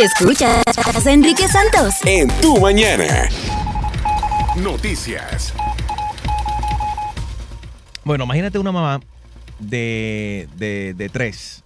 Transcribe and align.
Escuchas 0.00 0.62
a 1.06 1.10
Enrique 1.10 1.48
Santos. 1.48 1.94
En 2.04 2.28
tu 2.40 2.60
mañana. 2.60 3.28
Noticias. 4.56 5.52
Bueno, 8.04 8.24
imagínate 8.24 8.58
una 8.60 8.70
mamá 8.70 9.00
de, 9.58 10.48
de, 10.56 10.94
de 10.94 11.08
tres. 11.08 11.64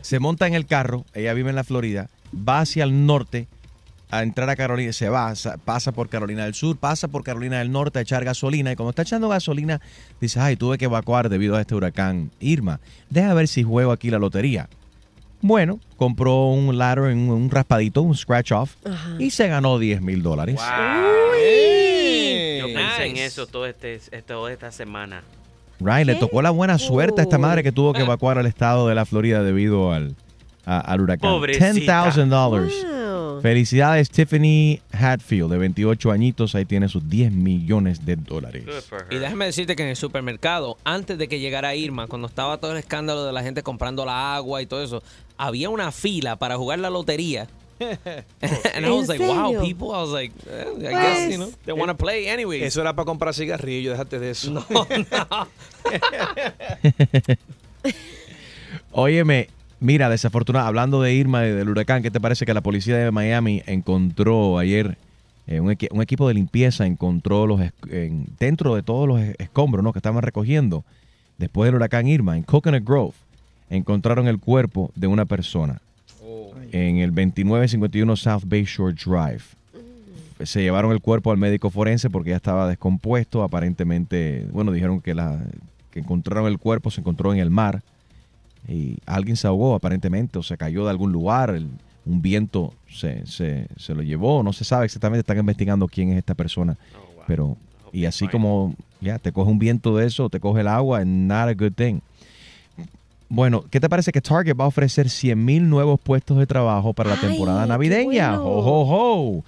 Se 0.00 0.18
monta 0.18 0.46
en 0.46 0.54
el 0.54 0.64
carro, 0.64 1.04
ella 1.12 1.34
vive 1.34 1.50
en 1.50 1.56
la 1.56 1.64
Florida, 1.64 2.08
va 2.34 2.60
hacia 2.60 2.84
el 2.84 3.04
norte 3.04 3.48
a 4.10 4.22
entrar 4.22 4.48
a 4.48 4.56
Carolina, 4.56 4.94
se 4.94 5.10
va, 5.10 5.34
sa- 5.36 5.58
pasa 5.58 5.92
por 5.92 6.08
Carolina 6.08 6.44
del 6.44 6.54
Sur, 6.54 6.78
pasa 6.78 7.08
por 7.08 7.22
Carolina 7.22 7.58
del 7.58 7.70
Norte 7.70 7.98
a 7.98 8.02
echar 8.02 8.24
gasolina 8.24 8.72
y 8.72 8.76
cuando 8.76 8.90
está 8.90 9.02
echando 9.02 9.28
gasolina 9.28 9.82
dice, 10.22 10.40
ay, 10.40 10.56
tuve 10.56 10.78
que 10.78 10.86
evacuar 10.86 11.28
debido 11.28 11.54
a 11.56 11.60
este 11.60 11.74
huracán 11.74 12.30
Irma. 12.40 12.80
Deja 13.10 13.34
ver 13.34 13.46
si 13.46 13.62
juego 13.62 13.92
aquí 13.92 14.08
la 14.10 14.18
lotería. 14.18 14.70
Bueno, 15.40 15.78
compró 15.96 16.46
un 16.48 16.76
ladder, 16.78 17.04
un, 17.14 17.30
un 17.30 17.48
raspadito, 17.50 18.02
un 18.02 18.16
scratch 18.16 18.50
off 18.52 18.74
y 19.18 19.30
se 19.30 19.46
ganó 19.48 19.78
10 19.78 20.02
mil 20.02 20.22
dólares. 20.22 20.56
Yo 20.58 20.64
pensé 22.74 23.06
en 23.06 23.12
Nice. 23.12 23.24
eso 23.26 23.46
todo 23.46 23.66
este, 23.66 23.94
este- 23.94 24.22
toda 24.22 24.52
esta 24.52 24.72
semana. 24.72 25.22
Right, 25.80 26.06
le 26.06 26.16
tocó 26.16 26.42
la 26.42 26.50
buena 26.50 26.76
suerte 26.78 27.20
a 27.20 27.24
esta 27.24 27.38
madre 27.38 27.62
que 27.62 27.70
tuvo 27.70 27.92
que 27.92 28.02
evacuar 28.02 28.36
al 28.38 28.46
estado 28.46 28.88
de 28.88 28.96
la 28.96 29.06
Florida 29.06 29.44
debido 29.44 29.92
al, 29.92 30.16
a- 30.66 30.80
al 30.80 31.00
huracán. 31.02 31.30
Pobrecita. 31.30 32.10
$10,000. 32.10 32.96
Felicidades, 33.40 34.10
Tiffany 34.10 34.80
Hatfield, 34.92 35.48
de 35.52 35.58
28 35.58 36.10
añitos. 36.10 36.56
Ahí 36.56 36.64
tiene 36.64 36.88
sus 36.88 37.08
10 37.08 37.30
millones 37.30 38.04
de 38.04 38.16
dólares. 38.16 38.64
Y 39.10 39.16
déjame 39.18 39.44
decirte 39.44 39.76
que 39.76 39.84
en 39.84 39.90
el 39.90 39.96
supermercado, 39.96 40.76
antes 40.82 41.16
de 41.18 41.28
que 41.28 41.38
llegara 41.38 41.76
Irma, 41.76 42.08
cuando 42.08 42.26
estaba 42.26 42.58
todo 42.58 42.72
el 42.72 42.78
escándalo 42.78 43.24
de 43.24 43.32
la 43.32 43.44
gente 43.44 43.62
comprando 43.62 44.04
la 44.04 44.34
agua 44.34 44.60
y 44.60 44.66
todo 44.66 44.82
eso, 44.82 45.04
había 45.38 45.70
una 45.70 45.90
fila 45.92 46.36
para 46.36 46.56
jugar 46.56 46.78
la 46.80 46.90
lotería. 46.90 47.48
And 48.74 48.84
I 48.84 48.90
was 48.90 49.06
like, 49.08 49.20
wow, 49.20 49.46
serio? 49.52 49.60
people. 49.62 49.88
I 49.94 50.02
was 50.02 50.10
like, 50.10 50.32
eh, 50.50 50.66
I 50.78 50.90
guess, 50.90 51.30
you 51.30 51.36
know, 51.38 51.50
they 51.64 51.72
want 51.72 51.88
to 51.90 51.94
play 51.96 52.28
anyway. 52.28 52.62
Eso 52.64 52.80
era 52.80 52.92
para 52.94 53.06
comprar 53.06 53.32
cigarrillos, 53.34 53.92
déjate 53.96 54.18
de 54.18 54.30
eso. 54.30 54.50
No, 54.50 54.64
no. 54.68 55.48
Óyeme, 58.92 59.48
mira, 59.80 60.08
desafortunado, 60.08 60.66
hablando 60.66 61.00
de 61.02 61.14
Irma 61.14 61.46
y 61.46 61.50
del 61.50 61.68
huracán, 61.68 62.02
¿qué 62.02 62.10
te 62.10 62.20
parece 62.20 62.44
que 62.46 62.54
la 62.54 62.62
policía 62.62 62.96
de 62.96 63.10
Miami 63.10 63.62
encontró 63.66 64.58
ayer 64.58 64.98
eh, 65.46 65.60
un, 65.60 65.70
equi- 65.70 65.88
un 65.92 66.02
equipo 66.02 66.26
de 66.28 66.34
limpieza 66.34 66.86
encontró 66.86 67.46
los 67.46 67.60
en- 67.88 68.26
dentro 68.38 68.74
de 68.74 68.82
todos 68.82 69.06
los 69.08 69.20
es- 69.20 69.36
escombros 69.38 69.84
¿no? 69.84 69.92
que 69.92 69.98
estaban 70.00 70.22
recogiendo 70.22 70.84
después 71.38 71.68
del 71.68 71.76
huracán 71.76 72.06
Irma 72.08 72.36
en 72.36 72.42
Coconut 72.42 72.84
Grove 72.84 73.14
encontraron 73.70 74.28
el 74.28 74.38
cuerpo 74.38 74.90
de 74.94 75.06
una 75.06 75.24
persona 75.24 75.80
en 76.72 76.98
el 76.98 77.10
2951 77.14 78.16
South 78.16 78.42
Bayshore 78.46 78.94
Drive. 78.94 79.42
Se 80.44 80.62
llevaron 80.62 80.92
el 80.92 81.00
cuerpo 81.00 81.32
al 81.32 81.38
médico 81.38 81.70
forense 81.70 82.10
porque 82.10 82.30
ya 82.30 82.36
estaba 82.36 82.68
descompuesto. 82.68 83.42
Aparentemente, 83.42 84.46
bueno, 84.52 84.70
dijeron 84.72 85.00
que, 85.00 85.14
la, 85.14 85.40
que 85.90 85.98
encontraron 86.00 86.46
el 86.46 86.58
cuerpo, 86.58 86.90
se 86.90 87.00
encontró 87.00 87.32
en 87.32 87.40
el 87.40 87.50
mar 87.50 87.82
y 88.68 88.98
alguien 89.06 89.36
se 89.36 89.46
ahogó 89.46 89.74
aparentemente 89.74 90.38
o 90.38 90.42
se 90.42 90.56
cayó 90.56 90.84
de 90.84 90.90
algún 90.90 91.10
lugar, 91.12 91.50
el- 91.50 91.68
un 92.06 92.22
viento 92.22 92.72
se, 92.90 93.26
se, 93.26 93.66
se 93.76 93.94
lo 93.94 94.02
llevó, 94.02 94.42
no 94.42 94.52
se 94.54 94.64
sabe 94.64 94.86
exactamente, 94.86 95.20
están 95.20 95.38
investigando 95.38 95.86
quién 95.88 96.10
es 96.12 96.18
esta 96.18 96.34
persona, 96.34 96.76
Oh, 96.94 97.14
wow. 97.16 97.24
pero 97.26 97.56
y 97.92 98.04
así 98.06 98.26
como 98.28 98.74
ya 99.00 99.18
te 99.18 99.30
coge 99.32 99.50
un 99.50 99.58
viento 99.58 99.94
de 99.96 100.06
eso, 100.06 100.30
te 100.30 100.40
coge 100.40 100.60
el 100.62 100.68
agua, 100.68 101.04
not 101.04 101.48
a 101.48 101.54
good 101.54 101.72
thing. 101.74 102.00
Bueno, 103.28 103.64
¿qué 103.70 103.78
te 103.78 103.88
parece 103.88 104.10
que 104.10 104.22
Target 104.22 104.56
va 104.58 104.64
a 104.64 104.68
ofrecer 104.68 105.10
100 105.10 105.44
mil 105.44 105.68
nuevos 105.68 106.00
puestos 106.00 106.38
de 106.38 106.46
trabajo 106.46 106.94
para 106.94 107.10
la 107.10 107.20
temporada 107.20 107.66
navideña? 107.66 108.38
bueno. 108.38 108.44
¡Ho, 108.44 108.84
ho, 108.84 109.38
ho! 109.38 109.44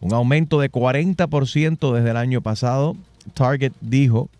Un 0.00 0.14
aumento 0.14 0.58
de 0.58 0.70
40% 0.70 1.92
desde 1.92 2.10
el 2.10 2.16
año 2.16 2.40
pasado. 2.40 2.96
Target 3.34 3.72
dijo 3.82 4.30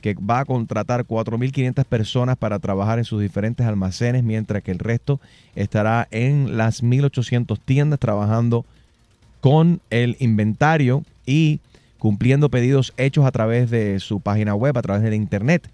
que 0.00 0.14
va 0.14 0.40
a 0.40 0.44
contratar 0.46 1.04
4.500 1.04 1.84
personas 1.84 2.36
para 2.36 2.58
trabajar 2.58 2.98
en 2.98 3.04
sus 3.04 3.20
diferentes 3.20 3.66
almacenes, 3.66 4.24
mientras 4.24 4.62
que 4.62 4.70
el 4.70 4.78
resto 4.78 5.20
estará 5.54 6.08
en 6.10 6.56
las 6.56 6.82
1.800 6.82 7.58
tiendas 7.62 7.98
trabajando 7.98 8.64
con 9.40 9.80
el 9.90 10.16
inventario 10.20 11.04
y 11.26 11.60
cumpliendo 11.98 12.48
pedidos 12.48 12.94
hechos 12.96 13.26
a 13.26 13.30
través 13.30 13.70
de 13.70 14.00
su 14.00 14.20
página 14.20 14.54
web, 14.54 14.76
a 14.78 14.82
través 14.82 15.02
de 15.02 15.10
la 15.10 15.16
internet. 15.16 15.68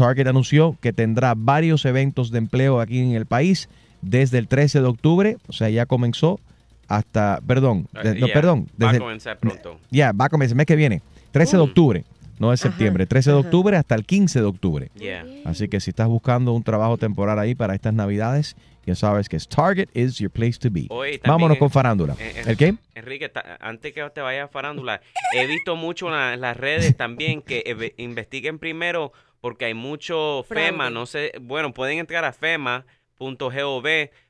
Target 0.00 0.26
anunció 0.28 0.76
que 0.80 0.92
tendrá 0.92 1.34
varios 1.36 1.84
eventos 1.84 2.30
de 2.30 2.38
empleo 2.38 2.80
aquí 2.80 2.98
en 3.00 3.12
el 3.12 3.26
país 3.26 3.68
desde 4.02 4.38
el 4.38 4.48
13 4.48 4.80
de 4.80 4.86
octubre, 4.86 5.36
o 5.46 5.52
sea, 5.52 5.68
ya 5.68 5.86
comenzó 5.86 6.40
hasta, 6.88 7.40
perdón, 7.46 7.86
de- 8.02 8.14
no, 8.18 8.26
Yeah, 8.26 8.34
perdón, 8.34 8.66
Va 8.82 8.88
a 8.88 8.92
desde, 8.92 8.98
comenzar 9.04 9.38
pronto. 9.38 9.78
ya, 9.90 10.12
va 10.12 10.24
a 10.24 10.28
comenzar 10.28 10.54
el 10.54 10.56
mes 10.56 10.66
que 10.66 10.76
viene, 10.76 11.02
13 11.32 11.56
de 11.56 11.62
Mm. 11.62 11.66
octubre, 11.66 12.04
no 12.38 12.50
de 12.50 12.56
septiembre, 12.56 13.06
13 13.06 13.30
de 13.30 13.38
ajá. 13.38 13.46
octubre 13.46 13.76
hasta 13.76 13.94
el 13.94 14.04
15 14.06 14.40
de 14.40 14.46
octubre. 14.46 14.90
Yeah. 14.98 15.24
Así 15.44 15.68
que 15.68 15.78
si 15.80 15.90
estás 15.90 16.08
buscando 16.08 16.52
un 16.52 16.62
trabajo 16.62 16.96
temporal 16.96 17.38
ahí 17.38 17.54
para 17.54 17.74
estas 17.74 17.92
navidades, 17.94 18.56
ya 18.86 18.94
sabes 18.94 19.28
que 19.28 19.36
es 19.36 19.46
Target 19.46 19.88
is 19.94 20.18
your 20.18 20.30
place 20.30 20.58
to 20.58 20.68
be. 20.70 20.86
Oye, 20.88 21.20
Vámonos 21.24 21.56
eh, 21.56 21.60
con 21.60 21.70
farándula. 21.70 22.14
eh, 22.18 22.32
eh, 22.36 22.42
¿El 22.46 22.56
qué? 22.56 22.74
Enrique, 22.94 23.28
ta- 23.28 23.58
antes 23.60 23.92
que 23.92 24.02
te 24.12 24.20
vayas 24.22 24.46
a 24.46 24.48
farándula, 24.48 25.00
he 25.36 25.46
visto 25.46 25.76
mucho 25.76 26.06
en 26.06 26.12
la- 26.14 26.34
en 26.34 26.40
las 26.40 26.56
redes 26.56 26.96
también 26.96 27.42
que 27.42 27.62
eve- 27.66 27.94
investiguen 27.98 28.58
primero 28.58 29.12
porque 29.40 29.64
hay 29.66 29.74
mucho 29.74 30.44
FEMA, 30.48 30.76
Fraude. 30.84 30.90
no 30.94 31.06
sé, 31.06 31.32
bueno, 31.40 31.72
pueden 31.72 31.98
entrar 31.98 32.24
a 32.24 32.32
FEMA.gov, 32.32 33.84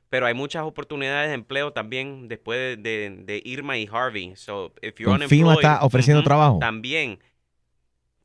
pero 0.09 0.25
hay 0.25 0.33
muchas 0.33 0.63
oportunidades 0.63 1.29
de 1.29 1.35
empleo 1.35 1.71
también 1.73 2.27
después 2.27 2.57
de, 2.59 2.77
de- 3.09 3.23
de 3.23 3.41
Irma 3.45 3.77
y 3.77 3.87
Harvey. 3.91 4.33
So, 4.35 4.73
if 4.81 4.95
you're 4.99 5.17
Con 5.19 5.27
FEMA 5.29 5.53
está 5.55 5.79
ofreciendo 5.83 6.19
ujú, 6.21 6.27
trabajo. 6.27 6.59
También. 6.59 7.19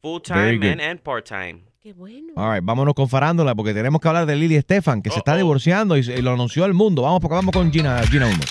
Full 0.02 0.20
time 0.22 0.70
and, 0.72 0.80
and 0.80 1.00
part 1.00 1.26
time. 1.26 1.64
Qué 1.82 1.92
bueno. 1.92 2.32
All 2.36 2.52
right, 2.54 2.64
vámonos 2.64 2.94
con 2.94 3.08
farándula 3.08 3.54
porque 3.54 3.72
tenemos 3.72 4.00
que 4.00 4.08
hablar 4.08 4.26
de 4.26 4.34
Lily 4.36 4.56
Estefan, 4.56 5.02
que 5.02 5.10
se 5.10 5.18
está 5.18 5.32
Uh-oh. 5.32 5.38
divorciando 5.38 5.96
y, 5.96 6.00
y 6.00 6.22
lo 6.22 6.32
anunció 6.32 6.64
al 6.64 6.74
mundo. 6.74 7.02
Vamos 7.02 7.20
porque 7.20 7.34
vamos 7.36 7.52
con 7.52 7.72
Gina, 7.72 8.02
Gina 8.08 8.26
Ulmos. 8.26 8.50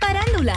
Farándula. 0.00 0.56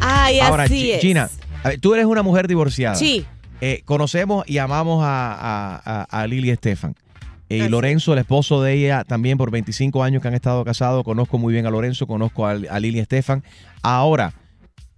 Ay, 0.00 0.40
Ahora, 0.40 0.64
así 0.64 0.74
Gi- 0.82 0.90
es. 0.92 1.00
Gina, 1.00 1.30
a 1.62 1.68
ver, 1.70 1.80
tú 1.80 1.94
eres 1.94 2.06
una 2.06 2.22
mujer 2.22 2.48
divorciada. 2.48 2.96
Sí. 2.96 3.24
Eh, 3.60 3.82
conocemos 3.84 4.48
y 4.48 4.58
amamos 4.58 5.02
a, 5.04 5.32
a- 5.32 5.82
a- 5.84 6.22
a 6.22 6.26
Lili 6.26 6.50
Estefan. 6.50 6.94
Y 7.48 7.68
Lorenzo, 7.68 8.12
el 8.12 8.18
esposo 8.18 8.60
de 8.60 8.72
ella, 8.74 9.04
también 9.04 9.38
por 9.38 9.50
25 9.52 10.02
años 10.02 10.20
que 10.20 10.28
han 10.28 10.34
estado 10.34 10.64
casados. 10.64 11.04
Conozco 11.04 11.38
muy 11.38 11.52
bien 11.52 11.64
a 11.66 11.70
Lorenzo, 11.70 12.06
conozco 12.08 12.44
a, 12.46 12.50
a 12.52 12.80
Lili 12.80 12.98
Estefan. 12.98 13.44
Ahora, 13.82 14.32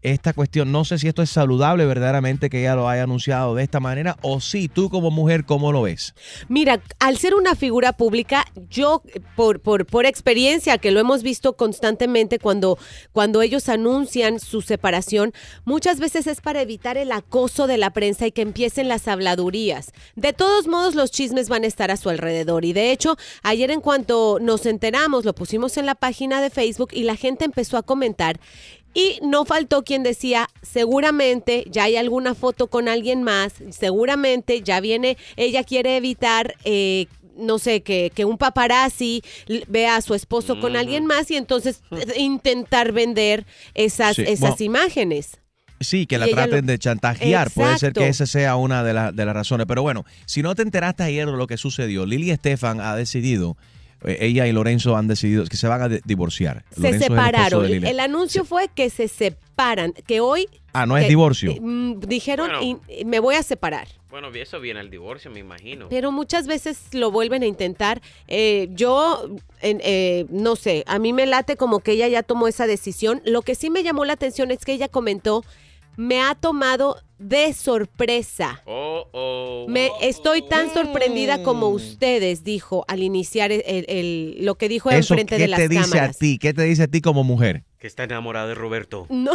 esta 0.03 0.33
cuestión, 0.33 0.71
no 0.71 0.85
sé 0.85 0.99
si 0.99 1.09
esto 1.09 1.23
es 1.23 1.31
saludable 1.31 1.85
verdaderamente 1.85 2.51
que 2.51 2.61
ella 2.61 2.77
lo 2.77 2.89
haya 2.89 3.03
anunciado 3.03 3.55
de 3.55 3.65
esta 3.65 3.81
manera 3.81 4.17
o 4.23 4.41
si 4.41 4.69
tú 4.69 4.91
como 4.91 5.11
mujer, 5.11 5.45
¿cómo 5.45 5.73
lo 5.73 5.83
ves? 5.83 6.15
Mira, 6.49 6.81
al 7.01 7.19
ser 7.19 7.35
una 7.35 7.57
figura 7.57 7.93
pública, 7.93 8.45
yo 8.71 9.03
por, 9.35 9.61
por, 9.61 9.87
por 9.87 10.07
experiencia, 10.07 10.79
que 10.79 10.93
lo 10.93 11.01
hemos 11.01 11.23
visto 11.23 11.57
constantemente 11.57 12.39
cuando, 12.39 12.79
cuando 13.13 13.43
ellos 13.43 13.69
anuncian 13.69 14.39
su 14.39 14.63
separación, 14.63 15.33
muchas 15.65 15.99
veces 15.99 16.27
es 16.27 16.41
para 16.41 16.63
evitar 16.63 16.97
el 16.97 17.11
acoso 17.11 17.67
de 17.67 17.79
la 17.79 17.91
prensa 17.91 18.27
y 18.27 18.33
que 18.33 18.43
empiecen 18.43 18.89
las 18.89 19.09
habladurías. 19.09 19.93
De 20.15 20.33
todos 20.33 20.69
modos, 20.69 20.95
los 20.95 21.11
chismes 21.11 21.49
van 21.49 21.65
a 21.65 21.67
estar 21.67 21.91
a 21.91 21.97
su 21.97 22.09
alrededor. 22.09 22.65
Y 22.65 22.73
de 22.73 22.93
hecho, 22.93 23.17
ayer 23.43 23.71
en 23.71 23.81
cuanto 23.81 24.39
nos 24.41 24.67
enteramos, 24.67 25.25
lo 25.25 25.35
pusimos 25.35 25.77
en 25.77 25.87
la 25.87 25.95
página 25.95 26.41
de 26.41 26.51
Facebook 26.51 26.91
y 26.93 27.03
la 27.05 27.17
gente 27.17 27.45
empezó 27.45 27.77
a 27.77 27.83
comentar. 27.83 28.39
Y 28.95 29.21
no 29.23 29.45
faltó 29.45 29.85
quien 29.85 30.03
decía, 30.03 30.49
seguramente 30.63 31.65
ya 31.71 31.85
hay 31.85 31.97
alguna 31.97 32.35
foto 32.35 32.67
con 32.69 32.89
alguien 32.89 33.23
más, 33.23 33.53
seguramente 33.71 34.63
ya 34.63 34.81
viene, 34.81 35.17
ella 35.37 35.63
quiere 35.63 35.97
evitar, 35.97 36.55
eh, 36.65 37.07
no 37.37 37.59
sé, 37.59 37.83
que, 37.83 38.11
que 38.15 38.25
un 38.25 38.39
paparazzi 38.39 39.23
vea 39.69 39.97
a 39.97 40.01
su 40.01 40.15
esposo 40.15 40.59
con 40.59 40.75
alguien 40.77 41.07
más 41.07 41.31
y 41.31 41.37
entonces 41.37 41.83
eh, 41.93 42.19
intentar 42.19 42.91
vender 42.93 43.47
esas, 43.75 44.17
Sí, 44.17 44.23
esas 44.23 44.41
bueno, 44.41 44.57
imágenes. 44.61 45.39
Sí, 45.81 46.07
que 46.07 46.19
la 46.19 46.27
traten 46.27 46.67
lo- 46.67 46.73
de 46.73 46.79
chantajear. 46.81 47.51
Puede 47.53 47.79
ser 47.79 47.93
que 47.93 48.09
esa 48.09 48.27
sea 48.27 48.57
una 48.57 48.83
de, 48.83 48.93
la- 48.95 49.13
de 49.13 49.25
las 49.25 49.35
razones. 49.35 49.67
Pero 49.69 49.83
bueno, 49.83 50.05
si 50.27 50.43
no 50.43 50.57
te 50.57 50.63
enteraste 50.63 51.05
ayer 51.05 51.27
de 51.27 51.37
lo 51.37 51.47
que 51.47 51.57
sucedió, 51.57 52.05
Lili 52.05 52.33
Estefan 52.33 52.81
ha 52.81 52.97
decidido, 52.97 53.57
ella 54.05 54.47
y 54.47 54.53
Lorenzo 54.53 54.97
han 54.97 55.09
decidido 55.09 55.45
que 55.47 55.57
se 55.57 55.67
van 55.69 55.83
a 55.83 55.89
divorciar. 55.89 56.65
Se 56.71 56.81
Lorenzo 56.81 56.97
el 56.97 57.03
separaron. 57.11 57.65
El, 57.85 58.01
anuncio 58.01 58.45
fue 58.45 58.69
que 58.75 58.91
se 58.91 59.09
separan, 59.09 59.93
que 60.07 60.21
hoy... 60.21 60.49
Ah, 60.73 60.87
no 60.87 60.97
es 60.97 61.05
eh, 61.07 61.09
divorcio. 61.09 61.51
eh, 61.51 61.61
mm, 61.61 62.01
dijeron, 62.01 62.49
Bueno. 62.51 62.81
y- 62.89 63.01
y 63.01 63.05
me 63.05 63.19
voy 63.21 63.35
a 63.35 63.43
separar. 63.43 63.89
Bueno, 64.11 64.29
eso 64.33 64.61
viene 64.61 64.81
el 64.81 64.89
divorcio, 64.91 65.31
me 65.31 65.41
imagino. 65.41 65.89
Pero 65.91 66.13
muchas 66.13 66.47
veces 66.47 66.79
lo 66.93 67.11
vuelven 67.11 67.43
a 67.43 67.47
intentar. 67.47 68.01
Eh, 68.27 68.69
yo, 68.71 69.29
en- 69.61 69.81
eh, 69.85 70.25
no 70.31 70.57
sé, 70.57 70.85
a 70.87 70.99
mí 70.99 71.13
me 71.13 71.27
late 71.27 71.57
como 71.57 71.81
que 71.81 71.93
ella 71.93 72.09
ya 72.09 72.23
tomó 72.23 72.49
esa 72.49 72.67
decisión. 72.67 73.21
Lo 73.25 73.43
que 73.43 73.55
sí 73.55 73.69
me 73.69 73.83
llamó 73.83 74.05
la 74.05 74.15
atención 74.15 74.51
es 74.51 74.65
que 74.65 74.73
ella 74.73 74.89
comentó 74.89 75.45
me 75.99 76.21
ha 76.23 76.37
tomado 76.37 76.97
de 77.19 77.53
sorpresa. 77.53 78.63
Oh, 78.67 79.05
oh. 79.11 79.67
Me 79.69 79.91
estoy 80.01 80.43
tan 80.49 80.73
sorprendida 80.73 81.43
como 81.43 81.69
ustedes, 81.71 82.45
dijo 82.45 82.85
al 82.87 83.03
iniciar 83.03 83.51
el, 83.51 83.65
el- 83.67 83.85
el- 83.89 84.37
lo 84.45 84.55
que 84.55 84.69
dijo 84.69 84.91
Eso, 84.91 85.15
enfrente 85.15 85.35
¿qué 85.37 85.43
de 85.43 85.49
las 85.49 85.59
te 85.59 85.69
dice 85.69 85.83
cámaras. 85.91 86.17
a 86.17 86.19
ti? 86.21 86.39
¿Qué 86.39 86.55
te 86.55 86.63
dice 86.63 86.85
a 86.85 86.87
ti 86.87 87.01
como 87.01 87.25
mujer? 87.25 87.65
Que 87.81 87.89
está 87.89 88.05
enamorada 88.05 88.47
de 88.47 88.55
Roberto. 88.55 89.07
No, 89.09 89.33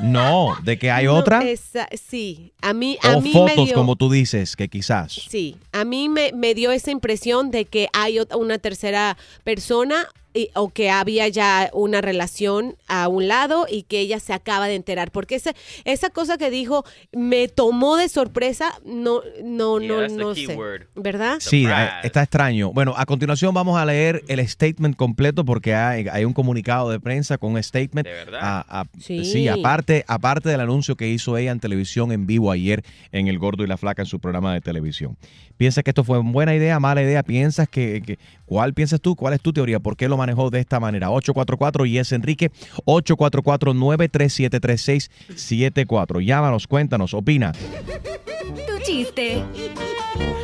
No, 0.00 0.54
de 0.64 0.78
que 0.78 0.90
hay 0.90 1.04
no, 1.04 1.16
otra. 1.16 1.42
esa- 1.42 1.88
sí, 1.92 2.54
a 2.62 2.72
mí, 2.72 2.96
a 3.02 3.18
o 3.18 3.20
mí 3.20 3.28
me 3.34 3.50
fotos, 3.50 3.66
dio, 3.66 3.74
como 3.74 3.96
tú 3.96 4.10
dices, 4.10 4.56
que 4.56 4.68
quizás. 4.68 5.12
Sí, 5.12 5.58
a 5.72 5.84
mí 5.84 6.08
me, 6.08 6.32
me 6.32 6.54
dio 6.54 6.72
esa 6.72 6.90
impresión 6.90 7.50
de 7.50 7.66
que 7.66 7.88
hay 7.92 8.18
una 8.34 8.56
tercera 8.56 9.18
persona 9.44 10.08
y- 10.34 10.50
o 10.54 10.70
que 10.70 10.90
había 10.90 11.26
ya 11.28 11.70
una 11.72 12.00
relación 12.00 12.76
a 12.88 13.08
un 13.08 13.28
lado 13.28 13.66
y 13.70 13.82
que 13.84 14.00
ella 14.00 14.20
se 14.20 14.32
acaba 14.32 14.68
de 14.68 14.74
enterar. 14.76 15.10
Porque 15.10 15.34
ese, 15.36 15.54
esa 15.84 16.10
cosa 16.10 16.38
que 16.38 16.50
dijo 16.50 16.84
me 17.12 17.48
tomó 17.48 17.96
de 17.96 18.08
sorpresa, 18.08 18.72
no, 18.84 19.20
no, 19.42 19.80
Yeah, 19.80 20.08
no, 20.08 20.16
no 20.16 20.34
sé. 20.34 20.54
word. 20.56 20.82
¿Verdad? 20.94 21.36
Sí, 21.40 21.66
eh, 21.66 21.88
está 22.02 22.22
extraño. 22.22 22.72
Bueno, 22.72 22.94
a 22.96 23.06
continuación 23.06 23.52
vamos 23.54 23.78
a 23.78 23.84
leer 23.84 24.22
el 24.28 24.46
statement 24.48 24.96
completo 24.96 25.44
porque 25.44 25.74
hay, 25.74 26.06
hay 26.10 26.24
un 26.24 26.32
comunicado 26.32 26.90
de 26.90 27.00
prensa 27.00 27.38
con 27.38 27.52
un 27.54 27.62
statement. 27.62 28.06
¿De 28.06 28.12
verdad? 28.14 28.40
A- 28.42 28.80
a- 28.80 28.84
Sí. 29.00 29.24
sí, 29.24 29.48
aparte, 29.48 30.04
aparte 30.06 30.48
del 30.48 30.60
anuncio 30.60 30.96
que 30.96 31.08
hizo 31.08 31.36
ella 31.36 31.50
en 31.50 31.60
televisión 31.60 32.12
en 32.12 32.26
vivo 32.26 32.50
ayer 32.50 32.84
en 33.12 33.28
El 33.28 33.38
Gordo 33.38 33.64
y 33.64 33.66
la 33.66 33.76
Flaca 33.76 34.02
en 34.02 34.06
su 34.06 34.20
programa 34.20 34.54
de 34.54 34.60
televisión. 34.60 35.16
¿Piensas 35.56 35.84
que 35.84 35.90
esto 35.90 36.04
fue 36.04 36.18
buena 36.18 36.54
idea, 36.54 36.80
mala 36.80 37.02
idea? 37.02 37.22
¿Piensas 37.22 37.68
que, 37.68 38.02
que- 38.04 38.18
cuál 38.50 38.74
piensas 38.74 39.00
tú? 39.00 39.14
¿Cuál 39.14 39.34
es 39.34 39.40
tu 39.40 39.52
teoría? 39.52 39.78
¿Por 39.78 39.96
qué 39.96 40.08
lo 40.08 40.16
manejó 40.16 40.50
de 40.50 40.58
esta 40.58 40.80
manera? 40.80 41.08
844 41.10 41.86
y 41.86 41.98
es 41.98 42.10
Enrique 42.10 42.50
844 42.84 43.74
937 43.74 44.58
3674. 44.58 46.20
Llámanos, 46.20 46.66
cuéntanos, 46.66 47.14
opina. 47.14 47.52
Tu 47.52 48.82
chiste. 48.84 49.44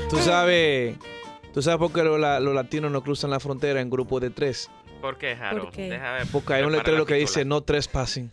Tú 0.09 0.19
sabes, 0.19 0.95
tú 1.53 1.63
sabes 1.63 1.79
por 1.81 1.93
qué 1.93 2.05
los, 2.05 2.21
la- 2.21 2.39
los 2.39 2.55
latinos 2.55 2.93
no 2.93 3.03
cruzan 3.03 3.31
la 3.31 3.41
frontera 3.41 3.81
en 3.81 3.91
grupos 3.91 4.21
de 4.23 4.31
tres. 4.31 4.71
¿Por 5.01 5.19
qué, 5.19 5.35
Jaro? 5.35 5.65
¿Por 5.65 5.73
qué? 5.73 5.91
Deja 5.91 6.13
ver, 6.13 6.27
Porque 6.31 6.55
hay 6.55 6.63
un 6.63 6.71
letrero 6.71 7.05
que 7.07 7.15
dice 7.15 7.45
no 7.45 7.63
trespassing. 7.63 8.31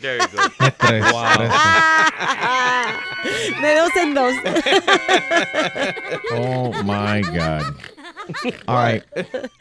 Very 0.00 0.18
good. 0.18 0.40
Tres, 0.78 1.04
tres. 1.36 1.50
De 3.62 3.76
dos 3.76 3.90
en 4.02 4.14
dos. 4.14 4.34
Oh 6.34 6.72
my 6.82 7.22
God. 7.22 7.76
All 8.66 8.92
right. 8.92 9.02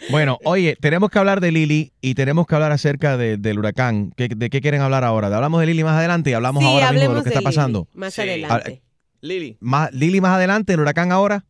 Bueno, 0.10 0.38
oye, 0.44 0.75
tenemos 0.80 1.10
que 1.10 1.19
hablar 1.19 1.42
de 1.42 1.52
Lili 1.52 1.92
y 2.02 2.16
tenemos 2.16 2.46
que 2.48 2.56
hablar 2.56 2.72
acerca 2.72 3.18
de- 3.18 3.38
del 3.38 3.60
huracán. 3.60 4.12
¿Qué- 4.16 4.30
¿De 4.30 4.50
qué 4.50 4.62
quieren 4.62 4.81
hablar 4.81 5.04
ahora? 5.04 5.28
¿Hablamos 5.34 5.60
de 5.62 5.68
Lili 5.68 5.84
más 5.84 5.98
adelante 5.98 6.30
y 6.30 6.34
hablamos 6.34 6.62
sí, 6.63 6.69
ahora 6.69 6.92
mismo 6.92 7.10
de 7.10 7.16
lo 7.16 7.24
que 7.24 7.30
está 7.30 7.40
Lili, 7.40 7.46
pasando? 7.46 7.88
Más 7.94 8.13
Sí. 8.13 8.22
adelante. 8.22 8.81
Lili, 9.22 9.58
Más, 9.60 9.92
Lili 9.94 10.19
más 10.22 10.31
adelante, 10.36 10.74
el 10.74 10.80
huracán 10.80 11.12
ahora. 11.12 11.46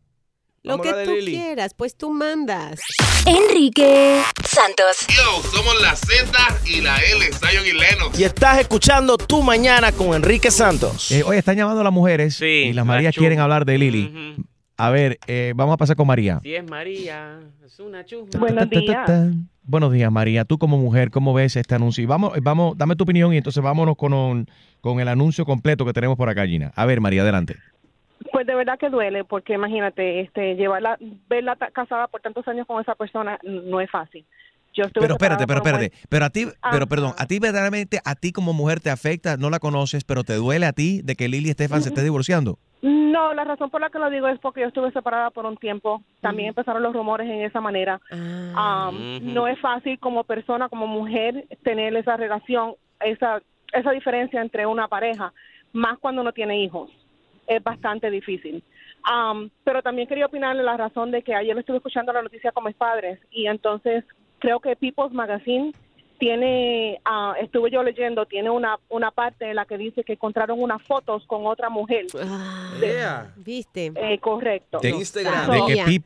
Lo 0.63 0.78
Vamos 0.78 0.86
que 0.94 1.06
tú 1.06 1.12
Lili. 1.16 1.31
quieras, 1.31 1.74
pues 1.74 1.96
tú 1.96 2.12
mandas. 2.12 2.80
Enrique 3.25 4.22
Santos. 4.48 4.98
Yo, 5.10 5.42
somos 5.52 5.81
la 5.81 5.96
Z 5.96 6.31
y 6.66 6.81
la 6.81 6.98
L, 6.98 7.25
Zion 7.34 7.66
y. 7.66 8.19
Y 8.22 8.24
estás 8.25 8.60
escuchando 8.60 9.18
Tu 9.18 9.42
Mañana 9.42 9.92
con 9.92 10.14
Enrique 10.14 10.52
Santos. 10.52 11.12
Eh, 11.12 11.24
oye, 11.24 11.40
están 11.40 11.56
llamando 11.56 11.81
a 11.81 11.84
las 11.84 11.94
mujeres 11.94 12.36
Sí, 12.36 12.46
y 12.46 12.68
las 12.74 12.75
la 12.75 12.84
Marías 12.86 13.16
quieren 13.16 13.40
hablar 13.40 13.66
de 13.66 13.78
Lili. 13.78 14.36
A 14.83 14.89
ver, 14.89 15.19
eh, 15.28 15.54
vamos 15.56 15.75
a 15.75 15.78
pasar 15.78 15.95
con 15.95 16.07
María. 16.07 16.39
Si 16.42 16.56
es 16.56 16.68
María, 16.68 17.38
es 17.63 17.80
una 17.80 18.04
chusma. 18.04 18.39
Buenos 18.39 18.68
Ta, 18.68 18.80
ta, 18.80 18.80
ta, 18.80 18.92
días. 18.92 19.06
ta. 19.06 19.28
Buenos 19.62 19.94
días, 19.94 20.12
María. 20.12 20.44
Tú 20.44 20.57
como 20.57 20.80
mujer, 20.80 21.12
¿cómo 21.12 21.36
ves 21.36 21.56
este 21.56 21.75
anuncio? 21.75 22.04
Y 22.04 22.07
vamos, 22.07 22.33
vamos, 22.42 22.75
dame 22.75 22.95
tu 22.95 23.04
opinión 23.04 23.31
y 23.31 23.38
entonces 23.38 23.62
vámonos 23.62 23.95
con, 23.95 24.12
un- 24.12 24.48
con 24.81 25.00
el 25.00 25.07
anuncio 25.07 25.45
completo 25.45 25.86
que 25.86 25.94
tenemos 25.94 26.18
por 26.18 26.30
acá, 26.30 26.48
Gina. 26.48 26.72
A 26.75 26.88
ver, 26.88 27.00
María, 27.00 27.22
adelante. 27.22 27.57
Pues 28.31 28.48
de 28.48 28.56
verdad 28.56 28.80
que 28.80 28.89
duele, 28.89 29.24
porque 29.24 29.54
imagínate, 29.54 30.22
este, 30.22 30.56
llevarla, 30.56 30.98
verla 31.30 31.56
ta- 31.57 31.69
casada 31.69 32.07
por 32.07 32.22
tantos 32.22 32.48
años 32.48 32.66
con 32.66 32.81
esa 32.81 32.95
persona 32.95 33.38
no 33.44 33.81
es 33.81 33.92
fácil. 33.92 34.25
Yo 34.73 34.85
estuve 34.85 35.01
Pero 35.01 35.15
espérate, 35.15 35.45
pero 35.45 35.59
espérate. 35.59 35.91
Pero 36.09 36.25
a 36.25 36.29
ti, 36.29 36.45
pero 36.45 36.56
Ajá. 36.62 36.85
perdón, 36.85 37.13
a 37.18 37.25
ti 37.25 37.39
verdaderamente, 37.39 38.00
a 38.06 38.15
ti 38.15 38.31
como 38.31 38.53
mujer 38.53 38.79
te 38.79 38.89
afecta, 38.89 39.38
no 39.38 39.50
la 39.50 39.59
conoces, 39.59 40.03
pero 40.03 40.23
te 40.23 40.35
duele 40.35 40.65
a 40.65 40.73
ti 40.73 41.01
de 41.01 41.15
que 41.15 41.27
Lili 41.27 41.50
Estefan 41.50 41.81
se 41.81 41.89
esté 41.89 42.03
divorciando. 42.03 42.57
No, 42.81 43.33
la 43.33 43.44
razón 43.44 43.69
por 43.69 43.81
la 43.81 43.89
que 43.89 44.00
lo 44.00 44.09
digo 44.09 44.27
es 44.27 44.39
porque 44.39 44.62
yo 44.62 44.68
estuve 44.68 44.91
separada 44.91 45.29
por 45.29 45.45
un 45.45 45.57
tiempo. 45.57 46.03
También 46.21 46.50
empezaron 46.50 46.81
los 46.81 46.94
rumores 46.94 47.27
en 47.29 47.41
esa 47.41 47.62
manera. 47.62 48.00
Ah. 48.12 48.89
Um. 48.91 49.33
No 49.33 49.47
es 49.47 49.59
fácil 49.59 50.00
como 50.00 50.23
persona, 50.23 50.69
como 50.69 50.88
mujer, 50.88 51.45
tener 51.63 51.95
esa 51.95 52.18
relación, 52.18 52.75
esa, 53.01 53.41
esa 53.73 53.91
diferencia 53.91 54.41
entre 54.41 54.65
una 54.65 54.88
pareja, 54.88 55.33
más 55.73 56.00
cuando 56.00 56.23
no 56.23 56.31
tiene 56.31 56.63
hijos. 56.63 56.89
Es 57.45 57.62
bastante 57.62 58.09
difícil. 58.09 58.63
Um, 59.09 59.50
pero 59.63 59.81
también 59.81 60.07
quería 60.07 60.27
opinarle 60.27 60.63
la 60.63 60.77
razón 60.77 61.12
de 61.12 61.23
que 61.23 61.33
ayer 61.33 61.57
estuve 61.57 61.77
escuchando 61.77 62.13
la 62.13 62.21
noticia 62.21 62.51
con 62.51 62.63
mis 62.63 62.75
padres 62.75 63.19
y 63.31 63.47
entonces 63.47 64.03
creo 64.42 64.60
que 64.60 64.76
People's 64.76 65.14
Magazine 65.14 65.72
tiene, 66.20 67.00
ah, 67.06 67.34
estuve 67.42 67.72
yo 67.72 67.82
leyendo, 67.82 68.26
tiene 68.26 68.50
una, 68.50 68.78
una 68.90 69.12
parte 69.12 69.50
en 69.50 69.56
la 69.56 69.66
que 69.66 69.78
dice 69.78 70.04
que 70.04 70.14
encontraron 70.14 70.62
unas 70.62 70.82
fotos 70.84 71.26
con 71.26 71.46
otra 71.48 71.70
mujer. 71.70 72.06
Ah, 72.22 72.74
Yeah. 72.80 73.34
¿Viste? 73.38 73.92
Eh, 73.96 74.20
correcto. 74.20 74.80
De, 74.80 74.90
Instagram. 74.90 75.52
de 75.52 75.74
que. 75.74 76.02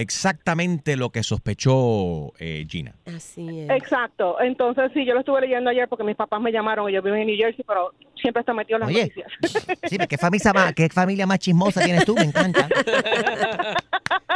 Exactamente 0.00 0.96
lo 0.96 1.10
que 1.10 1.22
sospechó 1.22 2.32
eh, 2.38 2.66
Gina. 2.68 2.94
Así 3.06 3.60
es. 3.60 3.70
Exacto. 3.70 4.40
Entonces, 4.40 4.90
sí, 4.94 5.04
yo 5.06 5.14
lo 5.14 5.20
estuve 5.20 5.42
leyendo 5.42 5.70
ayer 5.70 5.88
porque 5.88 6.04
mis 6.04 6.16
papás 6.16 6.40
me 6.40 6.50
llamaron. 6.52 6.90
Yo 6.90 7.02
vivo 7.02 7.16
en 7.16 7.26
New 7.26 7.36
Jersey, 7.36 7.64
pero 7.66 7.92
siempre 8.20 8.40
está 8.40 8.52
metido 8.54 8.76
en 8.76 8.80
las 8.80 8.88
Oye. 8.90 9.02
noticias. 9.02 9.32
Sí, 9.90 9.96
pero 9.96 10.08
¿qué 10.08 10.18
familia, 10.18 10.52
más, 10.52 10.72
¿qué 10.74 10.88
familia 10.88 11.26
más 11.26 11.38
chismosa 11.38 11.80
tienes 11.82 12.04
tú? 12.04 12.14
Me 12.14 12.22
encanta. 12.24 12.68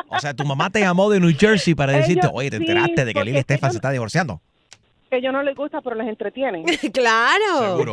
O 0.09 0.21
sea, 0.21 0.33
tu 0.33 0.45
mamá 0.45 0.71
te 0.71 0.79
llamó 0.81 1.11
de 1.11 1.19
New 1.19 1.33
Jersey 1.37 1.75
para 1.75 1.93
Ellos- 1.95 2.07
decirte, 2.07 2.29
oye, 2.33 2.49
¿te 2.51 2.59
sí, 2.59 2.63
enteraste 2.63 3.05
de 3.05 3.15
que 3.15 3.25
Lili 3.25 3.39
Estefan 3.39 3.67
ellos- 3.69 3.73
se 3.73 3.79
está 3.79 3.91
divorciando? 3.91 4.41
Que 5.15 5.23
yo 5.23 5.33
no 5.33 5.43
les 5.43 5.55
gusta, 5.55 5.81
pero 5.81 5.97
les 5.97 6.09
entretienen. 6.09 6.65
claro. 6.93 7.77
Seguro. 7.77 7.93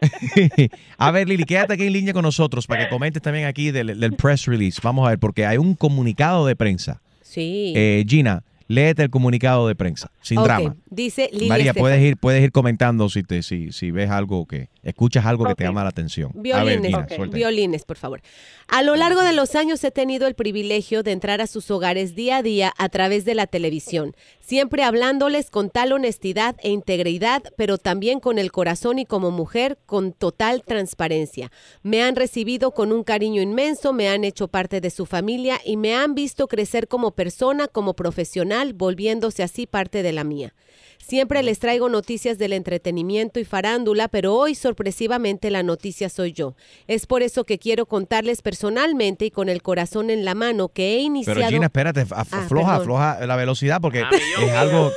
a 0.98 1.10
ver, 1.10 1.28
Lili, 1.28 1.44
quédate 1.44 1.74
aquí 1.74 1.86
en 1.86 1.92
línea 1.92 2.12
con 2.12 2.22
nosotros 2.22 2.66
para 2.66 2.84
que 2.84 2.90
comentes 2.90 3.22
también 3.22 3.46
aquí 3.46 3.70
del, 3.70 3.98
del 3.98 4.12
press 4.14 4.46
release. 4.46 4.80
Vamos 4.82 5.06
a 5.06 5.10
ver, 5.10 5.18
porque 5.18 5.46
hay 5.46 5.58
un 5.58 5.74
comunicado 5.74 6.46
de 6.46 6.56
prensa. 6.56 7.00
Sí. 7.22 7.72
Eh, 7.76 8.04
Gina, 8.06 8.42
léete 8.68 9.02
el 9.02 9.10
comunicado 9.10 9.66
de 9.66 9.74
prensa, 9.74 10.12
sin 10.20 10.42
drama. 10.42 10.76
Dice 10.90 11.30
Lili 11.32 11.48
María, 11.48 11.70
Estefan. 11.70 11.80
puedes 11.80 12.02
ir, 12.02 12.16
puedes 12.16 12.44
ir 12.44 12.52
comentando 12.52 13.08
si 13.08 13.22
te, 13.22 13.42
si, 13.42 13.72
si 13.72 13.90
ves 13.90 14.10
algo 14.10 14.46
que, 14.46 14.68
escuchas 14.82 15.26
algo 15.26 15.44
que 15.46 15.54
te 15.54 15.64
llama 15.64 15.82
la 15.82 15.88
atención. 15.88 16.30
a 16.30 16.64
ver, 16.64 16.80
Violines, 16.80 17.06
Gina, 17.08 17.26
violines, 17.26 17.84
por 17.84 17.96
favor. 17.96 18.20
A 18.68 18.82
lo 18.82 18.96
largo 18.96 19.22
de 19.22 19.32
los 19.32 19.54
años 19.54 19.82
he 19.84 19.90
tenido 19.90 20.26
el 20.26 20.34
privilegio 20.34 21.02
de 21.02 21.12
entrar 21.12 21.40
a 21.40 21.46
sus 21.46 21.70
hogares 21.70 22.14
día 22.14 22.38
a 22.38 22.42
día 22.42 22.72
a 22.76 22.88
través 22.90 23.24
de 23.24 23.34
la 23.34 23.46
televisión, 23.46 24.14
siempre 24.40 24.82
hablándoles 24.82 25.50
con 25.50 25.70
tal 25.70 25.92
honestidad 25.92 26.56
e 26.62 26.70
integridad, 26.70 27.42
pero 27.56 27.78
también 27.78 28.20
con 28.20 28.38
el 28.38 28.52
corazón 28.52 28.98
y 28.98 29.06
como 29.06 29.30
mujer 29.30 29.78
con 29.86 30.12
total 30.12 30.62
transparencia. 30.62 31.50
Me 31.82 32.02
han 32.02 32.16
recibido 32.16 32.72
con 32.72 32.92
un 32.92 33.04
cariño 33.04 33.40
inmenso, 33.40 33.94
me 33.94 34.08
han 34.08 34.24
hecho 34.24 34.48
parte 34.48 34.82
de 34.82 34.90
su 34.90 35.06
familia 35.06 35.58
y 35.64 35.78
me 35.78 35.94
han 35.94 36.14
visto 36.14 36.46
crecer 36.46 36.88
como 36.88 37.12
persona, 37.12 37.68
como 37.68 37.94
profesional, 37.94 38.57
volviéndose 38.74 39.42
así 39.42 39.66
parte 39.66 40.02
de 40.02 40.12
la 40.12 40.24
mía. 40.24 40.54
Siempre 40.98 41.42
les 41.42 41.58
traigo 41.58 41.88
noticias 41.88 42.36
del 42.38 42.52
entretenimiento 42.52 43.40
y 43.40 43.44
farándula, 43.44 44.08
pero 44.08 44.34
hoy 44.34 44.54
sorpresivamente 44.54 45.50
la 45.50 45.62
noticia 45.62 46.08
soy 46.10 46.32
yo. 46.32 46.54
Es 46.86 47.06
por 47.06 47.22
eso 47.22 47.44
que 47.44 47.58
quiero 47.58 47.86
contarles 47.86 48.42
personalmente 48.42 49.24
y 49.24 49.30
con 49.30 49.48
el 49.48 49.62
corazón 49.62 50.10
en 50.10 50.24
la 50.24 50.34
mano 50.34 50.68
que 50.68 50.96
he 50.96 50.98
iniciado... 51.00 51.38
Pero 51.38 51.50
Gina, 51.50 51.66
espérate, 51.66 52.04
Ah, 52.10 52.26
afloja, 52.30 52.76
afloja 52.76 53.26
la 53.26 53.36
velocidad 53.36 53.80
porque 53.80 54.00
Ah, 54.02 54.10
es 54.12 54.52
algo 54.52 54.92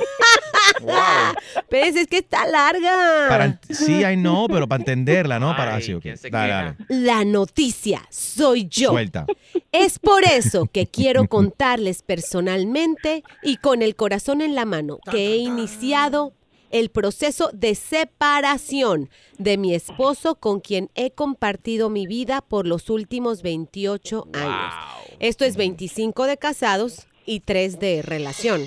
Pero 1.68 1.86
es, 1.86 1.96
es 1.96 2.06
que 2.06 2.18
está 2.18 2.46
larga. 2.46 3.26
para 3.28 3.60
sí, 3.70 4.04
hay 4.04 4.16
no, 4.16 4.46
pero 4.48 4.68
para 4.68 4.80
entenderla, 4.82 5.38
¿no? 5.38 5.56
Para 5.56 5.76
así, 5.76 5.94
ok. 5.94 6.02
¿quién 6.02 6.16
se 6.18 6.30
Dale, 6.30 6.48
queja? 6.48 6.76
dale. 6.88 7.02
La 7.04 7.24
noticia 7.24 8.02
soy 8.10 8.68
yo. 8.68 8.90
Suelta. 8.90 9.26
Es 9.72 9.98
por 9.98 10.24
eso 10.24 10.66
que 10.66 10.86
quiero 10.86 11.28
contarles 11.28 12.02
personalmente 12.02 13.22
y 13.42 13.56
con 13.56 13.82
el 13.82 13.96
corazón 13.96 14.40
en 14.40 14.54
la 14.54 14.64
mano 14.64 14.98
que 15.10 15.32
he 15.32 15.36
iniciado 15.36 16.32
el 16.70 16.90
proceso 16.90 17.50
de 17.52 17.74
separación 17.74 19.10
de 19.38 19.58
mi 19.58 19.74
esposo 19.74 20.36
con 20.36 20.60
quien 20.60 20.90
he 20.94 21.10
compartido 21.10 21.90
mi 21.90 22.06
vida 22.06 22.40
por 22.40 22.66
los 22.66 22.88
últimos 22.88 23.42
28 23.42 24.26
años. 24.32 24.74
Esto 25.20 25.44
es 25.44 25.56
25 25.56 26.24
de 26.24 26.38
casados 26.38 27.06
y 27.26 27.40
3 27.40 27.78
de 27.78 28.02
relación. 28.02 28.62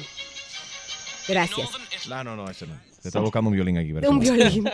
Gracias. 1.28 1.70
No, 2.08 2.24
no, 2.24 2.36
no, 2.36 2.50
ese 2.50 2.68
no. 2.68 2.76
Está 3.04 3.20
buscando 3.20 3.50
un 3.50 3.56
violín 3.56 3.78
aquí. 3.78 3.92
¿verdad? 3.92 4.10
Un 4.10 4.20
violín. 4.20 4.66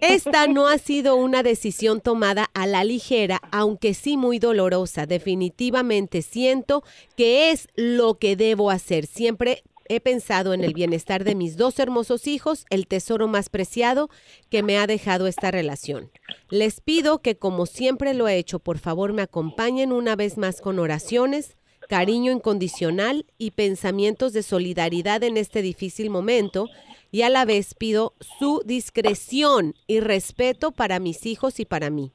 Esta 0.00 0.48
no 0.48 0.66
ha 0.66 0.78
sido 0.78 1.14
una 1.14 1.42
decisión 1.42 2.00
tomada 2.00 2.50
a 2.54 2.66
la 2.66 2.82
ligera, 2.82 3.40
aunque 3.52 3.94
sí 3.94 4.16
muy 4.16 4.40
dolorosa. 4.40 5.06
Definitivamente 5.06 6.22
siento 6.22 6.82
que 7.16 7.52
es 7.52 7.68
lo 7.76 8.18
que 8.18 8.34
debo 8.34 8.70
hacer. 8.70 9.06
Siempre 9.06 9.62
He 9.88 10.00
pensado 10.00 10.54
en 10.54 10.64
el 10.64 10.72
bienestar 10.72 11.22
de 11.22 11.34
mis 11.34 11.58
dos 11.58 11.78
hermosos 11.78 12.26
hijos, 12.26 12.64
el 12.70 12.86
tesoro 12.86 13.28
más 13.28 13.50
preciado 13.50 14.08
que 14.48 14.62
me 14.62 14.78
ha 14.78 14.86
dejado 14.86 15.26
esta 15.26 15.50
relación. 15.50 16.10
Les 16.48 16.80
pido 16.80 17.20
que, 17.20 17.36
como 17.36 17.66
siempre 17.66 18.14
lo 18.14 18.26
he 18.26 18.38
hecho, 18.38 18.58
por 18.58 18.78
favor 18.78 19.12
me 19.12 19.20
acompañen 19.20 19.92
una 19.92 20.16
vez 20.16 20.38
más 20.38 20.62
con 20.62 20.78
oraciones, 20.78 21.56
cariño 21.92 22.32
incondicional 22.32 23.26
y 23.36 23.50
pensamientos 23.50 24.32
de 24.32 24.42
solidaridad 24.42 25.22
en 25.24 25.36
este 25.36 25.60
difícil 25.60 26.08
momento 26.08 26.70
y 27.10 27.20
a 27.20 27.28
la 27.28 27.44
vez 27.44 27.74
pido 27.74 28.14
su 28.38 28.62
discreción 28.64 29.74
y 29.86 30.00
respeto 30.00 30.72
para 30.72 31.00
mis 31.00 31.26
hijos 31.26 31.60
y 31.60 31.66
para 31.66 31.90
mí. 31.90 32.10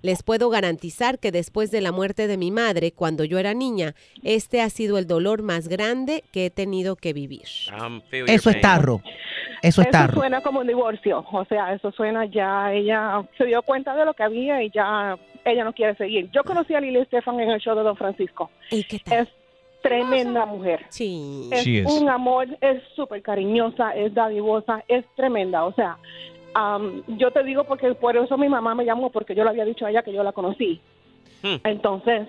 Les 0.00 0.22
puedo 0.22 0.48
garantizar 0.48 1.18
que 1.18 1.30
después 1.30 1.70
de 1.70 1.82
la 1.82 1.92
muerte 1.92 2.26
de 2.26 2.38
mi 2.38 2.50
madre, 2.50 2.92
cuando 2.92 3.22
yo 3.22 3.38
era 3.38 3.52
niña, 3.52 3.94
este 4.22 4.62
ha 4.62 4.70
sido 4.70 4.96
el 4.96 5.06
dolor 5.06 5.42
más 5.42 5.68
grande 5.68 6.24
que 6.32 6.46
he 6.46 6.50
tenido 6.50 6.96
que 6.96 7.12
vivir. 7.12 7.48
Eso 8.28 8.48
es 8.48 8.60
tarro. 8.62 9.02
Eso 9.60 9.82
es 9.82 9.90
tarro. 9.90 10.14
suena 10.14 10.40
como 10.40 10.60
un 10.60 10.66
divorcio, 10.66 11.22
o 11.30 11.44
sea, 11.44 11.74
eso 11.74 11.90
suena 11.92 12.24
ya, 12.26 12.72
ella 12.72 13.22
se 13.36 13.44
dio 13.44 13.60
cuenta 13.62 13.94
de 13.94 14.04
lo 14.04 14.14
que 14.14 14.22
había 14.22 14.62
y 14.62 14.70
ya 14.70 15.18
ella 15.44 15.64
no 15.64 15.72
quiere 15.72 15.94
seguir. 15.96 16.30
Yo 16.30 16.44
conocí 16.44 16.74
a 16.74 16.80
Lili 16.80 16.98
Estefan 16.98 17.40
en 17.40 17.50
el 17.50 17.60
show 17.60 17.76
de 17.76 17.82
Don 17.82 17.96
Francisco. 17.96 18.50
¿Y 18.70 18.84
qué 18.84 18.98
tal? 18.98 19.20
Es 19.20 19.28
tremenda 19.82 20.46
mujer. 20.46 20.86
Sí. 20.88 21.48
Es 21.52 21.64
She 21.64 21.80
is. 21.80 21.86
un 21.86 22.08
amor, 22.08 22.48
es 22.60 22.82
súper 22.94 23.22
cariñosa, 23.22 23.94
es 23.94 24.14
dadivosa, 24.14 24.84
es 24.88 25.04
tremenda. 25.16 25.64
O 25.64 25.72
sea, 25.72 25.98
am, 26.54 27.02
yo 27.18 27.30
te 27.30 27.42
digo 27.44 27.64
porque 27.64 27.92
por 27.94 28.16
eso 28.16 28.36
mi 28.36 28.48
mamá 28.48 28.74
me 28.74 28.84
llamó, 28.84 29.10
porque 29.10 29.34
yo 29.34 29.44
le 29.44 29.50
había 29.50 29.64
dicho 29.64 29.86
a 29.86 29.90
ella 29.90 30.02
que 30.02 30.12
yo 30.12 30.22
la 30.22 30.32
conocí. 30.32 30.80
Hmm. 31.42 31.56
Entonces, 31.64 32.26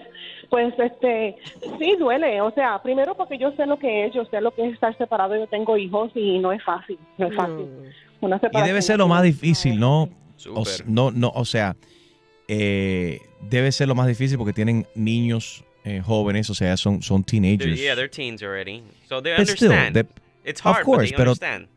pues 0.49 0.73
este, 0.77 1.37
sí 1.79 1.95
duele. 1.97 2.41
O 2.41 2.51
sea, 2.51 2.81
primero 2.81 3.15
porque 3.15 3.37
yo 3.37 3.51
sé 3.53 3.65
lo 3.65 3.79
que 3.79 4.05
es, 4.05 4.13
yo 4.13 4.25
sé 4.25 4.41
lo 4.41 4.51
que 4.51 4.67
es 4.67 4.73
estar 4.73 4.95
separado, 4.97 5.35
yo 5.35 5.47
tengo 5.47 5.77
hijos 5.77 6.11
y 6.15 6.39
no 6.39 6.51
es 6.51 6.63
fácil, 6.63 6.99
no 7.17 7.27
es 7.27 7.35
fácil. 7.35 7.67
Una 8.21 8.39
Y 8.51 8.61
debe 8.61 8.81
ser 8.81 8.97
lo 8.97 9.07
más 9.07 9.23
difícil, 9.23 9.79
¿no? 9.79 10.09
O, 10.53 10.63
no, 10.85 11.11
no, 11.11 11.31
o 11.35 11.45
sea, 11.45 11.75
eh, 12.49 13.21
debe 13.49 13.71
ser 13.71 13.87
lo 13.87 13.95
más 13.95 14.07
difícil 14.07 14.37
porque 14.37 14.53
tienen 14.53 14.85
niños 14.95 15.63
eh, 15.85 16.01
jóvenes, 16.05 16.49
o 16.49 16.53
sea, 16.55 16.75
son, 16.75 17.01
son 17.01 17.21
They're- 17.23 17.25
teenagers. 17.25 17.79
yeah, 17.79 17.95
they're 17.95 18.09
teens 18.09 18.43
already. 18.43 18.83
So 19.07 19.21
they 19.21 19.33
But 19.37 19.47
still, 19.47 19.69
understand. 19.71 19.95
they- 19.95 20.49
It's 20.49 20.59
of 20.65 20.65
hard, 20.75 20.83
course, 20.85 21.03
but 21.03 21.09
they 21.09 21.15
pero- 21.17 21.31
understand. 21.31 21.67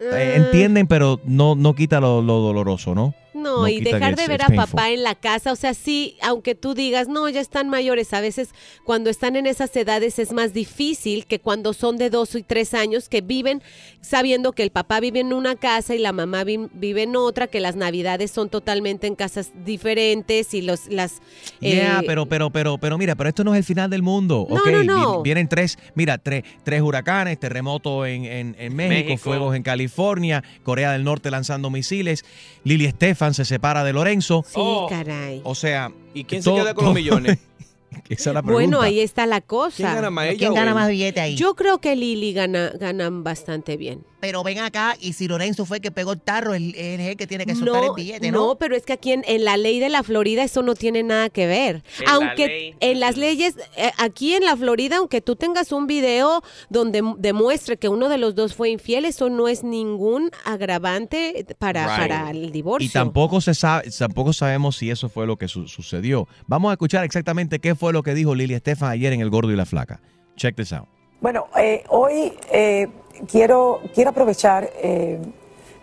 Eh, 0.00 0.34
entienden, 0.36 0.86
pero 0.86 1.20
no, 1.24 1.54
no 1.54 1.74
quita 1.74 2.00
lo, 2.00 2.22
lo 2.22 2.38
doloroso, 2.40 2.94
¿no? 2.94 3.14
No, 3.40 3.62
No 3.62 3.68
y 3.68 3.80
dejar 3.80 4.16
de 4.16 4.28
ver 4.28 4.42
a 4.42 4.46
painful. 4.46 4.66
papá 4.70 4.90
en 4.90 5.02
la 5.02 5.14
casa, 5.14 5.52
o 5.52 5.56
sea, 5.56 5.74
sí, 5.74 6.16
aunque 6.22 6.54
tú 6.54 6.74
digas, 6.74 7.08
no, 7.08 7.28
ya 7.28 7.40
están 7.40 7.68
mayores, 7.68 8.12
a 8.12 8.20
veces 8.20 8.50
cuando 8.84 9.10
están 9.10 9.36
en 9.36 9.46
esas 9.46 9.74
edades 9.76 10.18
es 10.18 10.32
más 10.32 10.52
difícil 10.52 11.26
que 11.26 11.38
cuando 11.40 11.72
son 11.72 11.96
de 11.96 12.10
dos 12.10 12.34
y 12.34 12.42
tres 12.42 12.74
años, 12.74 13.08
que 13.08 13.20
viven 13.20 13.62
sabiendo 14.00 14.52
que 14.52 14.62
el 14.62 14.70
papá 14.70 15.00
vive 15.00 15.20
en 15.20 15.32
una 15.32 15.56
casa 15.56 15.94
y 15.94 15.98
la 15.98 16.12
mamá 16.12 16.44
vi- 16.44 16.68
vive 16.72 17.02
en 17.04 17.16
otra, 17.16 17.46
que 17.46 17.60
las 17.60 17.76
navidades 17.76 18.30
son 18.30 18.48
totalmente 18.48 19.06
en 19.06 19.14
casas 19.14 19.52
diferentes 19.64 20.54
y 20.54 20.62
los, 20.62 20.86
las... 20.88 21.20
Yeah, 21.60 22.00
eh, 22.00 22.04
pero, 22.06 22.26
pero, 22.26 22.50
pero, 22.50 22.78
pero 22.78 22.98
mira, 22.98 23.14
pero 23.14 23.28
esto 23.28 23.44
no 23.44 23.54
es 23.54 23.58
el 23.58 23.64
final 23.64 23.90
del 23.90 24.02
mundo. 24.02 24.46
No, 24.48 24.56
ok, 24.56 24.66
no, 24.66 24.80
vi- 24.80 24.86
no. 24.86 25.22
Vienen 25.22 25.48
tres, 25.48 25.78
mira, 25.94 26.18
tres, 26.18 26.44
tres 26.64 26.80
huracanes, 26.82 27.38
terremoto 27.38 28.06
en, 28.06 28.24
en, 28.24 28.56
en 28.58 28.74
México, 28.76 29.08
México. 29.10 29.18
fuegos 29.18 29.56
en 29.56 29.62
California, 29.62 30.42
Corea 30.62 30.92
del 30.92 31.04
Norte 31.04 31.30
lanzando 31.30 31.70
misiles, 31.70 32.24
Lili 32.64 32.86
Estefan 32.86 33.29
se 33.34 33.44
separa 33.44 33.84
de 33.84 33.92
Lorenzo. 33.92 34.44
Sí, 34.46 34.54
Oh. 34.56 34.86
caray. 34.88 35.40
O 35.44 35.54
sea, 35.54 35.92
¿Y 36.14 36.24
quién 36.24 36.42
todo- 36.42 36.56
se 36.56 36.62
queda 36.62 36.74
con 36.74 36.84
los 36.86 36.94
millones? 36.94 37.38
Esa 38.08 38.30
es 38.30 38.34
la 38.34 38.42
pregunta. 38.42 38.52
Bueno, 38.52 38.80
ahí 38.82 39.00
está 39.00 39.26
la 39.26 39.40
cosa. 39.40 39.76
¿Quién 39.76 39.94
gana 39.94 40.10
más 40.10 40.26
ella 40.26 40.38
¿Quién 40.38 40.54
gana 40.54 40.74
más 40.74 40.88
billete 40.88 41.20
ahí? 41.20 41.34
Yo 41.36 41.54
creo 41.54 41.80
que 41.80 41.96
Lili 41.96 42.32
gana, 42.32 42.70
ganan 42.78 43.24
bastante 43.24 43.76
bien. 43.76 44.04
Pero 44.20 44.42
ven 44.42 44.58
acá, 44.58 44.96
y 45.00 45.14
si 45.14 45.26
Lorenzo 45.28 45.64
fue 45.64 45.78
el 45.78 45.82
que 45.82 45.90
pegó 45.90 46.12
el 46.12 46.20
tarro, 46.20 46.54
él 46.54 46.74
él 46.76 47.00
es 47.00 47.08
el 47.08 47.16
que 47.16 47.26
tiene 47.26 47.46
que 47.46 47.54
soltar 47.54 47.82
el 47.84 47.90
billete, 47.96 48.30
¿no? 48.30 48.48
no, 48.48 48.54
pero 48.56 48.76
es 48.76 48.84
que 48.84 48.92
aquí 48.92 49.12
en, 49.12 49.24
en 49.26 49.44
la 49.44 49.56
ley 49.56 49.80
de 49.80 49.88
la 49.88 50.02
Florida 50.02 50.42
eso 50.44 50.62
no 50.62 50.74
tiene 50.74 51.02
nada 51.02 51.30
que 51.30 51.46
ver. 51.46 51.82
En 52.00 52.04
la 52.06 52.12
aunque 52.12 52.46
ley, 52.46 52.74
en 52.80 53.00
las 53.00 53.16
leyes, 53.16 53.54
eh, 53.76 53.90
aquí 53.98 54.34
en 54.34 54.44
la 54.44 54.56
Florida, 54.56 54.96
aunque 54.98 55.20
tú 55.20 55.36
tengas 55.36 55.72
un 55.72 55.86
video 55.86 56.42
donde 56.68 57.02
demuestre 57.18 57.76
que 57.76 57.88
uno 57.88 58.08
de 58.08 58.18
los 58.18 58.34
dos 58.34 58.54
fue 58.54 58.70
infiel, 58.70 59.04
eso 59.04 59.30
no 59.30 59.48
es 59.48 59.64
ningún 59.64 60.30
agravante 60.44 61.46
para, 61.58 61.86
Right. 61.86 61.98
para 62.08 62.30
el 62.30 62.52
divorcio. 62.52 62.86
Y 62.86 62.90
tampoco 62.92 63.40
se 63.40 63.54
sabe, 63.54 63.88
tampoco 63.98 64.32
sabemos 64.32 64.76
si 64.76 64.90
eso 64.90 65.08
fue 65.08 65.26
lo 65.26 65.36
que 65.36 65.48
su- 65.48 65.66
sucedió. 65.68 66.28
Vamos 66.46 66.70
a 66.70 66.72
escuchar 66.74 67.04
exactamente 67.04 67.58
qué 67.58 67.74
fue 67.74 67.92
lo 67.92 68.02
que 68.02 68.14
dijo 68.14 68.34
Lili 68.34 68.54
Estefan 68.54 68.90
ayer 68.90 69.12
en 69.12 69.20
El 69.20 69.30
Gordo 69.30 69.52
y 69.52 69.56
la 69.56 69.66
Flaca. 69.66 70.00
Check 70.36 70.56
this 70.56 70.72
out. 70.72 70.86
Bueno, 71.20 71.46
eh, 71.58 71.84
hoy 71.88 72.32
eh, 72.52 72.88
quiero, 73.28 73.80
quiero 73.94 74.10
aprovechar 74.10 74.70
eh, 74.82 75.18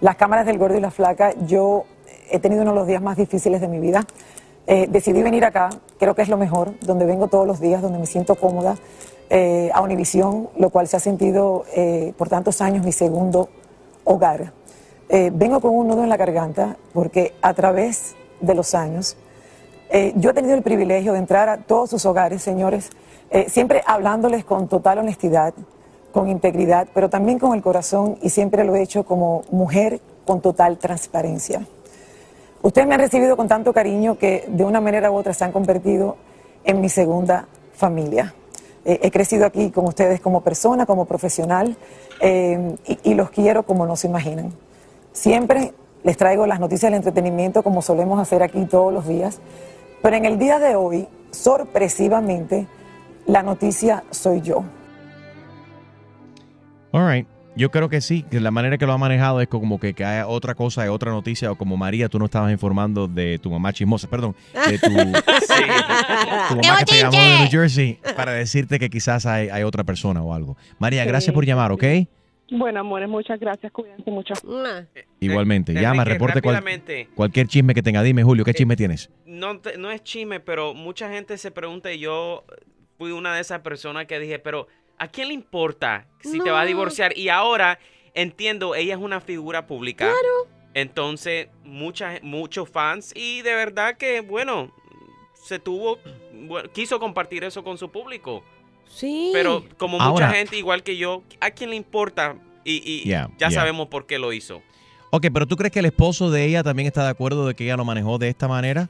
las 0.02 0.16
cámaras 0.16 0.46
del 0.46 0.58
Gordo 0.58 0.78
y 0.78 0.82
la 0.82 0.92
Flaca. 0.92 1.34
Yo 1.46 1.86
he 2.30 2.40
tenido 2.40 2.62
uno 2.62 2.72
de 2.72 2.78
los 2.78 2.88
días 2.88 3.02
más 3.02 3.18
difíciles 3.18 3.62
de 3.62 3.68
mi 3.68 3.80
vida. 3.80 4.06
Eh, 4.68 4.88
decidí 4.90 5.24
venir 5.24 5.46
acá, 5.46 5.70
creo 5.98 6.14
que 6.14 6.22
es 6.22 6.30
lo 6.30 6.38
mejor, 6.38 6.74
donde 6.82 7.06
vengo 7.06 7.28
todos 7.28 7.48
los 7.48 7.60
días, 7.60 7.82
donde 7.82 8.00
me 8.00 8.06
siento 8.06 8.36
cómoda, 8.36 8.76
eh, 9.30 9.70
a 9.74 9.82
Univisión, 9.82 10.50
lo 10.58 10.70
cual 10.70 10.88
se 10.88 10.98
ha 10.98 11.00
sentido 11.00 11.66
eh, 11.76 12.14
por 12.18 12.30
tantos 12.30 12.62
años 12.62 12.86
mi 12.86 12.92
segundo 12.92 13.50
hogar. 14.04 14.54
Eh, 15.10 15.32
vengo 15.34 15.60
con 15.60 15.76
un 15.76 15.88
nudo 15.88 16.04
en 16.04 16.10
la 16.10 16.18
garganta 16.18 16.78
porque 16.94 17.34
a 17.42 17.54
través 17.54 18.16
de 18.42 18.54
los 18.54 18.76
años 18.76 19.18
eh, 19.90 20.14
yo 20.16 20.30
he 20.30 20.34
tenido 20.34 20.54
el 20.54 20.64
privilegio 20.64 21.14
de 21.14 21.20
entrar 21.20 21.50
a 21.50 21.58
todos 21.58 21.90
sus 21.90 22.06
hogares, 22.06 22.42
señores, 22.42 22.90
siempre 23.48 23.84
hablándoles 23.86 24.46
con 24.46 24.70
total 24.70 25.00
honestidad, 25.00 25.54
con 26.18 26.30
integridad, 26.30 26.88
pero 26.96 27.12
también 27.12 27.38
con 27.38 27.54
el 27.54 27.62
corazón 27.62 28.18
y 28.24 28.32
siempre 28.32 28.64
lo 28.64 28.76
he 28.76 28.82
hecho 28.82 29.04
como 29.04 29.44
mujer 29.52 30.02
con 30.26 30.42
total 30.42 30.80
transparencia. 30.80 31.62
Ustedes 32.64 32.88
me 32.88 32.96
han 32.96 33.02
recibido 33.02 33.38
con 33.38 33.48
tanto 33.48 33.72
cariño 33.72 34.18
que 34.18 34.44
de 34.48 34.64
una 34.64 34.82
manera 34.82 35.12
u 35.12 35.16
otra 35.16 35.36
se 35.36 35.46
han 35.46 35.52
convertido 35.52 36.18
en 36.64 36.82
mi 36.82 36.90
segunda 36.90 37.48
familia. 37.76 38.34
Eh, 38.84 39.00
he 39.04 39.12
crecido 39.12 39.46
aquí 39.46 39.70
con 39.70 39.86
ustedes 39.86 40.20
como 40.20 40.42
persona, 40.42 40.88
como 40.88 41.06
profesional 41.06 41.78
eh, 42.20 42.76
y, 42.88 43.12
y 43.12 43.14
los 43.14 43.30
quiero 43.30 43.62
como 43.62 43.86
no 43.86 43.96
se 43.96 44.08
imaginan. 44.08 44.52
Siempre 45.14 45.76
les 46.02 46.18
traigo 46.18 46.48
las 46.48 46.60
noticias 46.60 46.92
del 46.92 46.98
entretenimiento 46.98 47.62
como 47.62 47.84
solemos 47.84 48.20
hacer 48.20 48.42
aquí 48.42 48.66
todos 48.66 48.92
los 48.92 49.08
días, 49.08 49.40
pero 50.02 50.16
en 50.16 50.26
el 50.26 50.40
día 50.40 50.58
de 50.58 50.76
hoy, 50.76 51.08
sorpresivamente, 51.30 52.66
la 53.28 53.44
noticia 53.44 54.04
soy 54.10 54.42
yo. 54.42 54.64
All 56.98 57.08
right. 57.08 57.28
Yo 57.56 57.70
creo 57.72 57.90
que 57.90 58.02
sí, 58.02 58.24
que 58.24 58.40
la 58.40 58.50
manera 58.52 58.78
que 58.80 58.86
lo 58.88 58.94
ha 58.94 58.98
manejado 58.98 59.40
es 59.42 59.48
como 59.48 59.80
que, 59.80 59.94
que 59.94 60.04
hay 60.06 60.24
otra 60.28 60.54
cosa, 60.56 60.82
hay 60.84 60.90
otra 60.90 61.12
noticia, 61.12 61.52
o 61.52 61.56
como 61.56 61.76
María, 61.78 62.08
tú 62.10 62.18
no 62.20 62.26
estabas 62.26 62.52
informando 62.52 63.08
de 63.08 63.38
tu 63.40 63.50
mamá 63.52 63.72
chismosa, 63.74 64.08
perdón, 64.08 64.36
de 64.68 64.78
tu, 64.80 64.88
tu 66.50 66.56
mamá 66.56 66.78
que 66.80 66.86
te 66.86 67.00
llamó 67.02 67.18
de 67.18 67.38
New 67.40 67.50
Jersey 67.50 68.00
para 68.16 68.32
decirte 68.34 68.78
que 68.80 68.90
quizás 68.90 69.26
hay, 69.26 69.50
hay 69.50 69.64
otra 69.64 69.84
persona 69.84 70.22
o 70.22 70.34
algo. 70.34 70.56
María, 70.80 71.04
Sí, 71.04 71.08
gracias 71.10 71.34
por 71.34 71.46
llamar, 71.46 71.72
¿ok? 71.72 71.84
Bueno, 72.52 72.80
amores, 72.80 73.10
muchas 73.10 73.40
gracias, 73.40 73.72
cuídense 73.72 74.10
mucho. 74.10 74.34
Igualmente, 75.20 75.74
Eh, 75.74 75.82
llama, 75.82 76.04
reporte 76.04 76.42
cual- 76.42 76.64
cualquier 77.16 77.48
chisme 77.48 77.74
que 77.74 77.82
tenga. 77.84 78.02
Dime, 78.04 78.24
Julio, 78.24 78.46
¿qué 78.46 78.54
chisme 78.54 78.76
tienes? 78.76 79.10
no, 79.26 79.60
te- 79.60 79.78
no 79.78 79.92
es 79.92 80.04
chisme, 80.04 80.40
pero 80.40 80.74
mucha 80.74 81.10
gente 81.10 81.38
se 81.38 81.52
pregunta 81.52 81.92
y 81.92 82.00
yo 82.00 82.44
fui 82.98 83.12
una 83.12 83.36
de 83.36 83.42
esas 83.42 83.60
personas 83.62 84.06
que 84.06 84.20
dije, 84.20 84.40
pero 84.40 84.68
¿a 84.98 85.08
quién 85.08 85.28
le 85.30 85.34
importa 85.34 86.08
si 86.22 86.40
te 86.40 86.52
va 86.52 86.62
a 86.62 86.66
divorciar? 86.66 87.18
Y 87.18 87.30
ahora 87.30 87.80
entiendo, 88.14 88.76
ella 88.76 88.96
es 88.96 89.00
una 89.00 89.20
figura 89.22 89.68
pública. 89.68 90.06
Claro. 90.06 90.48
Entonces, 90.74 91.48
mucha, 91.64 92.20
muchos 92.22 92.70
fans 92.70 93.12
y 93.16 93.42
de 93.42 93.56
verdad 93.56 93.98
que, 93.98 94.22
bueno, 94.22 94.72
se 95.34 95.60
tuvo, 95.60 95.98
bueno, 96.34 96.70
quiso 96.72 97.00
compartir 97.00 97.44
eso 97.44 97.64
con 97.64 97.78
su 97.78 97.90
público. 97.90 98.44
Sí. 98.88 99.32
Pero 99.34 99.66
como 99.78 100.00
Ahora- 100.00 100.28
mucha 100.28 100.38
gente, 100.38 100.56
igual 100.58 100.84
que 100.84 100.98
yo, 100.98 101.24
¿a 101.40 101.52
quién 101.52 101.72
le 101.72 101.76
importa? 101.76 102.36
Y, 102.64 102.82
y 102.86 103.04
Yeah, 103.08 103.30
ya 103.38 103.50
yeah. 103.50 103.52
sabemos 103.60 103.88
por 103.88 104.06
qué 104.06 104.20
lo 104.20 104.34
hizo. 104.34 104.62
Ok, 105.10 105.28
pero 105.34 105.48
¿tú 105.48 105.56
crees 105.56 105.72
que 105.72 105.80
el 105.80 105.86
esposo 105.86 106.30
de 106.30 106.46
ella 106.46 106.64
también 106.64 106.88
está 106.88 107.04
de 107.04 107.10
acuerdo 107.10 107.48
de 107.48 107.56
que 107.56 107.64
ella 107.64 107.78
lo 107.78 107.86
manejó 107.86 108.18
de 108.18 108.28
esta 108.30 108.48
manera? 108.48 108.90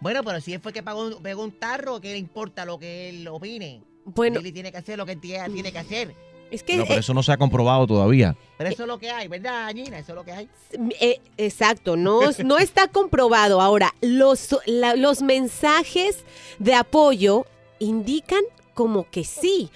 Bueno, 0.00 0.22
pero 0.24 0.40
si 0.40 0.54
él 0.54 0.60
fue 0.60 0.72
que 0.72 0.82
pagó, 0.82 1.20
pegó 1.22 1.42
un 1.44 1.52
tarro, 1.52 2.00
¿qué 2.00 2.12
le 2.12 2.18
importa 2.18 2.64
lo 2.64 2.78
que 2.78 3.10
él 3.10 3.28
opine? 3.28 3.82
Bueno. 4.06 4.38
Lili 4.40 4.52
tiene 4.52 4.72
que 4.72 4.78
hacer 4.78 4.96
lo 4.96 5.04
que 5.04 5.16
tiene 5.16 5.70
que 5.72 5.78
hacer. 5.78 6.14
Es 6.50 6.62
que 6.62 6.76
No, 6.76 6.84
pero 6.84 6.94
eh, 6.94 7.00
eso 7.00 7.12
no 7.12 7.24
se 7.24 7.32
ha 7.32 7.36
comprobado 7.36 7.86
todavía. 7.88 8.36
Pero 8.56 8.70
eso 8.70 8.82
es 8.84 8.88
lo 8.88 8.98
que 8.98 9.10
hay, 9.10 9.26
¿verdad, 9.26 9.68
Gina? 9.74 9.98
Eso 9.98 10.12
es 10.12 10.16
lo 10.16 10.24
que 10.24 10.30
hay. 10.32 10.48
Eh, 11.00 11.20
exacto, 11.36 11.96
no, 11.96 12.20
no 12.44 12.58
está 12.58 12.86
comprobado. 12.86 13.60
Ahora, 13.60 13.92
los, 14.00 14.56
la- 14.64 14.94
los 14.94 15.22
mensajes 15.22 16.24
de 16.60 16.74
apoyo 16.74 17.46
indican 17.80 18.42
como 18.74 19.10
que 19.10 19.24
sí. 19.24 19.70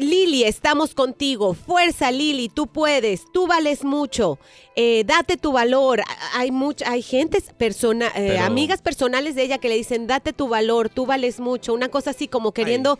Lili, 0.00 0.44
estamos 0.44 0.94
contigo. 0.94 1.54
Fuerza, 1.54 2.10
Lili, 2.10 2.48
tú 2.48 2.66
puedes, 2.66 3.22
tú 3.32 3.46
vales 3.46 3.84
mucho. 3.84 4.38
Eh, 4.76 5.04
date 5.06 5.36
tu 5.36 5.52
valor. 5.52 6.02
Hay 6.34 6.50
mucha, 6.50 6.90
hay 6.90 7.02
gentes, 7.02 7.52
persona, 7.56 8.06
eh, 8.08 8.32
Pero- 8.34 8.44
amigas 8.44 8.80
personales 8.82 9.34
de 9.34 9.42
ella 9.44 9.58
que 9.58 9.68
le 9.68 9.76
dicen, 9.76 10.06
date 10.06 10.32
tu 10.32 10.48
valor, 10.48 10.88
tú 10.88 11.06
vales 11.06 11.38
mucho. 11.40 11.74
Una 11.74 11.88
cosa 11.88 12.10
así 12.10 12.28
como 12.28 12.52
queriendo 12.52 12.98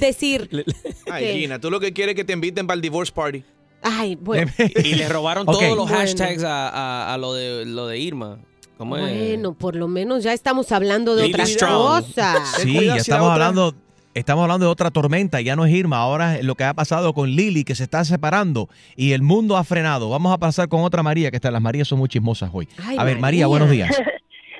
decir, 0.00 0.48
Ay, 1.10 1.24
¿Qué? 1.24 1.38
Gina, 1.40 1.60
tú 1.60 1.70
lo 1.70 1.80
que 1.80 1.92
quieres 1.92 2.14
es 2.14 2.16
que 2.16 2.24
te 2.24 2.32
inviten 2.32 2.66
para 2.66 2.74
el 2.76 2.82
divorce 2.82 3.12
party. 3.12 3.44
ay, 3.82 4.16
bueno. 4.16 4.50
Y 4.84 4.94
le 4.94 5.08
robaron 5.08 5.46
todos 5.46 5.62
los 5.62 5.76
Bueno. 5.88 5.96
hashtags 5.96 6.42
a, 6.44 6.68
a- 6.68 7.14
a 7.14 7.18
lo, 7.18 7.34
de, 7.34 7.64
lo 7.66 7.86
de 7.86 7.98
Irma. 7.98 8.38
¿Cómo 8.78 8.96
es? 8.96 9.02
Bueno, 9.02 9.54
por 9.54 9.76
lo 9.76 9.86
menos 9.86 10.24
ya 10.24 10.32
estamos 10.32 10.72
hablando 10.72 11.14
de 11.14 11.32
Strong. 11.46 12.04
cosas. 12.04 12.56
Ten 12.56 12.64
Sí, 12.64 12.84
ya 12.86 12.96
estamos 12.96 13.26
otra- 13.30 13.34
hablando, 13.34 13.74
estamos 14.14 14.42
hablando 14.42 14.66
de 14.66 14.72
otra 14.72 14.90
tormenta, 14.90 15.40
ya 15.40 15.56
no 15.56 15.64
es 15.64 15.72
Irma, 15.72 15.98
ahora 15.98 16.36
es 16.36 16.44
lo 16.44 16.54
que 16.54 16.64
ha 16.64 16.74
pasado 16.74 17.12
con 17.12 17.30
Lili, 17.30 17.64
que 17.64 17.74
se 17.74 17.84
está 17.84 18.04
separando 18.04 18.68
y 18.96 19.12
el 19.12 19.22
mundo 19.22 19.56
ha 19.56 19.64
frenado. 19.64 20.10
Vamos 20.10 20.32
a 20.32 20.38
pasar 20.38 20.68
con 20.68 20.82
otra 20.82 21.02
María, 21.02 21.30
que 21.30 21.36
está, 21.36 21.50
las 21.50 21.62
Marías 21.62 21.88
son 21.88 21.98
muy 21.98 22.08
chismosas 22.08 22.50
hoy. 22.52 22.68
Ay, 22.84 22.96
a 22.98 23.04
ver, 23.04 23.18
María. 23.18 23.20
María, 23.20 23.46
buenos 23.46 23.70
días. 23.70 24.02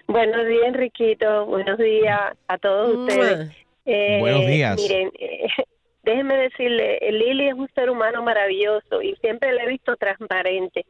Buenos 0.09 0.47
días, 0.47 0.65
Enriquito. 0.67 1.47
Buenos 1.47 1.79
días 1.79 2.37
a 2.47 2.59
todos 2.59 2.97
ustedes. 2.97 3.51
Eh, 3.87 4.19
Buenos 4.21 4.47
días. 4.47 4.77
Miren, 4.77 5.11
eh, 5.19 5.47
déjenme 6.03 6.37
decirle, 6.37 6.99
Lili 7.11 7.49
es 7.49 7.55
un 7.55 7.69
ser 7.75 7.89
humano 7.89 8.23
maravilloso 8.23 9.01
y 9.01 9.15
siempre 9.23 9.53
la 9.55 9.65
he 9.65 9.69
visto 9.69 9.97
transparente. 9.97 10.85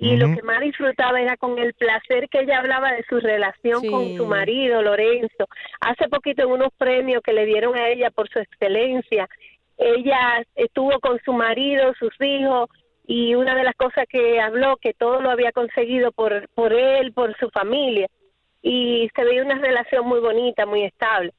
Y 0.00 0.16
lo 0.16 0.32
que 0.32 0.42
más 0.42 0.60
disfrutaba 0.60 1.20
era 1.20 1.36
con 1.36 1.58
el 1.58 1.74
placer 1.74 2.28
que 2.28 2.40
ella 2.40 2.58
hablaba 2.58 2.92
de 2.92 3.02
su 3.08 3.18
relación 3.18 3.80
Sí. 3.80 3.90
con 3.90 4.16
su 4.16 4.26
marido, 4.26 4.80
Lorenzo. 4.80 5.48
Hace 5.80 6.08
poquito 6.08 6.44
en 6.44 6.50
unos 6.52 6.72
premios 6.78 7.20
que 7.22 7.32
le 7.32 7.46
dieron 7.46 7.76
a 7.76 7.88
ella 7.88 8.10
por 8.10 8.28
su 8.28 8.38
excelencia, 8.38 9.28
ella 9.76 10.44
estuvo 10.54 11.00
con 11.00 11.20
su 11.24 11.32
marido, 11.32 11.92
sus 11.98 12.14
hijos, 12.20 12.70
y 13.08 13.34
una 13.34 13.54
de 13.56 13.64
las 13.64 13.74
cosas 13.74 14.06
que 14.08 14.38
habló, 14.40 14.76
que 14.76 14.92
todo 14.92 15.20
lo 15.20 15.30
había 15.30 15.50
conseguido 15.50 16.12
por, 16.12 16.48
por 16.50 16.72
él, 16.72 17.12
por 17.12 17.36
su 17.38 17.48
familia 17.50 18.06
y 18.62 19.08
se 19.14 19.24
veía 19.24 19.42
una 19.42 19.54
relación 19.56 20.06
muy 20.06 20.20
bonita, 20.20 20.66
muy 20.66 20.84
estable. 20.84 21.32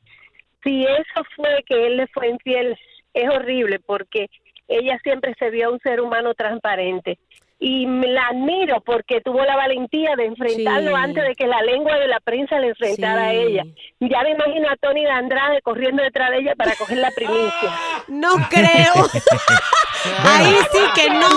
Si 0.64 0.84
eso 0.84 1.24
fue 1.36 1.64
que 1.66 1.88
él 1.88 1.98
le 1.98 2.08
fue 2.08 2.30
infiel, 2.30 2.78
es 3.14 3.30
horrible 3.30 3.80
porque 3.80 4.30
ella 4.68 5.00
siempre 5.04 5.34
se 5.38 5.50
vio 5.50 5.72
un 5.72 5.80
ser 5.80 6.02
humano 6.02 6.34
transparente. 6.34 7.18
Y 7.62 7.86
me 7.88 8.08
la 8.08 8.28
admiro 8.28 8.80
porque 8.86 9.20
tuvo 9.20 9.44
la 9.44 9.58
valentía 9.58 10.16
de 10.16 10.28
enfrentarlo 10.28 10.92
Sí. 10.92 10.96
antes 10.98 11.24
de 11.26 11.36
que 11.36 11.46
la 11.46 11.62
lengua 11.62 11.98
de 11.98 12.08
la 12.08 12.22
prensa 12.22 12.58
le 12.58 12.70
enfrentara 12.70 13.24
a 13.24 13.34
ella. 13.34 13.64
Ya 14.00 14.24
me 14.24 14.32
imagino 14.32 14.70
a 14.70 14.78
Tony 14.78 15.04
de 15.04 15.12
Andrade 15.12 15.62
corriendo 15.62 16.02
detrás 16.02 16.30
de 16.32 16.38
ella 16.38 16.54
para 16.56 16.74
coger 16.76 17.00
la 17.00 17.12
primicia. 17.12 17.70
No 18.08 18.36
creo. 18.50 18.94
ahí 20.24 20.56
sí 20.72 20.80
que 20.96 21.10
no, 21.10 21.28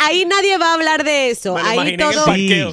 ahí 0.00 0.24
nadie 0.26 0.58
va 0.58 0.70
a 0.70 0.74
hablar 0.74 1.02
de 1.04 1.30
eso. 1.30 1.56
Ahí 1.56 1.96
todo. 1.96 2.24
Claro 2.24 2.72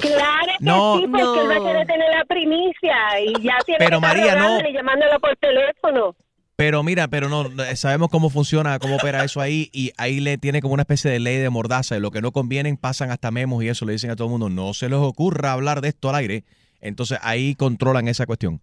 No. 0.60 0.96
sí, 0.98 1.06
porque 1.08 1.40
él 1.40 1.50
va 1.50 1.54
a 1.54 1.58
No. 1.58 1.64
querer 1.66 1.86
tener 1.86 2.08
la 2.16 2.24
primicia 2.24 2.96
y 3.20 3.32
ya 3.42 3.58
tiene 3.66 3.78
Pero, 3.78 4.00
que 4.00 4.06
estar 4.06 4.16
María, 4.16 4.34
no. 4.36 4.68
y 4.68 4.72
llamándolo 4.72 5.18
por 5.20 5.36
teléfono. 5.36 6.14
Pero 6.62 6.84
mira, 6.84 7.08
pero 7.08 7.28
no, 7.28 7.50
sabemos 7.74 8.08
cómo 8.08 8.30
funciona, 8.30 8.78
cómo 8.78 8.94
opera 8.94 9.24
eso 9.24 9.40
ahí 9.40 9.68
y 9.72 9.90
ahí 9.96 10.20
le 10.20 10.38
tiene 10.38 10.60
como 10.60 10.74
una 10.74 10.82
especie 10.82 11.10
de 11.10 11.18
ley 11.18 11.38
de 11.38 11.50
mordaza 11.50 11.96
y 11.96 12.00
lo 12.00 12.12
que 12.12 12.20
no 12.20 12.30
convienen 12.30 12.76
pasan 12.76 13.10
hasta 13.10 13.32
memos 13.32 13.64
y 13.64 13.68
eso 13.68 13.84
le 13.84 13.94
dicen 13.94 14.12
a 14.12 14.14
todo 14.14 14.28
el 14.28 14.30
mundo, 14.30 14.48
no 14.48 14.72
se 14.72 14.88
les 14.88 15.00
ocurra 15.00 15.50
hablar 15.50 15.80
de 15.80 15.88
esto 15.88 16.08
al 16.08 16.14
aire. 16.14 16.44
Entonces 16.80 17.18
ahí 17.20 17.56
controlan 17.56 18.06
esa 18.06 18.26
cuestión. 18.26 18.60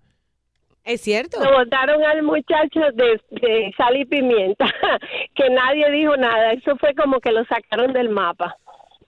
Es 0.85 1.01
cierto. 1.01 1.43
Lo 1.43 1.51
votaron 1.51 2.01
al 2.01 2.23
muchacho 2.23 2.79
de, 2.93 3.19
de 3.31 3.73
sal 3.75 3.97
y 3.97 4.05
pimienta, 4.05 4.65
que 5.35 5.49
nadie 5.49 5.91
dijo 5.91 6.15
nada. 6.15 6.53
Eso 6.53 6.77
fue 6.77 6.93
como 6.95 7.19
que 7.19 7.33
lo 7.33 7.43
sacaron 7.43 7.91
del 7.91 8.07
mapa. 8.07 8.55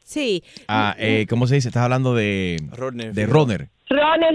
Sí. 0.04 0.44
Ah, 0.68 0.98
eh, 1.00 1.28
¿Cómo 1.30 1.48
se 1.48 1.56
dice? 1.56 1.70
Estás 1.70 1.84
hablando 1.84 2.14
de, 2.14 2.58
Rodner. 2.74 3.14
de 3.14 3.26
Rodner. 3.26 3.70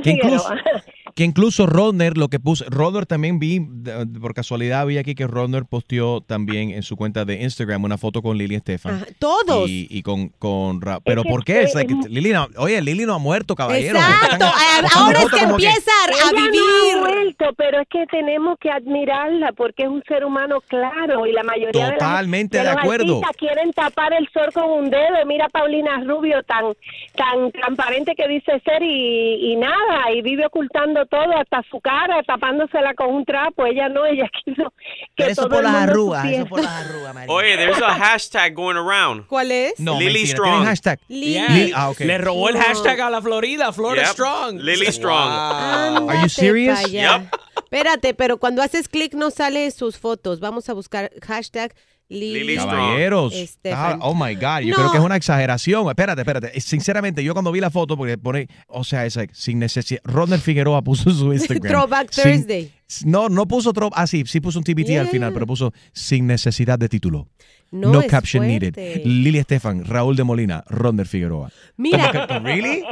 Incluso. 0.03 0.49
que 1.17 1.25
incluso 1.25 1.67
Rodner 1.67 2.17
lo 2.19 2.29
que 2.29 2.39
puso, 2.39 2.65
Rodner 2.69 3.07
también 3.07 3.39
vi, 3.39 3.59
de- 3.69 4.07
por 4.21 4.35
casualidad 4.35 4.87
vi 4.87 4.99
aquí 4.99 5.15
que 5.15 5.27
Rodner 5.27 5.65
posteó 5.65 6.21
también 6.21 6.71
en 6.71 6.83
su 6.83 6.95
cuenta 6.95 7.25
de 7.25 7.43
Instagram 7.43 7.83
una 7.85 7.97
foto 7.99 8.21
con 8.23 8.37
Lili 8.37 8.55
Estefan. 8.55 8.97
Ajá, 8.97 9.07
todos. 9.19 9.69
Y, 9.69 9.89
y 9.91 10.03
con, 10.03 10.29
con 10.29 10.81
Ra- 10.83 11.01
Pero 11.01 11.23
que 11.23 11.31
¿por 11.31 11.43
qué? 11.43 11.63
Es 11.63 11.75
like, 11.75 11.95
Lili 12.11 12.33
no- 12.33 12.47
oye, 12.59 12.81
Lili 12.83 13.07
no 13.07 13.15
ha 13.15 13.19
muerto, 13.19 13.55
caballero. 13.57 13.99
Exacto. 13.99 14.35
Están- 14.35 14.53
Ah, 14.55 14.89
Ahora 14.95 15.23
es 15.23 15.31
que 15.31 15.41
empieza 15.41 15.91
a 15.91 16.11
Ella 16.11 16.33
no 16.33 16.39
ha 16.39 16.51
vivir. 16.51 17.01
vuelto, 17.01 17.45
pero 17.57 17.81
es 17.81 17.89
que 17.89 18.05
tenemos 18.11 18.59
que 18.61 18.71
admirarla 18.71 19.53
porque 19.53 19.85
es 19.85 19.89
un 19.89 20.03
ser 20.07 20.23
humano 20.23 20.61
claro 20.69 21.27
y 21.27 21.33
la 21.33 21.43
mayoría 21.43 21.93
Totalmente 21.95 22.59
de, 22.59 22.65
las- 22.65 22.75
de 22.75 22.77
los 22.77 22.83
acuerdo. 22.85 23.21
quieren 23.39 23.73
tapar 23.73 24.13
el 24.13 24.29
sol 24.35 24.51
con 24.53 24.65
un 24.71 24.91
dedo. 24.91 25.25
Mira 25.27 25.47
a 25.47 25.49
Paulina 25.49 25.99
Rubio 26.05 26.43
tan 26.43 26.75
tan 27.17 27.51
transparente 27.53 28.15
que 28.15 28.29
dice 28.29 28.61
ser 28.65 28.83
y, 28.83 29.53
y 29.53 29.57
nada 29.57 30.13
y 30.15 30.21
vive 30.21 30.45
ocultando 30.45 31.06
todo 31.07 31.37
hasta 31.39 31.63
su 31.71 31.81
cara 31.81 32.23
tapándosela 32.25 32.95
con 32.95 33.15
un 33.15 33.25
trapo. 33.25 33.67
Ella 33.67 33.89
no, 33.89 34.05
ella 34.07 34.29
quiso 34.45 34.73
que 34.73 35.05
Pero 35.17 35.31
eso 35.31 35.43
todo 35.43 35.51
por 35.51 35.59
el 35.59 35.65
las 35.65 35.73
mundo 35.73 35.93
arrugas, 35.93 36.23
supiera. 36.23 36.39
eso 36.43 36.49
por 36.49 36.61
las 36.63 36.87
arrugas, 36.87 37.15
María. 37.15 37.35
Oye, 37.35 37.57
there's 37.57 37.83
a 37.83 37.95
hashtag 37.95 38.55
going 38.55 38.77
around. 38.77 39.27
¿Cuál 39.27 39.51
es? 39.53 39.79
No, 39.81 39.99
Lily 39.99 40.07
mentira, 40.15 40.27
Strong. 40.33 40.51
tienen 40.51 40.67
hashtag. 40.69 40.99
Lili. 41.09 41.33
Yeah. 41.33 41.69
Ah, 41.77 41.91
ok. 41.91 42.01
Le 42.01 42.19
robó 42.19 42.49
el 42.49 42.57
hashtag 42.59 43.01
a 43.01 43.11
la 43.11 43.23
Florida, 43.23 43.73
Florida 43.73 44.03
Yep. 44.05 44.13
Strong. 44.13 44.61
Lily 44.61 44.87
Strong. 44.93 45.31
Ándate 45.31 46.11
Are 46.13 46.23
you 46.23 46.29
serious? 46.29 46.91
Yep. 46.91 47.23
Espérate, 47.57 48.15
pero 48.15 48.39
cuando 48.39 48.63
haces 48.63 48.89
clic 48.89 49.15
no 49.15 49.31
sale 49.31 49.71
sus 49.71 49.99
fotos. 49.99 50.41
Vamos 50.41 50.69
a 50.69 50.73
buscar 50.73 51.11
hashtag 51.23 51.75
Lili. 52.09 52.57
Caballeros. 52.57 53.33
Estefan. 53.35 53.99
Ah, 54.01 54.07
oh 54.07 54.15
my 54.15 54.35
God. 54.35 54.61
Yo 54.61 54.71
No. 54.71 54.77
creo 54.77 54.93
que 54.93 54.99
es 54.99 55.05
una 55.05 55.17
exageración. 55.17 55.89
Espérate, 55.89 56.21
espérate. 56.21 56.57
Eh, 56.57 56.61
Sinceramente, 56.61 57.23
yo 57.25 57.33
cuando 57.33 57.51
vi 57.53 57.61
la 57.61 57.71
foto, 57.71 57.97
porque 57.97 58.17
pone, 58.17 58.49
o 58.69 58.85
sea, 58.85 59.05
es 59.07 59.17
like, 59.17 59.35
sin 59.35 59.59
necesidad. 59.59 60.01
Rodner 60.05 60.39
Figueroa 60.41 60.83
puso 60.83 61.11
su 61.11 61.33
Instagram. 61.33 61.73
Throwback 61.73 62.13
Sin- 62.13 62.23
Thursday. 62.25 62.73
No, 63.05 63.29
no 63.29 63.47
puso 63.47 63.73
throwback. 63.73 63.99
Ah, 63.99 64.07
sí, 64.07 64.25
sí 64.27 64.41
puso 64.41 64.59
un 64.59 64.65
TBT 64.65 64.91
al 64.99 65.09
final, 65.09 65.33
pero 65.33 65.47
puso 65.47 65.73
sin 65.93 66.27
necesidad 66.27 66.79
de 66.79 66.89
título. 66.89 67.29
No, 67.73 68.01
caption 68.07 68.45
fuerte. 68.45 68.71
needed. 68.71 69.05
Lili 69.05 69.39
Estefan, 69.39 69.85
Raúl 69.85 70.15
de 70.15 70.23
Molina, 70.23 70.63
Rodner 70.69 71.07
Figueroa. 71.07 71.51
Mira, 71.77 72.41
¿Really? 72.45 72.85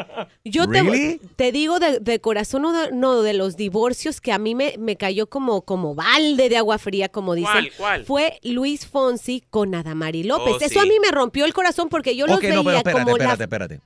yo 0.44 0.66
te, 0.68 0.82
Really? 0.82 1.20
te 1.36 1.52
digo 1.52 1.78
de, 1.78 2.00
de 2.00 2.20
corazón 2.20 2.62
no 2.62 2.72
de, 2.72 2.92
no, 2.92 3.22
de 3.22 3.34
los 3.34 3.56
divorcios 3.56 4.20
que 4.20 4.32
a 4.32 4.38
mí 4.38 4.56
me, 4.56 4.74
me 4.78 4.96
cayó 4.96 5.28
como, 5.28 5.62
como 5.62 5.94
balde 5.94 6.48
de 6.48 6.56
agua 6.56 6.78
fría, 6.78 7.08
como 7.08 7.34
dicen. 7.36 7.52
¿Cuál, 7.52 7.72
cuál? 7.76 8.04
Fue 8.04 8.40
Luis 8.42 8.86
Fonsi 8.86 9.44
con 9.48 9.74
Adamari 9.76 10.24
López. 10.24 10.54
Oh, 10.60 10.64
Eso 10.64 10.80
a 10.80 10.84
mí 10.84 10.94
me 11.00 11.12
rompió 11.12 11.44
el 11.44 11.54
corazón 11.54 11.88
porque 11.88 12.16
yo 12.16 12.26
los 12.26 12.36
Ok, 12.36 12.42
veía 12.42 12.56
no, 12.56 12.64
pero 12.64 12.76
espérate, 12.78 13.04
como 13.04 13.16
espérate, 13.16 13.74
la... 13.74 13.80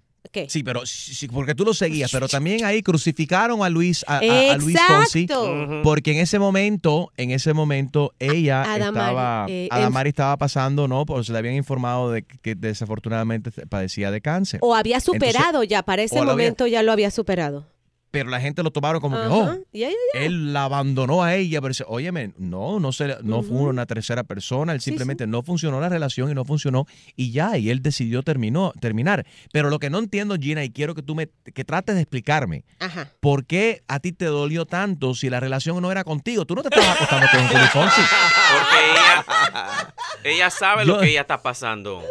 Sí, 0.49 0.63
pero 0.63 0.85
sí, 0.87 1.29
porque 1.29 1.55
tú 1.55 1.65
lo 1.65 1.75
seguías, 1.75 2.11
pero 2.13 2.29
también 2.29 2.65
ahí 2.65 2.83
crucificaron 2.83 3.63
a 3.63 3.69
Luis, 3.69 4.05
a, 4.07 4.17
a- 4.19 4.53
a 4.53 4.57
Luis 4.57 4.77
Fonsi, 4.87 5.23
Exacto. 5.23 5.81
porque 5.83 6.13
en 6.13 6.19
ese 6.19 6.39
momento, 6.39 7.11
en 7.17 7.31
ese 7.31 7.53
momento 7.55 8.13
ella 8.19 8.63
Adamari, 8.63 8.87
estaba, 9.07 9.47
eh, 9.49 9.69
Adamari 9.71 10.09
estaba 10.11 10.37
pasando, 10.37 10.89
¿no? 10.89 11.07
Porque 11.07 11.25
se 11.25 11.33
le 11.33 11.39
habían 11.39 11.55
informado 11.55 12.11
de 12.13 12.23
que 12.25 12.55
desafortunadamente 12.55 13.51
padecía 13.67 14.11
de 14.11 14.21
cáncer. 14.21 14.61
O 14.63 14.75
había 14.75 14.97
Entonces, 14.97 15.15
superado 15.29 15.63
ya, 15.65 15.83
para 15.83 16.03
ese 16.03 16.19
había- 16.19 16.31
momento 16.33 16.67
ya 16.67 16.83
lo 16.83 16.93
había 16.93 17.11
superado. 17.11 17.67
Pero 18.11 18.31
la 18.31 18.41
gente 18.41 18.63
lo 18.63 18.71
tomaron 18.71 19.01
como 19.01 19.17
que, 19.21 19.27
oh, 19.27 19.59
él 20.15 20.53
la 20.53 20.65
abandonó 20.65 21.23
a 21.23 21.35
ella, 21.35 21.61
pero 21.61 21.69
dice, 21.69 21.85
óyeme, 21.87 22.33
no, 22.39 22.81
no, 22.81 22.91
se, 22.93 23.17
no 23.23 23.43
fue 23.43 23.57
una 23.59 23.85
tercera 23.87 24.25
persona, 24.25 24.73
él 24.73 24.81
Sí, 24.81 24.91
simplemente 24.91 25.27
no 25.27 25.43
funcionó 25.43 25.81
la 25.81 25.89
relación 25.89 26.31
y 26.31 26.35
no 26.35 26.45
funcionó 26.45 26.87
y 27.17 27.33
ya, 27.33 27.59
y 27.59 27.69
él 27.71 27.83
decidió 27.83 28.23
terminó, 28.23 28.73
terminar. 28.81 29.27
Pero 29.53 29.69
lo 29.71 29.79
que 29.79 29.91
no 29.91 29.99
entiendo, 29.99 30.37
Gina, 30.41 30.65
y 30.65 30.71
quiero 30.71 30.95
que 30.95 31.03
tú 31.03 31.15
me, 31.15 31.29
que 31.55 31.65
trates 31.65 31.95
de 31.97 32.01
explicarme, 32.01 32.65
Ajá. 32.79 33.13
¿por 33.21 33.45
qué 33.45 33.83
a 33.89 34.01
ti 34.01 34.13
te 34.13 34.25
dolió 34.27 34.65
tanto 34.65 35.15
si 35.15 35.29
la 35.29 35.41
relación 35.41 35.81
no 35.83 35.93
era 35.93 36.05
contigo? 36.05 36.47
Tú 36.47 36.55
no 36.55 36.63
te 36.63 36.69
estabas 36.69 36.97
acostando 36.97 37.27
con 37.31 37.59
Luis 37.59 37.71
Fonsi. 37.71 38.01
Porque 38.53 38.91
ella, 38.91 39.95
ella 40.25 40.51
sabe 40.51 40.87
Yo- 40.87 40.95
lo 40.95 41.01
que 41.01 41.11
ella 41.11 41.21
está 41.23 41.43
pasando. 41.43 42.03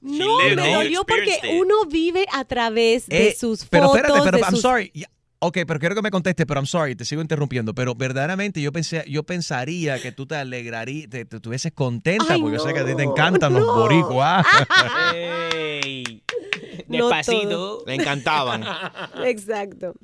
No, 0.00 0.38
me 0.38 0.54
dolió 0.54 1.04
porque 1.04 1.40
uno 1.58 1.84
vive 1.86 2.26
a 2.32 2.44
través 2.44 3.06
de 3.08 3.28
Eh, 3.30 3.36
sus 3.36 3.64
pero 3.64 3.86
fotos, 3.88 3.96
espérate, 4.02 4.24
pero 4.24 4.36
de 4.36 4.42
I'm 4.44 4.50
sus... 4.52 4.60
sorry. 4.62 4.92
Ok, 5.38 5.58
pero 5.66 5.78
quiero 5.78 5.94
que 5.94 6.02
me 6.02 6.10
conteste, 6.10 6.46
pero 6.46 6.60
I'm 6.60 6.66
sorry, 6.66 6.96
te 6.96 7.04
sigo 7.04 7.20
interrumpiendo. 7.20 7.74
Pero 7.74 7.94
verdaderamente 7.94 8.60
yo 8.62 8.72
pensé, 8.72 9.04
yo 9.06 9.22
pensaría 9.24 10.00
que 10.00 10.12
tú 10.12 10.26
te 10.26 10.36
alegrarías, 10.36 11.10
te, 11.10 11.24
te 11.24 11.36
estuvieses 11.36 11.72
contenta, 11.72 12.34
Ay, 12.34 12.40
porque 12.40 12.56
yo 12.56 12.62
sé 12.62 12.72
que 12.72 12.80
a 12.80 12.86
ti 12.86 12.94
te 12.96 13.04
no, 13.04 13.12
encantan 13.12 13.52
los 13.52 13.66
no. 13.66 13.74
boricuas. 13.74 14.46
Ey. 15.14 16.22
No 16.88 17.08
Despacito. 17.08 17.84
Le 17.86 17.94
encantaban. 17.94 18.64
Exacto. 19.24 19.94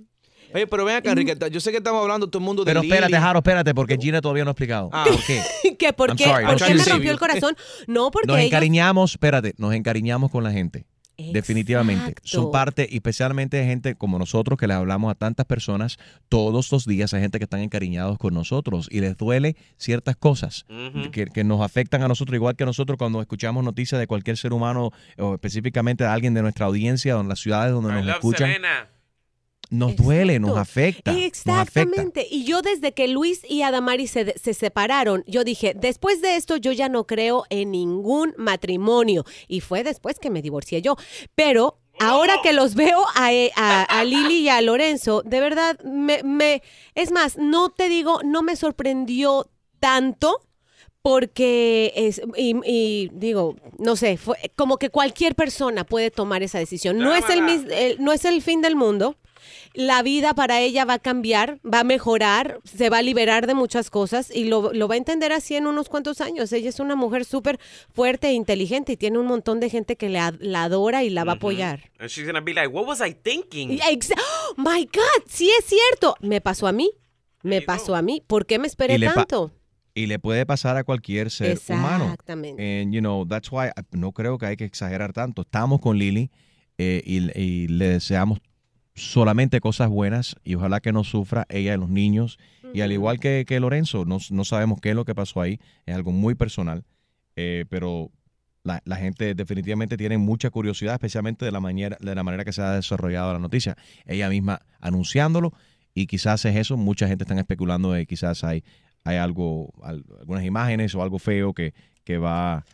Oye, 0.54 0.66
pero 0.66 0.84
ven 0.84 0.96
acá, 0.96 1.10
Enrique. 1.12 1.36
Yo 1.50 1.60
sé 1.60 1.70
que 1.70 1.78
estamos 1.78 2.02
hablando 2.02 2.28
todo 2.28 2.38
el 2.38 2.44
mundo 2.44 2.62
de 2.64 2.70
Pero 2.70 2.82
espérate, 2.82 3.12
Lili. 3.12 3.22
Jaro, 3.22 3.38
espérate, 3.38 3.74
porque 3.74 3.96
Gina 3.98 4.20
todavía 4.20 4.44
no 4.44 4.50
ha 4.50 4.52
explicado. 4.52 4.90
Ah. 4.92 5.04
¿Por 5.08 5.24
qué? 5.24 5.42
¿Qué? 5.78 5.92
¿Por 5.92 6.14
qué, 6.14 6.24
sorry, 6.24 6.44
¿Por 6.44 6.56
qué 6.56 6.74
me 6.74 6.84
rompió 6.84 7.10
el 7.10 7.18
corazón? 7.18 7.56
No, 7.86 8.10
porque 8.10 8.26
Nos 8.26 8.36
ellos... 8.36 8.48
encariñamos, 8.48 9.12
espérate, 9.12 9.54
nos 9.56 9.72
encariñamos 9.72 10.30
con 10.30 10.44
la 10.44 10.52
gente. 10.52 10.84
Definitivamente. 11.32 12.14
Son 12.22 12.50
parte, 12.50 12.94
especialmente 12.94 13.56
de 13.56 13.66
gente 13.66 13.94
como 13.94 14.18
nosotros 14.18 14.58
que 14.58 14.66
les 14.66 14.76
hablamos 14.76 15.10
a 15.10 15.14
tantas 15.14 15.46
personas 15.46 15.98
todos 16.28 16.70
los 16.72 16.86
días. 16.86 17.14
Hay 17.14 17.20
gente 17.20 17.38
que 17.38 17.44
están 17.44 17.60
encariñados 17.60 18.18
con 18.18 18.34
nosotros 18.34 18.88
y 18.90 19.00
les 19.00 19.16
duele 19.16 19.56
ciertas 19.76 20.16
cosas 20.16 20.66
que, 21.12 21.26
que 21.26 21.44
nos 21.44 21.60
afectan 21.60 22.02
a 22.02 22.08
nosotros, 22.08 22.34
igual 22.34 22.56
que 22.56 22.64
nosotros 22.64 22.98
cuando 22.98 23.20
escuchamos 23.20 23.64
noticias 23.64 24.00
de 24.00 24.06
cualquier 24.06 24.36
ser 24.36 24.52
humano 24.52 24.90
o 25.18 25.34
específicamente 25.34 26.04
de 26.04 26.10
alguien 26.10 26.34
de 26.34 26.42
nuestra 26.42 26.66
audiencia 26.66 27.16
o 27.16 27.20
en 27.20 27.28
las 27.28 27.40
ciudades 27.40 27.72
donde 27.72 27.90
I 27.90 28.04
nos 28.04 28.08
escuchan. 28.08 28.50
Nos 29.72 29.96
duele, 29.96 30.38
nos 30.38 30.56
afecta. 30.56 31.12
Nos 31.12 31.20
afecta. 31.20 31.62
Exactamente. 31.62 32.26
Y 32.30 32.44
yo 32.44 32.62
desde 32.62 32.92
que 32.92 33.08
Luis 33.08 33.40
y 33.48 33.62
Adamari 33.62 34.06
se, 34.06 34.38
se 34.38 34.54
separaron, 34.54 35.24
yo 35.26 35.44
dije, 35.44 35.74
después 35.74 36.20
de 36.22 36.36
esto 36.36 36.56
yo 36.56 36.72
ya 36.72 36.88
no 36.88 37.04
creo 37.06 37.44
en 37.50 37.70
ningún 37.72 38.34
matrimonio. 38.36 39.24
Y 39.48 39.60
fue 39.60 39.82
después 39.82 40.18
que 40.18 40.30
me 40.30 40.42
divorcié 40.42 40.82
yo. 40.82 40.96
Pero 41.34 41.78
ahora 41.98 42.36
que 42.42 42.52
los 42.52 42.74
veo 42.74 43.04
a, 43.14 43.32
eh, 43.32 43.50
a- 43.56 43.82
a 43.84 44.04
Lili 44.04 44.40
y 44.40 44.48
a 44.48 44.60
Lorenzo, 44.60 45.22
de 45.24 45.40
verdad, 45.40 45.78
me, 45.84 46.22
me, 46.22 46.62
es 46.94 47.10
más, 47.10 47.36
no 47.38 47.68
te 47.70 47.88
digo, 47.88 48.20
no 48.24 48.42
me 48.42 48.56
sorprendió 48.56 49.48
tanto. 49.80 50.40
Porque 51.00 51.92
es, 51.96 52.22
y, 52.36 52.54
y 52.64 53.10
digo, 53.12 53.56
no 53.78 53.96
sé, 53.96 54.16
fue 54.16 54.36
como 54.54 54.76
que 54.76 54.88
cualquier 54.88 55.34
persona 55.34 55.82
puede 55.82 56.12
tomar 56.12 56.44
esa 56.44 56.60
decisión. 56.60 56.96
No 56.98 57.12
es 57.16 57.24
el- 57.28 57.40
no 57.98 58.12
es 58.12 58.24
el 58.24 58.40
fin 58.40 58.62
del 58.62 58.76
mundo. 58.76 59.16
La 59.74 60.02
vida 60.02 60.34
para 60.34 60.60
ella 60.60 60.84
va 60.84 60.94
a 60.94 60.98
cambiar, 60.98 61.58
va 61.62 61.80
a 61.80 61.84
mejorar, 61.84 62.58
se 62.64 62.90
va 62.90 62.98
a 62.98 63.02
liberar 63.02 63.46
de 63.46 63.54
muchas 63.54 63.90
cosas 63.90 64.30
y 64.34 64.44
lo, 64.44 64.72
lo 64.72 64.88
va 64.88 64.94
a 64.94 64.98
entender 64.98 65.32
así 65.32 65.54
en 65.56 65.66
unos 65.66 65.88
cuantos 65.88 66.20
años. 66.20 66.52
Ella 66.52 66.68
es 66.68 66.80
una 66.80 66.96
mujer 66.96 67.24
súper 67.24 67.58
fuerte 67.92 68.28
e 68.28 68.32
inteligente 68.32 68.92
y 68.92 68.96
tiene 68.96 69.18
un 69.18 69.26
montón 69.26 69.60
de 69.60 69.70
gente 69.70 69.96
que 69.96 70.08
le 70.08 70.18
ad- 70.18 70.40
la 70.40 70.64
adora 70.64 71.02
y 71.04 71.10
la 71.10 71.24
va 71.24 71.32
a 71.32 71.34
apoyar. 71.36 71.90
And 71.98 72.08
she's 72.10 72.26
gonna 72.26 72.40
be 72.40 72.54
like, 72.54 72.68
what 72.68 72.86
was 72.86 73.00
I 73.00 73.12
thinking? 73.14 73.78
¡Oh, 74.16 74.54
my 74.56 74.84
God, 74.84 75.24
sí 75.28 75.50
es 75.58 75.64
cierto. 75.66 76.16
Me 76.20 76.40
pasó 76.40 76.66
a 76.66 76.72
mí. 76.72 76.90
Me 77.42 77.60
pasó 77.62 77.94
a 77.96 78.02
mí. 78.02 78.22
¿Por 78.26 78.46
qué 78.46 78.58
me 78.58 78.66
esperé 78.66 78.98
tanto? 79.14 79.50
Y 79.94 80.06
le 80.06 80.18
puede 80.18 80.46
pasar 80.46 80.76
a 80.76 80.84
cualquier 80.84 81.30
ser 81.30 81.58
humano. 81.68 82.04
Exactamente. 82.04 82.80
And, 82.82 82.94
you 82.94 83.00
know, 83.00 83.26
that's 83.26 83.50
why 83.52 83.66
I- 83.68 83.82
no 83.90 84.12
creo 84.12 84.38
que 84.38 84.46
hay 84.46 84.56
que 84.56 84.64
exagerar 84.64 85.12
tanto. 85.12 85.42
Estamos 85.42 85.80
con 85.80 85.98
Lili 85.98 86.30
eh, 86.78 87.02
y, 87.04 87.38
y 87.38 87.68
le 87.68 87.88
deseamos 87.88 88.38
solamente 88.94 89.60
cosas 89.60 89.88
buenas 89.88 90.36
y 90.44 90.54
ojalá 90.54 90.80
que 90.80 90.92
no 90.92 91.04
sufra 91.04 91.46
ella 91.48 91.74
y 91.74 91.78
los 91.78 91.88
niños. 91.88 92.38
Y 92.74 92.80
al 92.80 92.92
igual 92.92 93.20
que, 93.20 93.44
que 93.46 93.60
Lorenzo, 93.60 94.04
no, 94.04 94.18
no 94.30 94.44
sabemos 94.44 94.80
qué 94.80 94.90
es 94.90 94.94
lo 94.96 95.04
que 95.04 95.14
pasó 95.14 95.40
ahí. 95.40 95.60
Es 95.86 95.94
algo 95.94 96.12
muy 96.12 96.34
personal. 96.34 96.84
eh, 97.36 97.64
pero 97.68 98.10
la, 98.64 98.80
la 98.84 98.96
gente 98.96 99.34
definitivamente 99.34 99.96
tiene 99.96 100.18
mucha 100.18 100.48
curiosidad, 100.50 100.94
especialmente 100.94 101.44
de 101.44 101.50
la, 101.50 101.58
manera, 101.60 101.96
de 102.00 102.14
la 102.14 102.22
manera 102.22 102.44
que 102.44 102.52
se 102.52 102.62
ha 102.62 102.72
desarrollado 102.72 103.32
la 103.32 103.38
noticia. 103.40 103.76
Ella 104.06 104.28
misma 104.28 104.60
anunciándolo 104.80 105.52
y 105.94 106.06
quizás 106.06 106.44
es 106.44 106.54
eso. 106.56 106.76
Mucha 106.76 107.08
gente 107.08 107.24
está 107.24 107.36
especulando 107.38 107.90
de 107.92 108.00
que 108.02 108.06
quizás 108.06 108.44
hay, 108.44 108.62
hay 109.04 109.16
algo, 109.16 109.72
al- 109.82 110.04
algunas 110.20 110.44
imágenes 110.44 110.94
o 110.94 111.02
algo 111.02 111.18
feo 111.18 111.54
que, 111.54 111.74
que 112.04 112.18
va 112.18 112.64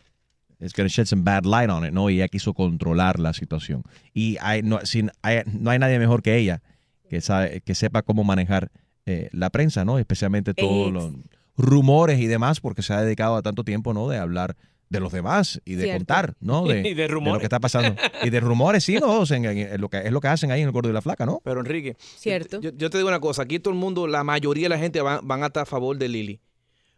it's 0.60 0.74
gonna 0.74 0.88
shed 0.88 1.06
some 1.06 1.22
bad 1.22 1.44
light 1.44 1.70
on 1.70 1.84
it, 1.84 1.92
¿no? 1.92 2.10
Y 2.10 2.16
ella 2.16 2.28
quiso 2.28 2.52
controlar 2.54 3.18
la 3.18 3.32
situación. 3.32 3.82
Y 4.14 4.36
hay, 4.40 4.62
no, 4.62 4.80
sin, 4.84 5.10
hay- 5.22 5.42
no 5.46 5.70
hay 5.70 5.78
nadie 5.78 5.98
mejor 5.98 6.22
que 6.22 6.36
ella 6.36 6.62
que, 7.08 7.20
sabe, 7.20 7.60
que 7.62 7.74
sepa 7.74 8.02
cómo 8.02 8.24
manejar 8.24 8.70
eh, 9.06 9.28
la 9.32 9.50
prensa, 9.50 9.84
¿no? 9.84 9.98
Especialmente 9.98 10.52
todos 10.54 10.92
los 10.92 11.12
rumores 11.56 12.20
y 12.20 12.26
demás, 12.26 12.60
porque 12.60 12.82
se 12.82 12.92
ha 12.92 13.02
dedicado 13.02 13.36
a 13.36 13.42
tanto 13.42 13.64
tiempo, 13.64 13.94
¿no? 13.94 14.08
De 14.08 14.18
hablar 14.18 14.56
de 14.90 15.00
los 15.00 15.12
demás 15.12 15.60
y 15.66 15.74
de 15.74 15.82
Cierto. 15.84 15.98
contar, 15.98 16.34
¿no? 16.40 16.66
De, 16.66 16.80
Y 16.88 16.94
de 16.94 17.08
lo 17.08 17.14
rumores. 17.14 17.40
que 17.40 17.46
está 17.46 17.60
pasando. 17.60 17.94
Y 18.24 18.30
de 18.30 18.40
rumores, 18.40 18.84
sí, 18.84 18.98
¿no? 18.98 19.20
O 19.20 19.26
sea, 19.26 19.36
en- 19.36 19.44
en 19.46 19.80
lo 19.80 19.88
que, 19.88 19.98
es 19.98 20.12
lo 20.12 20.20
que 20.20 20.28
hacen 20.28 20.50
ahí 20.50 20.60
en 20.60 20.66
el 20.66 20.72
Gordo 20.72 20.88
y 20.90 20.92
la 20.92 21.02
Flaca, 21.02 21.26
¿no? 21.26 21.40
Pero 21.44 21.60
Enrique, 21.60 21.96
Cierto. 21.98 22.60
yo, 22.60 22.70
yo 22.76 22.90
te 22.90 22.98
digo 22.98 23.08
una 23.08 23.20
cosa, 23.20 23.42
aquí 23.42 23.58
todo 23.58 23.72
el 23.74 23.80
mundo, 23.80 24.06
la 24.06 24.24
mayoría 24.24 24.64
de 24.64 24.68
la 24.70 24.78
gente 24.78 25.00
van, 25.00 25.20
van 25.26 25.42
a 25.42 25.46
estar 25.46 25.62
a 25.64 25.66
favor 25.66 25.96
de 25.98 26.08
Lili. 26.08 26.40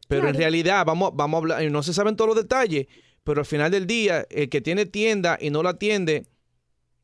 Pero 0.09 0.29
en 0.29 0.35
realidad, 0.35 0.85
vamos, 0.85 1.13
vamos 1.15 1.35
a 1.35 1.39
hablar, 1.39 1.71
no 1.71 1.83
se 1.85 1.95
saben 1.95 2.17
todos 2.17 2.35
los 2.35 2.37
detalles, 2.37 2.87
pero 3.25 3.41
al 3.41 3.47
final 3.47 3.71
del 3.71 3.87
día, 3.87 4.27
el 4.31 4.49
que 4.49 4.61
tiene 4.61 4.87
tienda 4.87 5.39
y 5.41 5.51
no 5.51 5.63
la 5.63 5.71
atiende, 5.71 6.27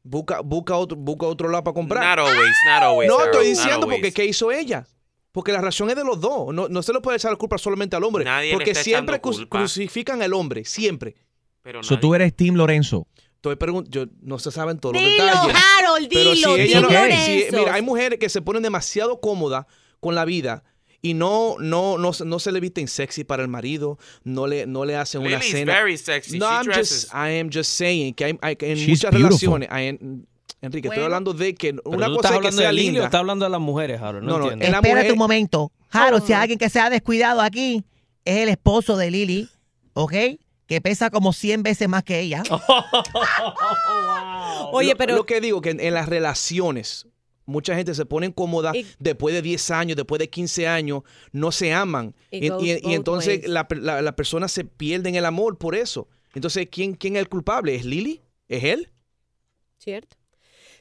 busca, 0.02 0.40
busca, 0.40 0.76
otro, 0.76 0.96
busca 0.96 1.26
otro 1.26 1.48
lado 1.48 1.64
para 1.64 1.74
comprar. 1.74 2.16
Not 2.18 2.26
always, 2.28 2.54
not 2.66 2.82
always. 2.82 3.08
No, 3.08 3.24
estoy 3.24 3.48
diciendo 3.48 3.86
porque 3.88 4.12
¿qué 4.12 4.24
hizo 4.24 4.50
ella? 4.52 4.86
Porque 5.32 5.52
la 5.52 5.60
razón 5.60 5.90
es 5.90 5.96
de 5.96 6.04
los 6.04 6.20
dos. 6.20 6.54
No, 6.54 6.68
no 6.68 6.82
se 6.82 6.92
le 6.92 7.00
puede 7.00 7.18
echar 7.18 7.30
la 7.30 7.36
culpa 7.36 7.58
solamente 7.58 7.94
al 7.94 8.04
hombre. 8.04 8.24
Nadie 8.24 8.50
le 8.50 8.54
porque 8.54 8.70
está 8.70 8.82
siempre 8.82 9.16
echando 9.16 9.30
cru- 9.36 9.36
culpa. 9.40 9.58
crucifican 9.58 10.22
al 10.22 10.32
hombre, 10.32 10.64
siempre. 10.64 11.14
Pero 11.62 11.82
So, 11.82 11.98
tú 12.00 12.14
eres 12.14 12.34
Team 12.34 12.54
Lorenzo. 12.54 13.06
Estoy 13.34 13.56
yo 13.88 14.06
no 14.22 14.38
se 14.38 14.50
saben 14.50 14.78
todos 14.80 14.94
Dilo, 14.94 15.06
los 15.08 15.16
detalles. 15.26 15.56
Harold, 15.78 16.08
Pero 16.10 16.30
si 16.30 16.36
dilo, 16.36 16.56
ella 16.56 16.80
no- 16.80 16.88
dilo, 16.88 17.16
si- 17.16 17.46
mira, 17.56 17.74
hay 17.74 17.82
mujeres 17.82 18.18
que 18.18 18.28
se 18.28 18.40
ponen 18.40 18.62
demasiado 18.62 19.20
cómodas 19.20 19.66
con 20.00 20.14
la 20.14 20.24
vida 20.24 20.64
y 21.10 21.14
no, 21.14 21.56
no, 21.58 21.98
no, 21.98 22.12
se- 22.12 22.24
no 22.24 22.38
se 22.38 22.52
le 22.52 22.60
visten 22.60 22.88
sexy 22.88 23.24
para 23.24 23.42
el 23.42 23.48
marido, 23.48 23.98
no 24.24 24.46
le, 24.46 24.66
no 24.66 24.84
le 24.84 24.96
hacen 24.96 25.20
una 25.22 25.38
Lily's 25.38 25.50
cena. 25.50 25.72
very 25.74 25.96
sexy. 25.98 26.38
No, 26.38 26.46
She 26.48 26.54
I'm 26.54 26.64
dresses. 26.64 27.02
just, 27.04 27.14
I 27.14 27.38
am 27.40 27.50
just 27.52 27.70
saying 27.72 28.14
que 28.14 28.24
hay, 28.24 28.38
hay- 28.42 28.56
en 28.60 28.76
She's 28.76 28.88
muchas 28.88 29.10
beautiful. 29.12 29.30
relaciones, 29.60 29.68
hay 29.70 29.86
en- 29.88 30.26
Enrique, 30.62 30.88
estoy 30.88 31.02
Bueno. 31.02 31.16
hablando 31.16 31.32
de 31.34 31.54
que 31.54 31.74
una 31.84 32.06
cosa 32.06 32.16
estás 32.16 32.24
es 32.24 32.30
que 32.30 32.36
hablando 32.36 32.58
sea 32.58 32.66
de 32.68 32.72
Lili 32.72 32.88
o 32.88 32.92
linda. 32.92 33.04
estás 33.04 33.18
hablando 33.20 33.44
de 33.44 33.50
las 33.50 33.60
mujeres, 33.60 34.00
Harold. 34.00 34.24
No, 34.24 34.32
No, 34.32 34.38
no, 34.38 34.44
entiendo. 34.44 34.64
en 34.64 34.72
la 34.72 34.78
Espérate 34.78 35.00
mujer- 35.02 35.12
un 35.12 35.18
momento. 35.18 35.72
Jaro, 35.90 36.20
si 36.20 36.32
Oh. 36.32 36.36
alguien 36.38 36.58
que 36.58 36.70
se 36.70 36.80
ha 36.80 36.90
descuidado 36.90 37.40
aquí 37.42 37.84
es 38.24 38.38
el 38.38 38.48
esposo 38.48 38.96
de 38.96 39.10
Lili, 39.10 39.48
¿ok? 39.92 40.14
Que 40.66 40.80
pesa 40.80 41.10
como 41.10 41.32
100 41.32 41.62
veces 41.62 41.88
más 41.88 42.02
que 42.02 42.18
ella. 42.20 42.42
Oye, 44.72 44.90
Lo- 44.92 44.96
pero 44.96 45.14
Lo 45.16 45.26
que 45.26 45.40
digo, 45.40 45.60
que 45.60 45.70
en, 45.70 45.80
en 45.80 45.94
las 45.94 46.08
relaciones, 46.08 47.06
mucha 47.46 47.74
gente 47.74 47.94
se 47.94 48.04
pone 48.06 48.32
cómoda 48.34 48.72
Y- 48.76 48.84
después 48.98 49.34
de 49.34 49.40
10 49.42 49.70
años, 49.70 49.96
después 49.96 50.18
de 50.18 50.28
15 50.28 50.68
años, 50.68 51.02
no 51.32 51.50
se 51.52 51.72
aman. 51.72 52.14
Y, 52.30 52.46
entonces 52.92 53.48
la, 53.48 53.66
per- 53.68 53.78
la, 53.82 54.02
la 54.02 54.14
persona 54.16 54.48
se 54.48 54.64
pierde 54.64 55.08
en 55.08 55.14
el 55.14 55.24
amor 55.24 55.56
por 55.58 55.74
eso. 55.74 56.08
Entonces, 56.34 56.68
¿quién, 56.70 56.94
quién 56.94 57.16
es 57.16 57.20
el 57.22 57.28
culpable? 57.28 57.74
¿Es 57.74 57.84
Lili? 57.84 58.20
¿Es 58.48 58.64
él? 58.64 58.90
cierto. 59.78 60.16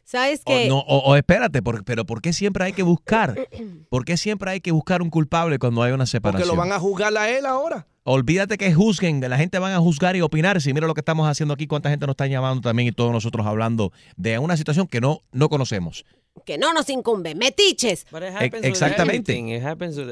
¿Sabes 0.04 0.42
O, 0.46 0.52
qué? 0.52 0.68
no, 0.68 0.80
o, 0.80 0.98
o 1.00 1.16
espérate, 1.16 1.62
por- 1.64 1.84
pero 1.84 2.06
¿por 2.06 2.22
qué 2.22 2.32
siempre 2.34 2.64
hay 2.64 2.74
que 2.74 2.84
buscar? 2.84 3.36
¿Por 3.90 4.06
qué 4.06 4.18
siempre 4.18 4.52
hay 4.52 4.62
que 4.62 4.72
buscar 4.72 5.02
un 5.02 5.10
culpable 5.10 5.58
cuando 5.58 5.82
hay 5.82 5.92
una 5.94 6.04
Porque 6.04 6.12
separación? 6.12 6.48
lo 6.50 6.56
van 6.56 6.72
a 6.72 6.80
juzgar 6.80 7.16
a 7.18 7.30
él 7.30 7.46
ahora. 7.46 7.88
Olvídate 8.04 8.60
que 8.60 8.72
juzguen, 8.72 9.20
la 9.28 9.38
gente 9.38 9.58
van 9.58 9.74
a 9.74 9.80
juzgar 9.80 10.16
y 10.16 10.22
opinar. 10.22 10.62
Si 10.62 10.72
mira 10.74 10.86
lo 10.86 10.94
que 10.94 11.02
estamos 11.02 11.28
haciendo 11.28 11.56
aquí, 11.56 11.66
cuánta 11.66 11.90
gente 11.90 12.06
nos 12.06 12.14
está 12.14 12.28
llamando 12.28 12.62
también 12.62 12.88
y 12.88 12.92
todos 12.92 13.12
nosotros 13.12 13.48
hablando 13.48 13.92
de 14.16 14.38
una 14.38 14.56
situación 14.58 14.86
que 14.86 15.02
no, 15.02 15.22
no 15.32 15.50
conocemos. 15.50 16.06
Que 16.44 16.58
no 16.58 16.74
nos 16.74 16.90
incumbe. 16.90 17.34
Metiches. 17.34 18.06
But 18.12 18.24
it 18.24 18.30
happens 18.30 18.54
with 18.56 18.66
exactamente. 18.66 19.34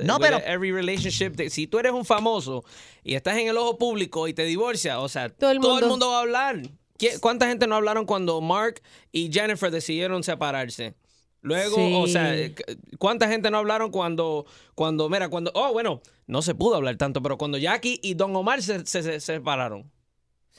No, 0.04 0.20
pero- 0.20 0.38
every 0.46 0.72
relationship. 0.72 1.34
si 1.50 1.68
tú 1.68 1.80
eres 1.80 1.92
un 1.92 2.06
famoso 2.06 2.64
y 3.04 3.16
estás 3.16 3.38
en 3.38 3.48
el 3.50 3.58
ojo 3.58 3.78
público 3.78 4.28
y 4.28 4.34
te 4.34 4.44
divorcias, 4.46 4.98
o 4.98 5.10
sea, 5.10 5.30
Todo 5.30 5.52
el 5.52 5.60
mundo- 5.60 5.88
mundo 5.88 6.10
va 6.10 6.20
a 6.20 6.22
hablar. 6.22 6.62
¿Qué- 6.98 7.20
¿Cuánta 7.20 7.48
gente 7.48 7.68
no 7.68 7.76
hablaron 7.76 8.06
cuando 8.06 8.40
Mark 8.40 8.82
y 9.12 9.32
Jennifer 9.32 9.70
decidieron 9.70 10.24
separarse? 10.24 10.94
Luego, 11.42 11.76
Sí. 11.76 11.94
o 11.98 12.08
sea, 12.08 12.34
¿cuánta 13.00 13.28
gente 13.28 13.52
no 13.52 13.58
hablaron 13.58 13.92
cuando, 13.92 14.46
cuando, 14.76 15.10
mira, 15.10 15.28
cuando, 15.28 15.52
oh, 15.56 15.74
bueno, 15.74 16.02
no 16.26 16.42
se 16.42 16.56
pudo 16.56 16.76
hablar 16.76 16.96
tanto, 16.96 17.22
pero 17.22 17.38
cuando 17.38 17.58
Jackie 17.58 18.00
y 18.02 18.14
Don 18.14 18.34
Omar 18.34 18.62
se, 18.64 18.86
se- 18.86 19.04
se 19.04 19.20
separaron. 19.20 19.92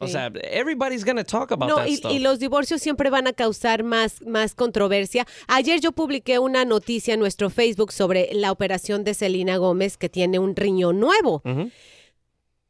O 0.01 0.09
sea, 0.09 0.33
everybody's 0.43 1.05
gonna 1.05 1.23
talk 1.23 1.53
about 1.53 1.69
No, 1.69 1.77
that 1.77 1.87
y, 1.87 1.97
stuff. 1.97 2.11
y 2.13 2.19
los 2.19 2.41
divorcios 2.41 2.83
siempre 2.83 3.11
van 3.11 3.29
a 3.29 3.33
causar 3.33 3.85
más, 3.85 4.23
más 4.23 4.55
controversia. 4.55 5.25
Ayer 5.47 5.81
yo 5.81 5.93
publiqué 5.93 6.41
una 6.41 6.65
noticia 6.65 7.15
en 7.15 7.21
nuestro 7.21 7.49
Facebook 7.49 7.93
sobre 7.93 8.29
la 8.33 8.51
operación 8.51 9.05
de 9.05 9.15
Selena 9.15 9.57
Gómez 9.57 9.97
que 9.97 10.09
tiene 10.09 10.39
un 10.41 10.57
riñón 10.57 10.99
nuevo. 10.99 11.43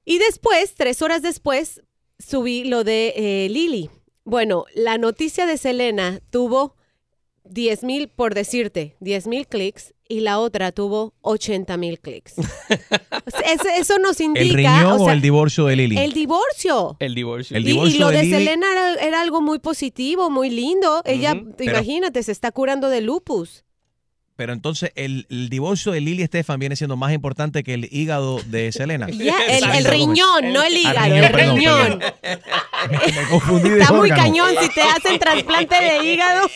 Y 0.04 0.18
después, 0.18 0.74
tres 0.74 1.00
horas 1.00 1.22
después, 1.22 1.80
subí 2.18 2.64
lo 2.64 2.84
de 2.84 3.14
eh, 3.16 3.48
Lily. 3.48 3.88
Bueno, 4.24 4.66
la 4.74 4.98
noticia 4.98 5.46
de 5.46 5.56
Selena 5.56 6.20
tuvo 6.30 6.76
10 7.44 7.84
mil, 7.84 8.08
por 8.08 8.34
decirte, 8.34 8.96
10 9.00 9.26
mil 9.28 9.46
clics 9.46 9.93
y 10.09 10.21
la 10.21 10.38
otra 10.38 10.71
tuvo 10.73 11.14
80 11.23 11.77
mil 11.77 11.99
clics. 12.01 12.35
O 13.27 13.31
eso, 13.51 13.64
eso 13.79 13.99
nos 13.99 14.21
indica... 14.21 14.43
¿El 14.43 14.53
riñón 14.55 14.85
o, 15.01 15.03
o 15.03 15.05
sea, 15.07 15.14
el 15.14 15.23
divorcio 15.23 15.64
de 15.67 15.77
Lili? 15.77 15.97
el 15.99 16.12
divorcio. 16.12 16.97
El 17.01 17.14
divorcio. 17.14 17.57
El 17.57 17.62
Y- 17.67 17.71
y, 17.71 17.73
divorcio 17.73 18.01
lo 18.01 18.09
de 18.09 18.19
de, 18.19 18.31
Selena 18.31 18.67
era, 18.71 18.95
era 18.97 19.21
algo 19.23 19.40
muy 19.40 19.59
positivo, 19.61 20.29
muy 20.31 20.51
lindo. 20.51 21.01
Ella, 21.07 21.33
Ujú. 21.35 21.55
Pero- 21.57 21.73
imagínate, 21.73 22.23
se 22.23 22.33
está 22.33 22.53
curando 22.53 22.88
de 22.90 23.01
lupus. 23.01 23.64
Pero 24.37 24.53
entonces 24.53 24.90
el, 24.97 25.27
el 25.31 25.49
divorcio 25.49 25.92
de 25.92 26.01
Lili 26.01 26.23
Estefan 26.25 26.59
viene 26.59 26.75
siendo 26.75 26.97
más 26.97 27.12
importante 27.12 27.62
que 27.62 27.75
el 27.75 27.88
hígado 27.92 28.40
de 28.47 28.73
Selena. 28.73 29.07
El, 29.49 29.85
riñón, 29.85 30.53
no 30.53 30.62
el 30.62 30.77
hígado, 30.77 31.05
riñón, 31.05 31.25
el 31.25 31.31
perdón, 31.33 31.57
riñón. 31.57 32.01
Me, 32.90 33.23
me 33.23 33.29
confundí 33.31 33.68
de 33.70 33.81
Está 33.81 33.92
muy 33.94 34.11
órgano. 34.11 34.23
cañón 34.23 34.55
si 34.61 34.68
te 34.70 34.83
hacen 34.83 35.18
trasplante 35.18 35.75
de 35.77 36.05
hígado. 36.05 36.49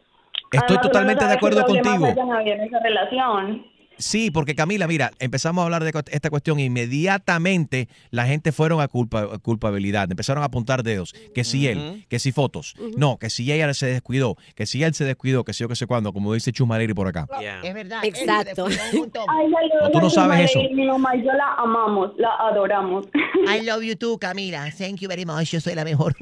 Estoy 0.51 0.77
Además, 0.77 0.81
totalmente 0.81 1.25
de 1.25 1.33
acuerdo 1.33 1.63
contigo. 1.63 2.07
en 2.07 2.61
esa 2.61 2.79
relación. 2.79 3.70
Sí, 4.01 4.31
porque 4.31 4.55
Camila, 4.55 4.87
mira, 4.87 5.11
empezamos 5.19 5.61
a 5.61 5.65
hablar 5.65 5.83
de 5.83 5.91
esta 6.11 6.29
cuestión 6.29 6.59
e 6.59 6.65
inmediatamente 6.65 7.87
la 8.09 8.25
gente 8.25 8.51
fueron 8.51 8.81
a, 8.81 8.87
culpa, 8.87 9.21
a 9.21 9.37
culpabilidad, 9.37 10.09
empezaron 10.09 10.43
a 10.43 10.47
apuntar 10.47 10.83
dedos, 10.83 11.13
que 11.33 11.43
si 11.43 11.67
él, 11.67 12.05
que 12.09 12.19
si 12.19 12.31
fotos, 12.31 12.75
no, 12.97 13.17
que 13.17 13.29
si 13.29 13.51
ella 13.51 13.73
se 13.73 13.85
descuidó, 13.85 14.35
que 14.55 14.65
si 14.65 14.83
él 14.83 14.93
se 14.93 15.05
descuidó, 15.05 15.43
que 15.43 15.53
si 15.53 15.63
yo 15.63 15.69
que 15.69 15.75
sé 15.75 15.87
cuándo, 15.87 16.13
como 16.13 16.33
dice 16.33 16.51
Chumaleri 16.51 16.93
por 16.93 17.07
acá. 17.07 17.27
Es 17.63 17.73
verdad. 17.73 18.03
Exacto. 18.03 18.65
Ay, 18.67 19.51
No, 19.81 19.91
tú 19.91 19.99
no 20.01 20.09
sabes 20.09 20.49
eso. 20.49 20.59
Mi 20.73 20.85
mamá 20.85 21.15
y 21.15 21.23
yo 21.23 21.31
la 21.33 21.53
amamos, 21.57 22.11
la 22.17 22.29
adoramos. 22.39 23.05
I 23.47 23.61
love 23.65 23.83
you 23.83 23.95
too, 23.95 24.17
Camila. 24.17 24.65
Thank 24.77 24.99
you 24.99 25.07
very 25.07 25.25
much. 25.25 25.51
Yo 25.51 25.59
soy 25.59 25.75
la 25.75 25.83
mejor. 25.83 26.15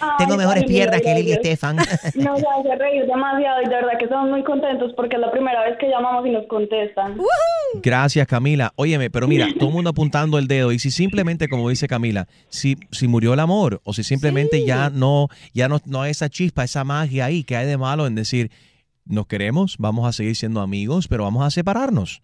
Ay, 0.00 0.10
Tengo 0.18 0.36
mejores 0.36 0.64
piernas 0.64 1.00
que 1.00 1.14
Lili. 1.14 1.32
Estefan. 1.32 1.76
Nos 1.76 1.86
hace 1.86 2.74
reír 2.78 3.06
demasiado 3.06 3.62
y 3.62 3.68
de 3.68 3.74
verdad 3.74 3.98
que 3.98 4.04
estamos 4.04 4.30
muy 4.30 4.42
contentos 4.44 4.92
porque 4.96 5.16
es 5.16 5.20
la 5.20 5.30
primera 5.30 5.62
vez 5.64 5.76
que 5.78 5.88
llamamos 5.88 6.26
y 6.26 6.30
nos 6.30 6.46
contestan. 6.46 6.83
Gracias, 7.82 8.26
Camila. 8.26 8.72
Óyeme, 8.76 9.10
pero 9.10 9.26
mira, 9.26 9.46
todo 9.58 9.68
el 9.68 9.74
mundo 9.74 9.90
apuntando 9.90 10.38
el 10.38 10.46
dedo 10.46 10.72
y 10.72 10.78
si 10.78 10.90
simplemente, 10.90 11.48
como 11.48 11.68
dice 11.68 11.88
Camila, 11.88 12.26
si, 12.48 12.76
si 12.90 13.08
murió 13.08 13.34
el 13.34 13.40
amor 13.40 13.80
o 13.84 13.92
si 13.92 14.02
simplemente 14.02 14.64
ya 14.64 14.90
no, 14.90 15.28
ya 15.52 15.68
no, 15.68 15.78
no 15.86 16.02
hay 16.02 16.10
esa 16.10 16.28
chispa, 16.28 16.64
esa 16.64 16.84
magia 16.84 17.26
ahí 17.26 17.44
que 17.44 17.56
hay 17.56 17.66
de 17.66 17.76
malo 17.76 18.06
en 18.06 18.14
decir, 18.14 18.50
nos 19.06 19.26
queremos, 19.26 19.76
vamos 19.78 20.06
a 20.06 20.12
seguir 20.12 20.36
siendo 20.36 20.60
amigos, 20.60 21.08
pero 21.08 21.24
vamos 21.24 21.44
a 21.44 21.50
separarnos. 21.50 22.22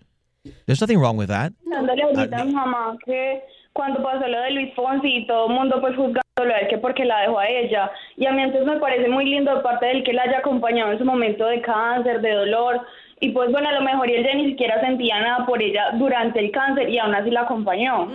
There's 0.67 0.81
nothing 0.81 0.99
wrong 0.99 1.19
with 1.19 1.29
that. 1.29 1.53
Dándole 1.67 2.03
ahorita 2.03 2.41
a 2.41 2.45
mi 2.45 2.53
mamá 2.53 2.97
que 3.05 3.43
cuando 3.73 4.03
pasó 4.03 4.27
lo 4.27 4.41
de 4.41 4.51
Luis 4.53 4.75
Fonsi 4.75 5.09
y 5.09 5.27
todo 5.27 5.49
el 5.49 5.55
mundo 5.55 5.81
pues 5.81 5.95
juzgándolo 5.95 6.55
a 6.55 6.59
él 6.59 6.69
que 6.69 6.79
porque 6.79 7.05
la 7.05 7.21
dejó 7.21 7.39
a 7.39 7.49
ella. 7.49 7.91
Y 8.17 8.27
a 8.27 8.33
mí 8.33 8.43
entonces 8.43 8.67
me 8.67 8.81
parece 8.81 9.09
muy 9.09 9.27
lindo 9.27 9.55
de 9.55 9.63
parte 9.63 9.87
de 9.87 9.93
él 9.93 10.05
que 10.05 10.13
la 10.13 10.23
haya 10.23 10.39
acompañado 10.39 10.93
en 10.93 10.99
su 10.99 11.05
momento 11.05 11.47
de 11.47 11.61
cáncer, 11.61 12.21
de 12.21 12.33
dolor. 12.33 12.81
Y 13.23 13.31
pues 13.33 13.51
bueno, 13.53 13.69
a 13.69 13.73
lo 13.73 13.83
mejor 13.83 14.09
él 14.11 14.25
ya 14.25 14.35
ni 14.35 14.47
siquiera 14.51 14.81
sentía 14.81 15.21
nada 15.21 15.45
por 15.47 15.63
ella 15.63 15.91
durante 15.99 16.39
el 16.41 16.51
cáncer 16.51 16.89
y 16.89 16.99
aún 16.99 17.15
así 17.15 17.31
la 17.31 17.43
acompañó. 17.43 18.11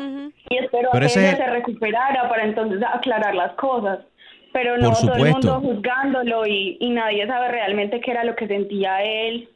Y 0.50 0.58
espero 0.58 0.90
Pero 0.92 1.02
que 1.02 1.06
ese 1.06 1.28
ella 1.30 1.38
se 1.38 1.48
recuperara 1.52 2.28
para 2.28 2.44
entonces 2.44 2.80
aclarar 2.92 3.36
las 3.36 3.54
cosas. 3.54 4.00
Pero 4.52 4.78
no, 4.78 4.92
todo 4.94 5.14
el 5.16 5.32
mundo 5.32 5.60
juzgándolo 5.62 6.48
y, 6.48 6.78
y 6.80 6.90
nadie 6.90 7.28
sabe 7.28 7.50
realmente 7.50 8.00
qué 8.00 8.12
era 8.12 8.24
lo 8.24 8.36
que 8.36 8.48
sentía 8.48 9.04
él. 9.04 9.50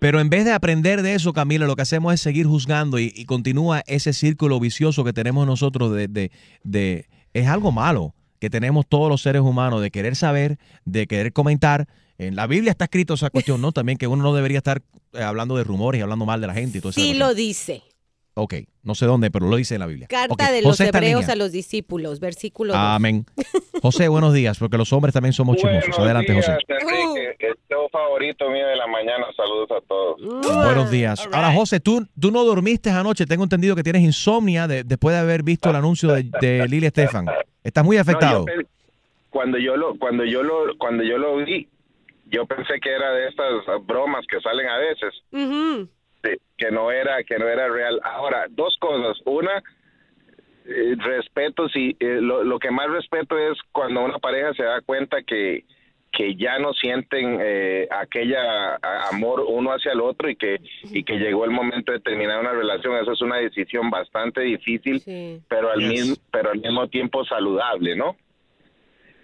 Pero 0.00 0.18
en 0.18 0.30
vez 0.30 0.46
de 0.46 0.52
aprender 0.52 1.02
de 1.02 1.14
eso, 1.14 1.32
Camila, 1.34 1.66
lo 1.66 1.76
que 1.76 1.82
hacemos 1.82 2.14
es 2.14 2.20
seguir 2.22 2.46
juzgando 2.46 2.98
y, 2.98 3.12
y 3.14 3.26
continúa 3.26 3.82
ese 3.86 4.12
círculo 4.14 4.58
vicioso 4.58 5.04
que 5.04 5.12
tenemos 5.12 5.46
nosotros 5.46 5.92
de, 5.92 6.08
de, 6.08 6.30
de- 6.64 7.04
Es 7.34 7.46
algo 7.46 7.70
malo 7.70 8.14
que 8.40 8.50
tenemos 8.50 8.86
todos 8.88 9.08
los 9.08 9.22
seres 9.22 9.42
humanos 9.42 9.80
de 9.82 9.90
querer 9.90 10.16
saber, 10.16 10.58
de 10.84 11.06
querer 11.06 11.32
comentar. 11.32 11.86
En 12.18 12.34
la 12.34 12.46
Biblia 12.46 12.72
está 12.72 12.84
escrito 12.84 13.14
esa 13.14 13.30
cuestión, 13.30 13.60
¿no? 13.60 13.70
También 13.72 13.98
que 13.98 14.06
uno 14.06 14.22
no 14.22 14.34
debería 14.34 14.58
estar 14.58 14.82
eh, 15.12 15.22
hablando 15.22 15.56
de 15.56 15.64
rumores 15.64 16.00
y 16.00 16.02
hablando 16.02 16.26
mal 16.26 16.40
de 16.40 16.46
la 16.46 16.54
gente 16.54 16.78
y 16.78 16.80
todo 16.80 16.90
eso. 16.90 17.00
Sí 17.00 17.14
lo 17.14 17.34
dice. 17.34 17.82
Ok, 18.34 18.54
no 18.84 18.94
sé 18.94 19.06
dónde, 19.06 19.30
pero 19.30 19.48
lo 19.48 19.56
dice 19.56 19.74
en 19.74 19.80
la 19.80 19.86
Biblia. 19.86 20.06
Carta 20.08 20.50
de 20.52 20.62
los 20.62 20.70
José 20.72 20.88
hebreos 20.88 21.28
a 21.28 21.34
los 21.34 21.50
discípulos, 21.52 22.20
versículo 22.20 22.72
2. 22.72 22.80
Amén. 22.82 23.26
José, 23.82 24.08
buenos 24.08 24.32
días, 24.32 24.58
porque 24.58 24.78
los 24.78 24.92
hombres 24.92 25.12
también 25.12 25.32
somos 25.32 25.56
chismosos. 25.56 25.82
Buenos 25.90 25.98
Adelante, 25.98 26.32
días, 26.32 26.46
José. 26.46 26.58
Enrique, 26.68 27.36
el 27.46 27.54
show 27.68 27.88
favorito 27.90 28.48
mío 28.50 28.66
de 28.66 28.76
la 28.76 28.86
mañana. 28.86 29.26
Saludos 29.36 29.68
a 29.72 29.80
todos. 29.86 30.20
Buenos 30.64 30.90
días. 30.90 31.28
Ahora, 31.32 31.52
José, 31.52 31.80
tú, 31.80 32.06
tú 32.18 32.30
no 32.30 32.44
dormiste 32.44 32.88
anoche. 32.90 33.26
Tengo 33.26 33.42
entendido 33.42 33.74
que 33.74 33.82
tienes 33.82 34.02
insomnia 34.02 34.66
de- 34.68 34.84
después 34.84 35.14
de 35.14 35.20
haber 35.20 35.42
visto 35.42 35.68
el 35.68 35.76
anuncio 35.76 36.10
de, 36.12 36.30
de 36.40 36.68
Lili 36.68 36.86
Estefan. 36.86 37.26
Estás 37.64 37.84
muy 37.84 37.96
afectado. 37.98 38.44
No, 38.46 38.54
yo 38.54 38.60
pe- 38.62 38.66
cuando 39.30 39.58
yo 39.58 39.76
lo 39.76 39.98
cuando 39.98 40.24
yo 40.24 40.42
lo 40.42 40.76
cuando 40.78 41.02
yo 41.02 41.18
lo 41.18 41.36
vi, 41.36 41.68
yo 42.30 42.46
pensé 42.46 42.74
que 42.80 42.90
era 42.94 43.12
de 43.12 43.28
estas 43.28 43.46
bromas 43.86 44.24
que 44.30 44.40
salen 44.40 44.66
a 44.68 44.78
veces, 44.78 45.14
sí, 46.22 46.30
que 46.56 46.70
no 46.70 46.90
era 46.90 47.22
que 47.24 47.38
no 47.38 47.48
era 47.48 47.68
real. 47.68 48.00
Ahora, 48.04 48.46
dos 48.50 48.76
cosas. 48.78 49.18
Una, 49.24 49.62
eh, 50.66 50.94
respeto 50.98 51.68
si 51.68 51.96
eh, 52.00 52.18
lo, 52.20 52.44
lo 52.44 52.58
que 52.58 52.70
más 52.70 52.88
respeto 52.90 53.38
es 53.38 53.58
cuando 53.72 54.02
una 54.04 54.18
pareja 54.18 54.52
se 54.54 54.62
da 54.64 54.80
cuenta 54.82 55.22
que 55.22 55.64
que 56.12 56.34
ya 56.34 56.58
no 56.58 56.72
sienten 56.74 57.38
eh, 57.40 57.86
aquella 57.88 58.74
a- 58.82 59.08
amor 59.10 59.44
uno 59.48 59.70
hacia 59.70 59.92
el 59.92 60.00
otro 60.00 60.28
y 60.28 60.34
que 60.34 60.60
y 60.92 61.04
que 61.04 61.18
llegó 61.18 61.44
el 61.44 61.52
momento 61.52 61.92
de 61.92 62.00
terminar 62.00 62.40
una 62.40 62.50
relación 62.52 62.96
eso 62.96 63.12
es 63.12 63.22
una 63.22 63.36
decisión 63.36 63.90
bastante 63.90 64.40
difícil 64.40 65.00
pero 65.48 65.70
al 65.70 65.78
Yes. 65.78 65.88
mismo 65.88 66.16
pero 66.32 66.50
al 66.50 66.58
mismo 66.58 66.88
tiempo 66.88 67.24
saludable 67.24 67.94
no 67.94 68.16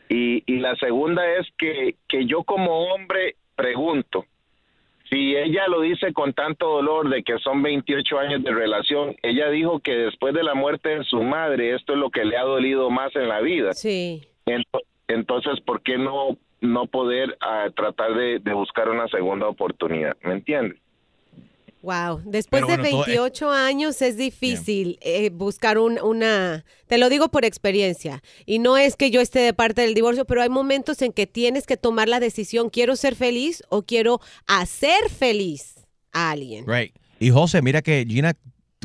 y, 0.09 0.45
y 0.47 0.59
la 0.61 0.77
segunda 0.77 1.29
es 1.35 1.47
que 1.59 1.97
que 2.09 2.25
yo 2.27 2.45
como 2.45 2.93
hombre 2.95 3.35
pregunto 3.57 4.25
si 5.11 5.37
ella 5.37 5.66
lo 5.69 5.81
dice 5.81 6.12
con 6.12 6.33
tanto 6.33 6.69
dolor 6.69 7.09
de 7.09 7.23
que 7.23 7.38
son 7.38 7.62
28 7.62 8.19
años 8.19 8.42
de 8.42 8.51
relación, 8.53 9.14
ella 9.23 9.49
dijo 9.51 9.79
que 9.81 9.92
después 9.92 10.35
de 10.35 10.42
la 10.42 10.55
muerte 10.55 10.88
de 10.99 11.05
su 11.05 11.23
madre, 11.23 11.75
esto 11.75 11.92
es 11.92 11.99
lo 11.99 12.11
que 12.11 12.25
le 12.25 12.37
ha 12.37 12.42
dolido 12.42 12.90
más 12.90 13.14
en 13.16 13.29
la 13.29 13.40
vida. 13.40 13.73
Sí. 13.75 14.23
Ento- 14.47 14.83
Entonces, 15.09 15.61
¿por 15.61 15.83
qué 15.83 15.99
no, 15.99 16.37
no 16.61 16.87
poder 16.87 17.37
ah, 17.40 17.69
tratar 17.75 18.14
de, 18.14 18.38
de 18.40 18.53
buscar 18.53 18.88
una 18.88 19.07
segunda 19.09 19.47
oportunidad? 19.49 20.16
¿Me 20.23 20.33
entiendes? 20.33 20.79
Wow, 21.87 22.20
después 22.25 22.62
de 22.62 22.77
bueno, 22.79 22.83
todo- 22.90 23.05
28 23.07 23.51
años 23.51 24.03
es 24.03 24.16
difícil 24.16 24.99
eh, 25.03 25.31
buscar 25.31 25.79
un- 25.79 26.01
una, 26.03 26.64
te 26.88 26.99
lo 26.99 27.09
digo 27.09 27.29
por 27.29 27.44
experiencia, 27.44 28.25
y 28.44 28.59
no 28.59 28.77
es 28.77 28.96
que 28.96 29.12
yo 29.12 29.20
esté 29.20 29.38
de 29.38 29.55
parte 29.55 29.83
del 29.83 29.94
divorcio, 29.94 30.25
pero 30.25 30.42
hay 30.42 30.49
momentos 30.49 31.01
en 31.03 31.12
que 31.12 31.29
tienes 31.29 31.64
que 31.64 31.77
tomar 31.77 32.09
la 32.09 32.18
decisión, 32.18 32.70
quiero 32.70 32.96
ser 32.96 33.14
feliz 33.14 33.62
o 33.68 33.83
quiero 33.83 34.20
hacer 34.49 35.09
feliz 35.16 35.87
a 36.12 36.33
alguien. 36.33 36.66
Right. 36.66 36.92
Y 37.20 37.31
José, 37.31 37.62
mira 37.62 37.83
que 37.83 38.05
Gina 38.09 38.33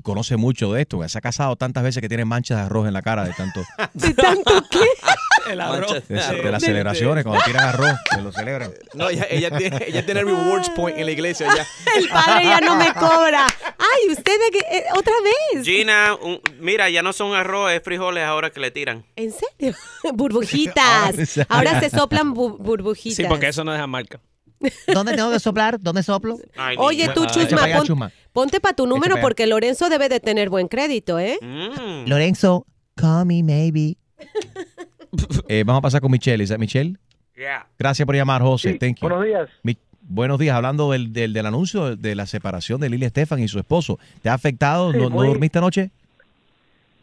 conoce 0.04 0.38
mucho 0.38 0.72
de 0.74 0.82
esto. 0.84 1.08
Se 1.10 1.18
ha 1.18 1.22
casado 1.22 1.56
tantas 1.56 1.84
veces 1.84 2.02
que 2.02 2.08
tiene 2.08 2.26
manchas 2.26 2.58
de 2.60 2.64
arroz 2.66 2.88
en 2.88 2.94
la 2.94 3.02
cara 3.02 3.24
de 3.24 3.34
tanto. 3.34 3.62
¿De 3.96 4.14
tanto 4.14 4.62
qué? 4.70 4.80
El 5.50 5.62
arroz. 5.62 6.08
De, 6.08 6.16
de 6.16 6.52
las 6.52 6.62
celebraciones, 6.64 7.24
cuando 7.24 7.44
tiran 7.46 7.68
arroz, 7.70 7.92
se 8.14 8.22
lo 8.22 8.32
celebran. 8.32 8.72
No, 8.94 9.10
ella, 9.10 9.26
ella 9.30 9.58
tiene, 9.58 9.84
ella 9.88 10.06
tiene 10.06 10.24
rewards 10.24 10.70
point 10.72 10.98
en 10.98 11.06
la 11.06 11.12
iglesia 11.12 11.48
ya. 11.56 11.66
El 11.98 12.08
padre 12.10 12.44
ya 12.46 12.60
no 12.62 12.76
me 12.76 12.94
cobra. 12.94 13.48
Ay, 13.78 14.10
usted 14.12 14.34
de 14.40 14.52
que- 14.60 14.78
eh, 14.78 14.84
otra 14.96 15.14
vez. 15.54 15.66
Gina, 15.66 16.16
un- 16.22 16.40
mira, 16.60 16.90
ya 16.90 17.02
no 17.02 17.14
son 17.14 17.34
arroz, 17.34 17.72
es 17.72 17.82
frijoles 17.84 18.24
ahora 18.24 18.50
que 18.52 18.60
le 18.60 18.72
tiran. 18.72 19.04
¿En 19.16 19.32
serio? 19.32 19.76
burbujitas. 20.14 21.40
Ahora 21.50 21.80
se 21.80 21.90
soplan 21.90 22.34
bu- 22.34 22.58
burbujitas. 22.58 23.18
Sí, 23.18 23.24
porque 23.28 23.48
eso 23.48 23.64
no 23.64 23.72
deja 23.72 23.88
marca. 23.88 24.20
¿Dónde 24.94 25.16
tengo 25.16 25.32
que 25.32 25.40
soplar? 25.40 25.80
¿Dónde 25.80 26.04
soplo? 26.04 26.38
Oye, 26.78 27.10
tú, 27.10 27.24
Echa 27.24 27.34
Chusma, 27.84 28.10
pon- 28.10 28.12
ponte 28.32 28.60
para 28.60 28.76
tu 28.76 28.86
número 28.86 29.20
porque 29.20 29.48
Lorenzo 29.48 29.90
debe 29.90 30.08
de 30.08 30.20
tener 30.20 30.50
buen 30.50 30.68
crédito, 30.68 31.18
¿eh? 31.18 31.40
Mm. 31.42 32.08
Lorenzo, 32.08 32.68
call 32.96 33.26
me 33.26 33.42
maybe. 33.42 33.98
Eh, 35.48 35.64
vamos 35.66 35.80
a 35.80 35.82
pasar 35.84 36.02
con 36.02 36.12
Michelle. 36.12 36.44
¿Es 36.44 36.58
Michelle? 36.58 36.98
Yeah. 37.36 37.66
Gracias 37.80 38.06
por 38.06 38.16
llamar, 38.16 38.42
José. 38.42 38.74
Sí, 38.74 38.80
Thank 38.80 38.98
you. 39.00 39.08
buenos 39.10 39.26
días. 39.26 39.50
Mi- 39.64 39.78
buenos 40.02 40.40
días. 40.40 40.56
Hablando 40.56 40.92
del, 40.92 41.12
del, 41.14 41.34
del 41.34 41.46
anuncio 41.46 41.96
de 41.96 42.16
la 42.16 42.26
separación 42.26 42.80
de 42.82 42.90
Lili 42.90 43.06
Estefan 43.06 43.40
y 43.40 43.48
su 43.48 43.60
esposo. 43.60 44.00
¿Te 44.22 44.30
ha 44.30 44.34
afectado? 44.34 44.92
Sí, 44.92 44.98
¿No, 44.98 45.06
no 45.06 45.10
muy- 45.12 45.28
dormiste 45.28 45.58
anoche? 45.58 45.92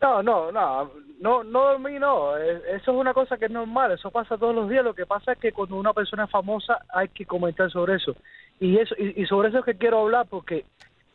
No, 0.00 0.22
no, 0.22 0.52
no, 0.52 0.90
no, 1.20 1.42
no 1.42 1.60
dormí, 1.64 1.98
no. 1.98 2.36
Eh, 2.38 2.60
Eso 2.76 2.92
es 2.92 2.96
una 3.00 3.12
cosa 3.12 3.36
que 3.36 3.46
es 3.46 3.50
normal, 3.50 3.90
eso 3.92 4.10
pasa 4.10 4.38
todos 4.38 4.54
los 4.54 4.70
días. 4.70 4.84
Lo 4.84 4.94
que 4.94 5.06
pasa 5.06 5.32
es 5.32 5.38
que 5.38 5.52
cuando 5.52 5.76
una 5.76 5.92
persona 5.92 6.24
es 6.24 6.30
famosa 6.30 6.78
hay 6.94 7.08
que 7.08 7.26
comentar 7.26 7.70
sobre 7.70 7.96
eso. 7.96 8.14
Y 8.60 8.76
eso 8.78 8.94
y, 8.98 9.20
y 9.22 9.26
sobre 9.26 9.48
eso 9.48 9.58
es 9.58 9.64
que 9.64 9.74
quiero 9.76 10.00
hablar 10.02 10.26
porque 10.30 10.64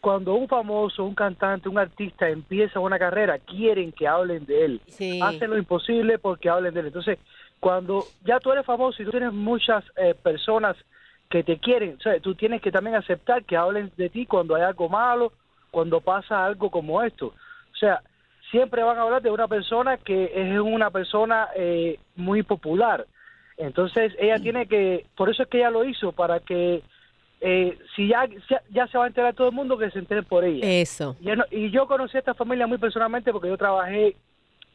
cuando 0.03 0.33
un 0.33 0.49
famoso, 0.49 1.05
un 1.05 1.15
cantante, 1.15 1.69
un 1.69 1.79
artista 1.79 2.27
empieza 2.27 2.81
una 2.81 2.99
carrera, 2.99 3.39
quieren 3.39 3.93
que 3.93 4.05
hablen 4.05 4.45
de 4.45 4.65
él. 4.65 4.81
Sí. 4.85 5.21
Hacen 5.23 5.49
lo 5.49 5.57
imposible 5.57 6.19
porque 6.19 6.49
hablen 6.49 6.73
de 6.73 6.81
él. 6.81 6.87
Entonces, 6.87 7.19
cuando 7.61 8.03
ya 8.25 8.37
tú 8.41 8.51
eres 8.51 8.65
famoso 8.65 9.01
y 9.01 9.05
tú 9.05 9.11
tienes 9.11 9.31
muchas 9.31 9.81
eh, 9.95 10.13
personas 10.13 10.75
que 11.29 11.41
te 11.41 11.57
quieren, 11.57 11.95
o 11.97 12.01
sea, 12.01 12.19
tú 12.19 12.35
tienes 12.35 12.61
que 12.61 12.69
también 12.69 12.97
aceptar 12.97 13.45
que 13.45 13.55
hablen 13.55 13.93
de 13.95 14.09
ti 14.09 14.25
cuando 14.25 14.55
hay 14.55 14.63
algo 14.63 14.89
malo, 14.89 15.31
cuando 15.71 16.01
pasa 16.01 16.45
algo 16.45 16.69
como 16.69 17.01
esto. 17.01 17.27
O 17.27 17.75
sea, 17.79 18.01
siempre 18.51 18.83
van 18.83 18.97
a 18.97 19.03
hablar 19.03 19.21
de 19.21 19.31
una 19.31 19.47
persona 19.47 19.95
que 19.95 20.33
es 20.35 20.59
una 20.59 20.89
persona 20.89 21.47
eh, 21.55 21.97
muy 22.17 22.43
popular. 22.43 23.07
Entonces 23.55 24.11
ella 24.19 24.37
tiene 24.39 24.65
que, 24.67 25.05
por 25.15 25.29
eso 25.29 25.43
es 25.43 25.49
que 25.49 25.59
ella 25.59 25.69
lo 25.69 25.85
hizo, 25.85 26.11
para 26.11 26.41
que 26.41 26.83
eh, 27.45 27.77
si 27.95 28.07
ya, 28.07 28.25
ya, 28.49 28.61
ya 28.71 28.87
se 28.87 28.97
va 28.97 29.03
a 29.03 29.07
enterar 29.07 29.33
todo 29.35 29.49
el 29.49 29.53
mundo, 29.53 29.77
que 29.77 29.91
se 29.91 29.99
entere 29.99 30.23
por 30.23 30.43
ella. 30.45 30.65
Eso. 30.65 31.15
Y, 31.19 31.25
no- 31.27 31.43
y 31.51 31.69
yo 31.71 31.85
conocí 31.87 32.15
a 32.15 32.19
esta 32.19 32.33
familia 32.33 32.65
muy 32.67 32.77
personalmente 32.77 33.31
porque 33.33 33.49
yo 33.49 33.57
trabajé 33.57 34.15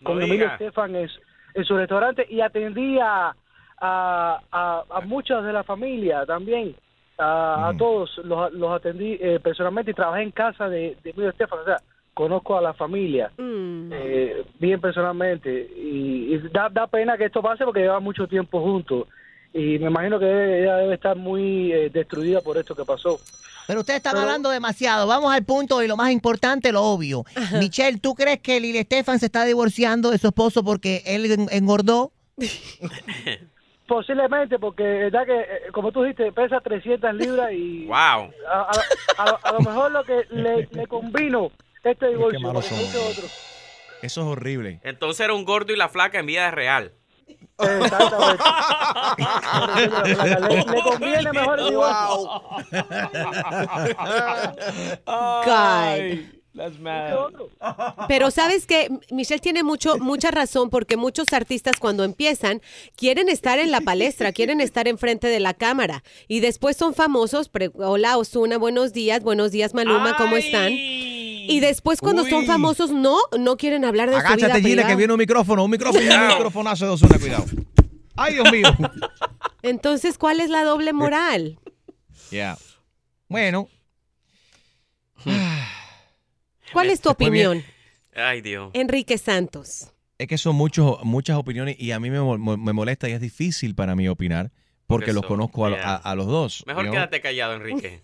No 0.00 0.04
con 0.10 0.22
Emilio. 0.22 0.46
Estefan 0.52 0.94
en, 0.94 1.08
su- 1.08 1.20
en 1.54 1.64
su 1.64 1.76
restaurante 1.76 2.26
y 2.28 2.40
atendí 2.42 2.98
a, 3.00 3.34
a, 3.80 4.40
a, 4.52 4.84
a 4.90 5.00
muchos 5.00 5.44
de 5.44 5.52
la 5.52 5.64
familia 5.64 6.26
también. 6.26 6.74
A, 7.20 7.70
a 7.70 7.76
todos 7.76 8.16
los, 8.18 8.52
los 8.52 8.70
atendí 8.72 9.18
eh, 9.20 9.40
personalmente 9.42 9.90
y 9.90 9.94
trabajé 9.94 10.22
en 10.22 10.30
casa 10.30 10.68
de, 10.68 10.96
de 11.02 11.10
Emilio 11.10 11.30
Estefan. 11.30 11.58
O 11.60 11.64
sea, 11.64 11.76
conozco 12.14 12.56
a 12.56 12.60
la 12.60 12.74
familia 12.74 13.30
eh, 13.92 14.44
bien 14.60 14.80
personalmente. 14.80 15.68
Y, 15.76 16.34
y 16.34 16.38
da, 16.52 16.68
da 16.68 16.86
pena 16.86 17.16
que 17.16 17.24
esto 17.24 17.42
pase 17.42 17.64
porque 17.64 17.80
llevan 17.80 18.04
mucho 18.04 18.28
tiempo 18.28 18.60
juntos. 18.60 19.08
Y 19.54 19.78
me 19.78 19.86
imagino 19.88 20.18
que 20.18 20.26
ella 20.62 20.76
debe 20.76 20.94
estar 20.94 21.16
muy 21.16 21.72
eh, 21.72 21.90
destruida 21.90 22.40
por 22.40 22.56
esto 22.58 22.74
que 22.76 22.84
pasó. 22.84 23.18
Pero 23.66 23.80
ustedes 23.80 23.98
están 23.98 24.16
hablando 24.16 24.48
demasiado. 24.50 25.06
Vamos 25.06 25.32
al 25.32 25.44
punto 25.44 25.82
y 25.82 25.88
lo 25.88 25.96
más 25.96 26.10
importante, 26.10 26.72
lo 26.72 26.82
obvio. 26.84 27.24
Michelle, 27.58 27.98
¿tú 27.98 28.14
crees 28.14 28.40
que 28.40 28.60
Lili 28.60 28.78
Estefan 28.78 29.18
se 29.18 29.26
está 29.26 29.44
divorciando 29.44 30.10
de 30.10 30.16
su 30.18 30.28
esposo 30.28 30.64
porque 30.64 31.02
él 31.04 31.30
en- 31.30 31.48
engordó? 31.50 32.12
Posiblemente, 33.86 34.58
porque 34.58 34.82
verdad 34.82 35.24
que, 35.24 35.40
eh, 35.40 35.46
como 35.72 35.92
tú 35.92 36.02
dijiste, 36.02 36.30
pesa 36.32 36.60
300 36.60 37.14
libras 37.14 37.50
y 37.52 37.84
Wow. 37.88 37.94
a, 37.94 38.30
a- 38.48 38.72
a- 39.22 39.38
a 39.42 39.52
lo 39.52 39.60
mejor 39.60 39.90
lo 39.92 40.04
que 40.04 40.24
le, 40.30 40.68
le 40.70 40.86
convino 40.86 41.50
este 41.84 42.08
divorcio. 42.08 42.38
somos. 42.40 42.70
este 42.70 42.98
otro. 42.98 43.24
Eso 44.02 44.20
es 44.20 44.26
horrible. 44.26 44.80
Entonces 44.82 45.24
era 45.24 45.32
un 45.34 45.44
gordo 45.44 45.72
y 45.72 45.76
la 45.76 45.88
flaca 45.88 46.18
en 46.20 46.26
vida 46.26 46.50
real. 46.50 46.92
Exactamente. 47.60 48.44
le, 50.48 50.72
le 50.76 50.82
conviene 50.82 51.32
mejor 51.32 51.58
el 51.60 51.68
divorcio. 51.70 52.42
God. 55.44 56.28
Pero 58.08 58.30
sabes 58.32 58.66
que 58.66 58.88
Michelle 59.12 59.38
tiene 59.40 59.62
mucho 59.62 59.96
mucha 59.98 60.32
razón 60.32 60.70
porque 60.70 60.96
muchos 60.96 61.32
artistas 61.32 61.74
cuando 61.78 62.02
empiezan 62.02 62.60
quieren 62.96 63.28
estar 63.28 63.60
en 63.60 63.70
la 63.70 63.80
palestra, 63.80 64.32
quieren 64.32 64.60
estar 64.60 64.88
enfrente 64.88 65.28
de 65.28 65.38
la 65.38 65.54
cámara 65.54 66.02
y 66.26 66.40
después 66.40 66.76
son 66.76 66.94
famosos. 66.94 67.48
pre- 67.48 67.70
Hola 67.74 68.16
Osuna, 68.18 68.58
buenos 68.58 68.92
días, 68.92 69.22
buenos 69.22 69.52
días 69.52 69.72
Maluma, 69.72 70.16
¿cómo 70.16 70.36
están? 70.36 70.72
Y 71.48 71.60
después 71.60 72.00
cuando 72.00 72.24
son 72.26 72.44
famosos 72.46 72.90
no, 72.90 73.16
no 73.38 73.56
quieren 73.56 73.84
hablar 73.84 74.08
de 74.10 74.16
su 74.16 74.20
vida 74.20 74.28
Agáchate, 74.28 74.54
Gina, 74.60 74.62
privada. 74.74 74.88
que 74.88 74.96
viene 74.96 75.12
un 75.14 75.18
micrófono, 75.18 75.64
un 75.64 75.70
micrófono, 75.70 76.00
un 76.04 76.28
microfonazo 76.28 76.96
de 76.96 77.18
cuidado. 77.18 77.44
Ay, 78.16 78.34
Dios 78.34 78.52
mío. 78.52 78.68
Entonces, 79.62 80.18
¿cuál 80.18 80.40
es 80.40 80.50
la 80.50 80.64
doble 80.64 80.92
moral? 80.92 81.58
Ya. 82.30 82.56
Bueno. 83.28 83.68
¿Cuál 86.72 86.90
es 86.90 87.00
tu 87.00 87.08
opinión, 87.10 87.62
Ay, 88.14 88.40
Dios. 88.40 88.70
Enrique 88.74 89.18
Santos? 89.18 89.92
Es 90.18 90.26
que 90.26 90.36
son 90.36 90.56
muchos, 90.56 91.02
muchas 91.04 91.36
opiniones 91.36 91.76
y 91.78 91.92
a 91.92 92.00
mí 92.00 92.10
me, 92.10 92.20
mo- 92.20 92.56
me 92.56 92.72
molesta 92.72 93.08
y 93.08 93.12
es 93.12 93.20
difícil 93.20 93.74
para 93.74 93.94
mí 93.94 94.08
opinar 94.08 94.50
porque 94.86 95.06
Por 95.06 95.14
los 95.14 95.26
conozco 95.26 95.64
a, 95.66 95.70
yeah. 95.70 95.94
a- 95.94 95.96
a 95.96 96.14
los 96.14 96.26
dos. 96.26 96.64
Mejor 96.66 96.90
quédate 96.90 97.20
callado, 97.20 97.54
Enrique. 97.54 98.02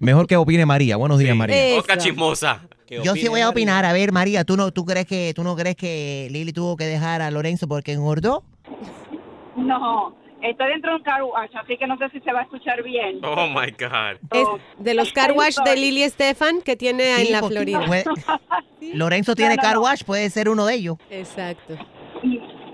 Mejor 0.00 0.26
que 0.26 0.36
opine 0.36 0.64
María. 0.66 0.96
Buenos 0.96 1.18
días, 1.18 1.36
María. 1.36 1.76
Boca 1.76 1.96
chismosa. 1.98 2.62
Yo 2.88 3.14
sí 3.14 3.28
voy 3.28 3.40
a 3.42 3.48
opinar. 3.50 3.84
A 3.84 3.92
ver, 3.92 4.12
María, 4.12 4.44
¿tú 4.44 4.56
no, 4.56 4.72
tú 4.72 4.84
crees 4.84 5.06
que, 5.06 5.32
tú 5.34 5.44
no 5.44 5.54
crees 5.54 5.76
que 5.76 6.26
Lili 6.30 6.52
tuvo 6.52 6.76
que 6.76 6.84
dejar 6.86 7.22
a 7.22 7.30
Lorenzo 7.30 7.68
porque 7.68 7.92
engordó? 7.92 8.42
No, 9.56 10.16
estoy 10.42 10.68
dentro 10.70 10.90
de 10.92 10.96
un 10.96 11.02
car 11.02 11.22
wash, 11.22 11.50
así 11.62 11.76
que 11.76 11.86
no 11.86 11.98
sé 11.98 12.08
si 12.10 12.20
se 12.20 12.32
va 12.32 12.40
a 12.40 12.42
escuchar 12.44 12.82
bien. 12.82 13.20
Oh 13.22 13.46
my 13.46 13.70
God. 13.78 14.18
Es 14.32 14.48
de 14.78 14.94
los 14.94 15.12
car 15.12 15.32
wash 15.32 15.56
de 15.64 15.76
Lily 15.76 16.02
Estefan 16.02 16.62
que 16.62 16.76
tiene 16.76 17.16
Sí, 17.16 17.26
en 17.26 17.32
la 17.32 17.42
Florida. 17.42 17.84
puede- 17.86 18.04
Lorenzo 18.94 19.34
tiene 19.34 19.56
No, 19.56 19.62
no, 19.62 19.68
car 19.68 19.78
wash, 19.78 20.02
puede 20.04 20.30
ser 20.30 20.48
uno 20.48 20.64
de 20.66 20.74
ellos. 20.74 20.96
Exacto. 21.10 21.74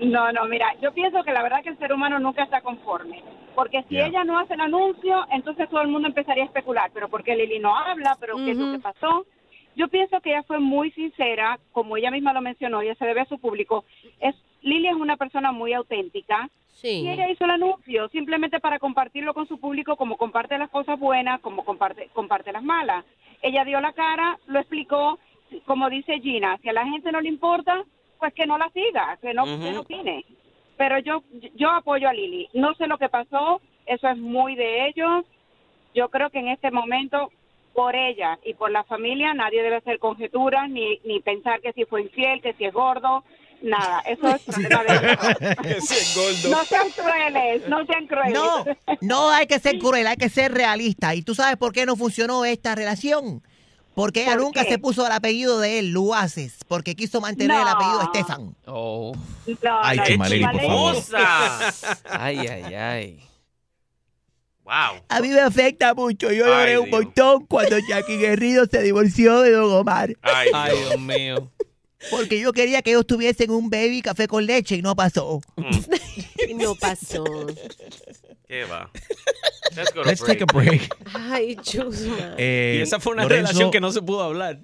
No, 0.07 0.31
no, 0.31 0.45
mira, 0.45 0.73
yo 0.81 0.93
pienso 0.93 1.23
que 1.23 1.31
la 1.31 1.43
verdad 1.43 1.61
que 1.63 1.69
el 1.69 1.77
ser 1.77 1.93
humano 1.93 2.19
nunca 2.19 2.43
está 2.43 2.61
conforme. 2.61 3.23
Porque 3.55 3.83
si 3.89 3.95
Yeah. 3.95 4.07
ella 4.07 4.23
no 4.23 4.37
hace 4.39 4.53
el 4.53 4.61
anuncio, 4.61 5.25
entonces 5.31 5.67
todo 5.69 5.81
el 5.81 5.87
mundo 5.87 6.07
empezaría 6.07 6.43
a 6.43 6.45
especular. 6.47 6.91
Pero 6.93 7.09
¿por 7.09 7.23
qué 7.23 7.35
Lili 7.35 7.59
no 7.59 7.75
habla? 7.75 8.15
¿Pero 8.19 8.35
qué 8.37 8.51
es 8.51 8.57
lo 8.57 8.71
que 8.71 8.79
pasó? 8.79 9.25
Yo 9.75 9.87
pienso 9.89 10.19
que 10.21 10.29
ella 10.31 10.43
fue 10.43 10.59
muy 10.59 10.91
sincera, 10.91 11.59
como 11.71 11.97
ella 11.97 12.09
misma 12.11 12.33
lo 12.33 12.41
mencionó, 12.41 12.81
ella 12.81 12.95
se 12.95 13.05
debe 13.05 13.21
a 13.21 13.25
su 13.25 13.39
público. 13.39 13.85
Es, 14.19 14.35
Lili 14.61 14.87
es 14.87 14.95
una 14.95 15.17
persona 15.17 15.51
muy 15.51 15.73
auténtica. 15.73 16.49
Sí. 16.69 17.01
Y 17.01 17.09
ella 17.09 17.29
hizo 17.29 17.45
el 17.45 17.51
anuncio 17.51 18.07
simplemente 18.09 18.59
para 18.59 18.77
compartirlo 18.79 19.33
con 19.33 19.47
su 19.47 19.59
público, 19.59 19.95
como 19.95 20.17
comparte 20.17 20.57
las 20.57 20.69
cosas 20.69 20.99
buenas, 20.99 21.39
como 21.41 21.63
comparte, 21.65 22.09
comparte 22.13 22.51
las 22.51 22.63
malas. 22.63 23.05
Ella 23.41 23.65
dio 23.65 23.79
la 23.81 23.93
cara, 23.93 24.37
lo 24.47 24.59
explicó, 24.59 25.17
como 25.65 25.89
dice 25.89 26.19
Gina, 26.19 26.57
si 26.61 26.69
a 26.69 26.73
la 26.73 26.85
gente 26.85 27.11
no 27.11 27.21
le 27.21 27.29
importa, 27.29 27.83
pues 28.19 28.33
que 28.33 28.45
no 28.45 28.57
la 28.57 28.69
siga, 28.69 29.17
que 29.21 29.33
no, 29.33 29.45
que 29.45 29.53
Ujú. 29.53 29.71
no 29.71 29.79
opine. 29.81 30.25
Pero 30.77 30.99
yo, 30.99 31.23
yo 31.55 31.69
apoyo 31.71 32.07
a 32.07 32.13
Lili. 32.13 32.49
No 32.53 32.73
sé 32.75 32.87
lo 32.87 32.97
que 32.97 33.09
pasó, 33.09 33.61
eso 33.85 34.07
es 34.07 34.17
muy 34.17 34.55
de 34.55 34.87
ellos. 34.87 35.25
Yo 35.95 36.09
creo 36.09 36.29
que 36.29 36.39
en 36.39 36.49
este 36.49 36.69
momento, 36.69 37.31
por 37.73 37.95
ella 37.95 38.37
y 38.43 38.53
por 38.53 38.71
la 38.71 38.83
familia, 38.83 39.33
nadie 39.33 39.63
debe 39.63 39.77
hacer 39.77 39.97
conjeturas 39.99 40.69
ni, 40.69 40.99
ni 41.03 41.19
pensar 41.21 41.61
que 41.61 41.73
si 41.73 41.85
fue 41.85 42.01
infiel, 42.03 42.41
que 42.41 42.53
si 42.53 42.65
es 42.65 42.73
gordo, 42.73 43.23
nada. 43.61 44.01
Eso 44.01 44.27
es 44.27 44.43
problema 44.43 44.85
de. 44.99 45.77
No 46.49 46.63
sean 46.65 46.89
crueles, 46.91 47.67
no 47.67 47.85
sean 47.85 48.07
crueles. 48.07 48.33
No, 48.33 48.65
no 49.01 49.29
hay 49.29 49.47
que 49.47 49.59
ser 49.59 49.79
cruel, 49.79 50.07
hay 50.07 50.17
que 50.17 50.29
ser 50.29 50.53
realista. 50.53 51.15
¿Y 51.15 51.23
tú 51.23 51.33
sabes 51.33 51.57
por 51.57 51.73
qué 51.73 51.85
no 51.85 51.95
funcionó 51.95 52.45
esta 52.45 52.75
relación? 52.75 53.41
Porque 53.97 54.21
ella 54.21 54.33
¿Por 54.33 54.41
nunca 54.43 54.63
qué? 54.63 54.69
se 54.73 54.77
puso 54.77 55.03
el 55.07 55.11
apellido 55.11 55.59
de 55.59 55.79
él, 55.79 55.89
Luaces, 55.91 56.53
porque 56.67 56.95
quiso 56.95 57.19
mantener 57.19 57.59
el 57.59 57.67
apellido 57.67 57.97
de 57.97 58.03
Estefan. 58.05 58.55
Oh. 58.67 59.11
No, 59.63 59.79
Ay, 59.81 59.97
no, 59.97 60.03
Chumalery, 60.05 60.43
por 60.45 60.61
favor. 60.61 60.95
Ay, 62.05 62.37
ay, 62.37 62.73
ay. 62.75 63.23
Wow. 64.63 65.01
A 65.09 65.19
mí 65.19 65.29
me 65.29 65.39
afecta 65.39 65.95
mucho. 65.95 66.31
Yo 66.31 66.45
Ay, 66.45 66.51
lloré 66.51 66.77
un 66.77 66.89
Dios. 66.89 67.01
montón 67.01 67.45
cuando 67.47 67.77
Jackie 67.89 68.17
Guerrido 68.17 68.65
se 68.69 68.83
divorció 68.83 69.41
de 69.41 69.51
Don 69.51 69.71
Omar. 69.71 70.13
Ay, 70.21 70.49
Ay, 70.53 70.77
Dios 70.77 70.99
mío. 70.99 71.51
Porque 72.11 72.39
yo 72.39 72.53
quería 72.53 72.81
que 72.81 72.91
ellos 72.91 73.07
tuviesen 73.07 73.49
un 73.51 73.69
baby 73.69 74.01
café 74.01 74.27
con 74.27 74.45
leche 74.45 74.75
y 74.75 74.81
no 74.81 74.95
pasó. 74.95 75.41
No 76.55 76.75
pasó. 76.75 77.25
¿Qué 78.47 78.63
va? 78.65 78.89
Let's 79.75 79.93
go 79.93 80.01
to 80.03 80.07
Let's 80.09 80.23
take 80.23 80.43
a 80.43 80.45
break. 80.45 80.95
Ay, 81.13 81.55
Chusma. 81.61 82.35
Eh, 82.37 82.77
y 82.79 82.81
esa 82.81 82.99
fue 82.99 83.13
una 83.13 83.23
Lorenzo- 83.23 83.47
relación 83.49 83.71
que 83.71 83.81
no 83.81 83.91
se 83.91 84.01
pudo 84.01 84.23
hablar. 84.23 84.61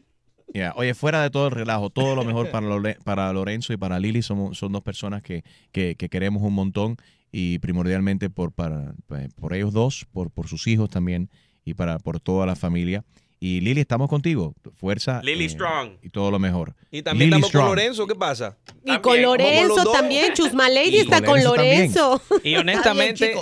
Ya, 0.53 0.71
Oye, 0.77 0.93
fuera 0.93 1.21
de 1.23 1.29
todo 1.29 1.47
el 1.47 1.51
relajo, 1.51 1.89
todo 1.89 2.15
lo 2.15 2.23
mejor 2.23 2.49
para, 2.51 2.65
Lore- 2.67 2.97
para 3.03 3.31
Lorenzo 3.33 3.73
y 3.73 3.77
para 3.77 3.99
Lili. 3.99 4.21
Somos, 4.21 4.57
son 4.57 4.71
dos 4.71 4.81
personas 4.83 5.21
que, 5.23 5.43
que, 5.71 5.95
que 5.95 6.09
queremos 6.09 6.41
un 6.43 6.53
montón 6.53 6.97
y 7.31 7.59
primordialmente 7.59 8.29
por, 8.29 8.51
para, 8.53 8.93
pues, 9.07 9.33
por 9.33 9.53
ellos 9.53 9.73
dos, 9.73 10.05
por, 10.13 10.29
por 10.31 10.47
sus 10.47 10.67
hijos 10.67 10.89
también 10.89 11.29
y 11.65 11.73
para 11.73 11.99
por 11.99 12.19
toda 12.19 12.45
la 12.45 12.55
familia. 12.55 13.03
Y 13.45 13.60
Lili, 13.60 13.82
estamos 13.82 14.08
contigo. 14.10 14.56
Fuerza. 14.79 15.19
Lily 15.21 15.43
eh, 15.43 15.49
Strong. 15.49 15.97
Y 16.01 16.10
todo 16.12 16.32
lo 16.32 16.39
mejor. 16.39 16.73
Y 16.89 17.01
también 17.01 17.29
Lily 17.29 17.41
estamos 17.41 17.51
con. 17.51 17.75
Lorenzo, 17.75 18.08
¿qué 18.08 18.15
pasa? 18.15 18.56
Y 18.86 18.97
con 18.99 19.21
Lorenzo 19.21 19.91
también, 19.91 20.34
Chusma 20.34 20.69
Lady 20.69 20.99
está 20.99 21.21
con 21.21 21.43
Lorenzo. 21.43 22.21
Y 22.41 22.56
honestamente. 22.56 23.36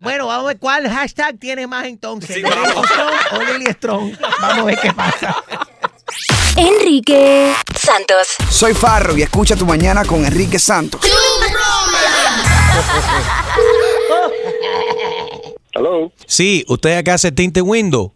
Bueno, 0.00 0.26
vamos 0.26 0.46
a 0.46 0.48
ver 0.48 0.58
cuál 0.58 0.88
hashtag 0.88 1.38
tiene 1.38 1.68
más 1.68 1.86
entonces. 1.86 2.42
¿Lorenzo 2.42 2.82
Strong 2.82 3.14
o 3.34 3.44
Lily 3.52 3.70
Strong? 3.70 4.18
Vamos 4.40 4.58
a 4.58 4.64
ver 4.64 4.78
qué 4.82 4.92
pasa. 4.92 5.36
Enrique 6.56 7.54
Santos. 7.78 8.34
Soy 8.50 8.74
Farro 8.74 9.16
y 9.16 9.22
escucha 9.22 9.54
tu 9.54 9.64
mañana 9.64 10.04
con 10.04 10.24
Enrique 10.24 10.58
Santos. 10.58 11.00
Hello. 15.72 16.10
Sí, 16.26 16.64
usted 16.66 16.98
acá 16.98 17.14
hace 17.14 17.30
tinte 17.30 17.62
window. 17.62 18.15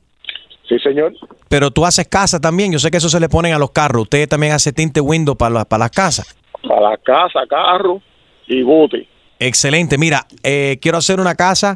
Sí, 0.71 0.79
señor. 0.79 1.13
Pero 1.49 1.73
tú 1.73 1.85
haces 1.85 2.07
casa 2.07 2.39
también. 2.41 2.71
Yo 2.71 2.79
sé 2.79 2.91
que 2.93 2.99
eso 2.99 3.09
se 3.09 3.19
le 3.19 3.29
ponen 3.29 3.53
a 3.53 3.59
los 3.59 3.73
carros. 3.73 4.03
Usted 4.05 4.29
también 4.29 4.53
hace 4.53 4.73
tinte 4.73 5.01
window 5.01 5.37
para, 5.37 5.53
la- 5.53 5.65
para 5.65 5.81
las 5.81 5.91
casas. 5.91 6.37
Para 6.67 6.91
la 6.91 6.97
casa, 6.99 7.41
carro 7.49 8.01
y 8.47 8.63
bote. 8.63 9.09
Excelente. 9.41 9.99
Mira, 9.99 10.27
eh, 10.45 10.79
quiero 10.81 10.99
hacer 10.99 11.19
una 11.19 11.35
casa. 11.35 11.75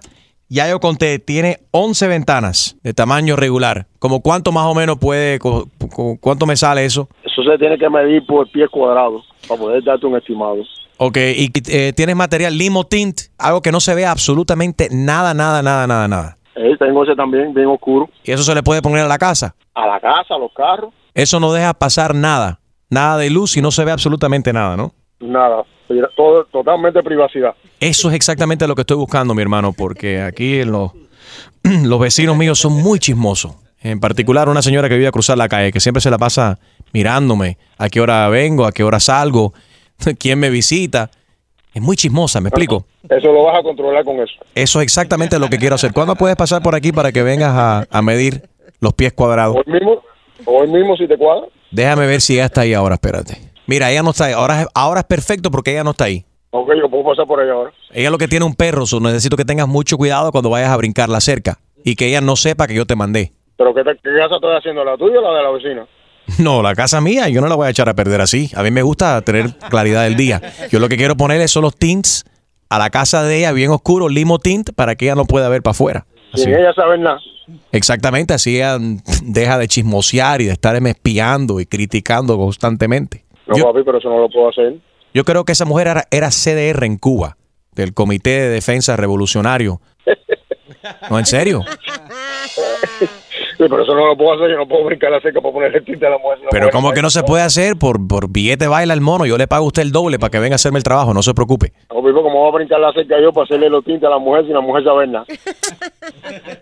Ya 0.49 0.69
yo 0.69 0.79
conté, 0.79 1.19
tiene 1.19 1.61
11 1.73 2.07
ventanas 2.07 2.77
de 2.85 2.95
tamaño 2.95 3.35
regular. 3.35 3.87
¿Como 3.99 4.21
cuánto 4.21 4.53
más 4.53 4.67
o 4.67 4.75
menos 4.75 4.99
puede, 4.99 5.41
cu- 5.41 5.69
cu- 5.91 6.19
cuánto 6.21 6.47
me 6.47 6.55
sale 6.57 6.85
eso? 6.85 7.09
Eso 7.25 7.43
se 7.43 7.59
tiene 7.59 7.77
que 7.79 7.91
medir 7.91 8.25
por 8.27 8.49
pie 8.53 8.69
cuadrado 8.69 9.23
para 9.49 9.61
poder 9.61 9.83
darte 9.83 10.07
un 10.07 10.17
estimado. 10.17 10.57
Ok, 10.99 11.17
y 11.17 11.51
eh, 11.69 11.93
tienes 11.97 12.15
material 12.15 12.57
limo 12.57 12.85
tint, 12.85 13.23
algo 13.39 13.61
que 13.63 13.73
no 13.73 13.81
se 13.81 13.95
vea 13.97 14.13
absolutamente 14.13 14.89
nada, 14.93 15.35
nada, 15.35 15.61
nada, 15.63 15.87
nada, 15.89 16.07
nada. 16.07 16.37
Eh, 16.57 16.77
tengo 16.79 17.05
ese 17.05 17.15
también, 17.17 17.53
bien 17.53 17.67
oscuro. 17.67 18.09
Y 18.23 18.33
eso 18.33 18.43
se 18.43 18.55
le 18.55 18.63
puede 18.63 18.83
poner 18.83 19.05
a 19.05 19.09
la 19.09 19.19
casa. 19.19 19.55
A 19.75 19.87
la 19.87 20.01
casa, 20.01 20.35
a 20.35 20.39
los 20.39 20.53
carros, 20.53 20.93
Eso 21.15 21.41
no 21.41 21.53
deja 21.53 21.75
pasar 21.75 22.15
nada, 22.15 22.61
nada 22.91 23.19
de 23.19 23.31
luz 23.31 23.57
y 23.57 23.63
no 23.63 23.71
se 23.71 23.85
ve 23.85 23.91
absolutamente 23.91 24.53
nada, 24.53 24.77
¿no? 24.77 24.93
nada. 25.21 25.65
Todo, 26.17 26.45
totalmente 26.47 27.03
privacidad. 27.03 27.55
Eso 27.79 28.09
es 28.09 28.15
exactamente 28.15 28.67
lo 28.67 28.75
que 28.75 28.83
estoy 28.83 28.97
buscando, 28.97 29.35
mi 29.35 29.43
hermano, 29.43 29.73
porque 29.73 30.23
aquí 30.23 30.61
en 30.61 30.73
los, 30.73 30.93
los 31.63 32.01
vecinos 32.01 32.37
míos 32.37 32.59
son 32.59 32.73
muy 32.73 32.99
chismosos. 32.99 33.55
En 33.81 34.01
particular, 34.01 34.49
una 34.49 34.63
señora 34.63 34.89
que 34.89 34.95
vive 34.95 35.09
a 35.09 35.13
cruzar 35.13 35.37
la 35.37 35.49
calle, 35.49 35.71
que 35.71 35.81
siempre 35.81 36.01
se 36.01 36.11
la 36.11 36.17
pasa 36.17 36.59
mirándome 36.93 37.59
a 37.77 37.91
qué 37.91 38.01
hora 38.01 38.29
vengo, 38.29 38.65
a 38.65 38.73
qué 38.73 38.83
hora 38.83 38.99
salgo, 38.99 39.53
quién 40.19 40.39
me 40.39 40.49
visita. 40.49 41.11
Es 41.75 41.83
muy 41.83 41.97
chismosa, 41.97 42.41
¿me 42.41 42.49
explico? 42.51 42.87
Eso 43.09 43.33
lo 43.33 43.45
vas 43.45 43.59
a 43.59 43.63
controlar 43.63 44.05
con 44.05 44.17
eso. 44.21 44.33
Eso 44.55 44.79
es 44.81 44.85
exactamente 44.85 45.39
lo 45.39 45.49
que 45.51 45.59
quiero 45.59 45.75
hacer. 45.75 45.93
¿Cuándo 45.93 46.15
puedes 46.15 46.37
pasar 46.37 46.63
por 46.63 46.75
aquí 46.75 46.93
para 46.93 47.11
que 47.13 47.23
vengas 47.23 47.51
a, 47.53 47.87
a 47.91 48.01
medir 48.03 48.49
los 48.81 48.95
pies 48.95 49.13
cuadrados? 49.13 49.57
Hoy 49.57 49.73
mismo, 49.73 50.01
hoy 50.47 50.69
mismo 50.69 50.97
si 50.97 51.09
te 51.09 51.19
cuadra. 51.19 51.47
Déjame 51.73 52.07
ver 52.07 52.21
si 52.21 52.35
ella 52.35 52.45
está 52.47 52.61
ahí 52.61 52.73
ahora, 52.75 52.95
espérate. 52.95 53.37
Mira, 53.67 53.91
ella 53.91 54.03
no 54.05 54.11
está 54.11 54.27
ahí. 54.27 54.33
Ahora, 54.35 54.63
es- 54.63 54.69
ahora 54.75 55.01
es 55.01 55.07
perfecto 55.07 55.51
porque 55.51 55.73
ella 55.73 55.83
no 55.83 55.91
está 55.91 56.05
ahí. 56.05 56.25
Ok, 56.51 56.71
yo 56.81 56.89
puedo 56.89 57.03
pasar 57.05 57.27
por 57.27 57.41
ahí 57.41 57.49
ahora. 57.51 57.73
Ella 57.93 58.11
lo 58.11 58.19
que 58.19 58.29
tiene 58.29 58.45
un 58.45 58.55
perro, 58.55 58.87
so 58.87 59.01
necesito 59.01 59.37
que 59.37 59.45
tengas 59.45 59.67
mucho 59.67 59.97
cuidado 59.97 60.31
cuando 60.31 60.51
vayas 60.51 60.71
a 60.71 60.77
brincarla 60.77 61.21
cerca 61.21 61.59
y 61.85 61.97
que 61.97 62.07
ella 62.07 62.21
no 62.21 62.37
sepa 62.37 62.69
que 62.69 62.75
yo 62.75 62.87
te 62.87 62.95
mandé. 62.95 63.33
¿Pero 63.57 63.75
qué, 63.75 63.83
te- 63.83 63.97
qué 63.97 64.11
casa 64.17 64.37
estoy 64.37 64.57
haciendo? 64.57 64.85
¿La 64.85 64.97
tuya 64.97 65.19
o 65.19 65.23
la 65.23 65.37
de 65.39 65.43
la 65.43 65.51
vecina? 65.51 65.87
No, 66.39 66.63
la 66.63 66.75
casa 66.75 67.01
mía, 67.01 67.29
yo 67.29 67.41
no 67.41 67.49
la 67.49 67.55
voy 67.55 67.67
a 67.67 67.71
echar 67.71 67.89
a 67.89 67.95
perder 67.95 68.21
así. 68.21 68.51
A 68.55 68.63
mí 68.63 68.71
me 68.71 68.83
gusta 68.83 69.21
tener 69.23 69.55
claridad 69.71 70.05
del 70.05 70.17
día. 70.17 70.41
Yo 70.71 70.81
lo 70.81 70.89
que 70.89 70.97
quiero 70.97 71.17
ponerle 71.17 71.49
son 71.49 71.63
los 71.63 71.77
tints 71.77 72.25
a 72.69 72.79
la 72.79 72.91
casa 72.91 73.23
de 73.23 73.39
ella, 73.39 73.53
bien 73.53 73.71
oscuro, 73.71 74.09
limo 74.09 74.39
tint, 74.39 74.71
para 74.75 74.95
que 74.97 75.05
ella 75.05 75.15
no 75.15 75.27
pueda 75.27 75.49
ver 75.49 75.63
para 75.63 75.73
afuera. 75.73 76.07
Así. 76.33 76.45
Sin 76.45 76.55
ella 76.55 76.73
saber 76.75 76.99
nada. 76.99 77.21
Exactamente, 77.73 78.35
así 78.35 78.57
ella 78.57 78.79
deja 79.23 79.59
de 79.59 79.69
chismosear 79.69 80.41
y 80.41 80.47
de 80.47 80.53
estarme 80.53 80.91
espiando 80.91 81.61
y 81.61 81.67
criticando 81.67 82.37
constantemente. 82.37 83.25
No, 83.47 83.57
papi, 83.57 83.83
pero 83.85 83.99
eso 83.99 84.09
no 84.09 84.19
lo 84.19 84.29
puedo 84.29 84.49
hacer. 84.49 84.77
Yo 85.13 85.25
creo 85.25 85.45
que 85.45 85.53
esa 85.53 85.65
mujer 85.65 85.89
era, 85.89 86.05
era 86.11 86.31
CDR 86.31 86.85
en 86.85 86.97
Cuba, 86.97 87.37
del 87.73 87.93
Comité 87.93 88.31
de 88.31 88.49
Defensa 88.49 88.97
Revolucionario. 88.97 89.81
No, 91.09 91.19
en 91.19 91.25
serio. 91.25 91.65
Sí, 93.65 93.71
pero 93.71 93.83
eso 93.83 93.95
no 93.95 94.07
lo 94.09 94.17
puedo 94.17 94.35
hacer. 94.35 94.51
Yo 94.51 94.59
no 94.59 94.69
puedo 94.69 94.85
brincar 94.85 95.11
la 95.11 95.21
cerca 95.21 95.41
para 95.41 95.55
ponerle 95.55 95.81
tinte 95.81 96.07
a 96.07 96.11
la 96.11 96.19
mujer. 96.19 96.39
Pero 96.51 96.69
como 96.69 96.93
que 96.93 97.01
no 97.01 97.09
se 97.09 97.23
puede 97.23 97.43
hacer 97.43 97.77
por, 97.77 98.07
por 98.07 98.29
billete 98.29 98.67
baila 98.67 98.93
el 98.93 99.01
mono. 99.01 99.25
Yo 99.25 99.39
le 99.39 99.47
pago 99.47 99.65
a 99.65 99.69
usted 99.69 99.81
el 99.81 99.91
doble 99.91 100.19
para 100.19 100.31
que 100.31 100.39
venga 100.39 100.55
a 100.55 100.57
hacerme 100.57 100.77
el 100.77 100.85
trabajo, 100.85 101.15
no 101.15 101.23
se 101.23 101.33
preocupe. 101.33 101.73
No, 101.89 102.03
papi, 102.03 102.13
¿cómo 102.13 102.31
voy 102.31 102.49
a 102.49 102.57
brincar 102.57 102.81
la 102.81 102.93
cerca 102.93 103.19
yo 103.23 103.33
para 103.33 103.45
hacerle 103.45 103.71
los 103.71 103.83
tintes 103.83 104.05
a 104.05 104.11
la 104.11 104.19
mujer 104.19 104.45
sin 104.45 104.53
la 104.53 104.61
mujer 104.61 104.85
saber 104.85 105.09
nada? 105.09 105.25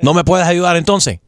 ¿No 0.01 0.15
me 0.15 0.23
puedes 0.23 0.47
ayudar 0.47 0.77
entonces? 0.77 1.19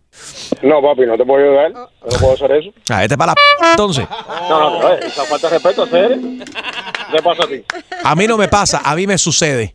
No, 0.63 0.81
papi, 0.81 1.07
no 1.07 1.17
te 1.17 1.25
puedo 1.25 1.43
ayudar. 1.45 1.73
No 1.73 1.89
puedo 2.21 2.35
hacer 2.35 2.53
eso. 2.53 2.71
Ah, 2.89 3.03
este 3.03 3.19
para 3.19 3.33
la 3.33 3.35
p 3.35 3.41
entonces. 3.73 4.07
No, 4.49 4.61
no, 4.61 4.79
oye, 4.79 5.07
esa 5.07 5.25
falta 5.25 5.49
de 5.49 5.55
respeto, 5.55 5.83
hacer. 5.83 6.19
¿Qué 7.11 7.21
pasa 7.21 7.43
a 7.43 7.49
ti? 7.49 7.65
A 8.05 8.15
mí 8.15 8.29
no 8.29 8.37
me 8.37 8.47
pasa, 8.47 8.81
a 8.85 8.95
mí 8.95 9.09
me 9.09 9.19
sucede. 9.19 9.75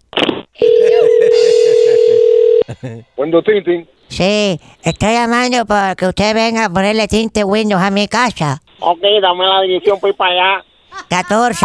Cuando 3.16 3.44
tintin. 3.44 3.86
Sí, 4.10 4.60
estoy 4.84 5.14
llamando 5.14 5.66
para 5.66 5.96
que 5.96 6.08
usted 6.08 6.34
venga 6.34 6.66
a 6.66 6.70
ponerle 6.70 7.08
tinte 7.08 7.44
Windows 7.44 7.82
a 7.82 7.92
mi 7.92 8.08
casa. 8.08 8.62
Ok, 8.80 9.00
dame 9.22 9.46
la 9.46 9.62
dirección 9.62 10.00
para 10.00 10.10
ir 10.12 10.18
para 10.18 10.32
allá. 10.32 10.66
14 11.10 11.62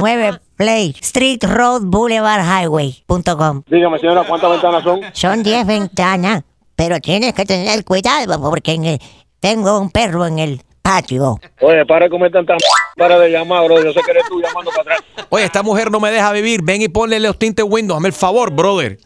9 0.00 0.40
Play 0.56 0.94
Street 1.00 1.42
Road 1.42 1.82
Boulevard 1.84 2.42
Highway.com. 2.44 3.62
Dígame, 3.66 3.98
señora, 3.98 4.22
¿cuántas 4.24 4.50
ventanas 4.50 4.84
son? 4.84 5.00
Son 5.12 5.42
10 5.42 5.66
ventanas, 5.66 6.44
pero 6.76 7.00
tienes 7.00 7.34
que 7.34 7.44
tener 7.44 7.84
cuidado 7.84 8.40
porque 8.40 8.72
en 8.72 8.84
el- 8.84 9.00
tengo 9.40 9.78
un 9.80 9.90
perro 9.90 10.26
en 10.26 10.38
el 10.38 10.62
patio. 10.80 11.40
Oye, 11.60 11.84
para 11.86 12.04
de 12.04 12.10
comer 12.10 12.30
tanta 12.30 12.52
m- 12.52 12.60
para 12.96 13.18
de 13.18 13.30
llamar, 13.30 13.64
bro. 13.64 13.82
Yo 13.82 13.92
sé 13.92 14.00
que 14.04 14.10
eres 14.12 14.24
tú 14.28 14.40
llamando 14.40 14.70
para 14.70 14.94
atrás. 14.94 15.26
Oye, 15.30 15.44
esta 15.44 15.62
mujer 15.62 15.90
no 15.90 15.98
me 15.98 16.10
deja 16.12 16.30
vivir. 16.30 16.60
Ven 16.62 16.82
y 16.82 16.88
ponle 16.88 17.18
los 17.20 17.38
tintes 17.38 17.64
Windows. 17.68 17.96
Hazme 17.96 18.08
el 18.08 18.14
favor, 18.14 18.52
brother. 18.52 18.98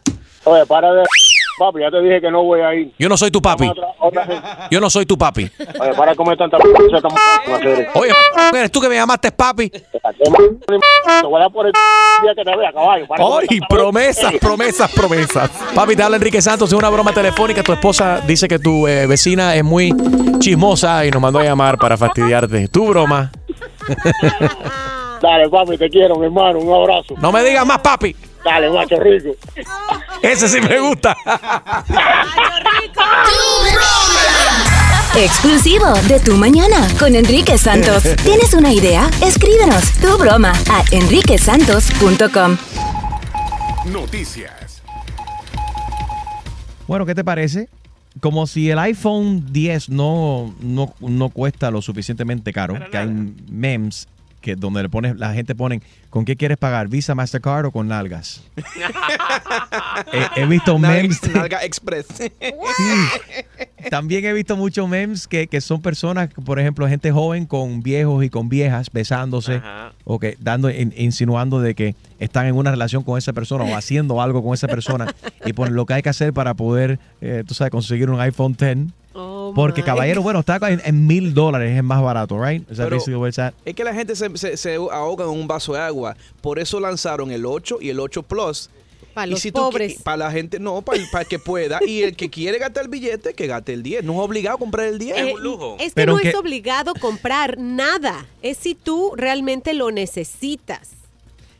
Oye, 0.43 0.65
para 0.65 0.93
de... 0.93 1.03
Papi, 1.59 1.81
ya 1.81 1.91
te 1.91 2.01
dije 2.01 2.21
que 2.21 2.31
no 2.31 2.41
voy 2.43 2.61
a 2.61 2.73
ir. 2.73 2.93
Yo 2.97 3.09
no 3.09 3.17
soy 3.17 3.29
tu 3.31 3.41
papi. 3.41 3.69
Yo 4.71 4.79
no 4.79 4.89
soy 4.89 5.05
tu 5.05 5.17
papi. 5.17 5.51
Oye, 5.79 5.93
para 5.93 6.15
comer 6.15 6.37
tanta. 6.37 6.57
Oye, 7.95 8.13
eres 8.53 8.71
tú 8.71 8.79
que 8.79 8.87
me 8.87 8.95
llamaste 8.95 9.31
papi. 9.33 9.69
Te 9.69 9.81
voy 11.23 11.35
a 11.35 11.39
dar 11.39 11.51
por 11.51 11.65
el 11.67 11.73
día 12.21 12.33
que 12.33 12.43
te 12.49 12.57
vea, 12.57 12.71
caballo. 12.71 13.05
Para 13.07 13.23
de 13.23 13.29
comer 13.29 13.41
Ay, 13.41 13.59
tanta 13.59 13.65
m- 13.65 13.67
promesas, 13.81 14.33
promesas, 14.39 14.91
promesas. 14.91 15.49
Papi, 15.75 15.95
te 15.97 16.03
habla 16.03 16.15
Enrique 16.15 16.41
Santos, 16.41 16.69
es 16.71 16.77
una 16.77 16.89
broma 16.89 17.11
telefónica. 17.11 17.61
Tu 17.61 17.73
esposa 17.73 18.21
dice 18.25 18.47
que 18.47 18.57
tu 18.57 18.87
eh, 18.87 19.05
vecina 19.05 19.53
es 19.55 19.63
muy 19.63 19.93
chismosa 20.39 21.05
y 21.05 21.11
nos 21.11 21.21
mandó 21.21 21.39
a 21.39 21.43
llamar 21.43 21.77
para 21.77 21.97
fastidiarte. 21.97 22.69
Tu 22.69 22.87
broma. 22.87 23.31
Dale, 25.21 25.49
papi, 25.49 25.77
te 25.77 25.89
quiero, 25.89 26.15
mi 26.15 26.25
hermano. 26.27 26.59
Un 26.59 26.73
abrazo. 26.73 27.15
No 27.21 27.33
me 27.33 27.43
digas 27.43 27.65
más, 27.65 27.79
papi. 27.79 28.15
Dale, 28.43 28.69
macho 28.69 28.99
rico. 28.99 29.35
Ese 30.21 30.47
sí 30.47 30.61
me 30.61 30.79
gusta. 30.79 31.15
Exclusivo 35.15 35.93
de 36.07 36.19
Tu 36.19 36.35
Mañana 36.35 36.87
con 36.99 37.15
Enrique 37.15 37.57
Santos. 37.57 38.03
¿Tienes 38.23 38.53
una 38.53 38.71
idea? 38.71 39.09
Escríbenos 39.21 39.91
tu 39.99 40.17
broma 40.17 40.53
a 40.69 40.83
enriquesantos.com. 40.91 42.57
Noticias. 43.91 44.81
Bueno, 46.87 47.05
¿qué 47.05 47.15
te 47.15 47.23
parece? 47.23 47.69
Como 48.21 48.47
si 48.47 48.69
el 48.69 48.79
iPhone 48.79 49.51
10 49.51 49.89
no, 49.89 50.53
no, 50.61 50.93
no 50.99 51.29
cuesta 51.29 51.71
lo 51.71 51.81
suficientemente 51.81 52.53
caro, 52.53 52.75
que 52.89 52.97
hay 52.97 53.33
memes 53.51 54.07
que 54.41 54.55
donde 54.55 54.81
le 54.83 54.89
pones, 54.89 55.17
la 55.17 55.33
gente 55.33 55.53
pone, 55.55 55.81
¿con 56.09 56.25
qué 56.25 56.35
quieres 56.35 56.57
pagar? 56.57 56.87
¿Visa, 56.87 57.13
Mastercard 57.15 57.65
o 57.65 57.71
con 57.71 57.87
nalgas? 57.87 58.41
he, 60.35 60.41
he 60.41 60.45
visto 60.45 60.77
memes. 60.79 61.21
Nalga 61.33 61.63
Express. 61.63 62.07
También 63.89 64.25
he 64.25 64.33
visto 64.33 64.55
muchos 64.57 64.87
memes 64.89 65.27
que, 65.27 65.47
que 65.47 65.61
son 65.61 65.81
personas, 65.81 66.29
por 66.45 66.59
ejemplo, 66.59 66.87
gente 66.87 67.11
joven 67.11 67.45
con 67.45 67.81
viejos 67.81 68.23
y 68.23 68.29
con 68.29 68.49
viejas 68.49 68.89
besándose 68.91 69.55
Ajá. 69.55 69.93
o 70.03 70.19
que 70.19 70.37
dando, 70.39 70.69
in- 70.69 70.93
insinuando 70.97 71.59
de 71.59 71.75
que 71.75 71.95
están 72.19 72.45
en 72.47 72.55
una 72.55 72.71
relación 72.71 73.03
con 73.03 73.17
esa 73.17 73.33
persona 73.33 73.63
o 73.63 73.75
haciendo 73.75 74.21
algo 74.21 74.43
con 74.43 74.53
esa 74.53 74.67
persona 74.67 75.13
y 75.45 75.53
ponen 75.53 75.75
lo 75.75 75.85
que 75.85 75.93
hay 75.93 76.01
que 76.01 76.09
hacer 76.09 76.33
para 76.33 76.53
poder, 76.53 76.99
eh, 77.21 77.43
tú 77.47 77.53
sabes, 77.53 77.71
conseguir 77.71 78.09
un 78.09 78.19
iPhone 78.19 78.55
10. 78.59 78.77
Porque, 79.13 79.83
caballero, 79.83 80.21
bueno, 80.21 80.39
está 80.41 80.57
en- 80.69 80.81
en 80.85 81.07
mil 81.07 81.33
dólares, 81.33 81.75
es 81.75 81.83
más 81.83 82.01
barato, 82.01 82.41
right? 82.43 82.61
Is 82.69 82.77
that 82.77 82.85
Pero- 82.85 82.97
basically 82.97 83.15
what 83.19 83.27
it's 83.29 83.39
at? 83.39 83.53
Es 83.65 83.75
que 83.75 83.83
la 83.83 83.93
gente 83.93 84.15
se, 84.15 84.37
se, 84.37 84.55
se 84.55 84.75
ahoga 84.75 85.25
en 85.25 85.31
un 85.31 85.47
vaso 85.47 85.73
de 85.73 85.79
agua. 85.79 86.15
Por 86.41 86.59
eso 86.59 86.79
lanzaron 86.79 87.31
el 87.31 87.45
8 87.45 87.79
y 87.81 87.89
el 87.89 87.99
8 87.99 88.23
Plus. 88.23 88.69
Para 89.13 89.25
Y 89.27 89.31
los 89.31 89.39
si 89.41 89.51
tú 89.51 89.59
pobres. 89.59 90.01
Para 90.03 90.17
la 90.17 90.31
gente, 90.31 90.59
no, 90.59 90.81
para, 90.83 90.99
el- 90.99 91.09
para 91.09 91.25
que 91.25 91.39
pueda. 91.39 91.79
Y 91.85 92.03
el 92.03 92.15
que 92.15 92.29
quiere 92.29 92.59
gastar 92.59 92.83
el 92.83 92.89
billete, 92.89 93.33
que 93.33 93.47
gaste 93.47 93.73
el 93.73 93.81
10. 93.81 94.03
No 94.03 94.13
es 94.13 94.19
obligado 94.19 94.55
a 94.57 94.59
comprar 94.59 94.85
el 94.85 94.99
10. 94.99 95.17
Eh, 95.17 95.33
Es 95.79 95.87
que 95.87 95.91
Pero 95.95 96.13
no 96.13 96.19
que- 96.19 96.29
es 96.29 96.35
obligado 96.35 96.93
comprar 96.93 97.57
nada. 97.57 98.27
Es 98.43 98.57
si 98.57 98.75
tú 98.75 99.13
realmente 99.17 99.73
lo 99.73 99.89
necesitas. 99.91 100.91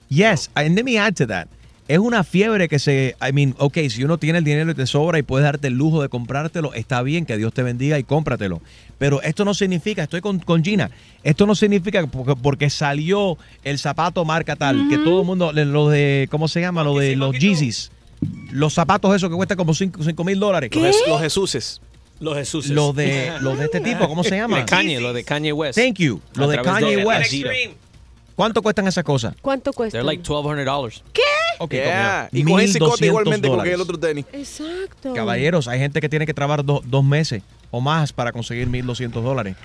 Yes, 0.10 0.50
and 0.54 0.76
let 0.76 0.84
me 0.84 1.00
add 1.00 1.16
to 1.16 1.28
that. 1.28 1.48
Es 1.90 1.98
una 1.98 2.24
fiebre 2.24 2.70
que 2.70 2.78
se, 2.78 3.16
I 3.28 3.34
mean, 3.34 3.56
ok, 3.58 3.80
si 3.90 4.04
uno 4.04 4.20
tiene 4.20 4.38
el 4.38 4.44
dinero 4.44 4.70
y 4.70 4.76
te 4.76 4.86
sobra 4.86 5.18
y 5.18 5.24
puedes 5.24 5.44
darte 5.44 5.68
el 5.70 5.74
lujo 5.74 6.04
de 6.04 6.08
comprártelo, 6.08 6.74
está 6.76 7.02
bien, 7.02 7.26
que 7.26 7.36
Dios 7.36 7.52
te 7.52 7.64
bendiga 7.64 7.98
y 7.98 8.04
cómpratelo. 8.04 8.62
Pero 9.00 9.24
esto 9.24 9.44
no 9.44 9.56
significa, 9.56 10.04
estoy 10.04 10.22
con, 10.22 10.38
con 10.38 10.64
Gina, 10.64 10.92
esto 11.24 11.48
no 11.48 11.56
significa 11.56 12.06
porque, 12.06 12.36
porque 12.36 12.70
salió 12.70 13.38
el 13.64 13.80
zapato 13.80 14.24
marca 14.24 14.56
tal, 14.56 14.88
que 14.88 15.00
todo 15.00 15.22
el 15.22 15.26
mundo, 15.26 15.52
lo 15.52 15.90
de, 15.90 16.28
¿cómo 16.30 16.48
se 16.48 16.62
llama? 16.62 16.84
Lo 16.84 16.96
de 16.98 17.16
los 17.16 17.36
Yeezys. 17.38 17.92
Los 18.52 18.74
zapatos 18.76 19.16
esos 19.16 19.30
que 19.30 19.36
cuestan 19.36 19.58
como 19.58 19.74
5 19.74 20.24
mil 20.24 20.40
dólares. 20.40 20.70
Los, 20.74 20.84
Jes- 20.84 21.08
los 21.08 21.22
Jesuses. 21.22 21.82
Los 22.20 22.36
Jesús. 22.38 22.68
Lo 22.70 22.94
de, 22.94 23.32
lo 23.42 23.56
de 23.56 23.66
este 23.66 23.80
tipo, 23.82 24.08
¿cómo 24.08 24.24
se 24.24 24.36
llama? 24.36 24.58
De 24.58 24.66
Kanye, 24.66 25.00
lo 25.00 25.12
de 25.12 25.24
Kanye 25.24 25.54
West. 25.54 25.80
Thank 25.80 25.96
you. 26.00 26.22
Lo 26.36 26.48
de 26.48 26.62
Kanye 26.62 26.98
de 26.98 27.06
West. 27.06 27.34
¿Cuánto 28.40 28.62
cuestan 28.62 28.88
esas 28.88 29.04
cosas? 29.04 29.36
¿Cuánto 29.42 29.74
cuesta? 29.74 29.98
They're 29.98 30.06
like 30.06 30.24
$1,200. 30.24 31.02
¿Qué? 31.12 31.22
Ok, 31.58 31.74
Yeah. 31.74 32.30
como 32.32 32.40
Y 32.42 32.44
con 32.46 32.62
ese 32.62 32.80
cote 32.80 33.04
1.200 33.04 33.06
igualmente 33.08 33.48
con 33.50 33.58
dólares. 33.58 33.74
el 33.74 33.82
otro 33.82 34.00
tenis. 34.00 34.26
Exacto. 34.32 35.14
Caballeros, 35.14 35.68
hay 35.68 35.78
gente 35.80 36.00
que 36.00 36.08
tiene 36.08 36.26
que 36.26 36.34
trabajar 36.34 36.64
do- 36.64 36.82
dos 36.86 37.04
meses 37.04 37.44
o 37.70 37.82
más 37.82 38.14
para 38.14 38.32
conseguir 38.32 38.70
1.200 38.70 39.22
dólares. 39.22 39.58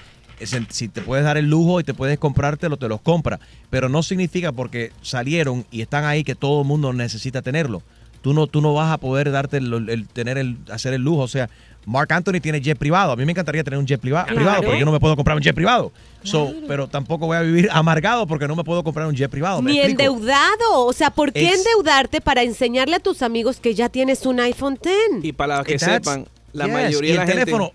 Si 0.70 0.89
te 0.89 1.03
puedes 1.03 1.25
dar 1.25 1.37
el 1.37 1.49
lujo 1.49 1.79
y 1.79 1.85
te 1.85 1.95
puedes 1.95 2.18
comprártelo, 2.18 2.77
te 2.77 2.89
los 2.89 3.01
compra. 3.01 3.39
Pero 3.70 3.89
no 3.89 4.03
significa 4.03 4.51
porque 4.51 4.91
salieron 5.03 5.64
y 5.70 5.81
están 5.81 6.05
ahí 6.05 6.25
que 6.25 6.35
todo 6.35 6.62
el 6.62 6.66
mundo 6.66 6.93
necesita 6.93 7.43
tenerlo. 7.43 7.81
Tú 8.22 8.35
no, 8.35 8.49
tú 8.49 8.61
no 8.61 8.75
vas 8.75 8.91
a 8.93 8.99
poder 8.99 9.31
darte 9.31 9.59
el, 9.59 9.89
el- 9.89 10.09
tener 10.09 10.37
el, 10.37 10.57
hacer 10.72 10.95
el 10.95 11.03
lujo. 11.03 11.22
O 11.22 11.29
sea, 11.29 11.49
Mark 11.87 12.12
Anthony 12.12 12.41
tiene 12.41 12.61
jet 12.61 12.78
privado. 12.78 13.12
A 13.12 13.16
mí 13.16 13.24
me 13.24 13.32
encantaría 13.32 13.62
tener 13.64 13.78
un 13.78 13.87
jet 13.87 14.01
priva- 14.01 14.24
Claro. 14.24 14.37
privado, 14.37 14.61
pero 14.62 14.76
yo 14.76 14.85
no 14.85 14.93
me 14.93 15.01
puedo 15.01 15.16
comprar 15.16 15.37
un 15.37 15.43
jet 15.43 15.55
privado. 15.55 15.93
So, 16.22 16.53
pero 16.66 16.89
tampoco 16.89 17.26
voy 17.26 17.37
a 17.37 17.43
vivir 17.43 17.68
amargado 17.70 18.26
porque 18.26 18.49
no 18.49 18.57
me 18.57 18.64
puedo 18.64 18.82
comprar 18.82 19.07
un 19.07 19.14
jet 19.14 19.30
privado. 19.30 19.61
¿me 19.61 19.72
Ni 19.72 19.78
explico? 19.80 20.03
endeudado. 20.14 20.87
O 20.87 20.93
sea, 20.93 21.11
¿por 21.11 21.32
qué 21.32 21.49
Ex- 21.49 21.59
endeudarte 21.59 22.20
para 22.20 22.43
enseñarle 22.43 22.97
a 22.97 23.01
tus 23.01 23.20
amigos 23.22 23.61
que 23.61 23.74
ya 23.74 23.89
tienes 23.91 24.24
un 24.24 24.41
iPhone 24.41 24.74
X? 24.82 24.93
Y 25.22 25.32
para 25.32 25.62
que 25.64 25.76
That's- 25.76 25.95
sepan, 26.05 26.26
la 26.53 26.64
yes, 26.64 26.72
mayoría 26.72 27.09
y 27.09 27.12
de 27.12 27.16
la 27.18 27.22
el 27.24 27.28
gente... 27.28 27.45
teléfono- 27.45 27.72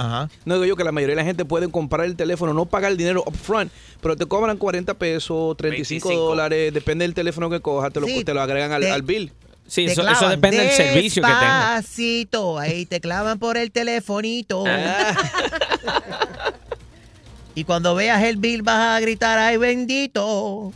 Ajá. 0.00 0.28
No 0.44 0.54
digo 0.54 0.64
yo 0.66 0.76
que 0.76 0.84
la 0.84 0.92
mayoría 0.92 1.16
de 1.16 1.22
la 1.22 1.26
gente 1.26 1.44
puede 1.44 1.68
comprar 1.68 2.06
el 2.06 2.14
teléfono, 2.14 2.54
no 2.54 2.66
pagar 2.66 2.92
el 2.92 2.96
dinero 2.96 3.24
upfront, 3.26 3.72
pero 4.00 4.14
te 4.14 4.26
cobran 4.26 4.56
40 4.56 4.94
pesos, 4.94 5.56
35 5.56 6.12
dólares, 6.14 6.72
depende 6.72 7.04
del 7.04 7.14
teléfono 7.14 7.50
que 7.50 7.58
cojas, 7.60 7.92
te 7.92 7.98
lo, 7.98 8.06
Sí, 8.06 8.22
te 8.22 8.32
lo 8.32 8.40
agregan 8.40 8.70
al, 8.70 8.82
te- 8.82 8.90
al 8.92 9.02
bill. 9.02 9.32
Sí, 9.68 9.84
Te 9.84 9.92
eso, 9.92 10.08
eso 10.08 10.28
depende 10.30 10.56
del 10.56 10.70
servicio 10.70 11.22
que 11.22 11.28
tengas. 11.28 11.76
Despacito, 11.76 12.58
ahí 12.58 12.86
te 12.86 13.00
clavan 13.00 13.38
por 13.38 13.58
el 13.58 13.70
telefonito. 13.70 14.64
Ah. 14.66 15.14
y 17.54 17.64
cuando 17.64 17.94
veas 17.94 18.22
el 18.24 18.38
bill 18.38 18.62
vas 18.62 18.96
a 18.96 19.00
gritar, 19.00 19.38
ay 19.38 19.58
bendito. 19.58 20.72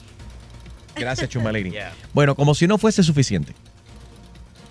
Gracias, 0.95 1.31
Chumalini. 1.31 1.73
Bueno, 2.13 2.35
como 2.35 2.55
si 2.55 2.67
no 2.67 2.77
fuese 2.77 3.03
suficiente. 3.03 3.55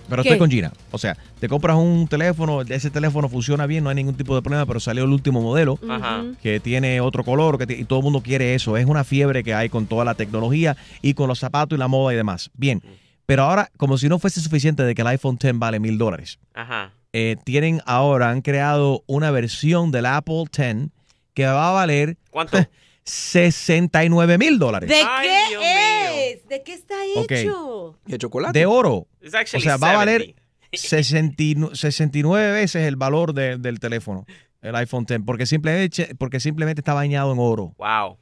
Pero 0.08 0.22
¿Qué? 0.22 0.30
estoy 0.30 0.40
con 0.40 0.52
Gina. 0.52 0.72
O 0.92 0.98
sea, 0.98 1.18
te 1.40 1.48
compras 1.48 1.78
un 1.78 2.08
teléfono, 2.08 2.62
ese 2.62 2.92
teléfono 2.92 3.30
funciona 3.30 3.66
bien, 3.66 3.84
no 3.84 3.90
hay 3.90 3.96
ningún 3.96 4.16
tipo 4.16 4.36
de 4.36 4.42
problema, 4.42 4.66
pero 4.66 4.80
salió 4.80 5.06
el 5.06 5.10
último 5.10 5.42
modelo 5.42 5.80
Ajá. 5.90 6.26
que 6.44 6.60
tiene 6.60 7.00
otro 7.00 7.24
color, 7.24 7.58
que 7.58 7.74
y 7.74 7.86
todo 7.86 8.00
el 8.00 8.04
mundo 8.04 8.22
quiere 8.22 8.54
eso. 8.54 8.76
Es 8.78 8.86
una 8.86 9.04
fiebre 9.06 9.42
que 9.44 9.54
hay 9.56 9.70
con 9.70 9.88
toda 9.88 10.04
la 10.06 10.14
tecnología 10.14 10.76
y 11.02 11.14
con 11.14 11.30
los 11.30 11.40
zapatos 11.40 11.78
y 11.78 11.80
la 11.80 11.88
moda 11.88 12.14
y 12.14 12.18
demás. 12.18 12.52
Bien, 12.56 12.84
pero 13.32 13.44
ahora, 13.44 13.72
como 13.78 13.98
si 13.98 14.10
no 14.10 14.20
fuese 14.20 14.42
suficiente 14.42 14.84
de 14.84 14.94
que 14.94 15.04
el 15.04 15.08
iPhone 15.08 15.38
X 15.40 15.52
vale 15.56 15.80
mil 15.80 15.98
dólares, 15.98 16.38
Ajá. 16.54 16.92
eh, 17.14 17.38
tienen 17.46 17.80
ahora, 17.86 18.30
han 18.30 18.42
creado 18.42 19.06
una 19.08 19.32
versión 19.32 19.90
del 19.92 20.06
Apple 20.06 20.44
X 20.52 20.90
que 21.34 21.46
va 21.46 21.70
a 21.70 21.72
valer 21.72 22.18
¿Cuánto? 22.30 22.58
69 23.06 24.38
mil 24.38 24.60
dólares. 24.60 24.90
¿De 24.90 24.96
qué 25.22 26.34
es? 26.34 26.46
¿De 26.50 26.62
qué 26.62 26.74
está 26.74 26.96
hecho? 27.16 27.98
¿De 28.06 28.18
chocolate? 28.18 28.60
de 28.60 28.66
oro. 28.66 29.08
O 29.24 29.60
sea, 29.62 29.78
va 29.78 29.92
a 29.94 29.96
valer 29.96 30.22
70. 30.22 30.42
69 30.74 31.76
69 31.78 32.52
veces 32.52 32.86
el 32.86 32.98
valor 32.98 33.34
de- 33.34 33.58
del 33.58 33.80
teléfono, 33.80 34.26
el 34.62 34.76
iPhone 34.76 35.06
X, 35.08 35.20
porque 35.26 35.46
simplemente, 35.46 36.16
porque 36.16 36.42
simplemente 36.42 36.82
está 36.82 36.94
bañado 36.94 37.32
en 37.32 37.40
oro. 37.40 37.74
Wow. 37.78 38.18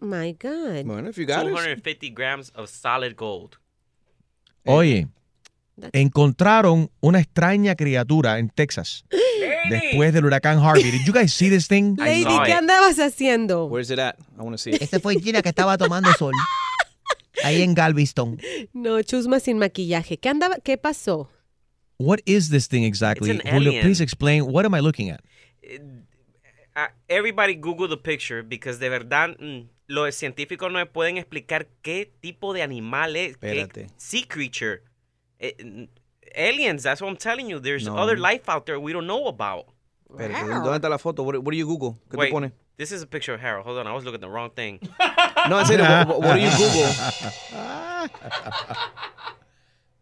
Oh 0.00 0.06
my 0.06 0.32
God. 0.32 0.86
Bueno, 0.86 1.08
if 1.08 1.18
you 1.18 1.26
250 1.26 2.10
grams 2.10 2.50
of 2.50 2.68
solid 2.68 3.16
gold. 3.16 3.58
Oye, 4.64 5.08
encontraron 5.92 6.90
una 7.00 7.20
extraña 7.20 7.74
criatura 7.74 8.38
en 8.38 8.50
Texas 8.50 9.04
después 9.70 10.12
del 10.12 10.24
huracán 10.24 10.58
Harvey. 10.58 10.90
Did 10.90 11.04
you 11.06 11.12
guys 11.12 11.32
see 11.32 11.48
this 11.48 11.68
thing? 11.68 11.96
Lady, 11.98 12.24
¿qué 12.44 12.52
andabas 12.52 12.98
haciendo? 12.98 13.66
Where's 13.66 13.90
it 13.90 13.98
at? 13.98 14.16
I 14.38 14.42
want 14.42 14.52
to 14.52 14.58
see 14.58 14.70
it. 14.70 14.82
Ese 14.82 15.00
fue 15.00 15.18
Gina 15.20 15.42
que 15.42 15.48
estaba 15.48 15.76
tomando 15.78 16.12
sol. 16.12 16.32
Ahí 17.44 17.62
en 17.62 17.74
Galveston. 17.74 18.40
No, 18.72 19.00
chusma 19.02 19.40
sin 19.40 19.58
maquillaje. 19.58 20.18
¿Qué 20.18 20.28
andaba? 20.28 20.56
¿Qué 20.62 20.76
pasó? 20.76 21.28
What 21.98 22.18
is 22.26 22.50
this 22.50 22.68
thing 22.68 22.84
exactly? 22.84 23.30
It's 23.30 23.44
an 23.44 23.52
Julio, 23.52 23.70
alien. 23.70 23.82
please 23.82 24.00
explain. 24.00 24.44
What 24.52 24.64
am 24.64 24.74
I 24.74 24.80
looking 24.80 25.10
at? 25.10 25.20
Ah, 26.76 26.90
everybody 27.08 27.54
Google 27.54 27.88
the 27.88 27.96
picture 27.96 28.42
because 28.42 28.78
de 28.78 28.88
verdad 28.88 29.36
mm, 29.40 29.66
los 29.88 30.14
científicos 30.14 30.70
no 30.70 30.78
me 30.78 30.86
pueden 30.86 31.16
explicar 31.16 31.66
qué 31.82 32.12
tipo 32.20 32.52
de 32.54 32.62
animal 32.62 33.16
es, 33.16 33.36
qué 33.38 33.60
Espérate. 33.62 33.86
sea 33.96 34.24
creature. 34.28 34.82
Eh, 35.40 35.88
aliens, 36.36 36.82
that's 36.82 37.00
what 37.00 37.08
I'm 37.08 37.16
telling 37.16 37.48
you. 37.48 37.58
There's 37.58 37.84
No. 37.86 37.96
other 37.96 38.18
life 38.18 38.48
out 38.48 38.66
there 38.66 38.78
we 38.78 38.92
don't 38.92 39.06
know 39.06 39.26
about. 39.28 39.66
Espérate, 40.10 40.46
¿Dónde 40.62 40.76
está 40.76 40.88
la 40.88 40.98
foto? 40.98 41.22
What, 41.22 41.36
what 41.42 41.52
do 41.52 41.56
you 41.56 41.66
Google? 41.66 41.96
¿Qué 42.10 42.16
Wait, 42.16 42.26
te 42.28 42.32
pone? 42.32 42.52
this 42.76 42.92
is 42.92 43.02
a 43.02 43.06
picture 43.06 43.34
of 43.34 43.40
Harold. 43.40 43.64
Hold 43.66 43.78
on, 43.78 43.86
I 43.86 43.92
was 43.94 44.04
looking 44.04 44.16
at 44.16 44.20
the 44.20 44.28
wrong 44.30 44.50
thing. 44.54 44.78
No, 45.48 45.58
en 45.58 45.66
serio, 45.66 45.84
what, 46.06 46.20
what 46.20 46.34
do 46.34 46.40
you 46.40 46.50
Google? 46.50 46.84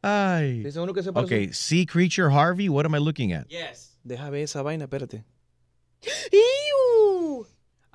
Ay. 0.02 0.62
¿Dice 0.62 0.78
uno 0.78 0.92
que 0.92 1.02
se 1.02 1.12
parece? 1.12 1.34
Okay, 1.34 1.52
sea 1.52 1.84
creature 1.86 2.30
Harvey. 2.30 2.68
What 2.68 2.86
am 2.86 2.94
I 2.94 2.98
looking 2.98 3.32
at? 3.32 3.46
Yes. 3.48 3.96
Deja 4.04 4.30
ver 4.30 4.42
esa 4.44 4.62
vaina, 4.62 4.84
espérate. 4.86 5.24
¡Iu! 6.32 7.46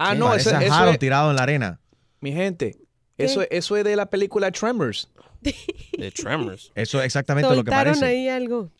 Ah, 0.03 0.15
no, 0.15 0.29
Parece 0.29 0.49
eso, 0.65 0.85
es, 0.89 0.99
tirado 0.99 1.29
en 1.29 1.35
la 1.35 1.43
arena. 1.43 1.79
mi 2.21 2.31
gente, 2.31 2.75
eso, 3.19 3.43
eso 3.51 3.77
es 3.77 3.83
de 3.83 3.95
la 3.95 4.07
película 4.07 4.51
Tremors. 4.51 5.11
De 5.41 6.11
Tremors. 6.11 6.71
Eso 6.73 6.99
es 6.99 7.05
exactamente 7.05 7.55
lo 7.55 7.63
que 7.63 7.69
parece. 7.69 8.03
ahí 8.03 8.27
algo. 8.27 8.71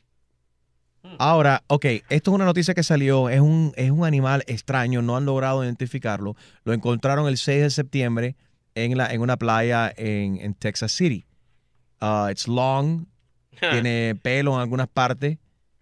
Ahora, 1.19 1.63
ok, 1.67 1.85
esto 2.09 2.31
es 2.31 2.35
una 2.35 2.45
noticia 2.45 2.73
que 2.73 2.81
salió, 2.81 3.29
es 3.29 3.39
un, 3.39 3.71
es 3.75 3.91
un 3.91 4.03
animal 4.03 4.43
extraño, 4.47 5.03
no 5.03 5.15
han 5.15 5.25
logrado 5.25 5.63
identificarlo. 5.63 6.35
Lo 6.63 6.73
encontraron 6.73 7.27
el 7.27 7.37
6 7.37 7.61
de 7.63 7.69
septiembre 7.69 8.35
en, 8.73 8.97
la, 8.97 9.13
en 9.13 9.21
una 9.21 9.37
playa 9.37 9.93
en, 9.95 10.37
en 10.37 10.55
Texas 10.55 10.91
City. 10.91 11.25
Uh, 12.01 12.29
it's 12.29 12.47
long, 12.47 13.05
tiene 13.59 14.15
pelo 14.15 14.55
en 14.55 14.61
algunas 14.61 14.87
partes. 14.87 15.37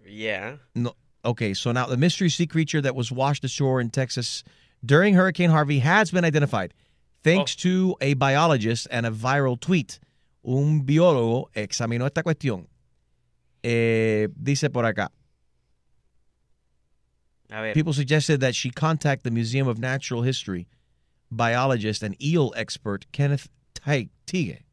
Yeah. 0.05 0.57
No, 0.73 0.95
okay, 1.23 1.53
so 1.53 1.71
now 1.71 1.85
the 1.85 1.97
mystery 1.97 2.29
sea 2.29 2.47
creature 2.47 2.81
that 2.81 2.95
was 2.95 3.09
washed 3.09 3.45
ashore 3.45 3.81
in 3.81 3.89
Texas 3.89 4.43
during 4.85 5.13
Hurricane 5.15 5.49
Harvey 5.49 5.79
has 5.79 6.11
been 6.11 6.23
identified 6.25 6.73
thanks 7.23 7.55
to 7.57 7.95
a 8.01 8.13
biologist 8.15 8.87
and 8.91 9.05
a 9.05 9.11
viral 9.11 9.59
tweet. 9.59 9.99
Un 10.45 10.83
biólogo 10.85 11.45
examinó 11.53 12.05
esta 12.05 12.23
cuestión. 12.23 12.67
Eh, 13.63 14.27
dice 14.41 14.69
por 14.71 14.83
acá. 14.85 15.09
A 17.51 17.61
ver. 17.61 17.73
People 17.73 17.93
suggested 17.93 18.39
that 18.41 18.55
she 18.55 18.69
contact 18.69 19.23
the 19.23 19.31
Museum 19.31 19.67
of 19.67 19.79
Natural 19.79 20.21
History 20.21 20.67
biologist 21.31 22.03
and 22.03 22.15
eel 22.23 22.53
expert 22.55 23.05
Kenneth 23.11 23.49
Teig- 23.75 24.09
Teague, 24.25 24.63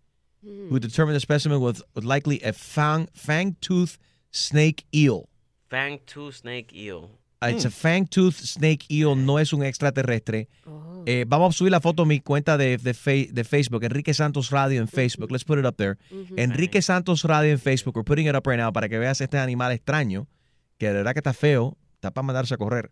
who 0.43 0.79
determined 0.79 1.17
the 1.17 1.21
specimen 1.21 1.61
was, 1.61 1.83
was 1.95 2.05
likely 2.05 2.41
a 2.43 2.53
fang, 2.53 3.09
fang-tooth 3.15 3.99
snake 4.31 4.85
eel. 4.95 5.29
Fang 5.69 5.99
tooth 6.07 6.37
snake 6.37 6.73
eel. 6.75 7.11
Uh, 7.43 7.49
It's 7.51 7.66
a 7.66 7.70
fang-tooth 7.70 8.34
snake 8.34 8.87
eel, 8.91 9.14
no 9.14 9.39
es 9.39 9.53
un 9.53 9.62
extraterrestre. 9.62 10.49
Eh, 11.05 11.24
vamos 11.28 11.55
a 11.55 11.59
subir 11.59 11.70
la 11.70 11.80
foto 11.80 12.03
a 12.03 12.07
mi 12.07 12.20
cuenta 12.20 12.57
de, 12.57 12.78
de, 12.78 12.95
fe- 12.95 13.28
de 13.30 13.45
Facebook, 13.45 13.84
Enrique 13.84 14.14
Santos 14.14 14.51
Radio 14.51 14.80
en 14.80 14.89
Facebook. 14.89 15.30
Let's 15.30 15.45
put 15.45 15.59
it 15.59 15.66
up 15.66 15.76
there. 15.76 15.97
Enrique 16.37 16.80
Santos 16.82 17.22
Radio 17.24 17.53
en 17.53 17.59
Facebook. 17.59 17.95
We're 17.97 18.05
putting 18.05 18.26
it 18.26 18.34
up 18.34 18.47
right 18.47 18.59
now 18.59 18.72
para 18.72 18.89
que 18.89 18.99
veas 18.99 19.20
este 19.20 19.39
animal 19.39 19.70
extraño, 19.72 20.26
que 20.78 20.87
de 20.89 20.95
verdad 20.95 21.12
que 21.12 21.20
está 21.20 21.32
feo, 21.34 21.76
está 21.95 22.11
para 22.11 22.24
mandarse 22.24 22.55
a 22.55 22.57
correr. 22.57 22.91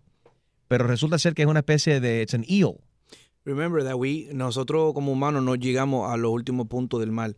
Pero 0.68 0.86
resulta 0.86 1.18
ser 1.18 1.34
que 1.34 1.42
es 1.42 1.48
una 1.48 1.60
especie 1.60 2.00
de, 2.00 2.22
it's 2.22 2.34
an 2.34 2.44
eel. 2.48 2.74
Remember 3.46 3.82
that 3.84 3.96
we, 3.96 4.28
nosotros 4.32 4.92
como 4.94 5.12
humanos 5.12 5.42
no 5.42 5.54
llegamos 5.54 6.10
a 6.12 6.16
los 6.16 6.30
últimos 6.32 6.66
puntos 6.68 7.00
del 7.00 7.12
mar. 7.12 7.34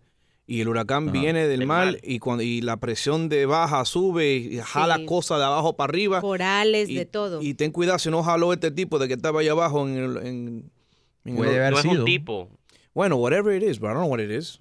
Y 0.48 0.60
el 0.60 0.68
huracán 0.68 1.08
Ajá. 1.08 1.12
viene 1.20 1.48
del 1.48 1.66
mar 1.66 1.86
mar. 1.92 1.98
y, 2.04 2.20
cuando, 2.20 2.42
y 2.44 2.60
la 2.60 2.76
presión 2.76 3.28
de 3.28 3.46
baja 3.46 3.84
sube 3.84 4.36
y 4.36 4.58
jala 4.58 4.96
Sí. 4.98 5.04
cosas 5.06 5.38
de 5.38 5.44
abajo 5.44 5.76
para 5.76 5.90
arriba. 5.90 6.20
Corales, 6.20 6.88
y, 6.88 6.94
de 6.94 7.04
todo. 7.06 7.42
Y 7.42 7.54
ten 7.54 7.72
cuidado 7.72 7.98
si 7.98 8.10
no 8.10 8.22
jaló 8.22 8.52
este 8.52 8.70
tipo 8.70 8.98
de 9.00 9.08
que 9.08 9.14
estaba 9.14 9.40
allá 9.40 9.52
abajo 9.52 9.86
en 9.88 9.96
el... 9.96 10.16
En, 10.18 10.26
en 11.24 11.30
el- 11.32 11.34
Puede 11.36 11.56
haber 11.58 11.72
No 11.72 11.78
es 11.80 11.84
un 11.84 11.90
sido. 11.92 12.04
tipo. 12.04 12.48
Bueno, 12.94 13.16
whatever 13.16 13.60
it 13.60 13.68
is, 13.68 13.80
but 13.80 13.90
I 13.90 13.94
don't 13.94 14.02
know 14.04 14.08
what 14.10 14.20
it 14.20 14.30
is. 14.30 14.58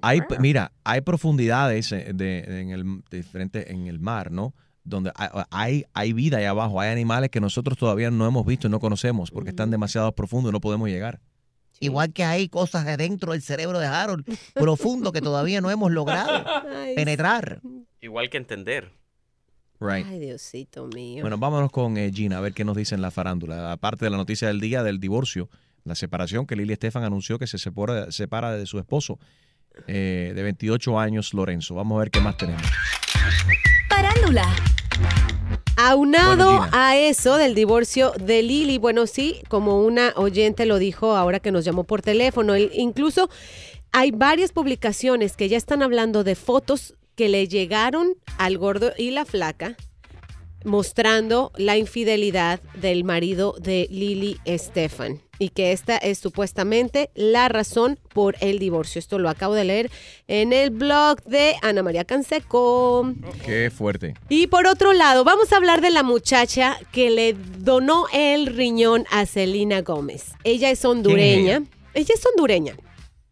Hay, 0.00 0.20
mira, 0.40 0.72
hay 0.84 1.00
profundidades 1.02 1.90
eh, 1.92 2.10
de, 2.14 2.60
en 2.60 2.70
el 2.70 3.02
diferente 3.10 3.72
en 3.72 3.86
el 3.86 3.98
mar, 4.00 4.30
¿no? 4.32 4.54
Donde 4.84 5.12
hay, 5.14 5.28
hay, 5.50 5.84
hay 5.92 6.12
vida 6.12 6.38
ahí 6.38 6.44
abajo, 6.46 6.80
hay 6.80 6.90
animales 6.90 7.30
que 7.30 7.40
nosotros 7.40 7.76
todavía 7.78 8.10
no 8.10 8.26
hemos 8.26 8.44
visto 8.46 8.66
y 8.66 8.70
no 8.70 8.80
conocemos 8.80 9.30
porque 9.30 9.50
están 9.50 9.70
demasiado 9.70 10.10
profundos 10.12 10.50
y 10.50 10.52
no 10.52 10.60
podemos 10.60 10.88
llegar. 10.88 11.20
Igual 11.80 12.12
que 12.12 12.24
hay 12.24 12.48
cosas 12.48 12.86
adentro 12.86 13.32
del 13.32 13.42
cerebro 13.42 13.78
de 13.78 13.86
Harold 13.86 14.24
profundo 14.54 15.12
que 15.12 15.20
todavía 15.20 15.60
no 15.60 15.70
hemos 15.70 15.90
logrado 15.92 16.44
Ay, 16.76 16.94
penetrar. 16.94 17.60
Igual 18.00 18.30
que 18.30 18.36
entender. 18.36 18.92
Right. 19.80 20.06
Ay, 20.06 20.18
Diosito 20.18 20.88
mío. 20.88 21.22
Bueno, 21.22 21.38
vámonos 21.38 21.70
con 21.70 21.96
eh, 21.98 22.10
Gina 22.12 22.38
a 22.38 22.40
ver 22.40 22.52
qué 22.52 22.64
nos 22.64 22.76
dice 22.76 22.94
en 22.94 23.02
la 23.02 23.10
farándula. 23.10 23.70
Aparte 23.70 24.04
de 24.04 24.10
la 24.10 24.16
noticia 24.16 24.48
del 24.48 24.60
día 24.60 24.82
del 24.82 24.98
divorcio, 24.98 25.48
la 25.84 25.94
separación 25.94 26.46
que 26.46 26.56
Lili 26.56 26.72
Estefan 26.72 27.04
anunció 27.04 27.38
que 27.38 27.46
se 27.46 27.58
separa, 27.58 28.10
separa 28.10 28.52
de 28.52 28.66
su 28.66 28.78
esposo 28.78 29.18
eh, 29.86 30.32
de 30.34 30.42
28 30.42 30.98
años, 30.98 31.32
Lorenzo. 31.32 31.74
Vamos 31.76 31.96
a 31.96 32.00
ver 32.00 32.10
qué 32.10 32.20
más 32.20 32.36
tenemos. 32.36 32.62
Farándula. 33.88 34.46
Aunado 35.80 36.66
a 36.72 36.96
eso 36.96 37.36
del 37.36 37.54
divorcio 37.54 38.10
de 38.18 38.42
Lili, 38.42 38.78
bueno, 38.78 39.06
sí, 39.06 39.42
como 39.48 39.80
una 39.84 40.12
oyente 40.16 40.66
lo 40.66 40.80
dijo 40.80 41.14
ahora 41.14 41.38
que 41.38 41.52
nos 41.52 41.64
llamó 41.64 41.84
por 41.84 42.02
teléfono, 42.02 42.56
él 42.56 42.72
incluso 42.74 43.30
hay 43.92 44.10
varias 44.10 44.50
publicaciones 44.50 45.36
que 45.36 45.48
ya 45.48 45.56
están 45.56 45.84
hablando 45.84 46.24
de 46.24 46.34
fotos 46.34 46.94
que 47.14 47.28
le 47.28 47.46
llegaron 47.46 48.16
al 48.38 48.58
gordo 48.58 48.92
y 48.98 49.12
la 49.12 49.24
flaca 49.24 49.76
mostrando 50.64 51.52
la 51.56 51.76
infidelidad 51.76 52.60
del 52.74 53.04
marido 53.04 53.54
de 53.60 53.86
Lily 53.88 54.40
Estefan 54.44 55.27
y 55.38 55.50
que 55.50 55.72
esta 55.72 55.96
es 55.96 56.18
supuestamente 56.18 57.10
la 57.14 57.48
razón 57.48 57.98
por 58.12 58.36
el 58.40 58.58
divorcio. 58.58 58.98
Esto 58.98 59.18
lo 59.18 59.28
acabo 59.28 59.54
de 59.54 59.64
leer 59.64 59.90
en 60.26 60.52
el 60.52 60.70
blog 60.70 61.22
de 61.24 61.54
Ana 61.62 61.82
María 61.82 62.04
Canseco. 62.04 63.12
Qué 63.44 63.70
fuerte. 63.70 64.14
Y 64.28 64.48
por 64.48 64.66
otro 64.66 64.92
lado, 64.92 65.24
vamos 65.24 65.52
a 65.52 65.56
hablar 65.56 65.80
de 65.80 65.90
la 65.90 66.02
muchacha 66.02 66.76
que 66.92 67.10
le 67.10 67.34
donó 67.58 68.06
el 68.12 68.46
riñón 68.46 69.04
a 69.10 69.26
Selena 69.26 69.82
Gómez. 69.82 70.32
Ella 70.44 70.70
es 70.70 70.84
hondureña. 70.84 71.62
Ella 71.94 72.14
es 72.14 72.24
hondureña. 72.26 72.74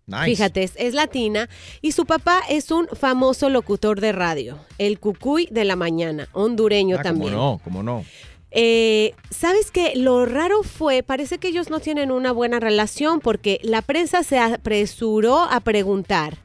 Nice. 0.08 0.24
Fíjate, 0.26 0.62
es, 0.62 0.72
es 0.76 0.94
latina 0.94 1.48
y 1.82 1.90
su 1.90 2.06
papá 2.06 2.40
es 2.48 2.70
un 2.70 2.86
famoso 2.86 3.48
locutor 3.50 4.00
de 4.00 4.12
radio, 4.12 4.56
el 4.78 5.00
Cucuy 5.00 5.48
de 5.50 5.64
la 5.64 5.74
mañana, 5.74 6.28
hondureño 6.32 6.98
Ah, 7.00 7.02
también. 7.02 7.32
¿Cómo 7.34 7.42
no? 7.54 7.60
¿Cómo 7.64 7.82
no? 7.82 8.04
Eh, 8.50 9.14
¿Sabes 9.30 9.70
qué? 9.70 9.92
Lo 9.96 10.24
raro 10.24 10.62
fue, 10.62 11.02
parece 11.02 11.38
que 11.38 11.48
ellos 11.48 11.68
no 11.68 11.80
tienen 11.80 12.10
una 12.10 12.32
buena 12.32 12.60
relación 12.60 13.20
porque 13.20 13.58
la 13.62 13.82
prensa 13.82 14.22
se 14.22 14.38
apresuró 14.38 15.40
a 15.40 15.60
preguntar, 15.60 16.38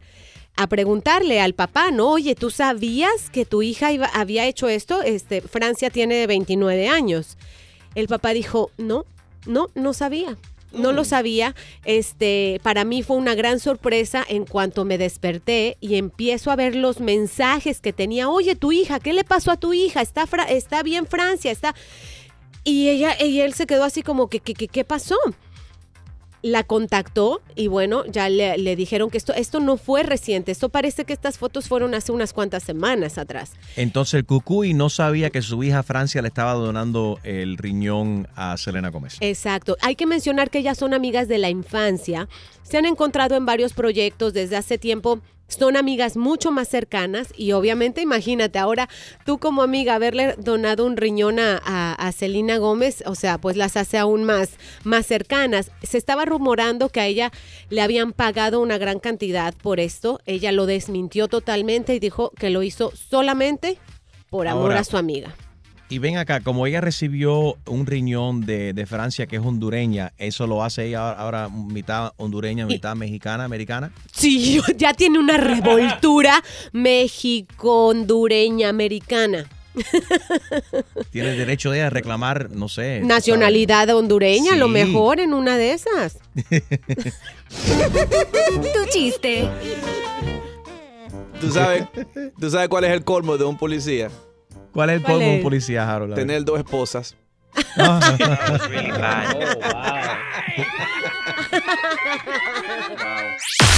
a 0.55 0.67
preguntarle 0.67 1.39
al 1.39 1.53
papá, 1.53 1.91
¿no? 1.91 2.09
Oye, 2.11 2.35
¿tú 2.35 2.49
sabías 2.49 3.29
que 3.29 3.45
tu 3.45 3.61
hija 3.61 3.91
iba- 3.93 4.07
había 4.13 4.45
hecho 4.47 4.67
esto? 4.67 5.01
Este, 5.03 5.41
Francia 5.41 5.89
tiene 5.89 6.27
29 6.27 6.87
años. 6.89 7.37
El 7.95 8.07
papá 8.07 8.31
dijo, 8.33 8.71
no, 8.77 9.05
no, 9.45 9.67
no 9.75 9.93
sabía. 9.93 10.37
No 10.71 10.91
lo 10.93 11.03
sabía. 11.03 11.55
Este, 11.85 12.59
para 12.63 12.83
mí 12.85 13.03
fue 13.03 13.17
una 13.17 13.35
gran 13.35 13.59
sorpresa 13.59 14.23
en 14.27 14.45
cuanto 14.45 14.85
me 14.85 14.97
desperté 14.97 15.77
y 15.81 15.95
empiezo 15.95 16.51
a 16.51 16.55
ver 16.55 16.75
los 16.75 16.99
mensajes 16.99 17.81
que 17.81 17.93
tenía. 17.93 18.29
Oye, 18.29 18.55
tu 18.55 18.71
hija, 18.71 18.99
¿qué 18.99 19.13
le 19.13 19.23
pasó 19.23 19.51
a 19.51 19.57
tu 19.57 19.73
hija? 19.73 20.01
Está, 20.01 20.27
Fra- 20.27 20.49
está 20.49 20.81
bien 20.83 21.05
Francia, 21.07 21.51
está. 21.51 21.75
Y 22.63 22.89
ella, 22.89 23.15
y 23.21 23.41
él 23.41 23.53
se 23.53 23.65
quedó 23.65 23.83
así 23.83 24.01
como 24.03 24.29
que, 24.29 24.39
¿qué, 24.39 24.53
qué, 24.53 24.67
qué 24.67 24.83
pasó? 24.83 25.17
La 26.41 26.63
contactó 26.63 27.41
y 27.55 27.67
bueno, 27.67 28.05
ya 28.05 28.29
le, 28.29 28.57
le 28.57 28.75
dijeron 28.75 29.09
que 29.09 29.17
esto, 29.17 29.33
esto 29.33 29.59
no 29.59 29.77
fue 29.77 30.03
reciente. 30.03 30.51
Esto 30.51 30.69
parece 30.69 31.05
que 31.05 31.13
estas 31.13 31.37
fotos 31.37 31.67
fueron 31.67 31.93
hace 31.93 32.11
unas 32.11 32.33
cuantas 32.33 32.63
semanas 32.63 33.17
atrás. 33.17 33.53
Entonces 33.75 34.15
el 34.15 34.25
Cucuy 34.25 34.73
no 34.73 34.89
sabía 34.89 35.29
que 35.29 35.41
su 35.41 35.63
hija 35.63 35.83
Francia 35.83 36.21
le 36.21 36.29
estaba 36.29 36.53
donando 36.53 37.19
el 37.23 37.57
riñón 37.57 38.27
a 38.35 38.57
Selena 38.57 38.89
Gómez. 38.89 39.17
Exacto. 39.19 39.77
Hay 39.81 39.95
que 39.95 40.05
mencionar 40.05 40.49
que 40.49 40.59
ellas 40.59 40.77
son 40.77 40.93
amigas 40.93 41.27
de 41.27 41.37
la 41.37 41.49
infancia. 41.49 42.27
Se 42.63 42.77
han 42.77 42.85
encontrado 42.85 43.35
en 43.35 43.45
varios 43.45 43.73
proyectos 43.73 44.33
desde 44.33 44.57
hace 44.57 44.77
tiempo. 44.77 45.19
Son 45.57 45.75
amigas 45.77 46.17
mucho 46.17 46.51
más 46.51 46.67
cercanas 46.69 47.27
y 47.37 47.51
obviamente 47.51 48.01
imagínate 48.01 48.57
ahora 48.57 48.87
tú 49.25 49.37
como 49.37 49.61
amiga 49.61 49.95
haberle 49.95 50.35
donado 50.37 50.85
un 50.85 50.97
riñón 50.97 51.39
a, 51.39 51.61
a, 51.63 51.93
a 51.93 52.11
Selena 52.13 52.57
Gómez, 52.57 53.03
o 53.05 53.15
sea, 53.15 53.37
pues 53.37 53.57
las 53.57 53.75
hace 53.77 53.97
aún 53.97 54.23
más, 54.23 54.51
más 54.83 55.05
cercanas. 55.05 55.71
Se 55.83 55.97
estaba 55.97 56.25
rumorando 56.25 56.89
que 56.89 57.01
a 57.01 57.07
ella 57.07 57.31
le 57.69 57.81
habían 57.81 58.13
pagado 58.13 58.61
una 58.61 58.77
gran 58.77 58.99
cantidad 58.99 59.53
por 59.53 59.79
esto. 59.79 60.19
Ella 60.25 60.51
lo 60.51 60.65
desmintió 60.65 61.27
totalmente 61.27 61.93
y 61.95 61.99
dijo 61.99 62.31
que 62.39 62.49
lo 62.49 62.63
hizo 62.63 62.91
solamente 62.95 63.77
por 64.29 64.47
amor 64.47 64.71
Ahora- 64.71 64.79
a 64.79 64.83
su 64.85 64.97
amiga. 64.97 65.35
Y 65.91 65.99
ven 65.99 66.17
acá, 66.17 66.39
como 66.39 66.65
ella 66.65 66.79
recibió 66.79 67.57
un 67.67 67.85
riñón 67.85 68.45
de, 68.45 68.71
de 68.71 68.85
Francia 68.85 69.27
que 69.27 69.35
es 69.35 69.41
hondureña, 69.41 70.13
¿eso 70.17 70.47
lo 70.47 70.63
hace 70.63 70.85
ella 70.87 71.11
ahora 71.11 71.49
mitad 71.49 72.13
hondureña, 72.15 72.65
mitad 72.65 72.95
mexicana, 72.95 73.43
americana? 73.43 73.91
Sí, 74.13 74.61
ya 74.77 74.93
tiene 74.93 75.19
una 75.19 75.35
revoltura 75.35 76.41
México-hondureña 76.71 78.69
americana. 78.69 79.45
Tiene 81.11 81.31
derecho 81.35 81.71
de 81.71 81.81
a 81.81 81.89
reclamar, 81.89 82.51
no 82.51 82.67
sé. 82.69 83.01
Nacionalidad 83.01 83.89
hondureña, 83.89 84.53
a 84.53 84.55
lo 84.57 84.67
Sí. 84.67 84.71
mejor 84.71 85.19
en 85.19 85.33
una 85.33 85.57
de 85.57 85.73
esas. 85.73 86.19
Tu 87.51 88.85
chiste. 88.91 89.49
¿Tú 91.41 91.51
sabes, 91.51 91.83
¿Tú 92.39 92.49
sabes 92.49 92.69
cuál 92.69 92.83
es 92.85 92.91
el 92.91 93.03
colmo 93.03 93.37
de 93.37 93.43
un 93.45 93.57
policía? 93.57 94.09
¿Cuál 94.71 94.89
es 94.91 94.95
el 94.97 95.01
¿Cuál 95.01 95.13
colmo 95.13 95.25
de 95.27 95.31
un 95.31 95.37
es? 95.37 95.43
policía, 95.43 95.91
Harold? 95.93 96.13
A 96.13 96.15
ver. 96.15 96.25
Tener 96.27 96.45
dos 96.45 96.59
esposas. 96.59 97.15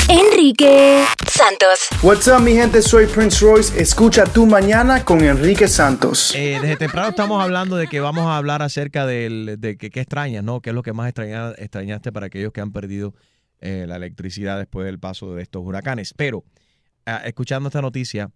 Enrique 0.09 1.03
Santos. 1.27 1.87
What's 2.01 2.27
up, 2.27 2.41
mi 2.41 2.53
gente? 2.53 2.81
Soy 2.81 3.07
Prince 3.07 3.43
Royce. 3.43 3.79
Escucha 3.81 4.25
tu 4.25 4.45
mañana 4.45 5.03
con 5.03 5.23
Enrique 5.23 5.67
Santos. 5.67 6.33
Eh, 6.35 6.59
desde 6.61 6.75
temprano 6.77 7.09
estamos 7.09 7.41
hablando 7.41 7.75
de 7.75 7.87
que 7.87 7.99
vamos 7.99 8.25
a 8.25 8.37
hablar 8.37 8.61
acerca 8.61 9.05
del, 9.05 9.55
de 9.59 9.77
que, 9.77 9.89
qué 9.89 10.01
extrañas, 10.01 10.43
¿no? 10.43 10.61
¿Qué 10.61 10.69
es 10.71 10.75
lo 10.75 10.83
que 10.83 10.93
más 10.93 11.07
extraña- 11.11 11.53
extrañaste 11.57 12.11
para 12.11 12.27
aquellos 12.27 12.51
que 12.53 12.61
han 12.61 12.71
perdido 12.71 13.13
eh, 13.61 13.85
la 13.87 13.95
electricidad 13.95 14.57
después 14.57 14.85
del 14.85 14.99
paso 14.99 15.33
de 15.33 15.41
estos 15.41 15.63
huracanes? 15.65 16.13
Pero, 16.15 16.43
ah, 17.05 17.21
escuchando 17.25 17.69
esta 17.69 17.81
noticia 17.81 18.29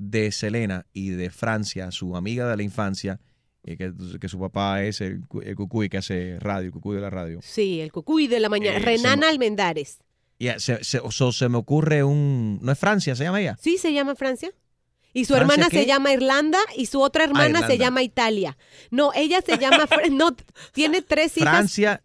de 0.00 0.32
Selena 0.32 0.86
y 0.92 1.10
de 1.10 1.28
Francia, 1.30 1.90
su 1.90 2.16
amiga 2.16 2.48
de 2.48 2.56
la 2.56 2.62
infancia, 2.62 3.20
eh, 3.64 3.76
que, 3.76 3.92
que 4.18 4.28
su 4.28 4.40
papá 4.40 4.82
es 4.82 5.02
el, 5.02 5.22
el 5.42 5.54
cucuy 5.54 5.90
que 5.90 5.98
hace 5.98 6.38
radio, 6.40 6.66
el 6.68 6.72
cucuy 6.72 6.96
de 6.96 7.02
la 7.02 7.10
radio. 7.10 7.40
Sí, 7.42 7.80
el 7.80 7.92
cucuy 7.92 8.26
de 8.26 8.40
la 8.40 8.48
mañana. 8.48 8.78
Eh, 8.78 8.80
Renana 8.80 9.26
me- 9.26 9.26
Almendares. 9.26 9.98
Y 10.38 10.48
ah, 10.48 10.58
se, 10.58 10.82
se- 10.82 11.02
so- 11.10 11.32
se 11.32 11.48
me 11.50 11.58
ocurre 11.58 12.02
un... 12.02 12.58
¿No 12.62 12.72
es 12.72 12.78
Francia, 12.78 13.14
se 13.14 13.24
llama 13.24 13.42
ella? 13.42 13.58
Sí, 13.60 13.76
se 13.76 13.92
llama 13.92 14.14
Francia. 14.14 14.50
Y 15.12 15.26
su 15.26 15.34
¿Francia 15.34 15.52
hermana 15.54 15.70
qué? 15.70 15.80
se 15.80 15.86
llama 15.86 16.12
Irlanda 16.14 16.58
y 16.76 16.86
su 16.86 17.02
otra 17.02 17.24
hermana 17.24 17.66
se 17.66 17.76
llama 17.76 18.02
Italia. 18.02 18.56
No, 18.90 19.12
ella 19.14 19.42
se 19.44 19.58
llama... 19.58 19.86
No, 20.10 20.34
tiene 20.72 21.02
tres 21.02 21.36
hijas. 21.36 21.50
Francia... 21.50 22.02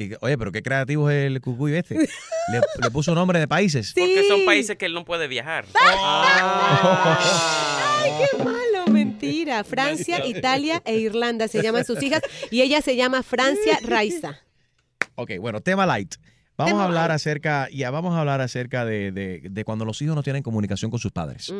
Y, 0.00 0.12
oye, 0.20 0.38
pero 0.38 0.52
qué 0.52 0.62
creativo 0.62 1.10
es 1.10 1.26
el 1.26 1.40
cucuy 1.40 1.74
este. 1.74 1.96
Le, 1.96 2.60
le 2.80 2.90
puso 2.92 3.16
nombre 3.16 3.40
de 3.40 3.48
países. 3.48 3.92
Porque 3.94 4.28
son 4.28 4.44
países 4.46 4.78
que 4.78 4.86
él 4.86 4.94
no 4.94 5.04
puede 5.04 5.26
viajar. 5.26 5.66
Ay, 5.74 6.40
qué 8.18 8.28
malo, 8.42 8.86
mentira. 8.90 9.64
Francia, 9.64 10.24
Italia 10.26 10.80
e 10.84 10.98
Irlanda 10.98 11.48
se 11.48 11.60
llaman 11.60 11.84
sus 11.84 12.00
hijas 12.02 12.22
y 12.50 12.62
ella 12.62 12.80
se 12.80 12.94
llama 12.94 13.24
Francia 13.24 13.78
Raiza. 13.82 14.40
Ok, 15.16 15.32
bueno, 15.40 15.60
tema 15.60 15.84
light. 15.84 16.14
Vamos 16.58 16.80
a 16.80 16.84
hablar 16.84 17.10
acerca, 17.12 17.68
ya 17.70 17.90
vamos 17.90 18.14
a 18.14 18.20
hablar 18.20 18.40
acerca 18.40 18.84
de, 18.84 19.12
de- 19.12 19.40
de 19.48 19.64
cuando 19.64 19.84
los 19.84 20.02
hijos 20.02 20.14
no 20.16 20.22
tienen 20.24 20.42
comunicación 20.42 20.90
con 20.90 20.98
sus 21.00 21.12
padres. 21.12 21.52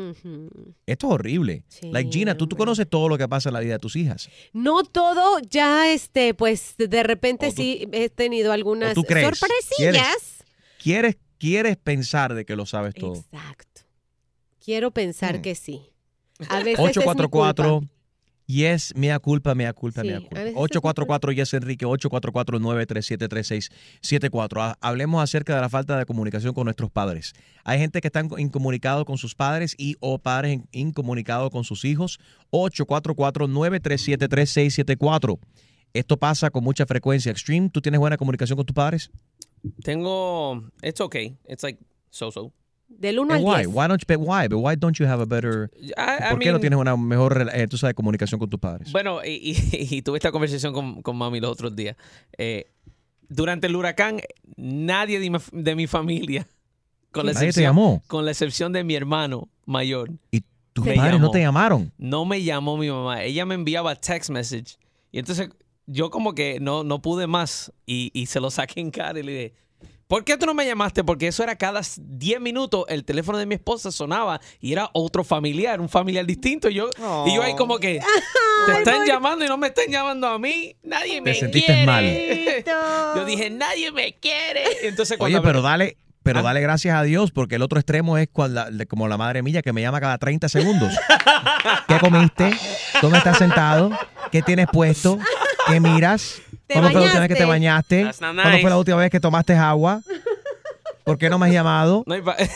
Esto 0.87 1.07
es 1.07 1.13
horrible. 1.13 1.63
like 1.83 2.11
Gina, 2.13 2.37
tú, 2.37 2.47
tú 2.49 2.57
conoces 2.57 2.89
todo 2.89 3.09
lo 3.09 3.17
que 3.17 3.29
pasa 3.29 3.49
en 3.49 3.53
la 3.55 3.61
vida 3.61 3.75
de 3.75 3.79
tus 3.79 3.95
hijas. 3.97 4.29
No 4.53 4.83
todo, 4.83 5.39
ya 5.49 5.91
este, 5.93 6.35
pues 6.35 6.75
de 6.77 7.03
repente 7.05 7.51
sí 7.53 7.89
he 7.93 8.09
tenido 8.11 8.53
algunas 8.53 8.95
tú 8.95 9.05
crees, 9.05 9.39
sorpresillas. 9.39 10.45
¿Quieres, 10.83 11.17
quieres 11.39 11.77
pensar 11.77 12.35
de 12.35 12.45
que 12.45 12.57
lo 12.57 12.67
sabes 12.67 12.95
todo? 12.95 13.15
Exacto. 13.15 13.83
Quiero 14.65 14.91
pensar 14.91 15.39
Hmm. 15.39 15.43
que 15.43 15.55
sí. 15.55 15.83
A 16.49 16.59
veces 16.59 16.73
es 16.75 16.79
mi 16.79 16.85
844 16.91 17.79
culpa. 17.81 17.93
Yes, 18.51 18.95
mea 18.97 19.19
culpa, 19.19 19.55
mea 19.55 19.75
culpa, 19.75 20.01
Sí, 20.01 20.09
mea 20.09 20.21
culpa. 20.21 20.37
veces 20.37 20.49
es 20.53 20.57
mi 20.57 20.63
844 20.63 21.33
Yes 21.33 21.53
Enrique, 21.53 21.85
844-937-3674. 21.85 24.63
Ha- 24.63 24.79
Hablemos 24.81 25.23
acerca 25.23 25.55
de 25.55 25.61
la 25.61 25.69
falta 25.69 25.99
de 25.99 26.07
comunicación 26.07 26.55
con 26.55 26.65
nuestros 26.65 26.91
padres. 26.91 27.35
Hay 27.65 27.79
gente 27.79 28.01
que 28.01 28.09
está 28.09 28.23
incomunicado 28.39 29.05
con 29.05 29.19
sus 29.19 29.35
padres 29.35 29.75
y 29.77 29.97
o 30.01 30.19
padres 30.19 30.55
in- 30.55 30.67
incomunicados 30.73 31.51
con 31.51 31.65
sus 31.65 31.85
hijos. 31.85 32.19
844-937-3674. 32.51 35.39
Esto 35.93 36.17
pasa 36.19 36.49
con 36.51 36.65
mucha 36.65 36.87
frecuencia. 36.87 37.31
Extreme, 37.33 37.69
¿tú 37.71 37.81
tienes 37.83 37.99
buena 38.01 38.17
comunicación 38.17 38.57
con 38.57 38.65
tus 38.67 38.75
padres? 38.75 39.11
Tengo. 39.83 40.63
It's 40.83 41.01
okay. 41.01 41.37
It's 41.47 41.63
like 41.63 41.79
so 42.11 42.31
so. 42.31 42.53
Del 42.89 43.18
1 43.18 43.34
And 43.34 43.41
al 43.41 43.45
why? 43.47 43.62
10. 43.64 43.74
Why 43.74 43.86
don't 43.86 44.01
you, 44.03 44.07
but 44.18 44.26
why? 44.26 44.49
But 44.49 44.59
why 44.59 44.74
don't 44.76 44.99
you 44.99 45.07
have 45.07 45.20
a 45.22 45.26
better... 45.26 45.70
I- 45.97 46.24
I 46.26 46.30
¿Por 46.30 46.39
qué 46.41 46.47
no 46.47 46.53
mean- 46.55 46.61
tienes 46.61 46.78
una 46.78 46.97
mejor 46.97 47.49
eh, 47.53 47.68
tú 47.68 47.76
sabes, 47.76 47.95
comunicación 47.95 48.39
con 48.41 48.49
tus 48.51 48.59
padres? 48.59 48.91
Bueno, 48.93 49.20
y, 49.24 49.30
y- 49.72 49.97
y 49.99 50.03
tuve 50.03 50.18
esta 50.18 50.32
conversación 50.32 50.72
con, 50.72 51.03
con 51.03 51.16
mami 51.16 51.39
los 51.41 51.51
otros 51.53 51.76
días. 51.76 51.97
Eh, 52.39 52.70
durante 53.28 53.66
el 53.66 53.76
huracán, 53.76 54.20
nadie 54.57 55.20
de 55.20 55.30
mi, 55.30 55.39
de 55.53 55.74
mi 55.76 55.86
familia, 55.86 56.49
con 57.12 57.26
la, 57.26 57.32
¿Nadie 57.32 57.47
te 57.47 57.49
excepción, 57.51 57.68
llamó? 57.70 58.03
con 58.07 58.24
la 58.24 58.30
excepción 58.30 58.72
de 58.72 58.84
mi 58.84 58.95
hermano 58.95 59.49
mayor. 59.66 60.11
¿Y 60.32 60.43
tus 60.72 60.86
padres 60.86 60.99
no 61.12 61.18
llamó. 61.18 61.30
te 61.30 61.41
llamaron? 61.41 61.93
No 61.99 62.24
me 62.24 62.43
llamó 62.43 62.76
mi 62.78 62.89
mamá. 62.91 63.22
Ella 63.22 63.45
me 63.45 63.55
enviaba 63.55 63.95
text 63.97 64.30
message. 64.30 64.76
Y 65.12 65.18
entonces 65.18 65.51
yo 65.86 66.11
como 66.11 66.34
que 66.34 66.59
no, 66.61 66.84
no 66.84 67.01
pude 67.03 67.26
más 67.26 67.72
y, 67.86 68.11
y 68.14 68.26
se 68.26 68.41
lo 68.41 68.51
saqué 68.51 68.80
en 68.80 68.91
cara 68.91 69.18
y 69.18 69.22
le 69.22 69.32
dije, 69.32 69.55
¿por 70.09 70.25
qué 70.25 70.37
tú 70.37 70.47
no 70.47 70.55
me 70.55 70.67
llamaste? 70.67 71.05
Porque 71.05 71.29
eso 71.29 71.43
era 71.45 71.55
cada 71.57 71.83
10 71.97 72.41
minutos, 72.41 72.85
el 72.89 73.05
teléfono 73.05 73.39
de 73.39 73.47
mi 73.47 73.55
esposa 73.55 73.93
sonaba 73.93 74.41
y 74.61 74.73
era 74.73 74.91
otro 74.95 75.23
familiar, 75.23 75.81
un 75.81 75.89
familiar 75.89 76.27
distinto. 76.27 76.69
Y 76.69 76.75
yo, 76.75 76.91
y 77.27 77.35
yo 77.37 77.43
ahí 77.43 77.55
como 77.55 77.79
que, 77.79 78.01
te 78.67 78.73
están 78.79 79.07
llamando 79.07 79.45
y 79.45 79.49
no 79.49 79.57
me 79.57 79.69
están 79.69 79.87
llamando 79.89 80.27
a 80.27 80.39
mí. 80.39 80.75
Nadie 80.83 81.21
me 81.21 81.35
sentiste 81.35 81.73
quiere. 81.73 81.87
mal. 81.87 82.05
yo 83.17 83.25
dije, 83.25 83.51
nadie 83.51 83.93
me 83.93 84.15
quiere. 84.15 84.65
Entonces 84.89 85.17
cuando 85.17 85.39
Oye, 85.39 85.47
pero 85.47 85.63
dale, 85.63 85.97
pero 86.23 86.43
dale 86.43 86.61
gracias 86.61 86.95
a 86.97 87.03
Dios 87.03 87.31
porque 87.31 87.55
el 87.55 87.63
otro 87.63 87.79
extremo 87.79 88.19
es 88.19 88.29
cual 88.33 88.55
la- 88.55 88.71
como 88.89 89.09
la 89.09 89.17
madre 89.17 89.43
mía 89.43 89.63
que 89.63 89.73
me 89.73 89.81
llama 89.83 90.01
cada 90.01 90.19
30 90.19 90.49
segundos. 90.49 90.93
¿Qué 91.89 91.99
comiste? 91.99 92.51
¿Dónde 93.01 93.19
estás 93.19 93.39
sentado? 93.39 93.91
¿Qué 94.33 94.43
tienes 94.43 94.67
puesto? 94.73 95.19
¿Qué 95.69 95.81
miras? 95.81 96.43
¿Te 96.66 96.75
¿Cuándo 96.75 96.91
fue 96.91 97.01
la 97.01 97.07
última 97.07 97.21
vez 97.21 97.29
que 97.29 97.37
te 97.37 97.45
bañaste? 97.45 97.97
bañaste? 97.97 98.05
That's 98.05 98.21
not 98.21 98.35
¿Cuándo 98.35 98.51
nice. 98.51 98.61
fue 98.62 98.71
la 98.71 98.79
última 98.79 98.97
vez 98.99 99.11
que 99.11 99.21
tomaste 99.21 99.55
agua? 99.55 100.01
¿Por 101.05 101.19
qué 101.19 101.31
no 101.31 101.39
me 101.39 101.47
has 101.47 101.53
llamado? 101.53 102.05
No 102.07 102.14
hay 102.14 102.23
pa- 102.23 102.37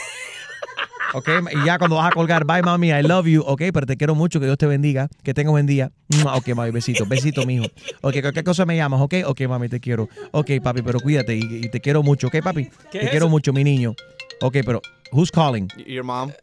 Ok, 1.14 1.28
y 1.52 1.62
ya 1.66 1.76
cuando 1.78 1.96
vas 1.96 2.08
a 2.08 2.12
colgar, 2.12 2.46
bye 2.46 2.62
mami, 2.62 2.88
I 2.88 3.02
love 3.02 3.26
you, 3.26 3.42
ok, 3.46 3.60
pero 3.74 3.84
te 3.84 3.98
quiero 3.98 4.14
mucho, 4.14 4.40
que 4.40 4.46
Dios 4.46 4.56
te 4.56 4.64
bendiga, 4.66 5.08
que 5.22 5.34
tengas 5.34 5.50
buen 5.50 5.66
día. 5.66 5.90
Mua, 6.08 6.36
Ok, 6.36 6.48
mami, 6.54 6.70
besito, 6.70 7.04
besito, 7.04 7.44
mijo. 7.44 7.66
Ok, 8.00 8.22
cualquier 8.22 8.44
cosa 8.44 8.64
me 8.64 8.76
llamas, 8.76 8.98
ok, 9.02 9.16
ok, 9.26 9.42
mami, 9.42 9.68
te 9.68 9.78
quiero. 9.78 10.08
Ok, 10.30 10.50
papi, 10.62 10.80
pero 10.80 11.00
cuídate 11.00 11.36
y, 11.36 11.40
y 11.42 11.68
te 11.68 11.80
quiero 11.80 12.02
mucho, 12.02 12.28
ok, 12.28 12.36
papi. 12.42 12.64
¿Qué 12.90 13.00
te 13.00 13.04
es 13.04 13.10
quiero 13.10 13.26
eso? 13.26 13.30
mucho, 13.30 13.52
mi 13.52 13.62
niño. 13.62 13.94
Ok, 14.40 14.56
pero, 14.64 14.80
who's 15.12 15.30
calling? 15.30 15.68
Your 15.86 16.04
mom. 16.04 16.32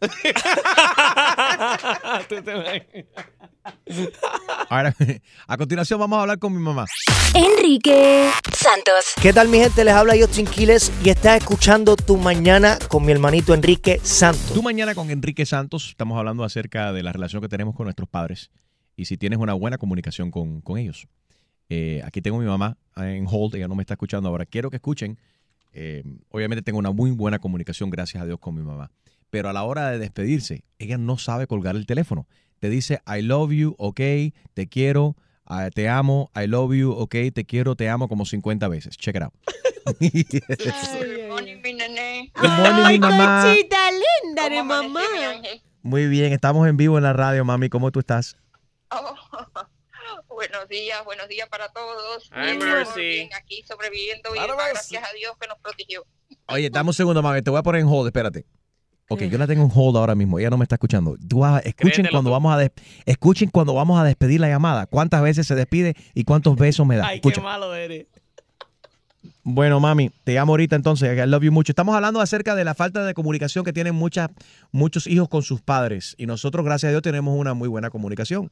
Ahora, 4.70 4.96
a 5.48 5.58
continuación 5.58 6.00
vamos 6.00 6.18
a 6.18 6.22
hablar 6.22 6.40
con 6.40 6.54
mi 6.54 6.60
mamá. 6.60 6.86
Enrique 7.34 8.30
Santos. 8.54 9.14
¿Qué 9.22 9.34
tal 9.34 9.48
mi 9.50 9.60
gente? 9.60 9.84
Les 9.84 9.94
habla 9.94 10.14
Justin 10.20 10.46
Quiles 10.46 10.92
y 11.04 11.10
estás 11.10 11.38
escuchando 11.38 11.96
Tu 11.96 12.18
Mañana 12.18 12.78
con 12.88 13.06
mi 13.06 13.12
hermanito 13.12 13.54
Enrique 13.54 14.00
Santos. 14.04 14.54
Tú 14.54 14.64
mañana 14.64 14.96
con 14.96 15.10
Enrique 15.12 15.46
Santos 15.46 15.90
estamos 15.90 16.18
hablando 16.18 16.44
acerca 16.44 16.94
de 16.94 17.04
la 17.04 17.12
relación 17.12 17.42
que 17.42 17.50
tenemos 17.50 17.76
con 17.76 17.86
nuestros 17.86 18.08
padres 18.08 18.52
y 18.96 19.06
si 19.06 19.18
tienes 19.18 19.40
una 19.40 19.54
buena 19.54 19.78
comunicación 19.78 20.32
con, 20.32 20.62
con 20.62 20.78
ellos. 20.78 21.08
Eh, 21.70 22.02
aquí 22.04 22.22
tengo 22.22 22.38
a 22.38 22.40
mi 22.42 22.48
mamá 22.48 22.78
en 22.98 23.28
hold, 23.30 23.56
ella 23.56 23.68
no 23.68 23.76
me 23.76 23.84
está 23.84 23.94
escuchando 23.94 24.30
ahora. 24.30 24.46
Quiero 24.46 24.70
que 24.70 24.78
escuchen. 24.78 25.18
Eh, 25.72 26.04
obviamente 26.30 26.62
tengo 26.62 26.80
una 26.80 26.92
muy 26.92 27.12
buena 27.12 27.40
comunicación, 27.40 27.90
gracias 27.90 28.24
a 28.24 28.26
Dios, 28.26 28.40
con 28.40 28.56
mi 28.56 28.64
mamá. 28.64 28.92
Pero 29.30 29.50
a 29.50 29.54
la 29.54 29.64
hora 29.64 29.90
de 29.90 30.00
despedirse, 30.00 30.64
ella 30.80 30.98
no 30.98 31.18
sabe 31.18 31.48
colgar 31.48 31.76
el 31.76 31.86
teléfono. 31.86 32.28
Te 32.60 32.70
dice, 32.70 33.02
I 33.08 33.22
love 33.22 33.52
you, 33.52 33.76
ok, 33.78 34.00
te 34.54 34.68
quiero, 34.68 35.16
ah, 35.46 35.70
te 35.74 35.88
amo, 35.88 36.32
I 36.36 36.48
love 36.48 36.74
you, 36.76 36.92
ok, 36.92 37.16
te 37.34 37.46
quiero, 37.46 37.76
te 37.76 37.90
amo 37.90 38.08
como 38.10 38.26
50 38.26 38.68
veces. 38.68 38.98
Check 38.98 39.16
it 39.16 39.22
out. 39.24 39.34
Good 39.86 41.30
morning, 41.30 41.62
mi 41.64 41.74
nené. 41.74 42.32
Good 42.36 42.50
morning, 42.50 42.88
mi 42.90 43.00
mamá. 43.00 43.54
Linda 43.54 44.50
de 44.50 44.58
¿Cómo 44.58 44.74
amanecí, 44.74 45.00
mamá. 45.00 45.70
Muy 45.82 46.08
bien, 46.08 46.34
estamos 46.34 46.68
en 46.68 46.78
vivo 46.78 46.98
en 46.98 47.04
la 47.04 47.14
radio, 47.14 47.46
mami. 47.46 47.70
¿Cómo 47.70 47.92
tú 47.92 48.00
estás? 48.00 48.36
Oh, 48.92 49.16
buenos 50.40 50.70
días, 50.70 51.04
buenos 51.04 51.28
días 51.28 51.50
para 51.50 51.68
todos. 51.70 52.30
Hi, 52.34 52.56
Bien, 52.58 52.60
Mercy. 52.60 53.02
bien, 53.02 53.30
aquí 53.36 53.62
sobreviviendo 53.68 54.30
Mercy. 54.32 54.48
gracias 54.72 55.04
a 55.04 55.14
Dios 55.14 55.34
que 55.40 55.48
nos 55.50 55.58
protegió. 55.60 56.06
Oye, 56.48 56.70
dame 56.70 56.90
un 56.92 56.94
segundo, 56.94 57.22
mami. 57.22 57.42
Te 57.42 57.50
voy 57.50 57.60
a 57.60 57.64
poner 57.64 57.82
en 57.82 57.88
hold, 57.88 58.08
espérate. 58.08 58.46
Ok, 59.10 59.24
yo 59.24 59.38
la 59.38 59.48
tengo 59.48 59.64
en 59.66 59.72
hold 59.74 59.98
ahora 59.98 60.16
mismo. 60.16 60.40
Ella 60.40 60.50
no 60.50 60.58
me 60.58 60.64
está 60.64 60.76
escuchando. 60.76 61.18
Tú 61.28 61.40
vas- 61.40 61.66
escuchen 61.66 61.92
Créetelo 61.92 62.12
cuando 62.12 62.30
tú. 62.30 62.34
vamos 62.34 62.54
a 62.54 62.58
des- 62.58 62.72
escuchen 63.06 63.50
cuando 63.50 63.74
vamos 63.74 64.00
a 64.00 64.06
despedir 64.06 64.40
la 64.40 64.48
llamada. 64.48 64.86
¿Cuántas 64.86 65.22
veces 65.22 65.46
se 65.46 65.56
despide 65.56 65.96
y 66.14 66.24
cuántos 66.24 66.56
besos 66.56 66.88
me 66.88 66.96
da? 66.96 67.08
Ay, 67.08 67.20
qué 67.20 67.42
malo 67.42 67.76
eres. 67.76 68.06
Bueno, 69.44 69.80
mami, 69.82 70.10
te 70.24 70.34
llamo 70.34 70.54
ahorita 70.54 70.76
entonces. 70.78 71.18
I 71.18 71.28
love 71.28 71.44
you 71.44 71.52
mucho. 71.52 71.72
Estamos 71.74 71.96
hablando 71.96 72.22
acerca 72.22 72.56
de 72.56 72.64
la 72.64 72.76
falta 72.76 73.04
de 73.04 73.14
comunicación 73.14 73.66
que 73.66 73.74
tienen 73.74 73.94
muchas, 73.96 74.30
muchos 74.72 75.06
hijos 75.08 75.28
con 75.28 75.42
sus 75.42 75.60
padres. 75.62 76.16
Y 76.18 76.28
nosotros, 76.28 76.64
gracias 76.64 76.88
a 76.90 76.92
Dios, 76.92 77.02
tenemos 77.02 77.36
una 77.38 77.54
muy 77.54 77.68
buena 77.68 77.90
comunicación. 77.90 78.52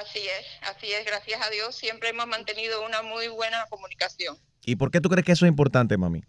Así 0.00 0.18
es, 0.18 0.46
así 0.62 0.92
es, 0.92 1.04
gracias 1.04 1.40
a 1.40 1.50
Dios 1.50 1.76
siempre 1.76 2.08
hemos 2.08 2.26
mantenido 2.26 2.84
una 2.84 3.02
muy 3.02 3.28
buena 3.28 3.64
comunicación. 3.70 4.36
¿Y 4.64 4.74
por 4.76 4.90
qué 4.90 5.00
tú 5.00 5.08
crees 5.08 5.24
que 5.24 5.32
eso 5.32 5.46
es 5.46 5.50
importante, 5.50 5.96
mami? 5.96 6.22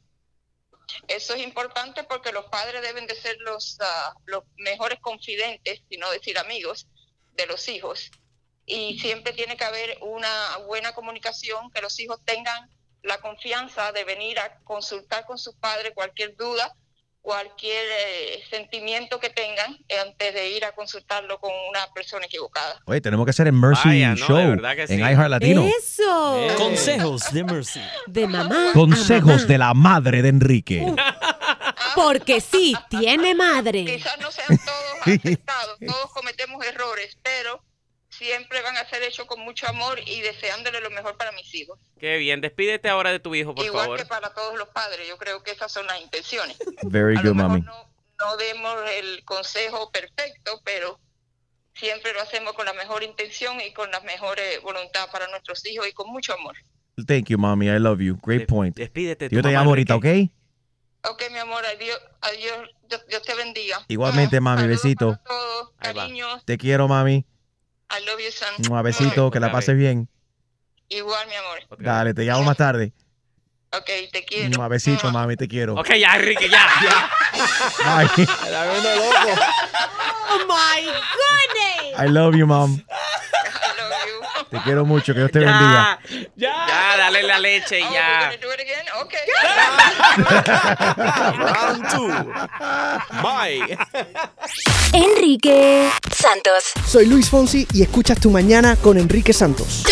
Eso 1.07 1.33
es 1.33 1.41
importante 1.41 2.03
porque 2.03 2.31
los 2.31 2.45
padres 2.45 2.83
deben 2.83 3.07
de 3.07 3.15
ser 3.15 3.37
los, 3.39 3.77
ah, 3.81 4.13
los 4.25 4.43
mejores 4.57 4.99
confidentes, 4.99 5.81
si 5.89 5.97
no 5.97 6.11
decir 6.11 6.37
amigos, 6.37 6.87
de 7.33 7.47
los 7.47 7.67
hijos. 7.67 8.11
Y 8.67 8.99
siempre 8.99 9.33
tiene 9.33 9.57
que 9.57 9.63
haber 9.63 9.97
una 10.01 10.57
buena 10.67 10.93
comunicación, 10.93 11.71
que 11.71 11.81
los 11.81 11.99
hijos 11.99 12.19
tengan 12.23 12.69
la 13.01 13.19
confianza 13.19 13.91
de 13.91 14.03
venir 14.03 14.37
a 14.39 14.59
consultar 14.63 15.25
con 15.25 15.39
sus 15.39 15.55
padres 15.55 15.93
cualquier 15.95 16.35
duda, 16.35 16.75
cualquier 17.25 17.83
eh, 17.89 18.43
sentimiento 18.51 19.19
que 19.19 19.31
tengan 19.31 19.73
eh, 19.89 19.97
antes 19.99 20.31
de 20.31 20.51
ir 20.51 20.63
a 20.63 20.73
consultarlo 20.73 21.39
con 21.39 21.49
una 21.69 21.91
persona 21.91 22.27
equivocada. 22.27 22.79
Oye, 22.85 23.01
tenemos 23.01 23.25
que 23.25 23.31
hacer 23.31 23.47
el 23.47 23.53
Mercy 23.53 23.89
Vaya, 23.89 24.15
Show 24.15 24.57
que 24.61 24.81
en 24.83 24.87
sí. 24.87 24.93
iHeart 24.93 25.29
Latino. 25.31 25.67
Eso. 25.79 26.47
Consejos 26.55 27.23
de 27.33 27.43
Mercy. 27.43 27.81
De 28.05 28.27
mamá. 28.27 28.69
Consejos 28.73 29.37
mamá. 29.37 29.45
de 29.45 29.57
la 29.57 29.73
madre 29.73 30.21
de 30.21 30.29
Enrique. 30.29 30.85
Porque 31.95 32.41
sí, 32.41 32.75
tiene 32.89 33.33
madre. 33.33 33.85
Quizás 33.85 34.19
no 34.19 34.31
sean 34.31 34.59
todos 34.59 35.01
aceptados, 35.01 35.79
todos 35.79 36.11
cometemos 36.11 36.63
errores, 36.63 37.17
pero 37.23 37.63
siempre 38.17 38.61
van 38.61 38.77
a 38.77 38.87
ser 38.89 39.03
hechos 39.03 39.25
con 39.25 39.39
mucho 39.41 39.67
amor 39.67 39.99
y 40.05 40.21
deseándole 40.21 40.79
lo 40.81 40.89
mejor 40.89 41.17
para 41.17 41.31
mis 41.33 41.53
hijos. 41.55 41.79
Qué 41.99 42.17
bien. 42.17 42.41
Despídete 42.41 42.89
ahora 42.89 43.11
de 43.11 43.19
tu 43.19 43.35
hijo, 43.35 43.53
por 43.53 43.65
Igual 43.65 43.83
favor. 43.85 43.99
que 43.99 44.05
para 44.05 44.33
todos 44.33 44.57
los 44.57 44.69
padres, 44.69 45.07
yo 45.07 45.17
creo 45.17 45.43
que 45.43 45.51
esas 45.51 45.71
son 45.71 45.85
las 45.87 46.01
intenciones. 46.01 46.57
Very 46.83 47.15
good, 47.17 47.33
mami. 47.35 47.61
No 47.61 48.37
demos 48.37 48.75
el 48.97 49.23
consejo 49.25 49.91
perfecto, 49.91 50.61
pero 50.63 50.99
siempre 51.73 52.13
lo 52.13 52.21
hacemos 52.21 52.53
con 52.53 52.65
la 52.65 52.73
mejor 52.73 53.03
intención 53.03 53.59
y 53.59 53.73
con 53.73 53.91
la 53.91 53.99
mejor 54.01 54.39
eh, 54.39 54.59
voluntad 54.59 55.09
para 55.11 55.27
nuestros 55.27 55.65
hijos 55.65 55.87
y 55.87 55.91
con 55.91 56.09
mucho 56.09 56.33
amor. 56.33 56.55
Thank 57.07 57.25
you, 57.27 57.37
mommy. 57.37 57.67
I 57.67 57.77
love 57.77 57.99
you. 57.99 58.17
Great 58.23 58.47
point. 58.47 58.75
Despídete. 58.77 59.27
tu 59.29 59.35
Yo 59.35 59.41
te 59.41 59.49
mamá, 59.49 59.59
llamo 59.59 59.69
ahorita, 59.71 59.95
¿ok? 59.97 60.05
Ok, 61.07 61.23
mi 61.31 61.37
amor, 61.39 61.63
adiós, 61.65 61.99
adiós, 62.21 62.69
Dios, 63.09 63.21
te 63.21 63.35
bendiga. 63.35 63.83
Igualmente, 63.89 64.39
mami. 64.39 64.65
Besito. 64.65 65.19
Todos, 65.25 65.71
cariños, 65.77 66.43
Te 66.45 66.57
quiero, 66.57 66.87
mami. 66.87 67.25
I 67.91 68.05
love 68.05 68.19
you, 68.19 68.31
son. 68.31 68.71
Un 68.71 68.83
besito. 68.83 69.31
Que 69.31 69.39
la 69.39 69.51
pases 69.51 69.77
bien. 69.77 70.07
Igual, 70.89 71.27
mi 71.27 71.35
amor. 71.35 71.59
Dale, 71.79 72.13
te 72.13 72.23
llamo 72.23 72.43
más 72.43 72.57
tarde. 72.57 72.93
Ok, 73.71 73.89
te 74.11 74.23
quiero. 74.25 74.61
Un 74.61 74.69
besito, 74.69 75.11
mami. 75.11 75.35
Te 75.35 75.47
quiero. 75.47 75.75
Ok, 75.75 75.95
ya, 75.95 76.15
Enrique, 76.15 76.49
ya. 76.49 76.67
Bye. 78.15 78.27
Oh 80.27 80.45
my 80.47 80.81
goodness. 80.81 81.99
I 81.99 82.07
love 82.07 82.35
you, 82.35 82.45
mom. 82.45 82.81
Te 84.49 84.59
quiero 84.63 84.85
mucho. 84.85 85.13
Que 85.13 85.19
Dios 85.19 85.31
te 85.31 85.39
bendiga. 85.39 85.99
Ya, 86.35 86.53
ya, 86.67 86.97
dale 86.97 87.23
la 87.23 87.39
leche 87.39 87.79
y 87.79 87.83
ya. 87.83 88.31
Round 91.37 91.87
two. 91.89 92.07
Bye. 93.21 93.77
Enrique 94.93 95.89
Santos. 96.11 96.73
Soy 96.85 97.07
Luis 97.07 97.29
Fonsi 97.29 97.67
y 97.73 97.81
escuchas 97.81 98.19
Tu 98.19 98.29
Mañana 98.29 98.75
con 98.75 98.97
Enrique 98.97 99.33
Santos. 99.33 99.83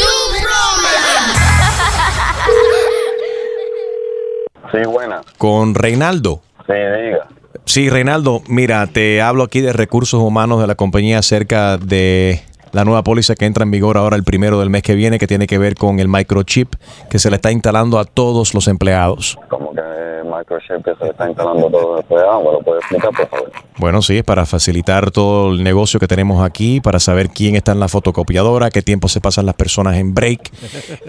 Sí, 4.72 4.80
buena. 4.88 5.22
Con 5.38 5.76
Reinaldo. 5.76 6.42
Sí, 6.66 6.74
diga. 6.74 7.28
Sí, 7.66 7.90
Reinaldo, 7.90 8.42
mira, 8.48 8.88
te 8.88 9.22
hablo 9.22 9.44
aquí 9.44 9.62
de 9.62 9.72
recursos 9.72 10.20
humanos 10.22 10.60
de 10.60 10.68
la 10.68 10.76
compañía 10.76 11.20
acerca 11.20 11.78
de 11.78 12.44
la 12.74 12.84
nueva 12.84 13.04
póliza 13.04 13.36
que 13.36 13.46
entra 13.46 13.64
en 13.64 13.72
vigor 13.72 13.98
ahora 13.98 14.18
el 14.18 14.24
primero 14.24 14.60
del 14.60 14.70
mes 14.70 14.82
que 14.84 14.96
viene, 14.96 15.20
que 15.20 15.28
tiene 15.28 15.48
que 15.48 15.58
ver 15.58 15.76
con 15.76 16.00
el 16.00 16.08
microchip 16.08 16.74
que 17.10 17.20
se 17.20 17.30
le 17.30 17.38
está 17.38 17.52
instalando 17.52 18.00
a 18.00 18.06
todos 18.06 18.54
los 18.54 18.68
empleados. 18.68 19.38
Como 19.48 19.72
que 19.74 19.82
microchip 20.24 20.84
que 20.84 20.96
se 20.96 21.06
le 21.06 21.12
está 21.12 21.30
instalando 21.30 21.70
todo 21.70 21.98
después 21.98 22.22
de 22.22 22.28
agua, 22.28 22.54
¿lo 22.54 22.60
puede 22.62 22.80
explicar, 22.80 23.12
por 23.12 23.28
favor? 23.28 23.52
Bueno, 23.78 24.02
sí, 24.02 24.18
es 24.18 24.24
para 24.24 24.46
facilitar 24.46 25.12
todo 25.12 25.52
el 25.52 25.64
negocio 25.64 26.00
que 26.00 26.08
tenemos 26.08 26.46
aquí, 26.46 26.80
para 26.80 27.00
saber 27.00 27.30
quién 27.30 27.56
está 27.56 27.72
en 27.72 27.80
la 27.80 27.88
fotocopiadora, 27.88 28.70
qué 28.70 28.82
tiempo 28.82 29.08
se 29.08 29.20
pasan 29.20 29.46
las 29.46 29.56
personas 29.56 29.96
en 29.98 30.14
break. 30.14 30.52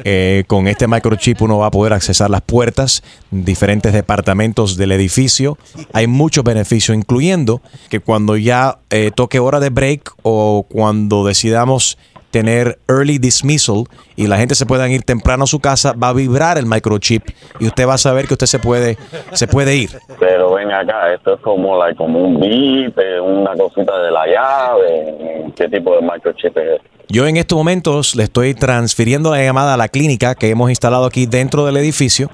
Eh, 0.06 0.44
con 0.46 0.68
este 0.68 0.86
microchip 0.86 1.40
uno 1.40 1.58
va 1.58 1.68
a 1.68 1.70
poder 1.70 1.92
accesar 1.92 2.28
las 2.28 2.42
puertas, 2.42 3.02
diferentes 3.30 3.92
departamentos 3.92 4.76
del 4.76 4.92
edificio. 4.92 5.56
Hay 5.92 6.06
muchos 6.06 6.44
beneficios, 6.44 6.96
incluyendo 6.96 7.62
que 7.88 8.00
cuando 8.00 8.36
ya 8.36 8.78
eh, 8.90 9.10
toque 9.14 9.38
hora 9.38 9.60
de 9.60 9.70
break 9.70 10.12
o 10.22 10.66
cuando 10.68 11.24
decidamos 11.24 11.96
tener 12.34 12.80
early 12.88 13.18
dismissal 13.18 13.84
y 14.16 14.26
la 14.26 14.36
gente 14.36 14.56
se 14.56 14.66
pueda 14.66 14.88
ir 14.88 15.04
temprano 15.04 15.44
a 15.44 15.46
su 15.46 15.60
casa, 15.60 15.92
va 15.92 16.08
a 16.08 16.12
vibrar 16.12 16.58
el 16.58 16.66
microchip 16.66 17.22
y 17.60 17.68
usted 17.68 17.86
va 17.86 17.94
a 17.94 17.98
saber 17.98 18.26
que 18.26 18.34
usted 18.34 18.46
se 18.46 18.58
puede, 18.58 18.98
se 19.34 19.46
puede 19.46 19.76
ir. 19.76 19.90
Pero 20.18 20.52
ven 20.52 20.72
acá, 20.72 21.14
esto 21.14 21.34
es 21.34 21.40
como, 21.42 21.78
like, 21.78 21.96
como 21.96 22.18
un 22.18 22.40
bip, 22.40 22.98
eh, 22.98 23.20
una 23.20 23.54
cosita 23.54 23.96
de 24.02 24.10
la 24.10 24.26
llave. 24.26 25.52
¿Qué 25.54 25.68
tipo 25.68 25.94
de 25.94 26.02
microchip 26.02 26.56
es? 26.58 26.80
Yo 27.08 27.28
en 27.28 27.36
estos 27.36 27.56
momentos 27.56 28.16
le 28.16 28.24
estoy 28.24 28.54
transfiriendo 28.54 29.30
la 29.30 29.40
llamada 29.40 29.74
a 29.74 29.76
la 29.76 29.86
clínica 29.86 30.34
que 30.34 30.50
hemos 30.50 30.70
instalado 30.70 31.04
aquí 31.04 31.26
dentro 31.26 31.64
del 31.64 31.76
edificio 31.76 32.30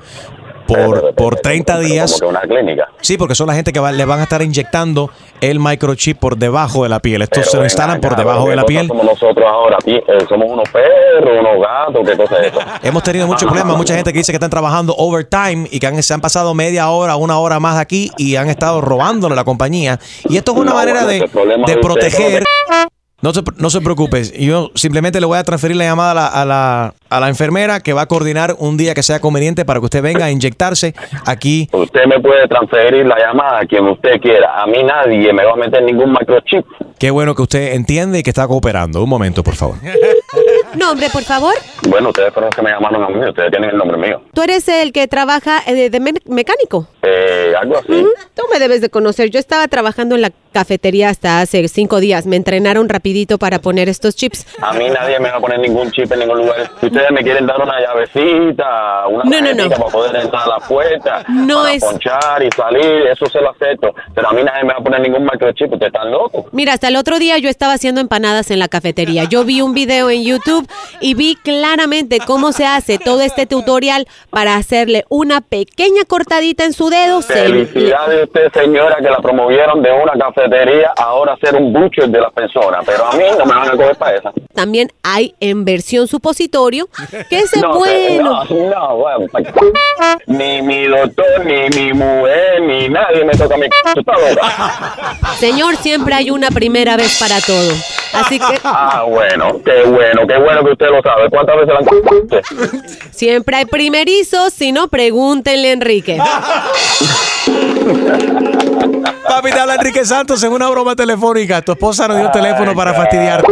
por, 0.74 1.14
por 1.14 1.36
30 1.36 1.78
días. 1.80 2.12
Como 2.12 2.32
que 2.32 2.38
una 2.38 2.40
clínica. 2.40 2.88
Sí, 3.00 3.16
porque 3.16 3.34
son 3.34 3.46
la 3.46 3.54
gente 3.54 3.72
que 3.72 3.80
va- 3.80 3.92
le 3.92 4.04
van 4.04 4.20
a 4.20 4.24
estar 4.24 4.40
inyectando 4.42 5.10
el 5.40 5.58
microchip 5.58 6.18
por 6.18 6.36
debajo 6.36 6.82
de 6.82 6.88
la 6.88 7.00
piel. 7.00 7.22
Estos 7.22 7.46
se 7.50 7.56
lo 7.56 7.64
instalan 7.64 8.00
por 8.00 8.14
debajo 8.16 8.48
de 8.48 8.56
la 8.56 8.64
piel. 8.64 8.86
Somos 8.88 9.04
nosotros 9.06 9.44
ahora, 9.48 9.78
eh, 9.86 10.02
somos 10.28 10.50
unos 10.50 10.68
perros, 10.68 11.38
unos 11.40 11.60
gatos, 11.66 12.06
qué 12.08 12.16
cosa 12.16 12.40
es 12.40 12.46
eso. 12.52 12.60
Hemos 12.82 13.02
tenido 13.02 13.26
muchos 13.26 13.44
problemas, 13.44 13.76
mucha 13.76 13.94
gente 13.94 14.12
que 14.12 14.18
dice 14.18 14.32
que 14.32 14.36
están 14.36 14.50
trabajando 14.50 14.94
overtime 14.96 15.66
y 15.70 15.80
que 15.80 15.86
han- 15.86 16.02
se 16.02 16.14
han 16.14 16.20
pasado 16.20 16.54
media 16.54 16.90
hora, 16.90 17.16
una 17.16 17.38
hora 17.38 17.58
más 17.60 17.78
aquí 17.78 18.10
y 18.18 18.36
han 18.36 18.48
estado 18.48 18.80
robándole 18.80 19.32
a 19.32 19.36
la 19.36 19.44
compañía. 19.44 19.98
Y 20.28 20.36
esto 20.36 20.52
es 20.52 20.58
una 20.58 20.70
No, 20.70 20.76
manera 20.76 21.04
bueno, 21.04 21.64
de, 21.66 21.76
proteger. 21.78 22.44
No 23.22 23.34
se, 23.34 23.42
no 23.58 23.68
se 23.68 23.82
preocupe, 23.82 24.22
yo 24.38 24.70
simplemente 24.74 25.20
le 25.20 25.26
voy 25.26 25.36
a 25.36 25.44
transferir 25.44 25.76
la 25.76 25.84
llamada 25.84 26.10
a 26.12 26.14
la, 26.14 26.26
a, 26.26 26.44
la, 26.46 26.94
a 27.10 27.20
la 27.20 27.28
enfermera 27.28 27.80
que 27.80 27.92
va 27.92 28.02
a 28.02 28.06
coordinar 28.06 28.56
un 28.58 28.78
día 28.78 28.94
que 28.94 29.02
sea 29.02 29.20
conveniente 29.20 29.66
para 29.66 29.78
que 29.78 29.84
usted 29.84 30.02
venga 30.02 30.24
a 30.24 30.30
inyectarse 30.30 30.94
aquí. 31.26 31.68
Usted 31.70 32.06
me 32.06 32.18
puede 32.20 32.48
transferir 32.48 33.04
la 33.04 33.18
llamada 33.18 33.60
a 33.60 33.66
quien 33.66 33.86
usted 33.88 34.18
quiera. 34.22 34.62
A 34.62 34.66
mí 34.66 34.82
nadie 34.82 35.32
me 35.34 35.44
va 35.44 35.52
a 35.52 35.56
meter 35.56 35.82
ningún 35.82 36.12
microchip. 36.12 36.64
Qué 36.98 37.10
bueno 37.10 37.34
que 37.34 37.42
usted 37.42 37.74
entiende 37.74 38.20
y 38.20 38.22
que 38.22 38.30
está 38.30 38.46
cooperando. 38.46 39.02
Un 39.02 39.10
momento, 39.10 39.42
por 39.42 39.54
favor. 39.54 39.76
Nombre, 40.76 41.08
por 41.10 41.22
favor. 41.22 41.54
Bueno, 41.88 42.10
ustedes 42.10 42.32
fueron 42.32 42.48
los 42.48 42.54
que 42.56 42.62
me 42.62 42.70
llamaron 42.70 43.02
a 43.02 43.08
mí, 43.08 43.28
ustedes 43.28 43.50
tienen 43.50 43.70
el 43.70 43.76
nombre 43.76 43.96
mío. 43.96 44.22
Tú 44.32 44.42
eres 44.42 44.68
el 44.68 44.92
que 44.92 45.08
trabaja 45.08 45.60
eh, 45.66 45.90
de 45.90 46.00
me- 46.00 46.12
mecánico. 46.26 46.86
Eh, 47.02 47.52
algo 47.58 47.78
así. 47.78 47.92
Ujú, 47.92 48.08
Tú 48.34 48.42
me 48.52 48.58
debes 48.58 48.80
de 48.80 48.90
conocer. 48.90 49.30
Yo 49.30 49.38
estaba 49.40 49.66
trabajando 49.68 50.14
en 50.14 50.22
la 50.22 50.30
cafetería 50.52 51.08
hasta 51.08 51.40
hace 51.40 51.66
cinco 51.68 52.00
días. 52.00 52.26
Me 52.26 52.36
entrenaron 52.36 52.88
rapidito 52.88 53.38
para 53.38 53.58
poner 53.60 53.88
estos 53.88 54.14
chips. 54.16 54.46
A 54.60 54.72
mí 54.74 54.88
nadie 54.90 55.18
me 55.20 55.30
va 55.30 55.36
a 55.36 55.40
poner 55.40 55.58
ningún 55.60 55.90
chip 55.90 56.10
en 56.12 56.20
ningún 56.20 56.38
lugar. 56.38 56.70
Si 56.80 56.86
ustedes 56.86 57.10
me 57.10 57.22
quieren 57.22 57.46
dar 57.46 57.60
una 57.60 57.80
llavecita, 57.80 59.06
una 59.08 59.24
No, 59.24 59.40
no, 59.40 59.54
no. 59.54 59.68
para 59.70 59.86
poder 59.90 60.16
entrar 60.16 60.42
a 60.44 60.48
la 60.48 60.58
puerta, 60.58 61.24
No 61.28 61.62
para 61.62 61.72
es- 61.74 61.84
ponchar 61.84 62.42
y 62.42 62.50
salir, 62.50 63.06
eso 63.10 63.26
se 63.26 63.40
lo 63.40 63.50
acepto. 63.50 63.94
Pero 64.14 64.28
a 64.28 64.32
mí 64.32 64.42
nadie 64.44 64.64
me 64.64 64.72
va 64.72 64.78
a 64.78 64.82
poner 64.82 65.00
ningún 65.00 65.24
microchip, 65.24 65.72
ustedes 65.72 65.92
están 65.92 66.10
locos. 66.10 66.46
Mira, 66.52 66.74
hasta 66.74 66.88
el 66.88 66.96
otro 66.96 67.18
día 67.18 67.38
yo 67.38 67.48
estaba 67.48 67.72
haciendo 67.74 68.00
empanadas 68.00 68.50
en 68.50 68.58
la 68.58 68.68
cafetería. 68.68 69.24
Yo 69.24 69.44
vi 69.44 69.60
un 69.62 69.72
video 69.74 70.10
en 70.10 70.22
YouTube 70.24 70.59
y 71.00 71.14
vi 71.14 71.36
claramente 71.36 72.18
cómo 72.26 72.52
se 72.52 72.66
hace 72.66 72.98
todo 72.98 73.20
este 73.22 73.46
tutorial 73.46 74.06
para 74.30 74.56
hacerle 74.56 75.04
una 75.08 75.40
pequeña 75.40 76.04
cortadita 76.06 76.64
en 76.64 76.72
su 76.72 76.88
dedo. 76.90 77.22
Se- 77.22 77.34
Felicidades 77.34 78.22
a 78.22 78.24
usted, 78.24 78.52
señora, 78.52 78.96
que 78.96 79.11
la 79.11 79.18
promovieron 79.18 79.82
de 79.82 79.90
una 79.92 80.12
cafetería 80.12 80.92
a 80.96 81.02
ahora 81.04 81.36
ser 81.40 81.54
un 81.56 81.72
butcher 81.72 82.08
de 82.08 82.20
las 82.20 82.32
personas. 82.32 82.82
Pero 82.86 83.04
a 83.06 83.12
mí 83.12 83.24
no 83.38 83.44
me 83.44 83.54
van 83.54 83.68
a 83.68 83.72
coger 83.72 83.96
para 83.96 84.16
esa. 84.16 84.32
También 84.54 84.90
hay 85.02 85.34
en 85.40 85.64
versión 85.64 86.06
supositorio, 86.08 86.88
que 87.28 87.38
es 87.38 87.56
No, 87.56 87.74
bueno. 87.78 88.44
No, 88.44 88.70
no, 88.70 88.96
bueno, 88.96 89.26
ni 90.26 90.62
mi 90.62 90.86
doctor, 90.86 91.44
ni 91.44 91.68
mi 91.78 91.92
mujer, 91.92 92.61
ni 92.62 92.88
nadie 92.88 93.24
me 93.24 93.32
toca 93.32 93.56
mi. 93.56 93.66
Señor, 95.38 95.76
siempre 95.76 96.14
hay 96.14 96.30
una 96.30 96.50
primera 96.50 96.96
vez 96.96 97.18
para 97.18 97.40
todo. 97.40 97.72
Así 98.12 98.38
que 98.38 98.61
Ah, 98.64 99.04
bueno, 99.08 99.61
qué 99.64 99.82
bueno, 99.84 100.26
qué 100.26 100.36
bueno 100.38 100.62
que 100.64 100.72
usted 100.72 100.88
lo 100.90 101.00
sabe. 101.02 101.30
¿Cuántas 101.30 101.56
veces 101.56 101.74
la 101.74 101.78
han 101.78 101.86
siempre 103.11 103.56
hay 103.56 103.64
primerizos, 103.66 104.52
si 104.52 104.72
no, 104.72 104.88
pregúntenle 104.88 105.70
a 105.70 105.72
Enrique. 105.72 106.18
Papi, 109.28 109.52
te 109.52 109.61
habla 109.61 109.76
Enrique 109.76 110.04
Santos 110.04 110.42
en 110.42 110.52
una 110.52 110.68
broma 110.68 110.96
telefónica. 110.96 111.62
Tu 111.62 111.70
esposa 111.72 112.08
nos 112.08 112.16
dio 112.16 112.26
el 112.26 112.32
teléfono 112.32 112.74
para 112.74 112.92
fastidiar. 112.94 113.44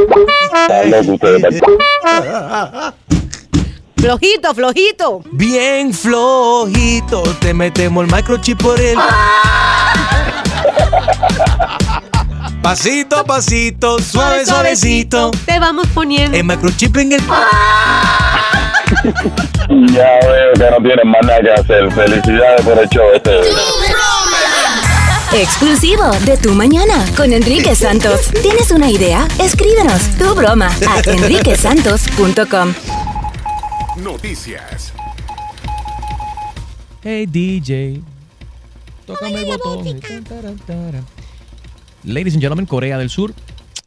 Flojito, 3.96 4.54
flojito. 4.54 5.22
Bien 5.32 5.92
flojito, 5.92 7.22
te 7.40 7.52
metemos 7.52 8.04
el 8.04 8.12
microchip 8.14 8.62
por 8.62 8.80
él. 8.80 8.96
Pasito 12.68 13.16
a 13.16 13.24
pasito, 13.24 13.98
suave, 13.98 14.44
suavecito. 14.44 15.30
Te 15.46 15.58
vamos 15.58 15.86
poniendo. 15.94 16.36
El 16.36 16.44
microchip 16.44 16.94
en 16.98 17.12
el. 17.12 17.20
Ya 19.90 20.18
veo 20.20 20.52
que 20.52 20.70
no 20.70 20.76
tienen 20.82 21.08
más 21.08 21.22
nada 21.22 21.40
que 21.40 21.50
hacer. 21.50 21.90
Felicidades 21.90 22.60
por 22.60 22.78
el 22.78 22.86
show 22.90 23.06
este. 23.14 23.40
Exclusivo 25.32 26.10
de 26.26 26.36
Tu 26.36 26.52
Mañana 26.52 27.06
con 27.16 27.32
Enrique 27.32 27.74
Santos. 27.74 28.30
¿Tienes 28.42 28.70
una 28.70 28.90
idea? 28.90 29.26
Escríbenos 29.38 30.02
tu 30.18 30.34
broma 30.34 30.70
a 30.86 31.00
enriquesantos.com. 31.10 32.74
Noticias. 33.96 34.92
Hey 37.02 37.24
DJ, 37.24 38.02
tócame 39.06 39.40
el 39.40 39.56
botón. 39.56 40.02
Ladies 42.04 42.34
and 42.34 42.42
gentlemen, 42.42 42.66
Corea 42.66 42.98
del 42.98 43.10
Sur. 43.10 43.34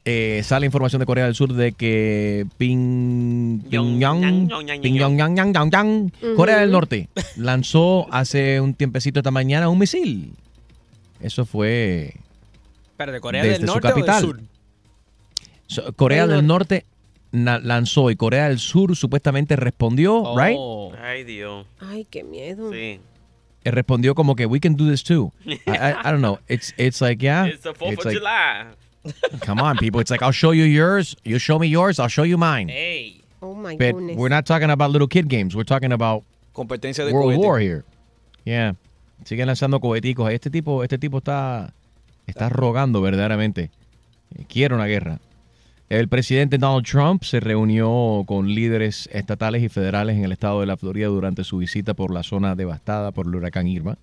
eh, 0.03 0.41
sale 0.43 0.65
información 0.65 0.99
de 0.99 1.05
Corea 1.05 1.25
del 1.25 1.35
Sur 1.35 1.53
de 1.53 1.73
que 1.73 2.47
Ping, 2.57 3.59
Pyongyang, 3.69 4.47
Pyongyang, 4.47 4.81
yang, 4.81 5.17
yang, 5.17 5.53
yang, 5.55 5.71
yang, 5.71 6.11
Corea 6.35 6.57
del 6.57 6.71
Norte 6.71 7.09
lanzó 7.35 8.07
hace 8.11 8.61
un 8.61 8.73
tiempecito 8.73 9.19
esta 9.19 9.31
mañana 9.31 9.69
un 9.69 9.79
misil. 9.79 10.33
Eso 11.19 11.45
fue 11.45 12.15
Pero 12.97 13.11
de 13.11 13.21
Corea 13.21 13.43
desde 13.43 13.59
del 13.59 13.67
su 13.67 13.73
Norte 13.73 13.87
o 13.87 13.95
del 13.95 14.05
capital. 14.05 14.21
Sur. 14.21 14.41
So, 15.67 15.93
Corea 15.93 16.25
Del 16.25 16.37
del 16.37 16.47
Norte 16.47 16.85
lanzó 17.31 18.09
y 18.09 18.15
Corea 18.15 18.49
del 18.49 18.59
Sur 18.59 18.95
supuestamente 18.95 19.55
respondió, 19.55 20.35
right? 20.35 20.57
Oh. 20.59 20.91
Ay, 21.01 21.23
Dios. 21.23 21.65
Ay, 21.79 22.05
qué 22.09 22.23
miedo. 22.23 22.71
Sí. 22.71 22.99
Eh, 23.63 23.71
respondió 23.71 24.15
como 24.15 24.35
que 24.35 24.45
we 24.47 24.59
can 24.59 24.75
do 24.75 24.89
this 24.89 25.03
too. 25.03 25.31
I, 25.67 25.77
I, 25.77 26.09
I 26.09 26.11
don't 26.11 26.21
know. 26.21 26.39
It's 26.47 26.73
it's 26.77 27.01
like 27.01 27.21
yeah. 27.21 27.45
It's 27.45 27.63
the 27.63 27.73
4th 27.73 27.91
it's 27.93 27.99
of 28.01 28.05
like, 28.05 28.17
July. 28.17 28.65
Come 29.41 29.59
on, 29.59 29.77
people. 29.77 29.99
It's 30.01 30.11
like 30.11 30.21
I'll 30.21 30.31
show 30.31 30.51
you 30.51 30.63
yours. 30.63 31.15
You 31.23 31.37
show 31.39 31.59
me 31.59 31.67
yours. 31.67 31.99
I'll 31.99 32.07
show 32.07 32.23
you 32.23 32.37
mine. 32.37 32.69
Hey. 32.69 33.21
Oh 33.41 33.55
my 33.55 33.75
But 33.75 33.93
goodness. 33.95 34.17
we're 34.17 34.29
not 34.29 34.45
talking 34.45 34.69
about 34.69 34.91
little 34.91 35.07
kid 35.07 35.27
games. 35.27 35.55
We're 35.55 35.63
talking 35.63 35.91
about 35.91 36.23
Competencia 36.53 37.05
de 37.05 37.11
World 37.11 37.33
cohete. 37.33 37.39
War 37.39 37.59
here. 37.59 37.83
Yeah. 38.45 38.73
Siguen 39.25 39.47
lanzando 39.47 39.79
coheticos. 39.79 40.31
Este 40.31 40.49
tipo, 40.51 40.83
este 40.83 40.97
tipo 40.99 41.17
está, 41.19 41.73
está 42.27 42.49
rogando 42.49 43.01
verdaderamente. 43.01 43.69
Quiere 44.47 44.75
una 44.75 44.85
guerra. 44.85 45.19
El 45.91 46.07
presidente 46.07 46.57
Donald 46.57 46.85
Trump 46.85 47.23
se 47.23 47.41
reunió 47.41 48.23
con 48.25 48.47
líderes 48.47 49.09
estatales 49.11 49.61
y 49.61 49.67
federales 49.67 50.15
en 50.15 50.23
el 50.23 50.31
estado 50.31 50.61
de 50.61 50.65
la 50.65 50.77
Florida 50.77 51.07
durante 51.07 51.43
su 51.43 51.57
visita 51.57 51.93
por 51.93 52.13
la 52.13 52.23
zona 52.23 52.55
devastada 52.55 53.11
por 53.11 53.25
el 53.27 53.35
huracán 53.35 53.67
Irma. 53.67 53.97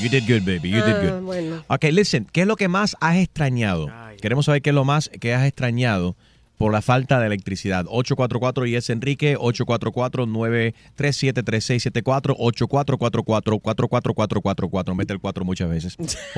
You 0.00 0.08
did 0.08 0.22
good, 0.26 0.42
baby. 0.44 0.70
You 0.70 0.82
did 0.82 0.94
Ah, 0.96 1.00
good. 1.10 1.20
bueno. 1.22 1.62
Ok, 1.68 1.84
listen, 1.92 2.26
¿qué 2.32 2.40
es 2.40 2.46
lo 2.46 2.56
que 2.56 2.68
más 2.68 2.96
has 3.00 3.16
extrañado? 3.18 3.88
Queremos 4.20 4.46
saber 4.46 4.62
qué 4.62 4.70
es 4.70 4.74
lo 4.74 4.84
más 4.84 5.10
que 5.20 5.34
has 5.34 5.44
extrañado 5.46 6.16
por 6.58 6.72
la 6.72 6.82
falta 6.82 7.18
de 7.20 7.26
electricidad. 7.26 7.84
844 7.88 8.66
y 8.66 8.74
es 8.76 8.90
Enrique, 8.90 9.36
844-937-3674, 9.38 12.36
8444-44444, 12.36 14.94
mete 14.94 15.12
el 15.12 15.20
4 15.20 15.44
muchas 15.44 15.68
veces. 15.68 15.96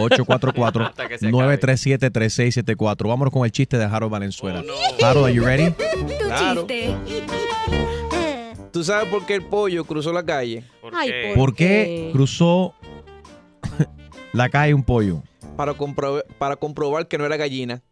Hasta 0.86 1.08
que 1.08 1.18
se 1.18 1.28
acabe. 1.28 1.58
844-937-3674. 1.60 3.08
Vámonos 3.08 3.32
con 3.32 3.44
el 3.44 3.52
chiste 3.52 3.78
de 3.78 3.84
Harold 3.84 4.12
Valenzuela. 4.12 4.62
Harold, 5.02 5.26
are 5.26 5.34
you 5.34 5.44
ready? 5.44 5.72
Claro. 6.26 6.66
¿Tú 8.72 8.82
sabes 8.84 9.08
por 9.08 9.24
qué 9.26 9.34
el 9.36 9.42
pollo 9.44 9.84
cruzó 9.84 10.12
la 10.12 10.24
calle? 10.24 10.64
Ay, 10.92 11.10
¿Por 11.34 11.54
qué 11.54 12.10
cruzó 12.12 12.74
la 14.32 14.48
calle 14.50 14.74
un 14.74 14.82
pollo? 14.82 15.22
Para, 15.56 15.72
compro- 15.74 16.22
para 16.38 16.56
comprobar 16.56 17.06
que 17.08 17.16
no 17.16 17.24
era 17.24 17.36
gallina. 17.36 17.82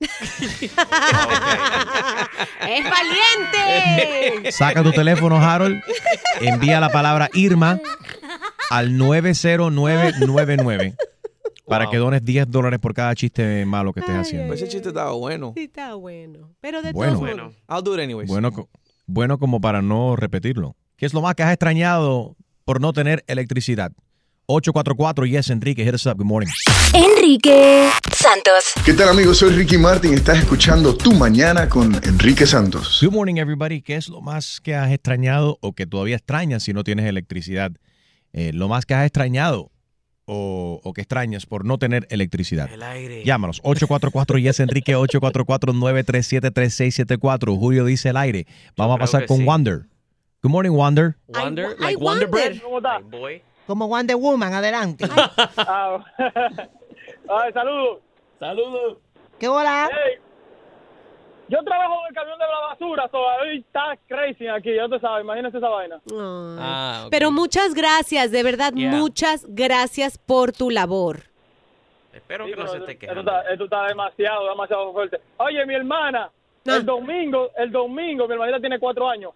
¡Es 0.00 0.74
valiente! 2.84 4.52
Saca 4.52 4.82
tu 4.82 4.92
teléfono, 4.92 5.36
Harold. 5.36 5.80
Envía 6.40 6.80
la 6.80 6.88
palabra 6.90 7.28
Irma 7.34 7.78
al 8.70 8.96
90999 8.98 10.94
para 11.66 11.88
que 11.90 11.96
dones 11.96 12.24
10 12.24 12.50
dólares 12.50 12.78
por 12.80 12.94
cada 12.94 13.14
chiste 13.14 13.64
malo 13.66 13.92
que 13.92 14.00
estés 14.00 14.16
haciendo. 14.16 14.54
Ese 14.54 14.68
chiste 14.68 14.88
estaba 14.88 15.12
bueno. 15.12 15.52
Sí, 15.56 15.64
está 15.64 15.94
bueno. 15.94 16.50
Pero 16.60 16.82
de 16.82 16.92
Bueno. 16.92 17.18
todos 17.18 17.36
modos. 17.36 17.54
I'll 17.68 17.82
do 17.82 17.94
it 17.94 18.00
anyways. 18.00 18.28
Bueno, 18.28 18.50
bueno 19.06 19.38
como 19.38 19.60
para 19.60 19.82
no 19.82 20.16
repetirlo. 20.16 20.76
¿Qué 20.96 21.06
es 21.06 21.14
lo 21.14 21.22
más 21.22 21.34
que 21.34 21.42
has 21.42 21.52
extrañado 21.52 22.36
por 22.64 22.80
no 22.80 22.92
tener 22.92 23.24
electricidad? 23.26 23.92
844 24.48 25.26
Yes 25.26 25.50
Enrique, 25.50 25.84
hit 25.84 25.94
us 25.94 26.06
up. 26.06 26.18
Good 26.18 26.26
morning. 26.26 26.48
Enrique 26.94 27.88
Santos. 28.12 28.74
¿Qué 28.84 28.92
tal 28.92 29.08
amigos? 29.08 29.38
Soy 29.38 29.50
Ricky 29.50 29.76
Martin 29.76 30.12
y 30.12 30.14
estás 30.14 30.38
escuchando 30.38 30.96
Tu 30.96 31.12
Mañana 31.12 31.68
con 31.68 31.92
Enrique 32.04 32.46
Santos. 32.46 33.00
Good 33.02 33.12
morning 33.12 33.36
everybody. 33.38 33.82
¿Qué 33.82 33.96
es 33.96 34.08
lo 34.08 34.20
más 34.20 34.60
que 34.60 34.76
has 34.76 34.92
extrañado 34.92 35.58
o 35.62 35.72
que 35.72 35.84
todavía 35.86 36.14
extrañas 36.14 36.62
si 36.62 36.72
no 36.72 36.84
tienes 36.84 37.06
electricidad? 37.06 37.72
Eh, 38.32 38.52
lo 38.52 38.68
más 38.68 38.86
que 38.86 38.94
has 38.94 39.04
extrañado 39.04 39.72
o, 40.26 40.80
o 40.84 40.92
que 40.92 41.00
extrañas 41.00 41.44
por 41.44 41.64
no 41.64 41.78
tener 41.78 42.06
electricidad. 42.10 42.70
El 42.72 42.84
aire. 42.84 43.24
Llámanos 43.24 43.58
844 43.64 44.38
Yes 44.38 44.60
Enrique 44.60 44.94
844 44.94 45.72
937 45.72 46.50
3674. 46.52 47.56
Julio 47.56 47.84
dice 47.84 48.10
el 48.10 48.16
aire. 48.16 48.46
Vamos 48.76 48.94
a 48.94 48.98
pasar 49.00 49.26
con 49.26 49.38
sí. 49.38 49.44
Wonder. 49.44 49.86
Good 50.40 50.52
morning 50.52 50.70
Wonder. 50.70 51.16
Wonder, 51.26 51.76
I 51.80 51.82
like 51.82 51.96
Wonder 51.96 52.28
wonder. 52.28 52.60
Bread. 52.60 53.42
Como 53.66 53.88
Wonder 53.88 54.16
Woman, 54.16 54.52
adelante. 54.54 55.04
Ah, 55.56 55.98
Ay, 57.28 57.52
saludos. 57.52 57.98
Saludos. 58.38 58.98
¿Qué 59.38 59.48
hola? 59.48 59.88
Hey, 59.90 60.18
yo 61.48 61.62
trabajo 61.62 61.94
en 62.02 62.08
el 62.08 62.14
camión 62.14 62.38
de 62.38 62.44
la 62.44 62.60
basura, 62.68 63.08
so 63.10 63.28
ahí 63.28 63.58
está 63.58 63.96
crazy 64.08 64.46
aquí, 64.48 64.74
ya 64.74 64.88
te 64.88 64.98
sabes, 65.00 65.24
imagínese 65.24 65.58
esa 65.58 65.68
vaina. 65.68 66.00
Ah. 66.58 67.06
Pero 67.10 67.30
muchas 67.30 67.74
gracias, 67.74 68.30
de 68.30 68.42
verdad, 68.42 68.72
Yeah. 68.74 68.90
muchas 68.90 69.44
gracias 69.48 70.18
por 70.18 70.52
tu 70.52 70.70
labor. 70.70 71.20
Espero 72.12 72.46
Sí, 72.46 72.50
que 72.52 72.56
no 72.56 72.66
se 72.68 72.78
esto- 72.78 72.90
esté 72.90 73.06
esto, 73.06 73.20
está, 73.20 73.40
esto 73.42 73.64
está 73.64 73.86
demasiado, 73.86 74.48
demasiado 74.48 74.92
fuerte. 74.92 75.20
Oye, 75.38 75.64
mi 75.66 75.74
hermana, 75.74 76.30
Ah. 76.68 76.76
el 76.76 76.84
domingo, 76.86 77.50
el 77.56 77.70
domingo, 77.70 78.26
mi 78.26 78.32
hermanita 78.34 78.60
tiene 78.60 78.78
cuatro 78.78 79.08
años. 79.08 79.32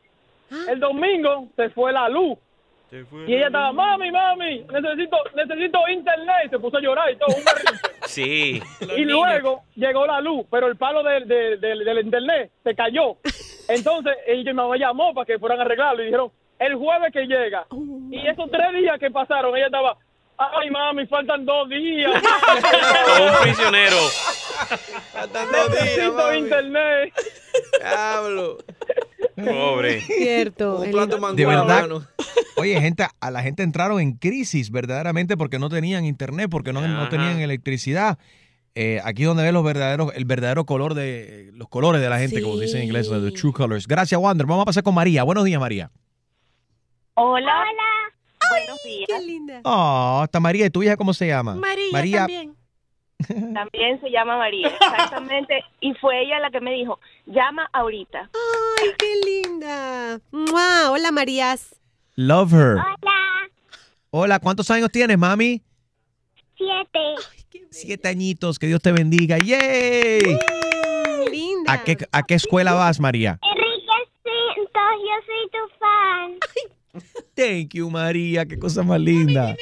Ah. 0.50 0.64
El 0.68 0.80
domingo 0.80 1.48
se 1.56 1.70
fue 1.70 1.92
la 1.92 2.08
luz. 2.08 2.38
Y 3.26 3.34
ella 3.34 3.46
estaba, 3.46 3.72
mami, 3.72 4.10
mami, 4.10 4.64
necesito, 4.72 5.16
necesito 5.34 5.78
internet. 5.88 6.36
Y 6.46 6.48
se 6.50 6.58
puso 6.58 6.76
a 6.78 6.80
llorar 6.80 7.10
y 7.12 7.16
todo, 7.16 7.28
un. 7.36 7.42
Sí. 8.06 8.60
Y 8.96 9.04
luego 9.04 9.62
llegó 9.76 10.04
la 10.06 10.20
luz, 10.20 10.44
pero 10.50 10.66
el 10.66 10.76
palo 10.76 11.02
del, 11.04 11.28
del, 11.28 11.60
del- 11.60 11.84
del 11.84 11.98
internet 12.00 12.50
se 12.64 12.74
cayó. 12.74 13.16
Entonces, 13.68 14.14
ella 14.26 14.52
mamá 14.52 14.76
llamó 14.76 15.14
para 15.14 15.26
que 15.26 15.38
fueran 15.38 15.60
a 15.60 15.62
arreglarlo 15.62 16.02
y 16.02 16.06
dijeron, 16.06 16.32
el 16.58 16.74
jueves 16.74 17.12
que 17.12 17.26
llega. 17.26 17.66
Y 18.10 18.26
esos 18.26 18.50
tres 18.50 18.72
días 18.74 18.98
que 18.98 19.10
pasaron, 19.12 19.56
ella 19.56 19.66
estaba, 19.66 19.96
ay, 20.36 20.70
mami, 20.70 21.06
faltan 21.06 21.44
dos 21.46 21.68
días. 21.68 22.10
Como 23.06 23.26
un 23.30 23.36
prisionero. 23.42 23.96
Faltan 25.12 25.46
dos 25.52 25.70
días, 25.70 25.84
Necesito 25.84 26.12
mami. 26.14 26.38
internet. 26.38 27.14
Diablo. 27.80 28.58
Pobre. 29.44 30.00
Cierto. 30.06 30.78
Un 30.78 30.84
el- 30.86 30.90
plato 30.90 31.32
De 31.34 31.46
verdad. 31.46 31.88
Oye, 32.56 32.80
gente, 32.80 33.06
a 33.18 33.30
la 33.30 33.42
gente 33.42 33.62
entraron 33.62 34.00
en 34.00 34.12
crisis 34.12 34.70
verdaderamente 34.70 35.36
porque 35.36 35.58
no 35.58 35.70
tenían 35.70 36.04
internet, 36.04 36.48
porque 36.50 36.72
no, 36.72 37.08
tenían 37.08 37.40
electricidad. 37.40 38.18
Eh, 38.74 39.00
aquí 39.02 39.24
donde 39.24 39.42
ves 39.42 39.52
los 39.52 39.64
verdaderos, 39.64 40.12
el 40.14 40.24
verdadero 40.26 40.64
color 40.64 40.94
de 40.94 41.50
los 41.54 41.68
colores 41.68 42.00
de 42.00 42.08
la 42.08 42.18
gente, 42.18 42.42
como 42.42 42.56
se 42.56 42.64
dice 42.64 42.78
en 42.78 42.84
inglés, 42.84 43.08
the 43.08 43.32
true 43.32 43.52
colors. 43.52 43.86
Gracias, 43.86 44.20
Wander. 44.20 44.46
Vamos 44.46 44.62
a 44.62 44.66
pasar 44.66 44.82
con 44.82 44.94
María. 44.94 45.22
Buenos 45.22 45.44
días, 45.44 45.58
María. 45.58 45.90
Hola. 47.14 47.50
Hola. 47.50 47.90
Buenos 48.50 48.82
días. 48.84 49.08
Qué 49.08 49.26
linda. 49.26 49.60
Oh, 49.64 50.22
está 50.24 50.40
María. 50.40 50.66
¿Y 50.66 50.70
tu 50.70 50.82
hija 50.82 50.96
cómo 50.96 51.14
se 51.14 51.26
llama? 51.26 51.54
María, 51.92 52.18
también. 52.20 52.54
También 53.28 54.00
se 54.00 54.10
llama 54.10 54.36
María, 54.36 54.68
exactamente. 54.68 55.62
Y 55.80 55.94
fue 55.94 56.22
ella 56.22 56.38
la 56.40 56.50
que 56.50 56.60
me 56.60 56.72
dijo, 56.72 56.98
llama 57.26 57.68
ahorita. 57.72 58.30
Ay, 58.80 58.88
qué 58.98 59.20
linda. 59.24 60.20
Mua, 60.30 60.90
Hola, 60.90 61.12
Marías. 61.12 61.80
Love 62.16 62.52
her. 62.52 62.76
Hola. 62.76 63.50
Hola, 64.10 64.38
¿cuántos 64.40 64.70
años 64.70 64.90
tienes, 64.90 65.16
mami? 65.16 65.62
Siete. 66.56 67.14
Siete 67.70 68.08
añitos. 68.08 68.58
Que 68.58 68.66
Dios 68.66 68.82
te 68.82 68.92
bendiga. 68.92 69.38
¡Yay! 69.38 70.20
Linda. 71.30 71.72
¿A 71.72 71.84
qué, 71.84 71.96
¿A 72.10 72.22
qué 72.24 72.34
escuela 72.34 72.72
vas, 72.74 72.98
María? 72.98 73.38
Enrique 73.42 74.10
Cintos, 74.24 74.92
yo 75.06 75.16
soy 75.26 75.50
tu 75.50 75.58
fan. 75.78 76.38
Thank 77.34 77.74
you, 77.74 77.88
María. 77.88 78.44
Qué 78.46 78.58
cosa 78.58 78.82
más 78.82 79.00
linda. 79.00 79.50
¿A 79.50 79.56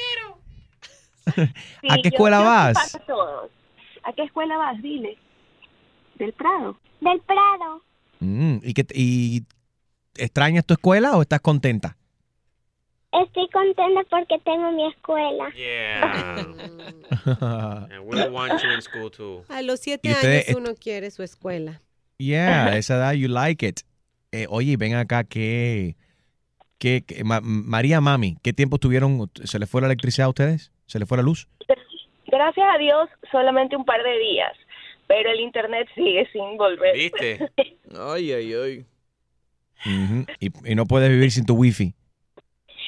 Sí, 1.81 1.87
qué 2.03 2.09
escuela 2.09 2.39
yo 2.39 2.45
vas? 2.45 2.97
todos. 3.07 3.51
¿A 4.03 4.13
qué 4.13 4.23
escuela 4.23 4.57
vas? 4.57 4.81
Dile. 4.81 5.17
Del 6.15 6.33
Prado. 6.33 6.77
Del 7.01 7.19
Prado. 7.21 7.81
Mm, 8.19 8.57
¿y, 8.63 8.73
qué, 8.73 8.83
te- 8.83 8.93
¿Y 8.97 9.43
extrañas 10.15 10.65
tu 10.65 10.73
escuela 10.73 11.15
o 11.17 11.21
estás 11.21 11.39
contenta? 11.41 11.95
Estoy 13.11 13.49
contenta 13.49 14.01
porque 14.09 14.37
tengo 14.45 14.71
mi 14.71 14.85
escuela. 14.87 15.51
Yeah. 15.55 16.45
And 17.91 17.99
we 18.05 18.29
want 18.29 18.61
you 18.61 18.69
in 18.71 18.81
school 18.81 19.09
too. 19.09 19.43
A 19.49 19.61
los 19.61 19.79
siete 19.79 20.09
años 20.13 20.45
uno 20.55 20.75
quiere 20.75 21.09
su 21.11 21.23
escuela. 21.23 21.81
yeah, 22.19 22.65
a 22.67 22.77
esa 22.77 22.95
edad 22.97 23.13
you 23.13 23.27
like 23.27 23.65
it. 23.65 23.81
Eh, 24.31 24.45
oye, 24.49 24.77
ven 24.77 24.93
acá, 24.93 25.23
que, 25.23 25.95
que, 26.77 27.03
que- 27.03 27.23
Ma- 27.23 27.41
María, 27.41 27.99
mami, 27.99 28.37
¿qué 28.43 28.53
tiempo 28.53 28.77
tuvieron? 28.77 29.29
¿Se 29.43 29.57
les 29.57 29.67
fue 29.69 29.81
la 29.81 29.87
electricidad 29.87 30.25
a 30.27 30.29
ustedes? 30.29 30.71
¿Se 30.89 30.97
les 30.97 31.07
fue 31.07 31.17
la 31.17 31.23
luz? 31.23 31.47
Gracias 32.25 32.67
a 32.67 32.77
Dios, 32.79 33.09
solamente 33.31 33.75
un 33.75 33.85
par 33.85 34.03
de 34.03 34.17
días. 34.17 34.53
Pero 35.07 35.31
el 35.31 35.39
internet 35.39 35.87
sigue 35.93 36.27
sin 36.31 36.57
volver. 36.57 36.95
¿Viste? 36.95 37.51
Ay, 37.97 38.31
ay, 38.31 38.53
ay. 38.53 38.85
Y, 40.39 40.71
y 40.71 40.75
no 40.75 40.85
puedes 40.85 41.09
vivir 41.09 41.31
sin 41.31 41.45
tu 41.45 41.55
wifi. 41.55 41.93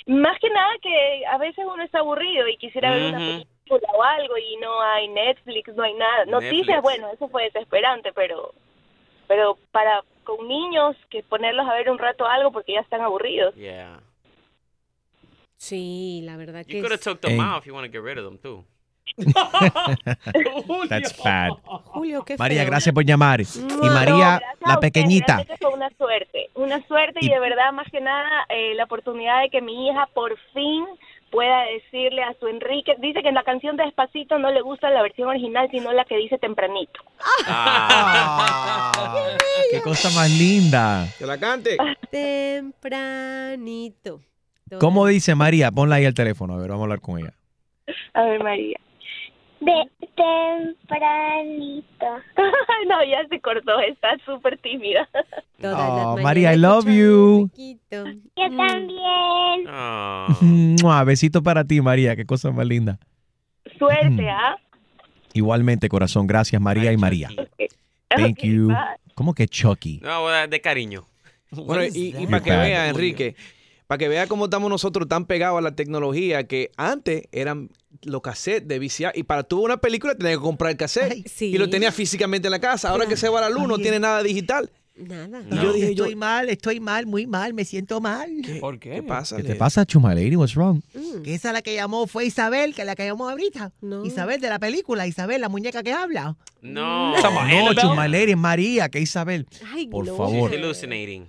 Más 0.07 0.37
que 0.39 0.49
nada 0.49 0.73
que 0.81 1.25
a 1.25 1.37
veces 1.37 1.63
uno 1.65 1.83
está 1.83 1.99
aburrido 1.99 2.47
y 2.47 2.57
quisiera 2.57 2.91
ver 2.91 3.15
una 3.15 3.17
película 3.19 3.87
o 3.93 4.03
algo 4.03 4.37
y 4.37 4.57
no 4.57 4.81
hay 4.81 5.07
Netflix, 5.07 5.75
no 5.75 5.83
hay 5.83 5.93
nada. 5.93 6.25
Noticias, 6.25 6.67
Netflix. 6.67 6.81
bueno, 6.81 7.09
eso 7.13 7.27
fue 7.29 7.43
desesperante, 7.45 8.11
pero 8.13 8.53
pero 9.27 9.57
para 9.71 10.03
con 10.23 10.47
niños 10.47 10.95
que 11.09 11.23
ponerlos 11.23 11.67
a 11.67 11.73
ver 11.75 11.89
un 11.89 11.97
rato 11.97 12.25
algo 12.27 12.51
porque 12.51 12.73
ya 12.73 12.81
están 12.81 13.01
aburridos. 13.01 13.55
Yeah. 13.55 14.01
Sí, 15.61 16.21
la 16.23 16.37
verdad 16.37 16.65
que 16.65 16.73
You 16.73 16.79
could 16.81 16.91
have 16.91 17.01
took 17.03 17.21
them 17.21 17.39
out 17.39 17.59
if 17.61 17.67
you 17.67 17.73
want 17.75 17.85
to 17.85 17.91
get 17.91 18.01
rid 18.03 18.17
of 18.17 18.25
them 18.25 18.39
too. 18.39 18.65
That's 20.89 21.13
bad. 21.23 21.51
Julio, 21.93 22.25
qué 22.25 22.35
María, 22.35 22.61
feo. 22.63 22.71
gracias 22.71 22.95
por 22.95 23.05
llamar. 23.05 23.41
Y 23.41 23.45
María, 23.93 24.41
la 24.65 24.79
pequeñita. 24.79 25.45
fue 25.59 25.69
una 25.71 25.91
suerte, 25.99 26.49
una 26.55 26.81
suerte 26.87 27.19
y, 27.21 27.27
Y- 27.27 27.29
de 27.29 27.39
verdad 27.39 27.71
más 27.73 27.85
que 27.91 28.01
nada 28.01 28.27
eh, 28.49 28.73
la 28.73 28.85
oportunidad 28.85 29.43
de 29.43 29.51
que 29.51 29.61
mi 29.61 29.87
hija 29.87 30.09
por 30.15 30.35
fin 30.51 30.83
pueda 31.29 31.61
decirle 31.65 32.23
a 32.23 32.33
su 32.39 32.47
Enrique, 32.47 32.95
dice 32.97 33.21
que 33.21 33.29
en 33.29 33.35
la 33.35 33.43
canción 33.43 33.77
de 33.77 33.83
Despacito 33.83 34.39
no 34.39 34.49
le 34.51 34.61
gusta 34.61 34.89
la 34.89 35.03
versión 35.03 35.29
original 35.29 35.67
sino 35.69 35.93
la 35.93 36.05
que 36.05 36.17
dice 36.17 36.39
tempranito. 36.39 37.01
Ah, 37.45 38.91
qué 39.71 39.79
cosa 39.81 40.09
más 40.09 40.31
linda. 40.31 41.07
Que 41.19 41.25
la 41.27 41.37
cante. 41.39 41.77
Tempranito. 42.09 44.21
¿Cómo 44.79 45.05
dice 45.07 45.35
María? 45.35 45.71
Ponla 45.71 45.95
ahí 45.95 46.05
al 46.05 46.13
teléfono. 46.13 46.53
A 46.53 46.57
ver, 46.57 46.69
vamos 46.69 46.81
a 46.81 46.85
hablar 46.85 47.01
con 47.01 47.19
ella. 47.19 47.33
A 48.13 48.23
ver, 48.23 48.43
María. 48.43 48.77
De 49.59 49.73
tempranito. 50.15 52.05
no, 52.87 53.03
ya 53.03 53.27
se 53.29 53.39
cortó, 53.39 53.79
está 53.81 54.17
súper 54.25 54.57
tímida. 54.57 55.07
Oh, 55.63 56.17
María, 56.21 56.53
I 56.53 56.57
love 56.57 56.85
you. 56.85 57.49
Yo 57.91 58.03
también. 58.57 59.67
Mua, 60.81 61.03
Besito 61.03 61.43
para 61.43 61.63
ti, 61.63 61.79
María. 61.81 62.15
Qué 62.15 62.25
cosa 62.25 62.49
más 62.51 62.65
linda. 62.65 62.97
Suerte, 63.77 64.29
¿ah? 64.29 64.55
Igualmente, 65.33 65.87
corazón. 65.89 66.25
Gracias, 66.25 66.59
María 66.61 66.91
y 66.91 66.97
María. 66.97 67.29
Thank 68.09 68.39
you. 68.41 68.69
Bye. 68.69 68.77
¿Cómo 69.13 69.35
que 69.35 69.47
Chucky? 69.47 69.99
No, 70.01 70.27
de 70.47 70.61
cariño. 70.61 71.05
Bueno, 71.51 71.83
y, 71.83 72.15
y 72.17 72.25
para 72.27 72.41
que 72.41 72.49
vea, 72.49 72.91
bad. 72.91 72.99
Para 73.91 73.99
que 73.99 74.07
vea 74.07 74.25
cómo 74.25 74.45
estamos 74.45 74.69
nosotros 74.69 75.05
tan 75.09 75.25
pegados 75.25 75.57
a 75.57 75.61
la 75.61 75.75
tecnología 75.75 76.47
que 76.47 76.71
antes 76.77 77.23
eran 77.33 77.69
los 78.03 78.21
cassettes 78.21 78.65
de 78.65 78.79
VCR 78.79 79.11
y 79.15 79.23
para 79.23 79.41
ver 79.41 79.59
una 79.59 79.81
película 79.81 80.15
tenías 80.15 80.37
que 80.37 80.41
comprar 80.41 80.71
el 80.71 80.77
cassette 80.77 81.29
y 81.41 81.57
lo 81.57 81.69
tenías 81.69 81.93
físicamente 81.93 82.47
en 82.47 82.51
la 82.51 82.61
casa. 82.61 82.87
Ahora 82.87 83.05
que 83.05 83.17
se 83.17 83.27
va 83.27 83.41
la 83.41 83.49
luz 83.49 83.67
no 83.67 83.75
Ay. 83.75 83.81
tiene 83.81 83.99
nada 83.99 84.23
digital. 84.23 84.71
Nada. 84.95 85.43
Y 85.51 85.55
yo 85.55 85.73
dije, 85.73 85.89
estoy 85.89 86.15
mal, 86.15 86.47
estoy 86.47 86.79
mal, 86.79 87.05
muy 87.05 87.27
mal, 87.27 87.53
me 87.53 87.65
siento 87.65 87.99
mal. 87.99 88.29
¿Por 88.61 88.79
qué? 88.79 88.91
¿Qué 88.91 89.03
pasa? 89.03 89.35
¿Qué 89.35 89.43
te 89.43 89.55
pasa, 89.55 89.85
Chuma 89.85 90.15
Lady? 90.15 90.37
What's 90.37 90.55
wrong? 90.55 90.81
Que 91.21 91.35
esa 91.35 91.51
la 91.51 91.61
que 91.61 91.75
llamó 91.75 92.07
fue 92.07 92.23
Isabel, 92.25 92.73
que 92.73 92.85
la 92.85 92.95
que 92.95 93.03
llamó 93.03 93.27
ahorita. 93.27 93.73
Isabel 94.05 94.39
de 94.39 94.47
la 94.47 94.59
película, 94.59 95.05
Isabel, 95.05 95.41
la 95.41 95.49
muñeca 95.49 95.83
que 95.83 95.91
habla. 95.91 96.37
No. 96.61 97.11
No, 97.11 97.73
Chuma 97.73 98.07
Lady, 98.07 98.31
es 98.31 98.37
María, 98.37 98.87
que 98.87 99.01
Isabel. 99.01 99.47
Por 99.91 100.05
She's 100.05 100.15
favor. 100.15 100.49
hallucinating. 100.49 101.27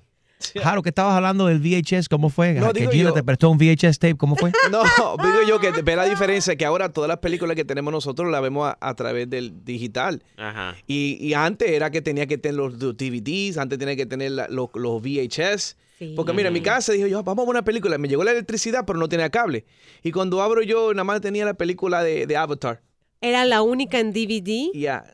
Claro, 0.52 0.82
que 0.82 0.88
estabas 0.90 1.14
hablando 1.14 1.46
del 1.46 1.58
VHS, 1.60 2.08
¿cómo 2.08 2.28
fue? 2.30 2.54
No, 2.54 2.72
que 2.72 2.80
digo 2.80 2.92
Gina 2.92 3.04
yo- 3.10 3.12
te 3.14 3.22
prestó 3.22 3.50
un 3.50 3.58
VHS 3.58 3.98
tape, 3.98 4.16
¿cómo 4.16 4.36
fue? 4.36 4.52
No, 4.70 4.82
digo 4.82 5.42
yo 5.48 5.58
que 5.60 5.70
ve 5.82 5.96
la 5.96 6.04
diferencia 6.06 6.56
que 6.56 6.64
ahora 6.64 6.92
todas 6.92 7.08
las 7.08 7.18
películas 7.18 7.56
que 7.56 7.64
tenemos 7.64 7.92
nosotros 7.92 8.30
las 8.30 8.42
vemos 8.42 8.68
a, 8.68 8.78
a 8.80 8.94
través 8.94 9.28
del 9.30 9.64
digital. 9.64 10.22
Ajá. 10.36 10.74
Y, 10.86 11.18
y 11.20 11.34
antes 11.34 11.70
era 11.70 11.90
que 11.90 12.02
tenía 12.02 12.26
que 12.26 12.38
tener 12.38 12.56
los 12.56 12.78
DVDs, 12.78 13.58
antes 13.58 13.78
tenía 13.78 13.96
que 13.96 14.06
tener 14.06 14.32
la- 14.32 14.48
los, 14.48 14.68
los 14.74 15.00
VHS. 15.02 15.76
Porque 16.16 16.32
mira, 16.32 16.48
en 16.48 16.54
mi 16.54 16.60
casa 16.62 16.92
dije 16.92 17.08
yo, 17.08 17.22
vamos 17.22 17.44
a 17.44 17.46
ver 17.46 17.50
una 17.50 17.62
película. 17.64 17.96
Me 17.96 18.08
llegó 18.08 18.24
la 18.24 18.32
electricidad, 18.32 18.84
pero 18.84 18.98
no 18.98 19.08
tenía 19.08 19.30
cable. 19.30 19.64
Y 20.02 20.10
cuando 20.10 20.42
abro 20.42 20.60
yo, 20.62 20.92
nada 20.94 21.04
más 21.04 21.20
tenía 21.20 21.44
la 21.44 21.54
película 21.54 22.02
de, 22.02 22.26
de 22.26 22.36
Avatar. 22.36 22.82
Era 23.20 23.44
la 23.44 23.62
única 23.62 24.00
en 24.00 24.12
DVD. 24.12 24.70
Ya. 24.74 25.04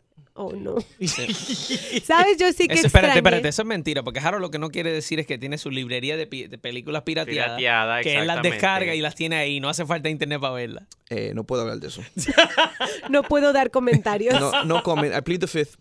Oh, 0.41 0.53
no. 0.53 0.77
¿Sabes? 2.05 2.37
Yo 2.39 2.53
sí 2.53 2.69
que 2.69 2.75
Eso, 2.75 2.87
espérate, 2.87 2.87
extrañé. 2.87 3.17
espérate, 3.19 3.49
eso 3.49 3.63
es 3.63 3.69
mentira, 3.69 4.05
porque 4.05 4.21
Harold 4.21 4.41
lo 4.41 4.53
que 4.53 4.61
no 4.61 4.71
quiere 4.71 4.93
decir 4.93 5.19
es 5.19 5.27
que 5.27 5.37
tiene 5.37 5.59
su 5.59 5.69
librería 5.71 6.17
de, 6.17 6.29
pi- 6.29 6.47
de 6.47 6.59
películas 6.59 7.03
pirateadas, 7.03 7.57
Pirateada, 7.57 8.03
que 8.03 8.19
él 8.19 8.27
las 8.29 8.41
descarga 8.43 8.95
y 8.95 9.01
las 9.01 9.17
tiene 9.17 9.35
ahí, 9.35 9.59
no 9.59 9.69
hace 9.69 9.85
falta 9.85 10.09
internet 10.09 10.41
para 10.41 10.55
verlas. 10.55 10.85
Eh, 11.11 11.33
no 11.35 11.43
puedo 11.43 11.63
hablar 11.63 11.79
de 11.81 11.89
eso. 11.89 12.03
No 13.11 13.23
puedo 13.25 13.53
dar 13.53 13.71
comentarios. 13.71 14.39
No, 14.39 14.65
no 14.65 14.83
comment. 14.83 15.13
I 15.17 15.23
plead 15.23 15.41
the 15.41 15.47
fifth. 15.49 15.77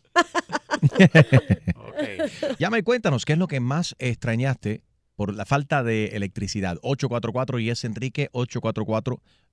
Llama 2.57 2.77
y 2.79 2.83
cuéntanos, 2.83 3.25
¿qué 3.25 3.33
es 3.33 3.39
lo 3.39 3.47
que 3.47 3.59
más 3.59 3.95
extrañaste 3.99 4.81
por 5.15 5.33
la 5.35 5.45
falta 5.45 5.83
de 5.83 6.07
electricidad? 6.07 6.77
844 6.81 7.59
y 7.59 7.69
es 7.69 7.83
Enrique 7.83 8.29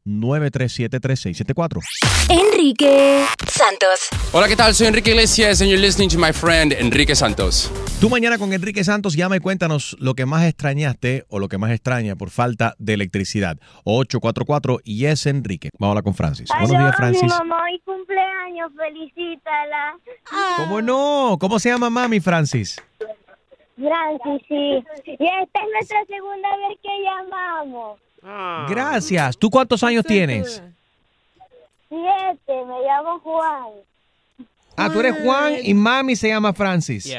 844-937-3674. 0.04 1.80
Enrique 2.28 3.24
Santos. 3.46 4.08
Hola, 4.32 4.48
¿qué 4.48 4.56
tal? 4.56 4.74
Soy 4.74 4.86
Enrique 4.88 5.10
Iglesias 5.10 5.60
and 5.60 5.70
you're 5.70 5.80
listening 5.80 6.08
to 6.10 6.18
my 6.18 6.32
friend 6.32 6.72
Enrique 6.72 7.14
Santos. 7.14 7.70
Tú 8.00 8.08
mañana 8.10 8.38
con 8.38 8.52
Enrique 8.52 8.84
Santos, 8.84 9.14
llama 9.14 9.36
y 9.36 9.40
cuéntanos 9.40 9.96
lo 10.00 10.14
que 10.14 10.26
más 10.26 10.44
extrañaste 10.44 11.24
o 11.28 11.38
lo 11.38 11.48
que 11.48 11.58
más 11.58 11.70
extraña 11.70 12.16
por 12.16 12.30
falta 12.30 12.74
de 12.78 12.94
electricidad. 12.94 13.56
844 13.84 14.80
y 14.84 15.06
es 15.06 15.26
Enrique. 15.26 15.70
Vamos 15.78 15.90
a 15.90 15.92
hablar 15.92 16.04
con 16.04 16.14
Francis. 16.14 16.48
Buenos 16.50 16.70
días, 16.70 16.84
Mi 16.84 16.92
Francis. 16.96 17.28
mamá 17.28 17.64
hoy 17.64 17.80
cumpleaños, 17.84 18.72
felicítala. 18.76 19.98
¿Cómo 20.56 20.82
no? 20.82 21.36
¿Cómo 21.40 21.58
se 21.58 21.70
llama 21.70 21.88
mami, 21.90 22.20
Francis? 22.20 22.80
Francis, 23.76 24.46
sí. 24.48 24.84
Y 25.06 25.12
esta 25.12 25.60
es 25.60 25.68
nuestra 25.72 26.04
segunda 26.06 26.48
vez 26.68 26.78
que 26.82 26.88
llamamos. 27.02 27.98
Gracias. 28.68 29.36
¿Tú 29.36 29.50
cuántos 29.50 29.82
años 29.82 30.04
tienes? 30.04 30.62
Siete, 31.88 32.64
me 32.64 32.80
llamo 32.82 33.20
Juan. 33.20 33.66
Ah, 34.76 34.88
tú 34.90 35.00
eres 35.00 35.14
Juan 35.22 35.54
y 35.62 35.74
mami 35.74 36.16
se 36.16 36.28
llama 36.28 36.52
Francis. 36.52 37.14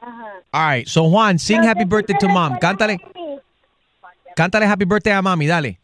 Ajá. 0.00 0.32
All 0.52 0.68
right, 0.68 0.86
so 0.86 1.08
Juan, 1.08 1.38
sing 1.38 1.62
happy 1.62 1.84
birthday 1.84 2.16
to 2.18 2.28
mom. 2.28 2.58
Cántale, 2.58 2.98
cántale 4.36 4.66
happy 4.66 4.84
birthday 4.84 5.12
a 5.12 5.22
mami, 5.22 5.46
dale. 5.46 5.78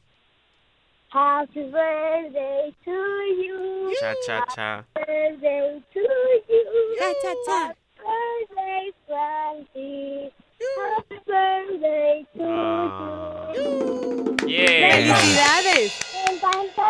Happy 1.08 1.62
birthday 1.62 2.74
to 2.84 2.90
you. 2.90 3.94
Cha, 3.98 4.14
cha, 4.26 4.44
cha. 4.54 4.84
Birthday 4.94 5.82
to 5.94 6.00
you. 6.48 6.96
Cha, 6.98 7.12
cha, 7.22 7.34
cha. 7.46 7.60
Happy 7.66 8.46
birthday, 8.54 8.92
Francis. 9.06 10.32
Happy 10.60 11.16
birthday 11.26 12.26
to 12.34 13.52
you. 13.54 14.36
Yeah. 14.46 14.96
¡Felicidades! 14.96 15.92
Me 16.26 16.34
encanta 16.34 16.86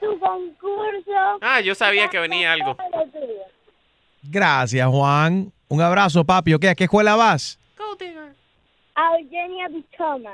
tu 0.00 0.18
concurso. 0.18 1.38
Ah, 1.40 1.60
yo 1.60 1.74
sabía 1.74 2.08
que 2.08 2.18
venía 2.18 2.52
algo. 2.52 2.76
Gracias, 4.22 4.88
Juan. 4.88 5.52
Un 5.68 5.80
abrazo, 5.80 6.24
papi. 6.24 6.54
¿Ok? 6.54 6.64
¿A 6.66 6.74
qué 6.74 6.84
escuela 6.84 7.16
vas? 7.16 7.58
A 8.94 9.16
Eugenia 9.18 9.68
Bichoma. 9.68 10.32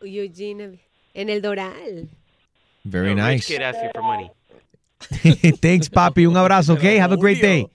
Eugenia, 0.00 0.70
en 1.14 1.28
el 1.30 1.40
Doral. 1.40 2.08
Very 2.84 3.14
No, 3.14 3.26
nice. 3.26 3.46
kid 3.46 3.62
asking 3.62 3.90
for 3.94 4.02
money. 4.02 4.30
Thanks, 5.60 5.88
papi. 5.88 6.26
Un 6.26 6.36
abrazo, 6.36 6.74
¿ok? 6.74 6.84
Have 7.00 7.14
a 7.14 7.16
great 7.16 7.40
day. 7.40 7.66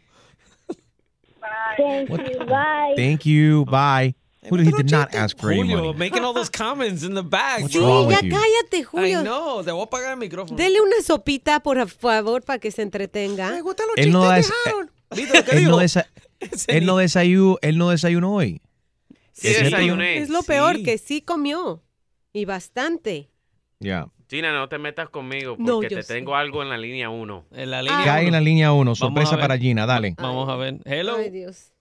Thank 1.78 2.10
you. 2.10 2.45
Bye. 2.45 2.93
Thank 2.95 3.26
you. 3.26 3.66
Bye. 3.66 4.16
Julio, 4.47 4.63
he 4.69 4.71
did 4.71 4.89
not 4.89 5.13
ask 5.13 5.37
for 5.37 5.51
any 5.51 5.61
Julio, 5.63 5.77
money. 5.87 5.97
making 5.97 6.23
all 6.23 6.33
those 6.33 6.49
comments 6.49 7.03
in 7.03 7.13
the 7.13 7.21
back. 7.21 7.61
What's 7.61 7.73
Sí, 7.75 7.79
wrong 7.79 8.09
ya 8.09 8.17
with 8.17 8.23
you? 8.23 8.31
cállate, 8.31 8.83
Julio. 8.85 9.19
Ay, 9.19 9.25
no, 9.25 9.63
te 9.63 9.71
voy 9.71 9.81
a 9.81 9.83
apagar 9.83 10.11
el 10.13 10.17
micrófono. 10.17 10.55
Dele 10.57 10.79
una 10.79 11.01
sopita, 11.03 11.59
por 11.59 11.85
favor, 11.89 12.41
para 12.43 12.57
que 12.59 12.71
se 12.71 12.81
entretenga. 12.81 13.57
Él 13.97 14.11
no, 14.13 14.31
des- 14.31 14.51
él 15.51 15.65
no 15.65 15.77
desa- 15.81 16.05
él 16.67 16.85
no 16.85 16.97
desayunó, 16.97 17.57
él 17.61 17.77
no 17.77 17.89
desayunó 17.89 18.33
hoy. 18.35 18.61
Sí, 19.33 19.49
¿Es 19.49 19.63
desayuné. 19.63 20.17
Es 20.19 20.29
lo 20.29 20.43
peor, 20.43 20.83
que 20.83 20.97
sí 20.97 21.21
comió. 21.21 21.81
Y 22.31 22.45
bastante. 22.45 23.29
Ya. 23.79 24.07
Gina, 24.29 24.53
no 24.53 24.69
te 24.69 24.77
metas 24.77 25.09
conmigo 25.09 25.57
porque 25.57 25.63
No, 25.71 25.81
yo 25.81 25.89
te 25.89 26.03
sé. 26.03 26.13
tengo 26.13 26.35
algo 26.35 26.61
en 26.61 26.69
la 26.69 26.77
línea 26.77 27.09
1. 27.09 27.45
En 27.51 27.71
la 27.71 27.83
Cae 28.05 28.27
en 28.27 28.33
la 28.33 28.41
línea 28.41 28.71
1. 28.71 28.77
Vamos 28.79 28.99
Sorpresa 28.99 29.31
ver. 29.35 29.41
para 29.41 29.57
Gina. 29.57 29.85
Dale. 29.85 30.13
Vamos 30.17 30.47
a 30.47 30.55
ver. 30.55 30.77
Hello. 30.85 31.15
Ay, 31.17 31.29
Dios. 31.31 31.71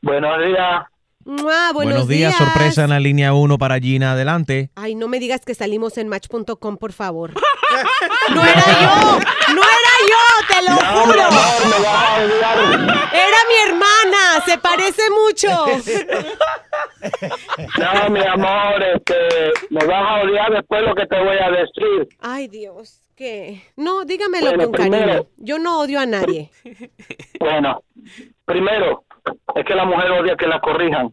Buenos 0.00 0.32
días. 0.44 0.86
Buenos, 1.24 1.72
Buenos 1.74 2.08
días. 2.08 2.36
Sorpresa 2.36 2.84
en 2.84 2.90
la 2.90 3.00
línea 3.00 3.32
1 3.34 3.58
para 3.58 3.78
Gina. 3.78 4.12
Adelante. 4.12 4.70
Ay, 4.74 4.94
no 4.94 5.08
me 5.08 5.18
digas 5.20 5.44
que 5.44 5.54
salimos 5.54 5.96
en 5.98 6.08
match.com, 6.08 6.76
por 6.76 6.92
favor. 6.92 7.32
¡No 8.34 8.42
era 8.44 8.64
yo! 8.80 9.18
¡No 9.54 9.62
era 9.62 9.94
yo! 10.10 10.22
¡Te 10.48 10.62
lo 10.70 10.76
juro! 10.76 11.22
¡Era 13.12 13.38
mi 13.48 13.70
hermana! 13.70 14.44
¡Se 14.44 14.58
parece 14.58 15.02
mucho! 15.10 15.48
No, 17.78 18.10
mi 18.10 18.20
amor, 18.20 18.82
este, 18.94 19.14
me 19.70 19.84
vas 19.84 20.02
a 20.02 20.22
odiar 20.22 20.52
después 20.52 20.82
lo 20.82 20.94
que 20.94 21.06
te 21.06 21.18
voy 21.18 21.36
a 21.38 21.50
decir. 21.50 22.08
Ay, 22.20 22.48
Dios. 22.48 22.98
¿Qué? 23.16 23.62
No, 23.76 24.04
dígamelo 24.04 24.48
Bueno, 24.48 24.64
con 24.64 24.72
cariño. 24.72 24.96
primero- 24.98 25.28
Yo 25.36 25.58
no 25.58 25.80
odio 25.80 26.00
a 26.00 26.06
nadie. 26.06 26.50
Bueno, 27.38 27.82
primero, 28.44 29.04
es 29.54 29.64
que 29.64 29.74
la 29.74 29.84
mujer 29.84 30.10
odia 30.12 30.36
que 30.36 30.46
la 30.46 30.60
corrijan. 30.60 31.12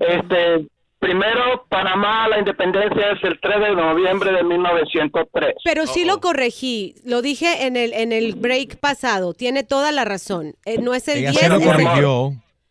Este, 0.00 0.66
primero, 0.98 1.64
Panamá, 1.68 2.28
la 2.28 2.38
independencia 2.38 3.12
es 3.12 3.22
el 3.24 3.38
3 3.40 3.60
de 3.60 3.74
noviembre 3.74 4.32
de 4.32 4.42
1903. 4.44 5.54
Pero 5.64 5.86
sí 5.86 6.04
lo 6.04 6.20
corregí. 6.20 6.94
Lo 7.04 7.22
dije 7.22 7.66
en 7.66 7.76
el, 7.76 7.92
en 7.92 8.12
el 8.12 8.34
break 8.34 8.78
pasado. 8.80 9.34
Tiene 9.34 9.62
toda 9.64 9.92
la 9.92 10.04
razón. 10.04 10.54
Eh, 10.64 10.78
no 10.80 10.94
es 10.94 11.06
el 11.08 11.18
10. 11.32 11.42
es 11.56 11.62
el- 11.76 11.78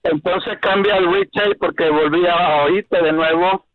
Entonces 0.04 0.58
cambia 0.62 0.98
el 0.98 1.12
retake 1.14 1.58
porque 1.60 1.90
volví 1.90 2.26
a 2.28 2.64
oírte 2.64 3.02
de 3.02 3.12
nuevo. 3.12 3.66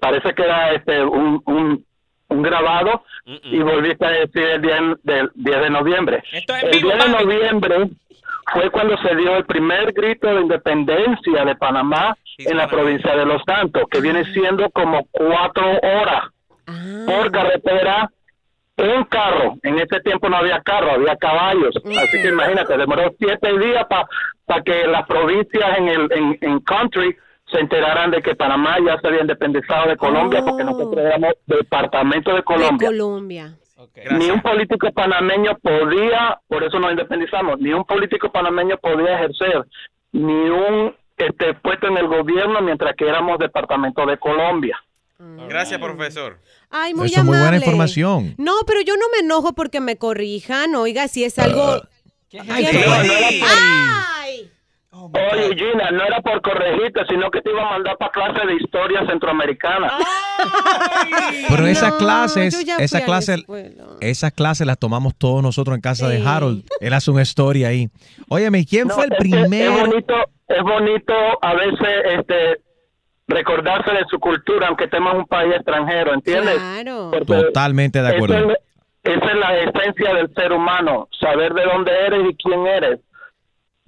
Parece 0.00 0.32
que 0.34 0.42
era 0.42 0.72
este 0.74 1.04
un, 1.04 1.42
un, 1.46 1.84
un 2.28 2.42
grabado 2.42 3.02
y 3.44 3.58
volviste 3.58 4.04
a 4.06 4.10
decir 4.10 4.42
el 4.42 4.62
10, 4.62 4.74
del 5.02 5.30
10 5.34 5.60
de 5.60 5.70
noviembre. 5.70 6.22
el 6.32 6.70
10 6.82 6.82
de 7.04 7.08
noviembre 7.10 7.76
fue 8.52 8.70
cuando 8.70 8.96
se 8.98 9.14
dio 9.14 9.36
el 9.36 9.44
primer 9.44 9.92
grito 9.92 10.28
de 10.28 10.40
independencia 10.42 11.44
de 11.44 11.56
Panamá 11.56 12.16
en 12.38 12.56
la 12.56 12.68
provincia 12.68 13.14
de 13.16 13.26
Los 13.26 13.42
Santos, 13.46 13.84
que 13.90 14.00
viene 14.00 14.24
siendo 14.32 14.70
como 14.70 15.06
cuatro 15.10 15.64
horas 15.82 16.30
por 17.06 17.30
carretera 17.30 18.10
en 18.76 19.04
carro. 19.04 19.56
En 19.62 19.78
ese 19.78 20.00
tiempo 20.00 20.28
no 20.28 20.36
había 20.36 20.60
carro, 20.60 20.92
había 20.92 21.16
caballos. 21.16 21.74
Así 21.76 22.22
que 22.22 22.28
imagínate, 22.28 22.76
demoró 22.76 23.12
siete 23.18 23.58
días 23.58 23.86
para 24.46 24.62
que 24.62 24.86
las 24.86 25.06
provincias 25.06 25.78
en 25.78 25.88
el 25.88 26.12
en, 26.12 26.38
en 26.40 26.60
country 26.60 27.16
se 27.50 27.60
enteraran 27.60 28.10
de 28.10 28.22
que 28.22 28.34
Panamá 28.34 28.76
ya 28.84 28.98
se 29.00 29.08
había 29.08 29.22
independizado 29.22 29.88
de 29.88 29.96
Colombia, 29.96 30.42
porque 30.44 30.64
nosotros 30.64 30.98
éramos 30.98 31.32
departamento 31.46 32.34
de 32.34 32.42
Colombia. 32.42 32.88
De 32.90 32.96
Colombia. 32.96 33.54
Ni 34.18 34.30
un 34.30 34.40
político 34.42 34.90
panameño 34.92 35.56
podía, 35.62 36.38
por 36.48 36.64
eso 36.64 36.78
nos 36.80 36.90
independizamos, 36.90 37.60
ni 37.60 37.72
un 37.72 37.84
político 37.84 38.30
panameño 38.32 38.76
podía 38.78 39.14
ejercer 39.14 39.64
ni 40.12 40.32
un 40.50 40.94
este 41.16 41.54
puesto 41.54 41.86
en 41.88 41.96
el 41.96 42.06
gobierno 42.08 42.60
mientras 42.60 42.94
que 42.96 43.08
éramos 43.08 43.38
departamento 43.38 44.04
de 44.06 44.18
Colombia. 44.18 44.78
Gracias, 45.48 45.80
profesor. 45.80 46.38
Ay, 46.70 46.94
muy 46.94 47.06
Eso 47.06 47.20
es 47.20 47.24
muy 47.24 47.32
buena 47.32 47.48
amable. 47.48 47.64
información. 47.64 48.34
No, 48.38 48.52
pero 48.66 48.80
yo 48.82 48.94
no 48.96 49.06
me 49.12 49.18
enojo 49.24 49.52
porque 49.52 49.80
me 49.80 49.96
corrijan. 49.96 50.74
Oiga, 50.76 51.08
si 51.08 51.24
es 51.24 51.38
algo... 51.40 51.82
Ay, 52.48 52.66
¿Qué 52.66 52.70
pero- 52.72 52.90
fue? 52.92 53.40
¡Ay! 54.90 55.00
Oye, 55.32 55.54
Gina, 55.56 55.90
no 55.90 56.02
era 56.02 56.20
por 56.22 56.40
corregirte, 56.40 57.00
sino 57.08 57.30
que 57.30 57.42
te 57.42 57.50
iba 57.50 57.62
a 57.62 57.70
mandar 57.72 57.96
para 57.98 58.10
clase 58.10 58.46
de 58.46 58.54
historia 58.54 59.04
centroamericana. 59.06 59.92
Pero 61.48 61.66
esas 61.66 61.92
No, 61.92 61.98
clases, 61.98 62.66
esas 62.78 63.02
clases, 63.02 63.44
esas 64.00 64.32
clases 64.32 64.66
las 64.66 64.78
tomamos 64.78 65.14
todos 65.16 65.42
nosotros 65.42 65.74
en 65.74 65.80
casa 65.82 66.08
de 66.08 66.26
Harold. 66.26 66.64
Él 66.80 66.92
hace 66.94 67.10
una 67.10 67.22
historia 67.22 67.68
ahí. 67.68 67.88
Óyeme, 68.28 68.60
¿y 68.60 68.66
¿quién 68.66 68.88
No, 68.88 68.94
fue 68.94 69.04
el 69.04 69.12
es 69.12 69.18
que 69.18 69.22
primer? 69.28 69.70
Es 69.72 69.80
bonito, 69.80 70.14
es 70.48 70.62
bonito 70.62 71.14
a 71.42 71.54
veces 71.54 71.88
este 72.18 72.60
recordarse 73.26 73.90
de 73.90 74.04
su 74.10 74.18
cultura, 74.18 74.68
aunque 74.68 74.84
estemos 74.84 75.12
en 75.12 75.18
un 75.20 75.26
país 75.26 75.54
extranjero, 75.54 76.14
¿entiendes? 76.14 76.54
Claro. 76.56 77.10
Porque 77.12 77.26
Totalmente 77.26 78.00
de 78.00 78.08
acuerdo. 78.16 78.34
Esa 78.36 78.52
es, 78.52 79.16
esa 79.18 79.26
es 79.32 79.36
la 79.36 79.58
esencia 79.58 80.14
del 80.14 80.32
ser 80.34 80.52
humano, 80.52 81.08
saber 81.20 81.52
de 81.52 81.64
dónde 81.64 81.92
eres 82.06 82.20
y 82.30 82.34
quién 82.36 82.66
eres. 82.66 83.00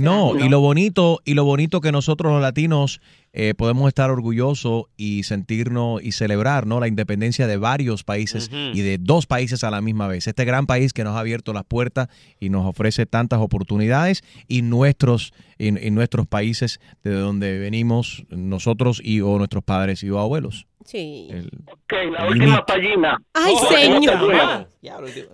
No, 0.00 0.38
y 0.38 0.48
lo 0.48 0.60
bonito, 0.60 1.20
y 1.24 1.34
lo 1.34 1.44
bonito 1.44 1.80
que 1.80 1.92
nosotros 1.92 2.32
los 2.32 2.40
latinos 2.40 3.00
eh, 3.32 3.54
podemos 3.54 3.86
estar 3.88 4.10
orgullosos 4.10 4.84
y 4.96 5.22
sentirnos 5.22 6.02
y 6.02 6.12
celebrar 6.12 6.66
¿no? 6.66 6.80
la 6.80 6.88
independencia 6.88 7.46
de 7.46 7.56
varios 7.56 8.02
países 8.02 8.50
y 8.50 8.80
de 8.80 8.98
dos 8.98 9.26
países 9.26 9.62
a 9.62 9.70
la 9.70 9.80
misma 9.80 10.08
vez. 10.08 10.26
Este 10.26 10.44
gran 10.44 10.66
país 10.66 10.92
que 10.92 11.04
nos 11.04 11.16
ha 11.16 11.20
abierto 11.20 11.52
las 11.52 11.64
puertas 11.64 12.08
y 12.40 12.48
nos 12.48 12.66
ofrece 12.66 13.06
tantas 13.06 13.40
oportunidades 13.40 14.22
y 14.48 14.62
nuestros, 14.62 15.32
y, 15.58 15.86
y 15.86 15.90
nuestros 15.90 16.26
países 16.26 16.80
de 17.04 17.12
donde 17.12 17.58
venimos 17.58 18.24
nosotros 18.30 19.00
y 19.04 19.20
o 19.20 19.38
nuestros 19.38 19.62
padres 19.62 20.02
y 20.02 20.10
o 20.10 20.18
abuelos. 20.18 20.66
Sí. 20.84 21.28
Ok, 21.70 21.92
la 22.10 22.28
última 22.28 22.64
pallina. 22.64 23.22
Ay, 23.34 23.54
señor. 23.68 24.66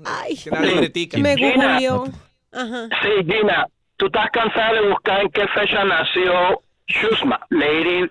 Ay, 0.04 0.38
me 1.22 1.36
Gina. 1.36 1.78
Ajá. 2.52 2.88
Sí, 3.02 3.24
Gina, 3.24 3.66
tú 3.96 4.06
estás 4.06 4.30
cansada 4.30 4.72
de 4.74 4.88
buscar 4.88 5.20
en 5.20 5.30
qué 5.30 5.46
fecha 5.48 5.84
nació 5.84 6.62
Shusma, 6.86 7.40
Lady. 7.50 8.10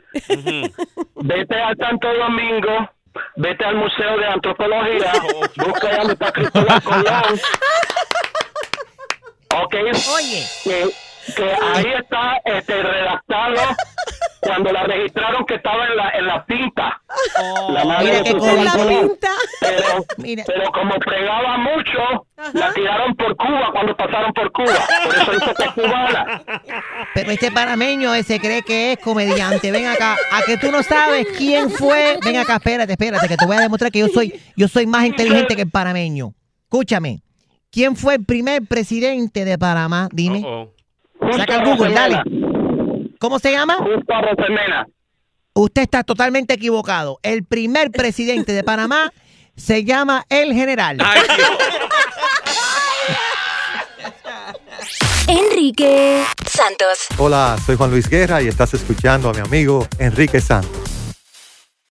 Vete 1.15 1.55
al 1.55 1.77
Santo 1.77 2.13
Domingo, 2.13 2.89
vete 3.37 3.65
al 3.65 3.75
Museo 3.75 4.17
de 4.17 4.25
Antropología, 4.27 5.13
busca 5.55 5.97
donde 5.97 6.13
está 6.13 6.31
Cristóbal 6.31 6.83
Colón. 6.83 7.39
Ok, 9.63 9.73
Oye. 9.73 10.45
que, 10.63 10.89
que 11.35 11.55
ahí 11.73 11.93
está 11.97 12.41
este, 12.43 12.83
redactado 12.83 13.55
cuando 14.45 14.71
la 14.71 14.83
registraron 14.83 15.45
que 15.45 15.55
estaba 15.55 15.87
en 15.87 15.97
la, 15.97 16.09
en 16.11 16.27
la 16.27 16.45
pinta. 16.45 17.01
la 17.69 17.85
madre 17.85 18.05
mira 18.05 18.17
de 18.17 18.23
qué 18.23 18.31
Cristóbal 18.31 18.71
cómico. 18.71 18.77
Colón. 18.77 19.11
Pero, 19.59 20.05
pero 20.45 20.71
como 20.71 20.99
pregaba 20.99 21.57
mucho, 21.57 22.27
la 22.53 22.73
tiraron 22.73 23.15
por 23.15 23.35
Cuba 23.35 23.69
cuando 23.71 23.97
pasaron 23.97 24.33
por 24.33 24.51
Cuba. 24.51 24.79
Por 25.03 25.15
eso 25.15 25.31
dice 25.31 25.53
que 25.57 25.63
es 25.63 25.71
cubana. 25.71 26.41
Pero 27.13 27.31
este 27.31 27.51
panameño 27.51 28.13
ese 28.13 28.39
cree 28.39 28.61
que 28.61 28.93
es 28.93 28.99
comediante. 28.99 29.71
Ven 29.71 29.87
acá, 29.87 30.15
a 30.31 30.41
que 30.43 30.57
tú 30.57 30.71
no 30.71 30.83
sabes 30.83 31.27
quién 31.37 31.69
fue. 31.69 32.17
Ven 32.23 32.37
acá, 32.37 32.55
espérate, 32.55 32.93
espérate, 32.93 33.27
que 33.27 33.37
te 33.37 33.45
voy 33.45 33.57
a 33.57 33.61
demostrar 33.61 33.91
que 33.91 33.99
yo 33.99 34.07
soy, 34.07 34.39
yo 34.55 34.67
soy 34.67 34.85
más 34.85 35.05
inteligente 35.05 35.55
que 35.55 35.63
el 35.63 35.71
panameño. 35.71 36.33
Escúchame. 36.63 37.21
¿Quién 37.71 37.95
fue 37.95 38.15
el 38.15 38.25
primer 38.25 38.65
presidente 38.67 39.43
de 39.43 39.57
Panamá? 39.57 40.07
Dime. 40.11 40.69
Saca 41.35 41.55
el 41.55 41.65
Google, 41.65 41.93
dale. 41.93 42.44
¿Cómo 43.19 43.39
se 43.39 43.51
llama? 43.51 43.75
Justo 43.77 44.13
Rosemena. 44.21 44.85
Usted 45.53 45.83
está 45.83 46.03
totalmente 46.03 46.53
equivocado. 46.53 47.19
El 47.23 47.45
primer 47.45 47.91
presidente 47.91 48.51
de 48.51 48.63
Panamá 48.63 49.11
se 49.55 49.83
llama 49.83 50.25
El 50.29 50.53
General. 50.53 50.97
Enrique 55.27 56.23
Santos. 56.45 57.07
Hola, 57.17 57.57
soy 57.65 57.75
Juan 57.75 57.89
Luis 57.89 58.07
Guerra 58.09 58.41
y 58.41 58.47
estás 58.47 58.73
escuchando 58.73 59.29
a 59.29 59.33
mi 59.33 59.39
amigo 59.39 59.87
Enrique 59.97 60.39
Santos. 60.39 61.04